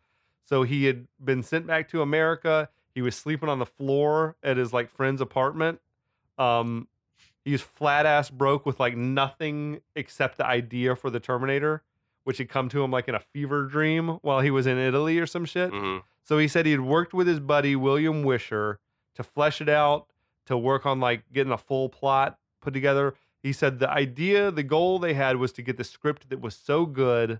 So 0.45 0.63
he 0.63 0.85
had 0.85 1.07
been 1.23 1.43
sent 1.43 1.67
back 1.67 1.89
to 1.89 2.01
America. 2.01 2.69
He 2.95 3.01
was 3.01 3.15
sleeping 3.15 3.49
on 3.49 3.59
the 3.59 3.65
floor 3.65 4.35
at 4.43 4.57
his 4.57 4.73
like 4.73 4.89
friend's 4.89 5.21
apartment. 5.21 5.79
Um 6.37 6.87
he 7.45 7.53
was 7.53 7.61
flat 7.61 8.05
ass 8.05 8.29
broke 8.29 8.65
with 8.65 8.77
like 8.79 8.97
nothing 8.97 9.79
except 9.95 10.37
the 10.37 10.45
idea 10.45 10.97
for 10.97 11.09
the 11.09 11.19
Terminator, 11.19 11.81
which 12.27 12.39
had 12.39 12.49
come 12.49 12.67
to 12.67 12.83
him 12.83 12.91
like 12.91 13.07
in 13.07 13.15
a 13.15 13.19
fever 13.21 13.63
dream 13.67 14.09
while 14.21 14.41
he 14.41 14.51
was 14.51 14.67
in 14.67 14.77
Italy 14.77 15.17
or 15.17 15.25
some 15.25 15.45
shit. 15.45 15.71
Mhm. 15.71 16.03
So 16.25 16.37
he 16.37 16.49
said 16.49 16.65
he 16.65 16.73
had 16.73 16.81
worked 16.81 17.13
with 17.13 17.25
his 17.25 17.39
buddy 17.39 17.73
William 17.73 18.21
Wisher 18.21 18.81
to 19.15 19.23
flesh 19.23 19.61
it 19.61 19.69
out, 19.69 20.07
to 20.45 20.57
work 20.57 20.85
on 20.85 20.99
like 20.99 21.31
getting 21.31 21.53
a 21.53 21.57
full 21.57 21.87
plot 21.87 22.37
put 22.59 22.73
together. 22.73 23.15
He 23.41 23.53
said 23.53 23.79
the 23.79 23.89
idea, 23.89 24.51
the 24.51 24.61
goal 24.61 24.99
they 24.99 25.13
had 25.13 25.37
was 25.37 25.53
to 25.53 25.61
get 25.61 25.77
the 25.77 25.85
script 25.85 26.27
that 26.29 26.41
was 26.41 26.53
so 26.53 26.85
good 26.85 27.39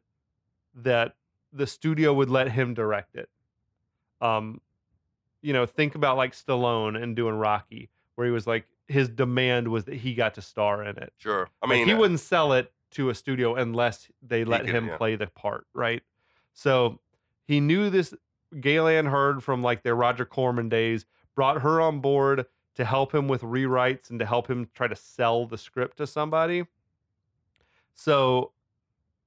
that 0.74 1.18
the 1.52 1.68
studio 1.68 2.14
would 2.14 2.30
let 2.30 2.54
him 2.54 2.74
direct 2.74 3.14
it. 3.18 3.30
Um, 4.22 4.62
you 5.42 5.52
know, 5.52 5.66
think 5.66 5.96
about 5.96 6.16
like 6.16 6.32
Stallone 6.32 6.96
and 7.02 7.14
doing 7.14 7.36
Rocky, 7.36 7.90
where 8.16 8.26
he 8.26 8.32
was 8.32 8.48
like 8.48 8.66
his 8.88 9.10
demand 9.10 9.68
was 9.68 9.84
that 9.84 9.96
he 9.96 10.14
got 10.14 10.34
to 10.36 10.42
star 10.42 10.82
in 10.82 10.98
it. 10.98 11.12
Sure. 11.18 11.50
I 11.62 11.68
Like, 11.68 11.80
mean, 11.80 11.88
he 11.88 11.94
uh, 11.94 11.98
wouldn't 11.98 12.22
sell 12.22 12.54
it 12.54 12.72
to 12.98 13.10
a 13.10 13.16
studio 13.16 13.56
unless 13.56 14.10
they 14.22 14.44
let 14.44 14.62
could- 14.62 14.70
him 14.76 14.88
yeah. 14.88 14.98
play 14.98 15.16
the 15.16 15.28
part, 15.28 15.66
right? 15.74 16.04
So 16.54 17.00
he 17.46 17.60
knew 17.60 17.90
this. 17.90 18.14
Gale 18.60 18.88
Anne 18.88 19.08
Hurd 19.08 19.44
from 19.44 19.62
like 19.62 19.84
their 19.84 19.96
Roger 19.96 20.26
Corman 20.26 20.70
days, 20.70 21.06
brought 21.36 21.62
her 21.62 21.82
on 21.82 22.00
board 22.00 22.46
to 22.76 22.86
help 22.86 23.14
him 23.14 23.28
with 23.28 23.42
rewrites 23.42 24.10
and 24.10 24.20
to 24.20 24.26
help 24.26 24.50
him 24.50 24.70
try 24.74 24.88
to 24.88 24.96
sell 24.96 25.46
the 25.46 25.58
script 25.58 25.98
to 25.98 26.08
somebody. 26.08 26.66
So, 27.94 28.52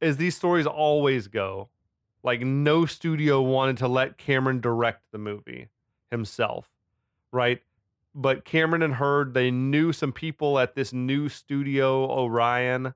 as 0.00 0.16
these 0.16 0.36
stories 0.36 0.66
always 0.66 1.26
go, 1.28 1.68
like 2.22 2.40
no 2.40 2.86
studio 2.86 3.42
wanted 3.42 3.76
to 3.78 3.88
let 3.88 4.16
Cameron 4.18 4.60
direct 4.60 5.02
the 5.12 5.18
movie 5.18 5.68
himself, 6.10 6.68
right? 7.32 7.60
But 8.14 8.44
Cameron 8.44 8.82
and 8.82 8.94
Hurd, 8.94 9.34
they 9.34 9.50
knew 9.50 9.92
some 9.92 10.12
people 10.12 10.58
at 10.58 10.74
this 10.74 10.92
new 10.92 11.28
studio, 11.28 12.10
Orion, 12.10 12.94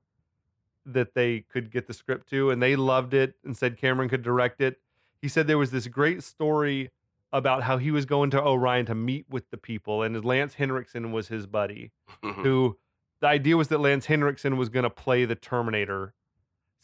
that 0.85 1.13
they 1.13 1.41
could 1.41 1.71
get 1.71 1.87
the 1.87 1.93
script 1.93 2.29
to, 2.29 2.51
and 2.51 2.61
they 2.61 2.75
loved 2.75 3.13
it 3.13 3.35
and 3.43 3.55
said 3.55 3.77
Cameron 3.77 4.09
could 4.09 4.23
direct 4.23 4.61
it. 4.61 4.79
He 5.21 5.27
said 5.27 5.47
there 5.47 5.57
was 5.57 5.71
this 5.71 5.87
great 5.87 6.23
story 6.23 6.91
about 7.33 7.63
how 7.63 7.77
he 7.77 7.91
was 7.91 8.05
going 8.05 8.29
to 8.29 8.41
Orion 8.41 8.85
to 8.85 8.95
meet 8.95 9.25
with 9.29 9.49
the 9.49 9.57
people, 9.57 10.03
and 10.03 10.23
Lance 10.23 10.55
Henriksen 10.55 11.11
was 11.11 11.27
his 11.27 11.45
buddy 11.45 11.91
mhm. 12.23 12.35
who 12.43 12.77
the 13.19 13.27
idea 13.27 13.57
was 13.57 13.69
that 13.69 13.79
Lance 13.79 14.05
Henriksen 14.05 14.57
was 14.57 14.69
going 14.69 14.83
to 14.83 14.89
play 14.89 15.25
the 15.25 15.35
Terminator. 15.35 16.13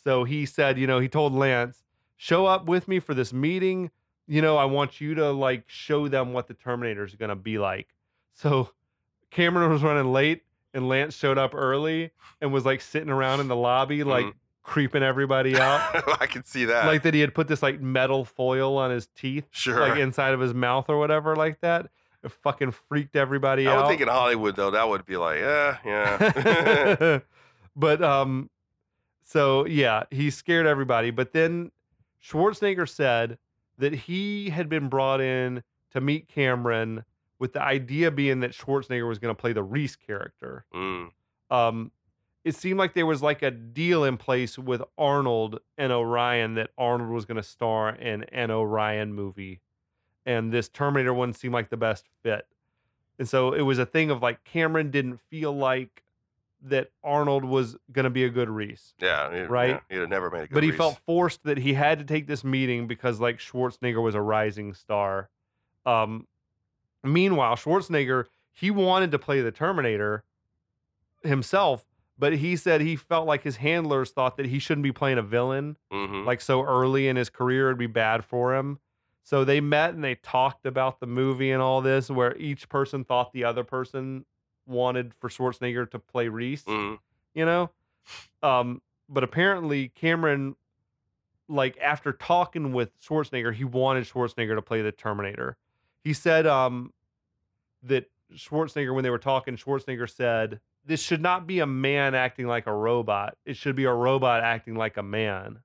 So 0.03 0.23
he 0.23 0.45
said, 0.45 0.79
you 0.79 0.87
know, 0.87 0.99
he 0.99 1.07
told 1.07 1.33
Lance, 1.33 1.83
show 2.17 2.45
up 2.45 2.65
with 2.65 2.87
me 2.87 2.99
for 2.99 3.13
this 3.13 3.31
meeting. 3.31 3.91
You 4.27 4.41
know, 4.41 4.57
I 4.57 4.65
want 4.65 4.99
you 4.99 5.13
to 5.15 5.31
like 5.31 5.65
show 5.67 6.07
them 6.07 6.33
what 6.33 6.47
the 6.47 6.53
Terminator 6.53 7.03
is 7.03 7.15
going 7.15 7.29
to 7.29 7.35
be 7.35 7.57
like. 7.57 7.89
So 8.33 8.71
Cameron 9.29 9.71
was 9.71 9.83
running 9.83 10.11
late 10.11 10.43
and 10.73 10.87
Lance 10.87 11.15
showed 11.15 11.37
up 11.37 11.53
early 11.53 12.11
and 12.41 12.51
was 12.53 12.65
like 12.65 12.81
sitting 12.81 13.09
around 13.09 13.39
in 13.39 13.47
the 13.47 13.55
lobby, 13.55 14.03
like 14.03 14.25
Mhm. 14.25 14.33
creeping 14.63 15.03
everybody 15.03 15.57
out. 15.59 15.81
I 16.21 16.27
can 16.27 16.43
see 16.43 16.65
that. 16.65 16.85
like 16.85 17.03
that 17.03 17.13
he 17.13 17.19
had 17.21 17.33
put 17.33 17.47
this 17.47 17.61
like 17.61 17.81
metal 17.81 18.25
foil 18.25 18.77
on 18.77 18.91
his 18.91 19.07
teeth, 19.07 19.47
sure. 19.51 19.79
like 19.79 19.99
inside 19.99 20.33
of 20.33 20.39
his 20.39 20.53
mouth 20.53 20.89
or 20.89 20.97
whatever, 20.97 21.35
like 21.35 21.59
that. 21.61 21.87
It 22.23 22.31
fucking 22.43 22.71
freaked 22.71 23.15
everybody 23.15 23.67
I 23.67 23.71
out. 23.71 23.77
I 23.77 23.81
would 23.81 23.87
think 23.89 24.01
in 24.01 24.07
Hollywood 24.07 24.55
though, 24.55 24.71
that 24.71 24.87
would 24.87 25.05
be 25.05 25.17
like, 25.17 25.39
yeah, 25.39 25.77
yeah. 25.83 27.19
but 27.75 28.03
um 28.03 28.49
so 29.23 29.65
yeah, 29.65 30.03
he 30.11 30.29
scared 30.29 30.67
everybody. 30.67 31.09
But 31.11 31.33
then 31.33 31.71
Schwarzenegger 32.23 32.87
said 32.87 33.37
that 33.77 33.93
he 33.93 34.49
had 34.51 34.69
been 34.69 34.89
brought 34.89 35.21
in 35.21 35.63
to 35.91 35.99
meet 36.01 36.27
Cameron 36.27 37.03
with 37.41 37.53
the 37.53 37.61
idea 37.61 38.11
being 38.11 38.39
that 38.41 38.51
Schwarzenegger 38.51 39.07
was 39.07 39.17
going 39.19 39.35
to 39.35 39.39
play 39.39 39.51
the 39.51 39.63
Reese 39.63 39.95
character. 39.97 40.63
Mm, 40.73 41.09
Um 41.49 41.91
it 42.43 42.55
seemed 42.55 42.79
like 42.79 42.93
there 42.95 43.05
was 43.05 43.21
like 43.21 43.41
a 43.43 43.51
deal 43.51 44.03
in 44.03 44.17
place 44.17 44.57
with 44.57 44.81
Arnold 44.97 45.59
and 45.77 45.91
Orion 45.91 46.55
that 46.55 46.69
Arnold 46.77 47.11
was 47.11 47.25
going 47.25 47.35
to 47.37 47.43
star 47.43 47.89
in 47.89 48.23
an 48.25 48.49
Orion 48.49 49.13
movie 49.13 49.59
and 50.25 50.51
this 50.51 50.67
Terminator 50.69 51.13
one 51.13 51.33
seemed 51.33 51.53
like 51.53 51.69
the 51.69 51.77
best 51.77 52.05
fit. 52.23 52.47
And 53.19 53.27
so 53.29 53.53
it 53.53 53.61
was 53.61 53.77
a 53.79 53.85
thing 53.85 54.09
of 54.11 54.21
like 54.23 54.43
Cameron 54.43 54.89
didn't 54.91 55.19
feel 55.29 55.51
like 55.55 56.01
that 56.63 56.89
Arnold 57.03 57.43
was 57.45 57.75
going 57.91 58.03
to 58.05 58.09
be 58.11 58.23
a 58.23 58.29
good 58.29 58.49
Reese, 58.49 58.93
yeah, 58.99 59.31
he- 59.33 59.41
Right? 59.41 59.69
Yeah, 59.69 59.79
he'd 59.89 59.99
have 60.01 60.09
never 60.09 60.29
made 60.31 60.43
a 60.43 60.47
good 60.47 60.53
but 60.55 60.63
he 60.63 60.69
Reese. 60.71 60.77
felt 60.79 60.99
forced 61.07 61.43
that 61.43 61.57
he 61.59 61.73
had 61.73 61.97
to 61.99 62.05
take 62.05 62.25
this 62.27 62.43
meeting 62.43 62.85
because 62.87 63.19
like 63.19 63.37
Schwarzenegger 63.39 64.01
was 64.01 64.13
a 64.15 64.21
rising 64.21 64.73
star. 64.75 65.29
Um, 65.87 66.25
meanwhile, 67.03 67.55
Schwarzenegger 67.55 68.25
he 68.53 68.69
wanted 68.69 69.11
to 69.11 69.19
play 69.19 69.41
the 69.41 69.51
Terminator 69.51 70.23
himself, 71.23 71.85
but 72.17 72.33
he 72.33 72.55
said 72.55 72.81
he 72.81 72.95
felt 72.95 73.25
like 73.25 73.43
his 73.43 73.57
handlers 73.57 74.11
thought 74.11 74.37
that 74.37 74.47
he 74.47 74.59
shouldn't 74.59 74.83
be 74.83 74.91
playing 74.91 75.17
a 75.17 75.21
villain 75.23 75.77
Mhm. 75.91 76.25
like 76.25 76.41
so 76.41 76.61
early 76.63 77.07
in 77.07 77.15
his 77.15 77.29
career 77.29 77.67
it'd 77.67 77.77
be 77.77 77.87
bad 77.87 78.25
for 78.25 78.55
him. 78.55 78.79
So 79.23 79.45
they 79.45 79.61
met 79.61 79.93
and 79.93 80.03
they 80.03 80.15
talked 80.15 80.65
about 80.65 80.99
the 80.99 81.07
movie 81.07 81.51
and 81.51 81.61
all 81.61 81.81
this, 81.81 82.09
where 82.09 82.35
each 82.37 82.67
person 82.69 83.03
thought 83.05 83.31
the 83.33 83.43
other 83.43 83.63
person 83.63 84.25
wanted 84.65 85.13
for 85.13 85.29
Schwarzenegger 85.29 85.89
to 85.91 85.99
play 85.99 86.27
Reese, 86.27 86.63
Mhm. 86.65 86.99
you 87.33 87.45
know? 87.45 87.69
Um, 88.43 88.81
but 89.07 89.23
apparently 89.23 89.89
Cameron, 89.89 90.55
like 91.47 91.77
after 91.79 92.11
talking 92.13 92.73
with 92.73 92.99
Schwarzenegger, 92.99 93.53
he 93.53 93.63
wanted 93.63 94.05
Schwarzenegger 94.05 94.55
to 94.55 94.61
play 94.61 94.81
the 94.81 94.91
Terminator. 94.91 95.57
He 96.03 96.13
said 96.13 96.47
um 96.47 96.93
that 97.83 98.09
Schwarzenegger, 98.33 98.93
when 98.93 99.03
they 99.03 99.09
were 99.09 99.17
talking, 99.17 99.55
Schwarzenegger 99.57 100.09
said, 100.09 100.59
This 100.85 101.01
should 101.01 101.21
not 101.21 101.47
be 101.47 101.59
a 101.59 101.65
man 101.65 102.15
acting 102.15 102.47
like 102.47 102.67
a 102.67 102.73
robot. 102.73 103.37
It 103.45 103.57
should 103.57 103.75
be 103.75 103.85
a 103.85 103.93
robot 103.93 104.43
acting 104.43 104.75
like 104.75 104.97
a 104.97 105.03
man. 105.03 105.59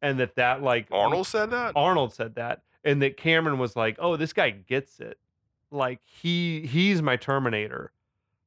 And 0.00 0.20
that 0.20 0.36
that 0.36 0.62
like 0.62 0.88
Arnold 0.92 1.26
said 1.26 1.50
that. 1.50 1.72
Arnold 1.74 2.14
said 2.14 2.36
that, 2.36 2.62
and 2.84 3.02
that 3.02 3.16
Cameron 3.16 3.58
was 3.58 3.74
like, 3.74 3.96
"Oh, 3.98 4.16
this 4.16 4.32
guy 4.32 4.50
gets 4.50 5.00
it." 5.00 5.18
like 5.70 6.00
he 6.04 6.66
he's 6.66 7.02
my 7.02 7.16
Terminator. 7.16 7.92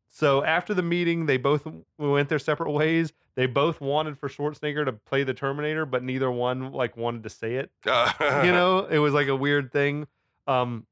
So 0.10 0.44
after 0.44 0.74
the 0.74 0.82
meeting, 0.82 1.26
they 1.26 1.38
both 1.38 1.66
went 1.98 2.28
their 2.30 2.40
separate 2.40 2.72
ways. 2.72 3.14
They 3.36 3.46
both 3.46 3.80
wanted 3.80 4.18
for 4.18 4.28
Schwarzenegger 4.28 4.84
to 4.86 4.92
play 4.92 5.24
the 5.24 5.34
Terminator, 5.34 5.86
but 5.86 6.04
neither 6.04 6.30
one 6.30 6.74
like 6.74 6.98
wanted 6.98 7.24
to 7.24 7.30
say 7.30 7.56
it. 7.56 7.72
you 7.86 8.52
know, 8.52 8.86
it 8.90 9.00
was 9.00 9.14
like 9.14 9.28
a 9.28 9.36
weird 9.36 9.72
thing. 9.72 10.08
Um, 10.48 10.86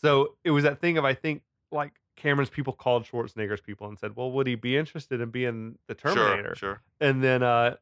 so 0.00 0.34
it 0.44 0.50
was 0.50 0.64
that 0.64 0.80
thing 0.80 0.98
of 0.98 1.04
I 1.04 1.14
think 1.14 1.42
like 1.72 1.92
Cameron's 2.16 2.50
people 2.50 2.72
called 2.72 3.04
Schwarzenegger's 3.04 3.60
people 3.60 3.88
and 3.88 3.98
said, 3.98 4.16
"Well, 4.16 4.30
would 4.32 4.46
he 4.46 4.54
be 4.54 4.76
interested 4.76 5.20
in 5.20 5.30
being 5.30 5.78
the 5.86 5.94
Terminator?" 5.94 6.54
Sure, 6.54 6.74
sure. 6.74 6.80
And 7.00 7.22
then, 7.22 7.42
uh, 7.42 7.76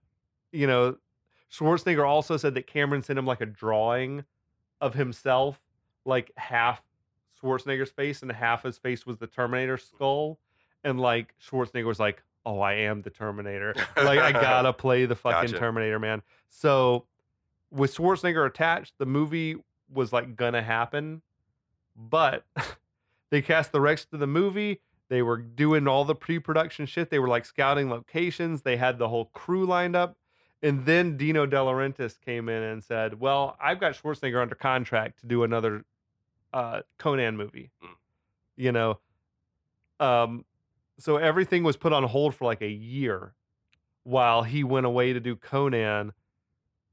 you 0.53 0.67
know, 0.67 0.97
Schwarzenegger 1.53 2.07
also 2.07 2.37
said 2.37 2.55
that 2.55 2.67
Cameron 2.67 3.03
sent 3.03 3.19
him 3.19 3.27
like 3.27 3.41
a 3.41 3.47
drawing 3.47 4.25
of 4.81 4.95
himself, 4.95 5.61
like 6.05 6.33
half 6.37 6.83
Schwarzenegger's 7.41 7.91
face 7.91 8.23
and 8.23 8.33
half 8.33 8.62
his 8.65 8.79
face 8.79 9.07
was 9.07 9.19
the 9.19 9.27
Terminator 9.27 9.77
skull, 9.77 10.39
and 10.83 11.01
like 11.01 11.35
Schwarzenegger 11.41 11.85
was 11.87 12.01
like, 12.01 12.23
"Oh, 12.45 12.59
I 12.61 12.73
am 12.75 13.03
the 13.03 13.11
Terminator. 13.11 13.75
like 13.97 14.19
I 14.19 14.33
gotta 14.33 14.73
play 14.73 15.07
the 15.07 15.15
fucking 15.17 15.51
Gotcha. 15.53 15.59
Terminator, 15.59 15.99
man." 16.01 16.23
So 16.49 17.07
with 17.71 17.95
Schwarzenegger 17.95 18.47
attached, 18.47 18.95
the 18.99 19.07
movie 19.07 19.57
was 19.93 20.12
like 20.12 20.35
gonna 20.37 20.62
happen, 20.62 21.23
but 21.97 22.45
they 23.31 23.43
cast 23.43 23.73
the 23.73 23.81
rest 23.81 24.09
of 24.13 24.21
the 24.21 24.27
movie. 24.27 24.81
They 25.09 25.23
were 25.23 25.37
doing 25.37 25.87
all 25.87 26.05
the 26.05 26.15
pre-production 26.15 26.87
shit. 26.87 27.11
They 27.11 27.19
were 27.19 27.29
like 27.29 27.45
scouting 27.45 27.91
locations. 27.91 28.63
They 28.63 28.77
had 28.77 28.99
the 28.99 29.09
whole 29.09 29.27
crew 29.27 29.67
lined 29.67 29.95
up. 29.95 30.17
And 30.63 30.87
then 30.87 31.19
Dino 31.19 31.45
De 31.45 31.57
Laurentiis 31.57 32.19
came 32.19 32.49
in 32.49 32.63
and 32.63 32.83
said, 32.83 33.21
"Well, 33.21 33.57
I've 33.61 33.79
got 33.79 33.93
Schwarzenegger 33.93 34.41
under 34.41 34.55
contract 34.55 35.21
to 35.21 35.27
do 35.27 35.43
another 35.43 35.85
uh, 36.55 36.81
Conan 36.97 37.37
movie." 37.37 37.71
Mm. 37.83 37.89
You 38.57 38.73
know, 38.73 38.99
um, 40.01 40.47
so 40.99 41.17
everything 41.17 41.65
was 41.65 41.77
put 41.77 41.93
on 41.93 42.05
hold 42.05 42.35
for 42.35 42.47
like 42.47 42.63
a 42.63 42.69
year 42.69 43.35
while 44.05 44.43
he 44.43 44.65
went 44.65 44.87
away 44.87 45.13
to 45.13 45.21
do 45.21 45.37
Conan. 45.37 46.13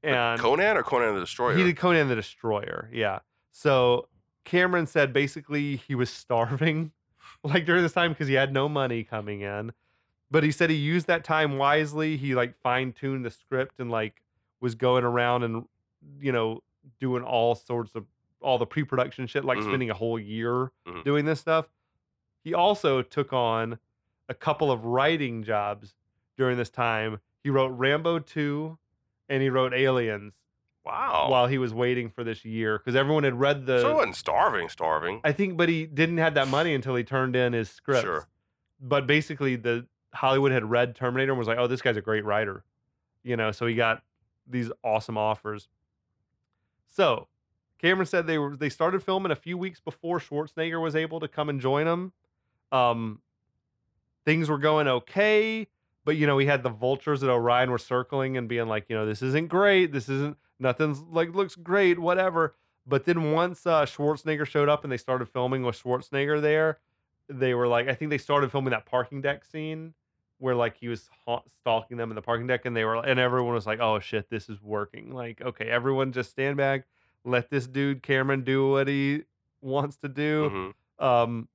And 0.02 0.40
Conan 0.40 0.76
or 0.76 0.82
Conan 0.82 1.14
the 1.14 1.20
Destroyer? 1.20 1.56
he 1.56 1.62
did 1.62 1.76
Conan 1.76 2.08
the 2.08 2.16
Destroyer. 2.16 2.90
Yeah. 2.92 3.20
So 3.52 4.08
Cameron 4.44 4.86
said 4.86 5.12
basically 5.12 5.76
he 5.76 5.94
was 5.94 6.10
starving 6.10 6.92
like 7.44 7.64
during 7.64 7.82
this 7.82 7.92
time 7.92 8.12
because 8.12 8.28
he 8.28 8.34
had 8.34 8.52
no 8.52 8.68
money 8.68 9.04
coming 9.04 9.40
in. 9.42 9.72
But 10.30 10.42
he 10.44 10.50
said 10.50 10.70
he 10.70 10.76
used 10.76 11.06
that 11.08 11.24
time 11.24 11.58
wisely. 11.58 12.16
He 12.16 12.34
like 12.34 12.58
fine 12.60 12.92
tuned 12.92 13.24
the 13.24 13.30
script 13.30 13.78
and 13.80 13.90
like 13.90 14.22
was 14.60 14.74
going 14.74 15.04
around 15.04 15.42
and 15.42 15.64
you 16.20 16.32
know 16.32 16.62
doing 17.00 17.22
all 17.22 17.54
sorts 17.54 17.94
of 17.94 18.06
all 18.40 18.58
the 18.58 18.66
pre 18.66 18.82
production 18.82 19.26
shit, 19.26 19.44
like 19.44 19.58
Mhm. 19.58 19.64
spending 19.64 19.90
a 19.90 19.94
whole 19.94 20.18
year 20.18 20.72
Mhm. 20.86 21.04
doing 21.04 21.24
this 21.26 21.38
stuff. 21.40 21.66
He 22.42 22.54
also 22.54 23.02
took 23.02 23.32
on 23.32 23.78
a 24.28 24.34
couple 24.34 24.72
of 24.72 24.84
writing 24.84 25.44
jobs 25.44 25.94
during 26.36 26.56
this 26.56 26.70
time. 26.70 27.20
He 27.44 27.50
wrote 27.50 27.68
Rambo 27.68 28.18
2 28.20 28.78
and 29.28 29.42
he 29.42 29.48
wrote 29.50 29.72
Aliens 29.74 30.34
wow. 30.84 31.26
while 31.28 31.46
he 31.46 31.58
was 31.58 31.72
waiting 31.72 32.10
for 32.10 32.24
this 32.24 32.44
year 32.44 32.78
because 32.78 32.96
everyone 32.96 33.24
had 33.24 33.38
read 33.38 33.66
the. 33.66 33.80
so 33.80 33.90
it 33.90 33.94
wasn't 33.94 34.16
starving, 34.16 34.68
starving. 34.68 35.20
I 35.24 35.32
think, 35.32 35.56
but 35.56 35.68
he 35.68 35.86
didn't 35.86 36.18
have 36.18 36.34
that 36.34 36.48
money 36.48 36.74
until 36.74 36.94
he 36.94 37.04
turned 37.04 37.36
in 37.36 37.52
his 37.52 37.70
script. 37.70 38.02
Sure. 38.02 38.28
But 38.80 39.06
basically, 39.06 39.56
the 39.56 39.86
Hollywood 40.14 40.52
had 40.52 40.68
read 40.68 40.94
Terminator 40.94 41.32
and 41.32 41.38
was 41.38 41.48
like, 41.48 41.58
"Oh, 41.58 41.66
this 41.66 41.82
guy's 41.82 41.96
a 41.96 42.02
great 42.02 42.24
writer," 42.24 42.64
you 43.22 43.36
know. 43.36 43.52
So 43.52 43.66
he 43.66 43.74
got 43.74 44.02
these 44.46 44.70
awesome 44.82 45.16
offers. 45.16 45.68
So 46.88 47.28
Cameron 47.82 48.06
said 48.06 48.26
they 48.26 48.38
were 48.38 48.56
they 48.56 48.68
started 48.68 49.02
filming 49.02 49.32
a 49.32 49.36
few 49.36 49.58
weeks 49.58 49.80
before 49.80 50.20
Schwarzenegger 50.20 50.80
was 50.80 50.94
able 50.94 51.20
to 51.20 51.28
come 51.28 51.48
and 51.48 51.60
join 51.60 51.86
them. 51.86 52.12
Um, 52.70 53.20
things 54.24 54.48
were 54.48 54.58
going 54.58 54.88
okay, 54.88 55.66
but 56.04 56.16
you 56.16 56.26
know 56.26 56.36
we 56.36 56.46
had 56.46 56.62
the 56.62 56.70
vultures 56.70 57.20
that 57.20 57.30
Orion 57.30 57.70
were 57.70 57.78
circling 57.78 58.36
and 58.36 58.48
being 58.48 58.66
like, 58.66 58.86
you 58.88 58.96
know, 58.96 59.06
this 59.06 59.22
isn't 59.22 59.48
great. 59.48 59.92
This 59.92 60.08
isn't 60.08 60.36
nothing's 60.58 61.00
like 61.02 61.34
looks 61.34 61.54
great, 61.54 61.98
whatever. 61.98 62.54
But 62.86 63.04
then 63.04 63.30
once 63.32 63.64
uh, 63.66 63.84
Schwarzenegger 63.86 64.46
showed 64.46 64.68
up 64.68 64.82
and 64.82 64.92
they 64.92 64.96
started 64.96 65.28
filming 65.28 65.62
with 65.62 65.80
Schwarzenegger 65.80 66.40
there, 66.42 66.78
they 67.28 67.54
were 67.54 67.68
like, 67.68 67.88
I 67.88 67.94
think 67.94 68.10
they 68.10 68.18
started 68.18 68.50
filming 68.50 68.72
that 68.72 68.86
parking 68.86 69.20
deck 69.20 69.44
scene 69.44 69.94
where 70.38 70.56
like 70.56 70.76
he 70.76 70.88
was 70.88 71.08
ha- 71.24 71.42
stalking 71.60 71.96
them 71.96 72.10
in 72.10 72.16
the 72.16 72.22
parking 72.22 72.48
deck, 72.48 72.64
and 72.64 72.76
they 72.76 72.84
were 72.84 72.96
and 72.96 73.20
everyone 73.20 73.54
was 73.54 73.66
like, 73.66 73.78
oh 73.80 74.00
shit, 74.00 74.28
this 74.30 74.48
is 74.48 74.60
working. 74.60 75.12
Like, 75.12 75.40
okay, 75.40 75.66
everyone 75.66 76.10
just 76.10 76.30
stand 76.30 76.56
back, 76.56 76.84
let 77.24 77.48
this 77.50 77.68
dude 77.68 78.02
Cameron 78.02 78.42
do 78.42 78.70
what 78.70 78.88
he 78.88 79.22
wants 79.60 79.96
to 79.98 80.08
do. 80.08 80.74
Mhm. 80.98 81.04
Um, 81.04 81.48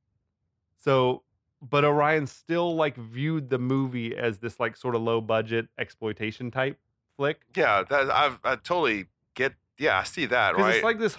so, 0.79 1.23
but 1.61 1.83
Orion 1.85 2.27
still 2.27 2.75
like 2.75 2.95
viewed 2.97 3.49
the 3.49 3.57
movie 3.57 4.15
as 4.15 4.39
this 4.39 4.59
like 4.59 4.75
sort 4.77 4.95
of 4.95 5.01
low 5.01 5.21
budget 5.21 5.67
exploitation 5.77 6.51
type 6.51 6.77
flick. 7.15 7.41
Yeah, 7.55 7.83
that 7.89 8.09
I've 8.11 8.39
I 8.43 8.55
totally 8.55 9.05
get. 9.35 9.53
Yeah, 9.79 9.99
I 9.99 10.03
see 10.03 10.25
that. 10.27 10.55
Right. 10.57 10.75
it's 10.75 10.83
like 10.83 10.99
this 10.99 11.17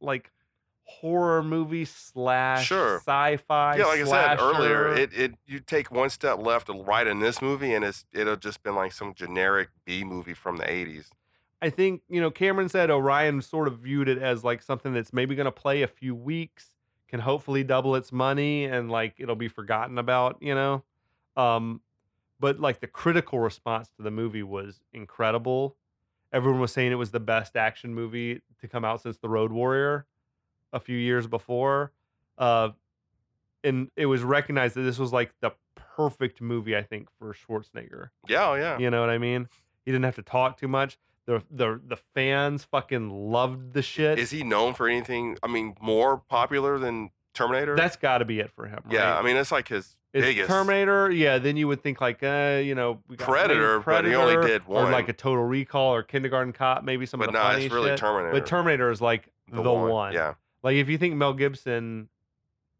like 0.00 0.30
horror 0.84 1.42
movie 1.42 1.84
slash 1.84 2.66
Sure. 2.66 2.96
sci-fi. 2.96 3.76
yeah, 3.76 3.84
like 3.86 4.00
I 4.00 4.04
said 4.04 4.40
earlier, 4.40 4.94
it, 4.94 5.12
it 5.12 5.34
you 5.46 5.60
take 5.60 5.90
one 5.90 6.10
step 6.10 6.38
left 6.38 6.68
or 6.70 6.82
right 6.84 7.06
in 7.06 7.20
this 7.20 7.42
movie, 7.42 7.74
and 7.74 7.84
it's 7.84 8.04
it'll 8.12 8.36
just 8.36 8.62
been 8.62 8.74
like 8.74 8.92
some 8.92 9.14
generic 9.14 9.68
B 9.84 10.02
movie 10.04 10.34
from 10.34 10.56
the 10.56 10.64
'80s. 10.64 11.06
I 11.60 11.70
think 11.70 12.02
you 12.08 12.20
know 12.20 12.30
Cameron 12.30 12.68
said 12.68 12.90
Orion 12.90 13.42
sort 13.42 13.68
of 13.68 13.78
viewed 13.78 14.08
it 14.08 14.18
as 14.18 14.44
like 14.44 14.62
something 14.62 14.92
that's 14.92 15.12
maybe 15.12 15.34
going 15.34 15.44
to 15.46 15.52
play 15.52 15.82
a 15.82 15.88
few 15.88 16.14
weeks, 16.14 16.72
can 17.08 17.20
hopefully 17.20 17.64
double 17.64 17.94
its 17.96 18.12
money, 18.12 18.64
and 18.64 18.90
like 18.90 19.14
it'll 19.18 19.36
be 19.36 19.48
forgotten 19.48 19.98
about. 19.98 20.38
You 20.40 20.54
know, 20.54 20.84
um, 21.36 21.80
but 22.40 22.60
like 22.60 22.80
the 22.80 22.86
critical 22.86 23.38
response 23.38 23.88
to 23.96 24.02
the 24.02 24.10
movie 24.10 24.42
was 24.42 24.80
incredible. 24.92 25.76
Everyone 26.32 26.60
was 26.60 26.72
saying 26.72 26.92
it 26.92 26.96
was 26.96 27.10
the 27.10 27.20
best 27.20 27.56
action 27.56 27.94
movie 27.94 28.42
to 28.60 28.68
come 28.68 28.84
out 28.84 29.00
since 29.00 29.16
The 29.16 29.28
Road 29.28 29.50
Warrior 29.50 30.06
a 30.72 30.80
few 30.80 30.96
years 30.96 31.26
before. 31.26 31.92
Uh, 32.36 32.70
and 33.64 33.90
it 33.96 34.06
was 34.06 34.22
recognized 34.22 34.74
that 34.76 34.82
this 34.82 34.98
was 34.98 35.12
like 35.12 35.32
the 35.40 35.52
perfect 35.74 36.40
movie, 36.40 36.76
I 36.76 36.82
think, 36.82 37.08
for 37.18 37.34
Schwarzenegger. 37.34 38.10
Yeah, 38.28 38.50
oh, 38.50 38.54
yeah. 38.54 38.78
You 38.78 38.90
know 38.90 39.00
what 39.00 39.10
I 39.10 39.18
mean? 39.18 39.48
He 39.84 39.90
didn't 39.90 40.04
have 40.04 40.16
to 40.16 40.22
talk 40.22 40.58
too 40.58 40.68
much. 40.68 40.98
The 41.28 41.42
the 41.50 41.78
the 41.86 41.96
fans 42.14 42.64
fucking 42.64 43.10
loved 43.10 43.74
the 43.74 43.82
shit. 43.82 44.18
Is 44.18 44.30
he 44.30 44.42
known 44.42 44.72
for 44.72 44.88
anything? 44.88 45.36
I 45.42 45.46
mean, 45.46 45.76
more 45.78 46.16
popular 46.16 46.78
than 46.78 47.10
Terminator? 47.34 47.76
That's 47.76 47.96
got 47.96 48.18
to 48.18 48.24
be 48.24 48.40
it 48.40 48.50
for 48.50 48.64
him. 48.64 48.82
yeah. 48.88 49.10
right? 49.10 49.18
I 49.18 49.22
mean, 49.22 49.36
it's 49.36 49.52
like 49.52 49.68
his 49.68 49.94
It's 50.14 50.24
biggest. 50.24 50.48
Terminator. 50.48 51.10
Yeah, 51.10 51.36
then 51.36 51.58
you 51.58 51.68
would 51.68 51.82
think 51.82 52.00
like, 52.00 52.22
uh, 52.22 52.62
you 52.64 52.74
know, 52.74 53.00
we 53.08 53.16
got 53.16 53.28
maybe 53.28 53.32
Predator, 53.32 53.80
but 53.80 54.06
he 54.06 54.14
only 54.14 54.36
did 54.46 54.66
one, 54.66 54.80
or 54.80 54.84
one. 54.84 54.92
like 54.92 55.10
a 55.10 55.12
Total 55.12 55.44
Recall 55.44 55.94
or 55.94 56.02
Kindergarten 56.02 56.54
Cop, 56.54 56.82
maybe 56.82 57.04
some 57.04 57.20
but 57.20 57.28
of 57.28 57.34
the 57.34 57.62
it's 57.62 57.74
really 57.74 57.90
shit. 57.90 57.98
Terminator. 57.98 58.32
But 58.32 58.46
Terminator 58.46 58.90
is 58.90 59.02
like 59.02 59.28
the, 59.52 59.60
one. 59.60 60.14
Yeah. 60.14 60.32
Like 60.62 60.76
if 60.76 60.88
you 60.88 60.96
think 60.96 61.14
Mel 61.14 61.34
Gibson, 61.34 62.08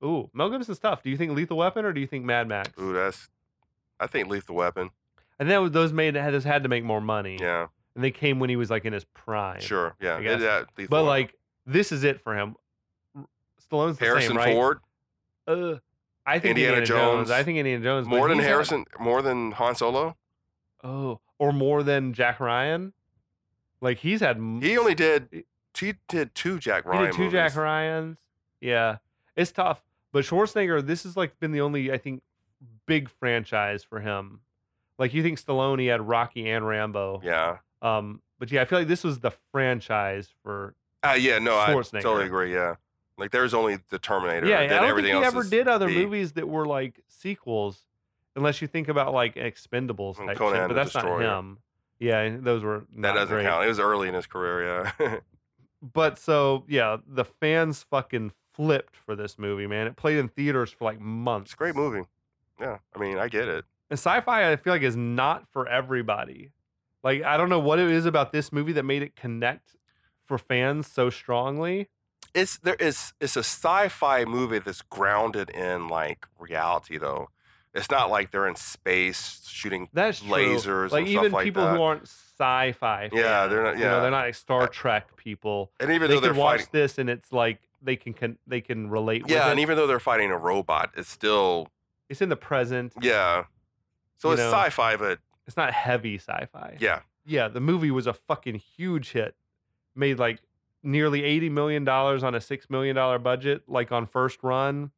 ooh, 0.02 0.30
Mel 0.32 0.48
Gibson's 0.48 0.78
tough. 0.78 1.02
Do 1.02 1.10
you 1.10 1.18
think 1.18 1.32
Lethal 1.32 1.58
Weapon 1.58 1.84
or 1.84 1.92
do 1.92 2.00
you 2.00 2.06
think 2.06 2.24
Mad 2.24 2.48
Max? 2.48 2.70
Ooh, 2.80 2.94
that's. 2.94 3.28
I 4.00 4.06
think 4.06 4.28
Lethal 4.28 4.54
Weapon. 4.54 4.88
And 5.38 5.50
was 5.50 5.72
those 5.72 5.92
made 5.92 6.14
those 6.14 6.44
had 6.44 6.62
to 6.62 6.70
make 6.70 6.82
more 6.82 7.02
money. 7.02 7.36
Yeah. 7.38 7.66
And 7.98 8.04
they 8.04 8.12
came 8.12 8.38
when 8.38 8.48
he 8.48 8.54
was 8.54 8.70
like 8.70 8.84
in 8.84 8.92
his 8.92 9.02
prime. 9.06 9.58
Sure. 9.60 9.96
Yeah. 10.00 10.20
Yeah, 10.20 10.62
but 10.76 10.88
Weapon. 10.88 11.06
like 11.06 11.34
this 11.66 11.90
is 11.90 12.04
it 12.04 12.20
for 12.20 12.36
him. 12.38 12.54
Stallone's 13.68 13.98
the 13.98 14.04
Harrison 14.04 14.28
same, 14.30 14.36
right? 14.36 14.52
Ford, 14.54 14.78
Uh, 15.48 15.74
I 16.24 16.38
think 16.38 16.50
Indiana 16.56 16.76
Indiana, 16.78 16.86
Jones. 16.86 17.30
I 17.32 17.42
think 17.42 17.58
Indiana 17.58 17.82
Jones. 17.82 18.06
more 18.06 18.28
than 18.28 18.38
Harrison, 18.38 18.84
more 19.00 19.20
than 19.20 19.50
Han 19.52 19.74
Solo. 19.74 20.16
oh, 20.84 21.18
or 21.40 21.52
more 21.52 21.82
than 21.82 22.12
Jack 22.12 22.38
Ryan. 22.38 22.92
Like 23.80 23.98
he's 23.98 24.20
had. 24.20 24.36
He 24.62 24.78
only 24.78 24.94
did. 24.94 25.44
He 25.76 25.94
did 26.08 26.34
two 26.36 26.60
Jack 26.60 26.84
Ryan. 26.86 27.00
he 27.00 27.06
did 27.06 27.14
two 27.14 27.18
movies. 27.22 27.32
Jack 27.32 27.56
Ryans. 27.56 28.16
Yeah, 28.60 28.98
it's 29.34 29.50
tough. 29.50 29.82
But 30.12 30.24
Schwarzenegger, 30.24 30.86
this 30.86 31.02
has 31.02 31.16
like 31.16 31.38
been 31.40 31.50
the 31.52 31.60
only 31.60 31.90
I 31.92 31.98
think 31.98 32.22
big 32.86 33.08
franchise 33.08 33.82
for 33.82 34.00
him. 34.00 34.40
Like 34.98 35.14
you 35.14 35.22
think 35.22 35.40
Stallone, 35.40 35.80
he 35.80 35.86
had 35.86 36.06
Rocky 36.08 36.48
and 36.48 36.66
Rambo. 36.66 37.20
Yeah. 37.24 37.58
Um, 37.82 38.20
but 38.38 38.50
yeah, 38.50 38.62
I 38.62 38.64
feel 38.64 38.78
like 38.78 38.88
this 38.88 39.04
was 39.04 39.18
the 39.20 39.32
franchise 39.52 40.28
for. 40.42 40.74
Uh, 41.02 41.16
yeah. 41.18 41.38
No, 41.38 41.56
I 41.56 41.72
totally 41.72 42.26
agree. 42.26 42.52
Yeah. 42.54 42.74
Like 43.16 43.30
there's 43.32 43.54
only 43.54 43.78
the 43.90 43.98
Terminator. 43.98 44.46
Yeah, 44.46 44.58
I 44.58 44.62
and 44.62 44.70
then 44.70 44.80
don't 44.82 44.90
everything 44.90 45.12
think 45.12 45.24
he 45.24 45.26
ever 45.26 45.42
did 45.44 45.66
other 45.68 45.88
B. 45.88 45.94
movies 46.04 46.32
that 46.32 46.48
were 46.48 46.66
like 46.66 47.00
sequels, 47.08 47.80
unless 48.36 48.62
you 48.62 48.68
think 48.68 48.88
about 48.88 49.12
like 49.12 49.34
Expendables 49.34 50.16
type 50.18 50.38
shit. 50.38 50.38
the 50.38 50.68
But 50.68 50.74
that's 50.74 50.94
not 50.94 51.20
him. 51.20 51.58
Yeah, 51.98 52.36
those 52.38 52.62
were 52.62 52.84
That 52.98 53.14
doesn't 53.14 53.34
great. 53.34 53.44
count. 53.44 53.64
It 53.64 53.68
was 53.68 53.80
early 53.80 54.06
in 54.08 54.14
his 54.14 54.26
career. 54.26 54.90
Yeah. 55.00 55.16
But 55.80 56.18
so 56.18 56.64
yeah, 56.68 56.96
the 57.06 57.24
fans 57.24 57.84
fucking 57.88 58.32
flipped 58.52 58.96
for 58.96 59.14
this 59.14 59.38
movie, 59.38 59.66
man. 59.68 59.86
It 59.86 59.96
played 59.96 60.18
in 60.18 60.28
theaters 60.28 60.72
for 60.72 60.84
like 60.84 61.00
months. 61.00 61.50
it's 61.50 61.54
a 61.54 61.56
great 61.56 61.76
movie. 61.76 62.04
Yeah. 62.60 62.78
I 62.94 62.98
mean, 62.98 63.18
I 63.18 63.28
get 63.28 63.46
it. 63.46 63.64
And 63.90 63.96
sci-fi, 63.98 64.50
I 64.50 64.56
feel 64.56 64.72
like, 64.72 64.82
is 64.82 64.96
not 64.96 65.46
for 65.52 65.68
everybody. 65.68 66.50
Like 67.02 67.22
I 67.22 67.36
don't 67.36 67.48
know 67.48 67.58
what 67.60 67.78
it 67.78 67.90
is 67.90 68.06
about 68.06 68.32
this 68.32 68.52
movie 68.52 68.72
that 68.72 68.84
made 68.84 69.02
it 69.02 69.14
connect 69.16 69.76
for 70.26 70.38
fans 70.38 70.86
so 70.86 71.10
strongly. 71.10 71.88
it's 72.34 72.58
there 72.58 72.74
is 72.74 73.12
it's 73.20 73.36
a 73.36 73.40
sci-fi 73.44 74.24
movie 74.24 74.58
that's 74.58 74.82
grounded 74.82 75.48
in 75.50 75.88
like 75.88 76.26
reality 76.38 76.98
though. 76.98 77.28
It's 77.74 77.90
not 77.90 78.10
like 78.10 78.30
they're 78.30 78.48
in 78.48 78.56
space 78.56 79.46
shooting 79.48 79.88
That's 79.92 80.20
true. 80.20 80.30
lasers 80.30 80.90
Like 80.90 81.00
and 81.02 81.08
even 81.08 81.24
stuff 81.24 81.32
like 81.34 81.44
people 81.44 81.64
that. 81.64 81.76
who 81.76 81.82
aren't 81.82 82.02
sci-fi. 82.08 83.10
Yeah, 83.12 83.46
they're 83.46 83.62
not- 83.62 83.76
You 83.78 83.84
know, 83.84 83.96
yeah. 83.96 84.00
they're 84.00 84.10
not 84.10 84.24
like 84.24 84.34
Star 84.34 84.66
Trek 84.66 85.16
people. 85.16 85.70
and 85.78 85.90
even 85.90 86.08
They 86.08 86.14
though 86.16 86.20
they're 86.20 86.30
can 86.32 86.40
watch 86.40 86.60
fighting, 86.60 86.70
this 86.72 86.98
and 86.98 87.10
it's 87.10 87.30
like 87.32 87.60
they 87.82 87.94
can, 87.96 88.14
can 88.14 88.38
they 88.46 88.60
can 88.60 88.90
relate. 88.90 89.22
with 89.24 89.30
yeah, 89.32 89.50
and 89.50 89.60
even 89.60 89.76
though 89.76 89.86
they're 89.86 90.00
fighting 90.00 90.30
a 90.30 90.36
robot, 90.36 90.90
it's 90.96 91.08
still 91.10 91.68
it's 92.08 92.20
in 92.22 92.28
the 92.30 92.36
present. 92.36 92.94
yeah. 93.00 93.44
So 94.16 94.30
it's 94.32 94.40
know. 94.40 94.50
sci-fi, 94.50 94.96
but 94.96 95.20
It's 95.48 95.56
not 95.56 95.72
heavy 95.72 96.16
sci-fi. 96.18 96.76
yeah, 96.78 97.00
yeah. 97.26 97.48
The 97.48 97.58
movie 97.60 97.90
was 97.90 98.06
a 98.06 98.12
fucking 98.12 98.54
huge 98.76 99.10
hit. 99.12 99.34
Made 99.96 100.18
like 100.20 100.38
nearly 100.84 101.24
eighty 101.24 101.48
million 101.48 101.82
dollars 101.84 102.22
on 102.22 102.34
a 102.36 102.40
six 102.40 102.70
million 102.70 102.94
dollar 102.94 103.18
budget. 103.18 103.62
Like 103.66 103.90
on 103.90 104.06
first 104.06 104.38
run, 104.44 104.92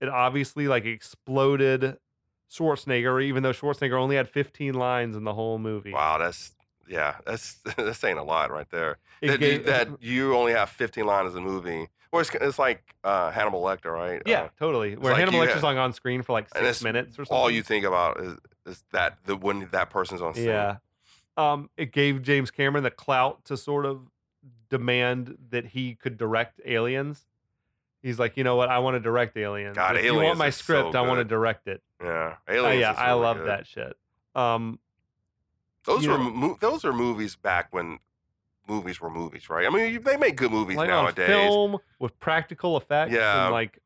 it 0.00 0.08
obviously 0.10 0.68
like 0.68 0.84
exploded 0.84 1.96
Schwarzenegger. 2.50 3.22
Even 3.22 3.42
though 3.42 3.52
Schwarzenegger 3.52 3.98
only 3.98 4.16
had 4.16 4.28
fifteen 4.28 4.74
lines 4.74 5.16
in 5.16 5.24
the 5.24 5.32
whole 5.34 5.58
movie. 5.58 5.92
wow, 5.92 6.18
that's 6.18 6.54
yeah, 6.88 7.16
that's 7.26 7.54
that's 7.76 7.98
saying 7.98 8.18
a 8.18 8.24
lot 8.24 8.50
right 8.50 8.68
there. 8.70 8.98
That, 9.22 9.32
you, 9.32 9.38
gave- 9.38 9.64
that 9.66 9.88
you 10.02 10.34
only 10.34 10.52
have 10.52 10.70
15 10.70 11.04
lines 11.06 11.34
in 11.34 11.42
a 11.42 11.46
movie. 11.46 11.88
Well, 12.12 12.20
it's, 12.20 12.30
it's 12.40 12.58
like 12.60 12.94
uh, 13.02 13.30
Hannibal 13.32 13.60
Lecter, 13.62 13.92
right? 13.92 14.22
Yeah, 14.24 14.42
Uh, 14.42 14.48
totally. 14.58 14.94
Where 14.96 15.12
like 15.14 15.18
Hannibal 15.20 15.40
you 15.40 15.46
Lecter's 15.46 15.54
had- 15.54 15.62
like 15.64 15.76
on 15.78 15.92
screen 15.92 16.22
for 16.22 16.32
like 16.32 16.48
six 16.56 16.82
minutes 16.82 17.18
or 17.18 17.24
something. 17.24 17.36
all 17.36 17.50
you 17.50 17.62
think 17.62 17.84
about 17.84 18.20
is 18.20 18.36
is 18.66 18.84
that 18.92 19.18
the 19.26 19.34
when 19.36 19.68
that 19.72 19.90
person's 19.90 20.22
on 20.22 20.34
scene. 20.34 20.44
Yeah. 20.46 20.76
Um, 21.36 21.68
it 21.76 21.90
gave 21.92 22.22
James 22.22 22.50
Cameron 22.52 22.84
the 22.84 22.90
clout 22.92 23.44
to 23.46 23.56
sort 23.56 23.84
of 23.86 24.08
demand 24.70 25.36
that 25.50 25.66
he 25.66 25.94
could 25.94 26.16
direct 26.16 26.60
aliens. 26.64 27.26
He's 28.02 28.18
like, 28.18 28.36
you 28.36 28.44
know 28.44 28.56
what? 28.56 28.68
I 28.68 28.78
want 28.80 28.94
to 28.96 29.00
direct 29.00 29.36
aliens. 29.36 29.76
God, 29.76 29.96
if 29.96 30.04
you 30.04 30.14
want 30.14 30.38
my 30.38 30.48
is 30.48 30.56
so 30.56 30.62
script, 30.62 30.94
I 30.94 31.00
want 31.00 31.18
to 31.20 31.24
direct 31.24 31.66
it. 31.68 31.82
yeah. 32.02 32.36
Oh, 32.48 32.52
Aliens. 32.52 32.80
yeah, 32.80 32.92
is 32.92 32.98
I 32.98 33.08
really 33.10 33.20
love 33.20 33.36
good. 33.38 33.48
that 33.48 33.66
shit. 33.66 33.96
Um, 34.34 34.78
Those 35.84 36.06
were 36.06 36.18
mo- 36.18 36.56
those 36.60 36.84
are 36.84 36.92
movies 36.92 37.36
back 37.36 37.68
when 37.72 37.98
movies 38.68 39.00
were 39.00 39.10
movies, 39.10 39.50
right? 39.50 39.66
I 39.66 39.70
mean, 39.70 40.02
they 40.02 40.16
make 40.16 40.36
good 40.36 40.50
movies 40.50 40.76
like 40.76 40.88
nowadays, 40.88 41.26
film 41.28 41.78
with 41.98 42.18
practical 42.20 42.76
effects 42.76 43.12
Yeah. 43.12 43.44
and 43.46 43.52
like 43.52 43.78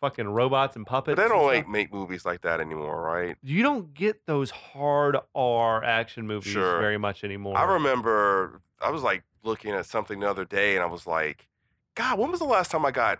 fucking 0.00 0.28
robots 0.28 0.76
and 0.76 0.86
puppets. 0.86 1.16
but 1.16 1.22
they 1.22 1.28
don't 1.28 1.46
like 1.46 1.66
make 1.68 1.92
movies 1.92 2.24
like 2.26 2.42
that 2.42 2.60
anymore, 2.60 3.00
right? 3.02 3.36
You 3.42 3.62
don't 3.62 3.94
get 3.94 4.26
those 4.26 4.50
hard 4.50 5.16
R 5.34 5.82
action 5.82 6.26
movies 6.26 6.52
Sure. 6.52 6.78
very 6.78 6.98
much 6.98 7.24
anymore. 7.24 7.56
I 7.56 7.64
remember 7.64 8.60
I 8.80 8.90
was 8.90 9.02
like 9.02 9.24
looking 9.42 9.72
at 9.72 9.86
something 9.86 10.20
the 10.20 10.28
other 10.30 10.44
day, 10.44 10.74
and 10.76 10.82
I 10.82 10.86
was 10.86 11.06
like, 11.06 11.48
God, 11.94 12.18
when 12.18 12.30
was 12.30 12.40
the 12.40 12.46
last 12.46 12.70
time 12.70 12.84
I 12.84 12.90
got? 12.90 13.18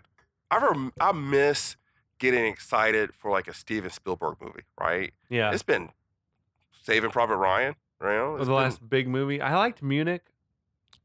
I 0.51 0.57
rem- 0.57 0.93
I 1.01 1.11
miss 1.11 1.75
getting 2.19 2.45
excited 2.45 3.13
for 3.13 3.31
like 3.31 3.47
a 3.47 3.53
Steven 3.53 3.89
Spielberg 3.89 4.37
movie, 4.39 4.63
right? 4.79 5.11
yeah. 5.29 5.51
It's 5.51 5.63
been 5.63 5.89
Saving 6.83 7.09
Private 7.11 7.37
Ryan, 7.37 7.75
you 8.01 8.07
know? 8.07 8.31
was 8.33 8.47
the 8.47 8.53
been- 8.53 8.63
last 8.63 8.89
big 8.89 9.07
movie. 9.07 9.41
I 9.41 9.55
liked 9.57 9.81
Munich. 9.83 10.23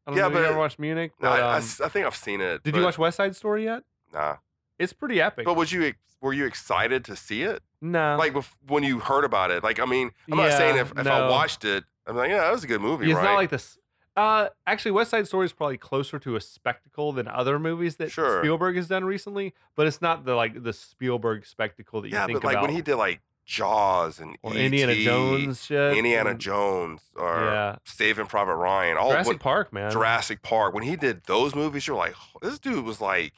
I 0.06 0.10
don't 0.10 0.16
Yeah, 0.16 0.22
know 0.24 0.28
if 0.28 0.34
you 0.34 0.40
but- 0.40 0.48
ever 0.50 0.58
watched 0.58 0.78
Munich. 0.78 1.12
No, 1.20 1.30
But, 1.30 1.40
I, 1.42 1.46
I 1.46 1.52
um, 1.56 1.58
s- 1.62 1.80
I 1.80 1.88
think 1.88 2.06
I've 2.06 2.16
seen 2.16 2.40
it. 2.40 2.62
did 2.62 2.76
you 2.76 2.82
watch 2.82 2.98
West 2.98 3.16
Side 3.16 3.34
Story 3.34 3.64
yet? 3.64 3.82
Nah. 4.12 4.36
It's 4.78 4.92
pretty 4.92 5.20
epic. 5.20 5.44
But 5.46 5.56
was 5.56 5.72
you 5.72 5.94
were 6.20 6.32
you 6.32 6.46
excited 6.46 7.04
to 7.06 7.16
see 7.16 7.42
it? 7.42 7.62
no, 7.80 8.16
Like 8.18 8.34
when 8.66 8.82
you 8.82 8.98
heard 8.98 9.24
about 9.24 9.50
it? 9.50 9.62
Like 9.62 9.78
I 9.80 9.84
mean, 9.84 10.10
I'm 10.30 10.38
not 10.38 10.52
saying 10.52 10.76
Yeah, 10.76 10.82
if, 10.82 10.92
if 10.98 11.06
I 11.06 11.28
watched 11.28 11.64
it, 11.64 11.84
I'm 12.06 12.16
like, 12.16 12.30
yeah, 12.30 12.38
that 12.42 12.52
was 12.52 12.64
a 12.64 12.66
good 12.66 12.80
movie, 12.80 13.06
it's 13.10 13.14
right? 13.16 13.24
not 13.24 13.34
like 13.34 13.50
this. 13.50 13.78
Uh, 14.16 14.48
actually, 14.66 14.92
West 14.92 15.10
Side 15.10 15.26
Story 15.26 15.44
is 15.46 15.52
probably 15.52 15.76
closer 15.76 16.18
to 16.20 16.36
a 16.36 16.40
spectacle 16.40 17.10
than 17.12 17.26
other 17.26 17.58
movies 17.58 17.96
that 17.96 18.12
Sure. 18.12 18.40
Spielberg 18.42 18.76
has 18.76 18.86
done 18.86 19.04
recently. 19.04 19.54
But 19.74 19.86
it's 19.88 20.00
not 20.00 20.24
the 20.24 20.34
like 20.34 20.62
the 20.62 20.72
Spielberg 20.72 21.44
spectacle 21.46 22.00
that 22.02 22.08
you 22.08 22.14
yeah, 22.14 22.26
think 22.26 22.40
but 22.40 22.44
like 22.46 22.54
about. 22.54 22.62
when 22.68 22.74
he 22.74 22.80
did 22.82 22.94
like 22.96 23.20
Jaws 23.44 24.18
and 24.20 24.36
or 24.42 24.52
E.T., 24.52 24.64
Indiana 24.64 24.94
Jones 24.94 25.64
shit. 25.64 25.96
Indiana 25.96 26.30
and- 26.30 26.40
Jones, 26.40 27.02
or 27.14 27.44
Yeah. 27.44 27.76
Saving 27.84 28.26
Private 28.26 28.56
Ryan, 28.56 28.96
all 28.96 29.10
Jurassic 29.10 29.40
Park, 29.40 29.72
man. 29.72 29.90
Jurassic 29.90 30.42
Park. 30.42 30.74
When 30.74 30.82
he 30.84 30.96
did 30.96 31.24
those 31.24 31.54
movies, 31.54 31.86
you're 31.86 31.96
like, 31.96 32.14
this 32.42 32.58
dude 32.58 32.84
was 32.84 33.00
like 33.00 33.32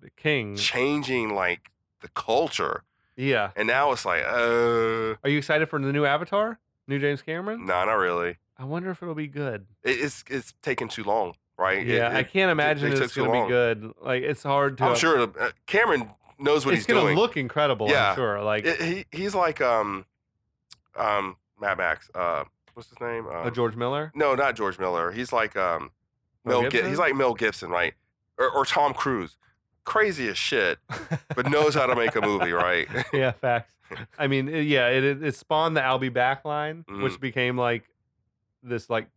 the 0.00 0.10
King. 0.10 0.56
changing 0.56 1.34
like 1.34 1.70
the 2.00 2.08
culture, 2.08 2.82
Yeah. 3.16 3.50
and 3.54 3.68
now 3.68 3.92
it's 3.92 4.04
like, 4.06 4.24
uh, 4.24 5.14
Are 5.22 5.28
you 5.28 5.38
excited 5.38 5.68
for 5.68 5.78
the 5.78 5.92
new 5.92 6.04
Avatar? 6.04 6.58
New 6.88 6.98
James 6.98 7.22
Cameron? 7.22 7.66
nah, 7.66 7.84
not 7.84 7.94
really. 7.94 8.38
I 8.58 8.64
wonder 8.64 8.90
if 8.90 9.02
it'll 9.02 9.14
be 9.14 9.28
good. 9.28 9.66
It, 9.84 10.00
it's 10.00 10.24
it's 10.28 10.54
taking 10.62 10.88
too 10.88 11.04
long, 11.04 11.34
right? 11.58 11.78
It- 11.78 11.86
Yeah, 11.96 12.16
I 12.16 12.22
can't 12.22 12.50
imagine 12.50 12.90
took 12.92 13.02
it's 13.02 13.14
going 13.14 13.30
to 13.32 13.42
be 13.44 13.48
good. 13.48 13.92
Like 14.00 14.22
it's 14.22 14.42
hard 14.42 14.78
to. 14.78 14.84
I'm 14.84 14.96
sure 14.96 15.20
uh, 15.40 15.50
Cameron 15.66 16.10
knows 16.42 16.64
what 16.66 16.74
it's 16.74 16.80
he's 16.84 16.86
going 16.94 17.04
doing. 17.04 17.16
to 17.16 17.20
look 17.22 17.36
incredible. 17.36 17.88
Yeah. 17.88 18.10
I'm 18.10 18.16
sure. 18.16 18.42
Like 18.42 18.64
It- 18.64 18.80
he 18.80 19.04
he's 19.10 19.34
like 19.34 19.60
um 19.60 20.04
um 20.96 21.36
Mad 21.60 21.78
Max. 21.78 22.10
Uh, 22.14 22.44
what's 22.74 22.88
his 22.88 23.00
name? 23.00 23.26
uh, 23.26 23.42
Um, 23.44 23.54
George 23.54 23.76
Miller. 23.76 24.10
no, 24.14 24.34
not 24.34 24.56
George 24.56 24.78
Miller. 24.78 25.12
He's 25.12 25.32
like 25.32 25.56
um 25.56 25.90
Mel 26.44 26.62
Mel. 26.62 26.62
Gibson? 26.62 26.70
Gibson? 26.70 26.90
he's 26.90 26.98
like 26.98 27.14
Mel 27.14 27.34
Gibson, 27.34 27.70
right? 27.70 27.94
Or, 28.38 28.50
or 28.50 28.64
Tom 28.64 28.94
Cruise. 28.94 29.36
Crazy 29.84 30.28
as 30.28 30.38
shit, 30.38 30.78
but 31.34 31.50
knows 31.50 31.74
how 31.74 31.86
to 31.86 31.96
make 31.96 32.14
a 32.14 32.20
movie, 32.20 32.52
right? 32.52 32.86
yeah, 33.12 33.32
facts. 33.32 33.72
I 34.16 34.28
mean, 34.28 34.48
it- 34.48 34.62
yeah, 34.62 34.88
it 34.88 35.04
it 35.22 35.34
spawned 35.34 35.76
the 35.76 35.82
"I'll 35.82 35.98
be 35.98 36.08
back" 36.08 36.44
line, 36.44 36.84
which 36.88 37.14
Mhm. 37.14 37.20
became 37.20 37.58
like 37.58 37.84
this 38.62 38.88
like 38.88 39.08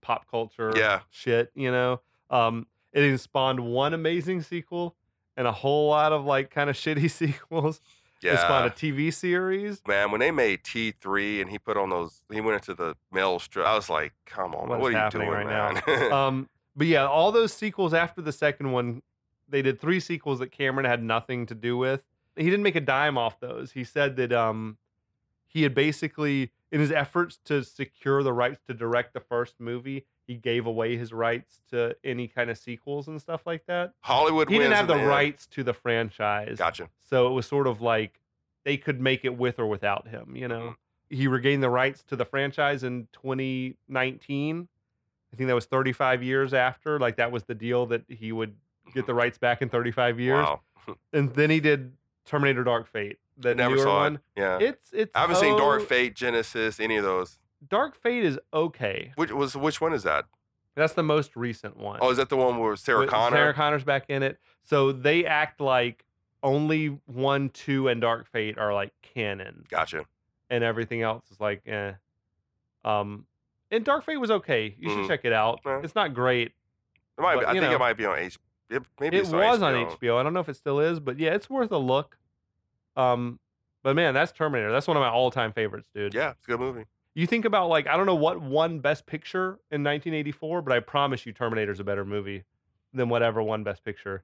pop 0.00 0.28
culture 0.30 0.72
Yeah. 0.76 1.00
shit. 1.10 1.50
You 1.56 1.70
know, 1.72 2.00
um, 2.30 2.66
it 2.92 3.02
even 3.02 3.18
spawned 3.18 3.60
one 3.60 3.94
amazing 3.94 4.42
sequel 4.42 4.94
and 5.36 5.46
a 5.46 5.52
whole 5.52 5.88
lot 5.88 6.12
of 6.12 6.24
like 6.24 6.50
kind 6.50 6.68
of 6.70 6.76
shitty 6.76 7.10
sequels. 7.10 7.80
Yeah. 8.22 8.34
It's 8.34 8.42
spawned 8.42 8.66
a 8.66 8.70
TV 8.70 9.12
series. 9.12 9.82
man. 9.86 10.12
When 10.12 10.20
they 10.20 10.30
made 10.30 10.62
T 10.62 10.92
three 10.92 11.40
and 11.40 11.50
he 11.50 11.58
put 11.58 11.76
on 11.76 11.90
those, 11.90 12.22
he 12.30 12.40
went 12.40 12.54
into 12.60 12.74
the 12.74 12.94
male 13.12 13.38
strip. 13.40 13.66
I 13.66 13.74
was 13.74 13.90
like, 13.90 14.12
come 14.26 14.54
on, 14.54 14.68
What 14.68 14.78
what, 14.80 14.94
are 14.94 15.04
you 15.04 15.10
doing, 15.10 15.28
right 15.28 15.82
man? 15.86 16.12
um, 16.12 16.48
but 16.76 16.86
yeah, 16.86 17.06
all 17.06 17.32
those 17.32 17.52
sequels 17.52 17.92
after 17.92 18.22
the 18.22 18.30
second 18.32 18.70
one, 18.70 19.02
they 19.48 19.60
did 19.60 19.80
three 19.80 19.98
sequels 19.98 20.38
that 20.38 20.52
Cameron 20.52 20.86
had 20.86 21.02
nothing 21.02 21.46
to 21.46 21.54
do 21.54 21.76
with. 21.76 22.02
He 22.36 22.44
didn't 22.44 22.62
make 22.62 22.76
a 22.76 22.80
dime 22.80 23.18
off 23.18 23.40
those. 23.40 23.72
He 23.72 23.82
said 23.84 24.14
that 24.16 24.32
um, 24.32 24.78
he 25.48 25.64
had 25.64 25.74
basically, 25.74 26.52
in 26.70 26.80
his 26.80 26.92
efforts 26.92 27.38
to 27.46 27.62
secure 27.64 28.22
the 28.22 28.32
rights 28.32 28.60
to 28.68 28.72
direct 28.72 29.12
the 29.14 29.20
first 29.20 29.56
movie, 29.58 30.06
he 30.26 30.34
gave 30.36 30.66
away 30.66 30.96
his 30.96 31.12
rights 31.12 31.60
to 31.70 31.96
any 32.04 32.28
kind 32.28 32.48
of 32.50 32.56
sequels 32.58 33.08
and 33.08 33.20
stuff 33.20 33.42
like 33.46 33.66
that. 33.66 33.92
Hollywood. 34.00 34.48
He 34.48 34.58
didn't 34.58 34.72
have 34.74 34.88
in 34.90 34.98
the 34.98 35.04
rights 35.06 35.46
to 35.48 35.64
the 35.64 35.74
franchise. 35.74 36.56
Gotcha. 36.58 36.88
So 37.00 37.26
it 37.28 37.32
was 37.32 37.46
sort 37.46 37.66
of 37.66 37.80
like 37.80 38.20
they 38.64 38.76
could 38.76 39.00
make 39.00 39.24
it 39.24 39.36
with 39.36 39.58
or 39.58 39.66
without 39.66 40.08
him, 40.08 40.36
you 40.36 40.46
know. 40.48 40.60
Mhm. 40.60 40.76
He 41.16 41.26
regained 41.26 41.62
the 41.62 41.68
rights 41.70 42.02
to 42.04 42.16
the 42.16 42.24
franchise 42.24 42.82
in 42.84 43.08
2019. 43.12 44.68
I 45.32 45.36
think 45.36 45.48
that 45.48 45.54
was 45.54 45.66
35 45.66 46.22
years 46.22 46.54
after. 46.54 46.98
Like 46.98 47.16
that 47.16 47.32
was 47.32 47.44
the 47.44 47.54
deal 47.54 47.86
that 47.86 48.02
he 48.08 48.32
would 48.32 48.54
get 48.94 49.06
the 49.06 49.14
rights 49.14 49.38
back 49.38 49.62
in 49.62 49.68
35 49.68 50.20
years. 50.20 50.44
Wow. 50.44 50.60
And 51.12 51.32
then 51.34 51.48
he 51.48 51.60
did 51.60 51.92
Terminator 52.26 52.64
Dark 52.64 52.88
Fate, 52.88 53.18
that 53.38 53.56
Never 53.56 53.76
newer 53.76 53.84
saw 53.84 54.00
one. 54.00 54.14
it. 54.16 54.20
Yeah. 54.36 54.58
It's 54.60 54.92
it's 54.92 55.12
I 55.14 55.20
haven't 55.20 55.36
seen 55.36 55.56
Dark 55.56 55.82
oh- 55.82 55.84
Fate, 55.84 56.14
Genisys, 56.16 56.80
any 56.80 56.96
of 56.96 57.04
those. 57.04 57.38
Dark 57.68 57.94
Fate 57.94 58.24
is 58.24 58.38
okay. 58.52 59.12
Which 59.16 59.30
was 59.32 59.56
which 59.56 59.80
one 59.80 59.92
is 59.92 60.02
that? 60.02 60.26
That's 60.74 60.94
the 60.94 61.02
most 61.02 61.36
recent 61.36 61.76
one. 61.76 61.98
Oh, 62.02 62.10
is 62.10 62.16
that 62.16 62.28
the 62.30 62.36
one 62.36 62.58
where 62.58 62.74
Sarah 62.76 63.00
With- 63.00 63.10
Connor? 63.10 63.36
Sarah 63.36 63.54
Connor's 63.54 63.84
back 63.84 64.04
in 64.08 64.22
it. 64.22 64.38
So 64.64 64.90
they 64.92 65.26
act 65.26 65.60
like 65.60 66.04
only 66.42 66.86
one, 67.06 67.50
two, 67.50 67.88
and 67.88 68.00
Dark 68.00 68.26
Fate 68.30 68.58
are 68.58 68.72
like 68.74 68.92
canon. 69.02 69.64
Gotcha. 69.68 70.04
and 70.50 70.62
everything 70.62 71.00
else 71.02 71.24
is 71.30 71.40
like 71.40 71.62
eh. 71.66 71.92
Um, 72.84 73.26
and 73.70 73.84
Dark 73.84 74.04
Fate 74.04 74.18
was 74.18 74.30
okay. 74.30 74.74
You 74.78 74.90
should 74.90 74.98
Mhm. 75.04 75.08
check 75.08 75.20
it 75.24 75.32
out. 75.32 75.60
Yeah. 75.64 75.80
It's 75.82 75.94
not 75.94 76.12
great. 76.14 76.48
It 77.18 77.22
might 77.22 77.36
But, 77.36 77.40
be, 77.40 77.46
I 77.46 77.52
think 77.52 77.62
know, 77.64 77.72
it 77.74 77.78
might 77.78 77.96
be 77.96 78.04
on 78.06 78.18
H. 78.18 78.38
It, 78.68 78.82
maybe 79.00 79.16
it 79.18 79.20
was 79.20 79.32
on 79.62 79.62
on 79.62 79.74
HBO. 79.86 80.18
I 80.18 80.22
don't 80.22 80.34
know 80.34 80.40
if 80.40 80.48
it 80.48 80.56
still 80.56 80.80
is, 80.80 80.98
but 81.00 81.18
yeah, 81.18 81.34
it's 81.34 81.48
worth 81.48 81.70
a 81.72 81.78
look. 81.78 82.18
Um, 82.96 83.38
but 83.82 83.94
man, 83.96 84.14
that's 84.14 84.32
Terminator. 84.32 84.72
That's 84.72 84.86
one 84.88 84.96
of 84.96 85.00
my 85.02 85.08
all-time 85.08 85.52
favorites, 85.52 85.88
dude. 85.94 86.12
Yeah, 86.14 86.30
it's 86.30 86.44
a 86.46 86.50
good 86.50 86.60
movie. 86.60 86.84
You 87.14 87.26
think 87.26 87.44
about 87.44 87.68
like 87.68 87.86
I 87.86 87.96
don't 87.96 88.06
know 88.06 88.14
what 88.14 88.40
won 88.40 88.80
Best 88.80 89.06
Picture 89.06 89.58
in 89.70 89.82
1984, 89.84 90.62
but 90.62 90.72
I 90.72 90.80
promise 90.80 91.26
you, 91.26 91.32
Terminator's 91.32 91.80
a 91.80 91.84
better 91.84 92.04
movie 92.04 92.44
than 92.94 93.08
whatever 93.08 93.42
won 93.42 93.64
Best 93.64 93.84
Picture. 93.84 94.22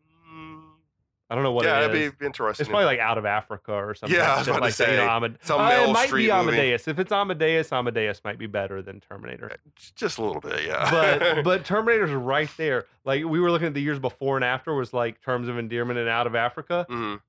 I 1.30 1.34
don't 1.34 1.44
know 1.44 1.52
what 1.52 1.66
yeah, 1.66 1.78
it 1.78 1.80
that'd 1.88 1.96
is. 2.02 2.12
be 2.12 2.24
interesting. 2.24 2.64
It's 2.64 2.70
probably 2.70 2.86
like 2.86 3.00
Out 3.00 3.18
of 3.18 3.26
Africa 3.26 3.72
or 3.72 3.94
something. 3.94 4.16
Yeah, 4.18 4.34
I 4.34 4.38
was 4.38 4.48
about 4.48 4.56
to 4.56 4.62
like 4.62 4.76
that. 4.76 4.90
You 4.90 4.96
know, 4.96 5.28
say, 5.28 5.36
some 5.42 5.60
Uh, 5.60 5.68
it 5.86 5.92
might 5.92 6.08
Streep 6.08 6.16
be 6.16 6.22
movie. 6.28 6.30
Amadeus. 6.30 6.88
If 6.88 6.98
it's 6.98 7.12
Amadeus, 7.12 7.70
Amadeus 7.70 8.22
might 8.24 8.38
be 8.38 8.46
better 8.46 8.80
than 8.80 9.00
Terminator. 9.00 9.52
just 9.94 10.16
a 10.16 10.24
little 10.24 10.40
bit, 10.40 10.64
yeah. 10.66 10.90
but 10.90 11.42
but 11.44 11.64
Terminator's 11.66 12.12
right 12.12 12.48
there. 12.56 12.86
Like 13.04 13.24
we 13.26 13.40
were 13.40 13.50
looking 13.50 13.66
at 13.68 13.74
the 13.74 13.82
years 13.82 13.98
before 13.98 14.36
and 14.36 14.44
after 14.44 14.74
was 14.74 14.94
like 14.94 15.20
Terms 15.20 15.48
of 15.48 15.58
Endearment 15.58 15.98
and 15.98 16.08
Out 16.08 16.26
of 16.26 16.34
Africa. 16.34 16.86
Mhm. 16.88 17.20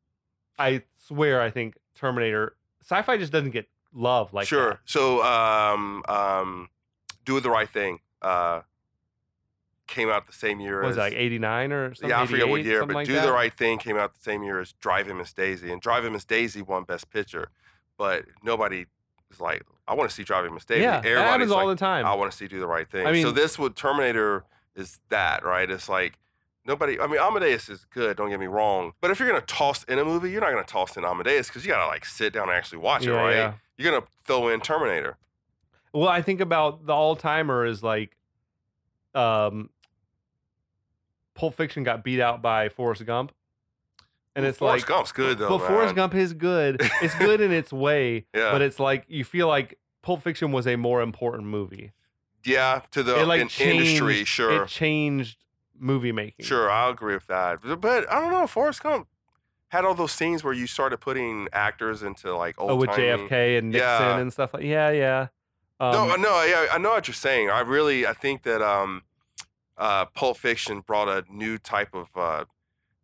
I 0.57 0.84
swear, 1.07 1.41
I 1.41 1.49
think 1.52 1.76
Terminator 1.95 2.56
sci-fi 2.81 3.18
just 3.18 3.34
doesn't 3.34 3.52
get 3.52 3.68
love 3.94 4.34
like 4.34 4.48
sure. 4.48 4.70
that. 4.72 4.80
So, 4.86 5.24
um, 5.24 6.03
um, 6.07 6.70
do 7.26 7.40
the 7.40 7.49
right 7.49 7.70
thing. 7.70 7.99
Uh, 8.22 8.61
came 9.90 10.10
out 10.10 10.28
the 10.28 10.34
same 10.34 10.60
year 10.60 10.82
was 10.82 10.91
as 10.91 10.98
it 10.98 10.99
like 10.99 11.14
89 11.14 11.72
or 11.72 11.95
something? 11.95 12.10
yeah, 12.10 12.22
I 12.22 12.26
forget 12.26 12.48
what 12.48 12.64
year, 12.64 12.86
but 12.86 12.94
like 12.94 13.07
Do 13.07 13.14
that? 13.14 13.26
the 13.26 13.34
Right 13.34 13.53
Thing 13.53 13.80
came 13.80 13.98
out 13.98 14.14
the 14.14 14.22
same 14.22 14.44
year 14.44 14.60
as 14.60 14.74
Driving 14.74 15.18
Miss 15.18 15.34
Daisy, 15.34 15.72
and 15.72 15.82
Driving 15.82 16.14
Miss 16.14 16.24
Daisy 16.24 16.61
won 16.61 16.84
Best 16.84 17.10
Picture, 17.10 17.49
but 17.98 18.26
nobody 18.44 18.86
was 19.30 19.40
like, 19.40 19.64
I 19.88 19.95
want 19.95 20.10
to 20.10 20.16
see 20.16 20.24
Driving 20.24 20.53
Miss 20.53 20.66
Daisy. 20.66 20.84
Yeah, 20.84 21.02
that 21.02 21.18
happens 21.18 21.52
all 21.52 21.66
like, 21.66 21.78
the 21.78 21.80
time. 21.80 22.06
I 22.06 22.14
want 22.14 22.32
to 22.32 22.38
see 22.38 22.48
Do 22.48 22.60
the 22.60 22.68
Right 22.68 22.90
Thing. 22.90 23.06
I 23.07 23.11
mean, 23.11 23.24
so 23.24 23.32
this 23.32 23.57
would 23.60 23.76
Terminator 23.76 24.45
is 24.76 24.99
that 25.10 25.44
right? 25.44 25.70
It's 25.70 25.90
like 25.90 26.18
nobody. 26.66 26.99
I 26.99 27.07
mean, 27.07 27.20
Amadeus 27.20 27.68
is 27.70 27.86
good. 27.90 28.16
Don't 28.16 28.30
get 28.30 28.40
me 28.40 28.48
wrong, 28.48 28.94
but 29.02 29.11
if 29.11 29.20
you're 29.20 29.28
gonna 29.28 29.41
toss 29.41 29.84
in 29.86 29.99
a 29.99 30.06
movie, 30.06 30.32
you're 30.32 30.41
not 30.41 30.52
gonna 30.52 30.64
toss 30.64 30.95
in 30.95 31.03
Amadeus 31.03 31.48
because 31.48 31.66
you 31.66 31.72
gotta 31.72 31.88
like 31.88 32.06
sit 32.06 32.34
down 32.34 32.44
and 32.44 32.57
actually 32.57 32.78
watch 32.80 33.06
it, 33.06 33.11
right? 33.11 33.36
yeah. 33.36 33.53
You're 33.80 33.91
gonna 33.93 34.06
throw 34.26 34.49
in 34.49 34.60
Terminator. 34.60 35.18
Well, 35.93 36.10
I 36.10 36.22
think 36.22 36.41
about 36.41 36.85
the 36.85 36.93
all 36.93 37.15
timer 37.15 37.65
is 37.65 37.81
like, 37.81 38.15
um, 39.15 39.69
Pulp 41.34 41.56
Fiction 41.56 41.84
got 41.84 42.03
beat 42.03 42.19
out 42.19 42.41
by 42.41 42.69
Forrest 42.69 43.06
Gump, 43.06 43.31
and 44.35 44.45
it's 44.45 44.57
Forrest 44.57 44.88
like, 44.88 44.97
Gump's 44.99 45.11
good 45.11 45.38
though. 45.38 45.49
but 45.57 45.68
Forrest. 45.68 45.95
Gump 45.95 46.14
is 46.14 46.34
good. 46.34 46.81
It's 47.01 47.15
good 47.19 47.41
in 47.41 47.51
its 47.51 47.72
way, 47.72 48.26
Yeah. 48.35 48.51
but 48.51 48.61
it's 48.61 48.80
like 48.80 49.06
you 49.07 49.23
feel 49.23 49.47
like 49.47 49.80
Pulp 50.01 50.22
Fiction 50.22 50.51
was 50.51 50.68
a 50.68 50.76
more 50.76 51.01
important 51.01 51.45
movie. 51.47 51.93
Yeah, 52.45 52.81
to 52.91 53.01
the 53.03 53.26
like 53.26 53.41
in- 53.41 53.47
changed, 53.47 53.85
industry, 54.01 54.26
sure. 54.26 54.64
It 54.64 54.68
changed 54.68 55.38
movie 55.77 56.11
making. 56.11 56.45
Sure, 56.45 56.69
I'll 56.69 56.91
agree 56.91 57.14
with 57.14 57.27
that. 57.27 57.60
But, 57.64 57.80
but 57.81 58.11
I 58.11 58.19
don't 58.19 58.31
know. 58.31 58.45
Forrest 58.47 58.84
Gump 58.84 59.07
had 59.70 59.86
all 59.86 59.94
those 59.96 60.12
scenes 60.12 60.44
where 60.44 60.54
you 60.54 60.68
started 60.68 60.98
putting 61.00 61.48
actors 61.54 62.04
into 62.04 62.36
like 62.36 62.60
old 62.60 62.72
Oh, 62.72 62.76
with 62.76 62.90
JFK 62.91 63.58
and 63.60 63.70
Nixon 63.72 63.88
Yeah. 63.90 64.18
and 64.20 64.34
stuff 64.34 64.54
like 64.54 64.64
yeah, 64.64 64.90
yeah. 64.91 65.28
Um, 65.80 65.94
no, 65.94 66.16
no, 66.18 66.44
yeah, 66.44 66.66
I 66.74 66.78
know 66.78 66.90
what 66.90 67.08
you're 67.08 67.16
saying. 67.16 67.50
I 67.50 67.62
really, 67.62 68.06
I 68.06 68.12
think 68.14 68.44
that 68.44 68.62
um, 68.62 69.04
uh, 69.78 70.06
Pulp 70.06 70.36
Fiction 70.38 70.82
brought 70.82 71.08
a 71.08 71.24
new 71.34 71.58
type 71.58 71.96
of 71.96 72.08
uh, 72.16 72.44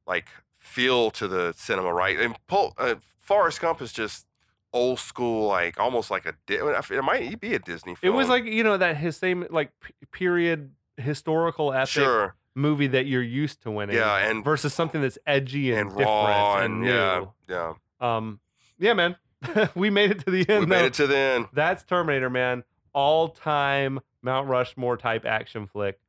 like 0.06 0.28
feel 0.60 1.10
to 1.12 1.28
the 1.28 1.54
cinema, 1.56 1.94
right? 1.94 2.20
And 2.20 2.36
Pulp, 2.48 2.74
uh, 2.78 2.96
Forrest 3.20 3.62
Gump 3.62 3.82
is 3.82 3.94
just 3.94 4.26
old 4.74 5.00
school, 5.00 5.48
like 5.48 5.80
almost 5.80 6.12
like 6.12 6.26
a. 6.26 6.34
It 6.50 7.04
might 7.04 7.40
be 7.40 7.54
a 7.56 7.60
Disney 7.60 7.96
Film. 7.96 8.14
it 8.14 8.18
was 8.18 8.28
like 8.28 8.44
you 8.44 8.64
know 8.64 8.76
that 8.76 8.98
his 8.98 9.16
same 9.16 9.46
like 9.50 9.72
p- 9.80 9.94
period 10.12 10.72
historical 10.98 11.72
epic 11.72 11.88
sure, 11.90 12.36
movie 12.56 12.88
that 12.88 13.06
you're 13.06 13.22
used 13.22 13.61
to 13.64 13.72
winning. 13.72 13.95
yeah, 13.95 14.18
and 14.18 14.44
versus 14.44 14.73
something 14.73 15.02
that's 15.02 15.18
edgy 15.27 15.72
and, 15.72 15.82
and 15.82 15.90
different 15.90 16.07
raw 16.07 16.57
and, 16.57 16.73
and, 16.73 16.82
new. 16.84 16.90
yeah, 16.90 17.26
yeah. 17.49 17.73
Um, 17.99 18.40
yeah, 18.80 18.94
man, 18.94 19.15
we 19.76 19.90
made 19.90 20.11
it 20.11 20.19
to 20.26 20.32
the 20.32 20.49
end. 20.49 20.61
We 20.61 20.65
made 20.65 20.82
though. 20.82 20.86
it 20.86 20.94
to 20.95 21.07
the 21.07 21.18
end. 21.18 21.48
That's 21.53 21.84
Terminator, 21.84 22.30
man. 22.30 22.64
All 22.94 23.30
time 23.30 23.99
Mount 24.22 24.48
Rushmore 24.48 24.98
type 24.98 25.26
action 25.26 25.68
flick. 25.68 25.99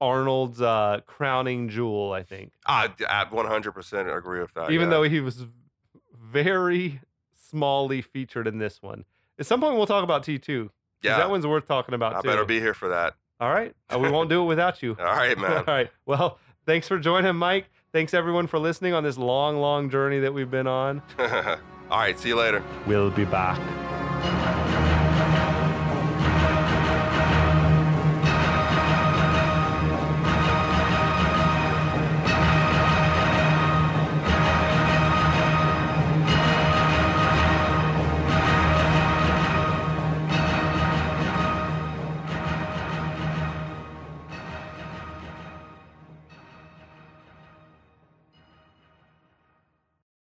Arnold's 0.00 0.60
uh, 0.62 1.00
crowning 1.06 1.68
jewel, 1.68 2.12
I 2.12 2.22
think. 2.22 2.52
I, 2.64 2.88
I 3.08 3.24
100% 3.24 4.16
agree 4.16 4.40
with 4.40 4.54
that. 4.54 4.70
Even 4.70 4.86
yeah. 4.86 4.90
though 4.90 5.02
he 5.02 5.18
was 5.20 5.44
very 6.16 7.00
smallly 7.52 8.04
featured 8.04 8.46
in 8.46 8.58
this 8.58 8.80
one. 8.80 9.04
At 9.38 9.46
some 9.46 9.60
point, 9.60 9.76
we'll 9.76 9.86
talk 9.86 10.04
about 10.04 10.24
T2. 10.24 10.70
yeah, 11.02 11.16
That 11.18 11.30
one's 11.30 11.46
worth 11.46 11.66
talking 11.66 11.94
about 11.94 12.14
I 12.14 12.20
too. 12.20 12.28
better 12.28 12.44
be 12.44 12.60
here 12.60 12.74
for 12.74 12.88
that. 12.88 13.14
All 13.40 13.50
right. 13.50 13.74
Uh, 13.92 13.98
we 13.98 14.10
won't 14.10 14.28
do 14.30 14.42
it 14.42 14.46
without 14.46 14.82
you. 14.82 14.96
All 14.98 15.04
right, 15.04 15.38
man. 15.38 15.64
right. 15.66 15.90
Well, 16.06 16.38
thanks 16.66 16.88
for 16.88 16.98
joining, 16.98 17.36
Mike. 17.36 17.66
Thanks 17.92 18.12
everyone 18.14 18.46
for 18.46 18.58
listening 18.58 18.92
on 18.94 19.02
this 19.04 19.16
long, 19.16 19.56
long 19.58 19.90
journey 19.90 20.18
that 20.20 20.34
we've 20.34 20.50
been 20.50 20.66
on. 20.66 21.02
All 21.18 21.56
right, 21.90 22.18
see 22.18 22.28
you 22.28 22.36
later. 22.36 22.62
We'll 22.86 23.10
be 23.10 23.24
back. 23.24 23.58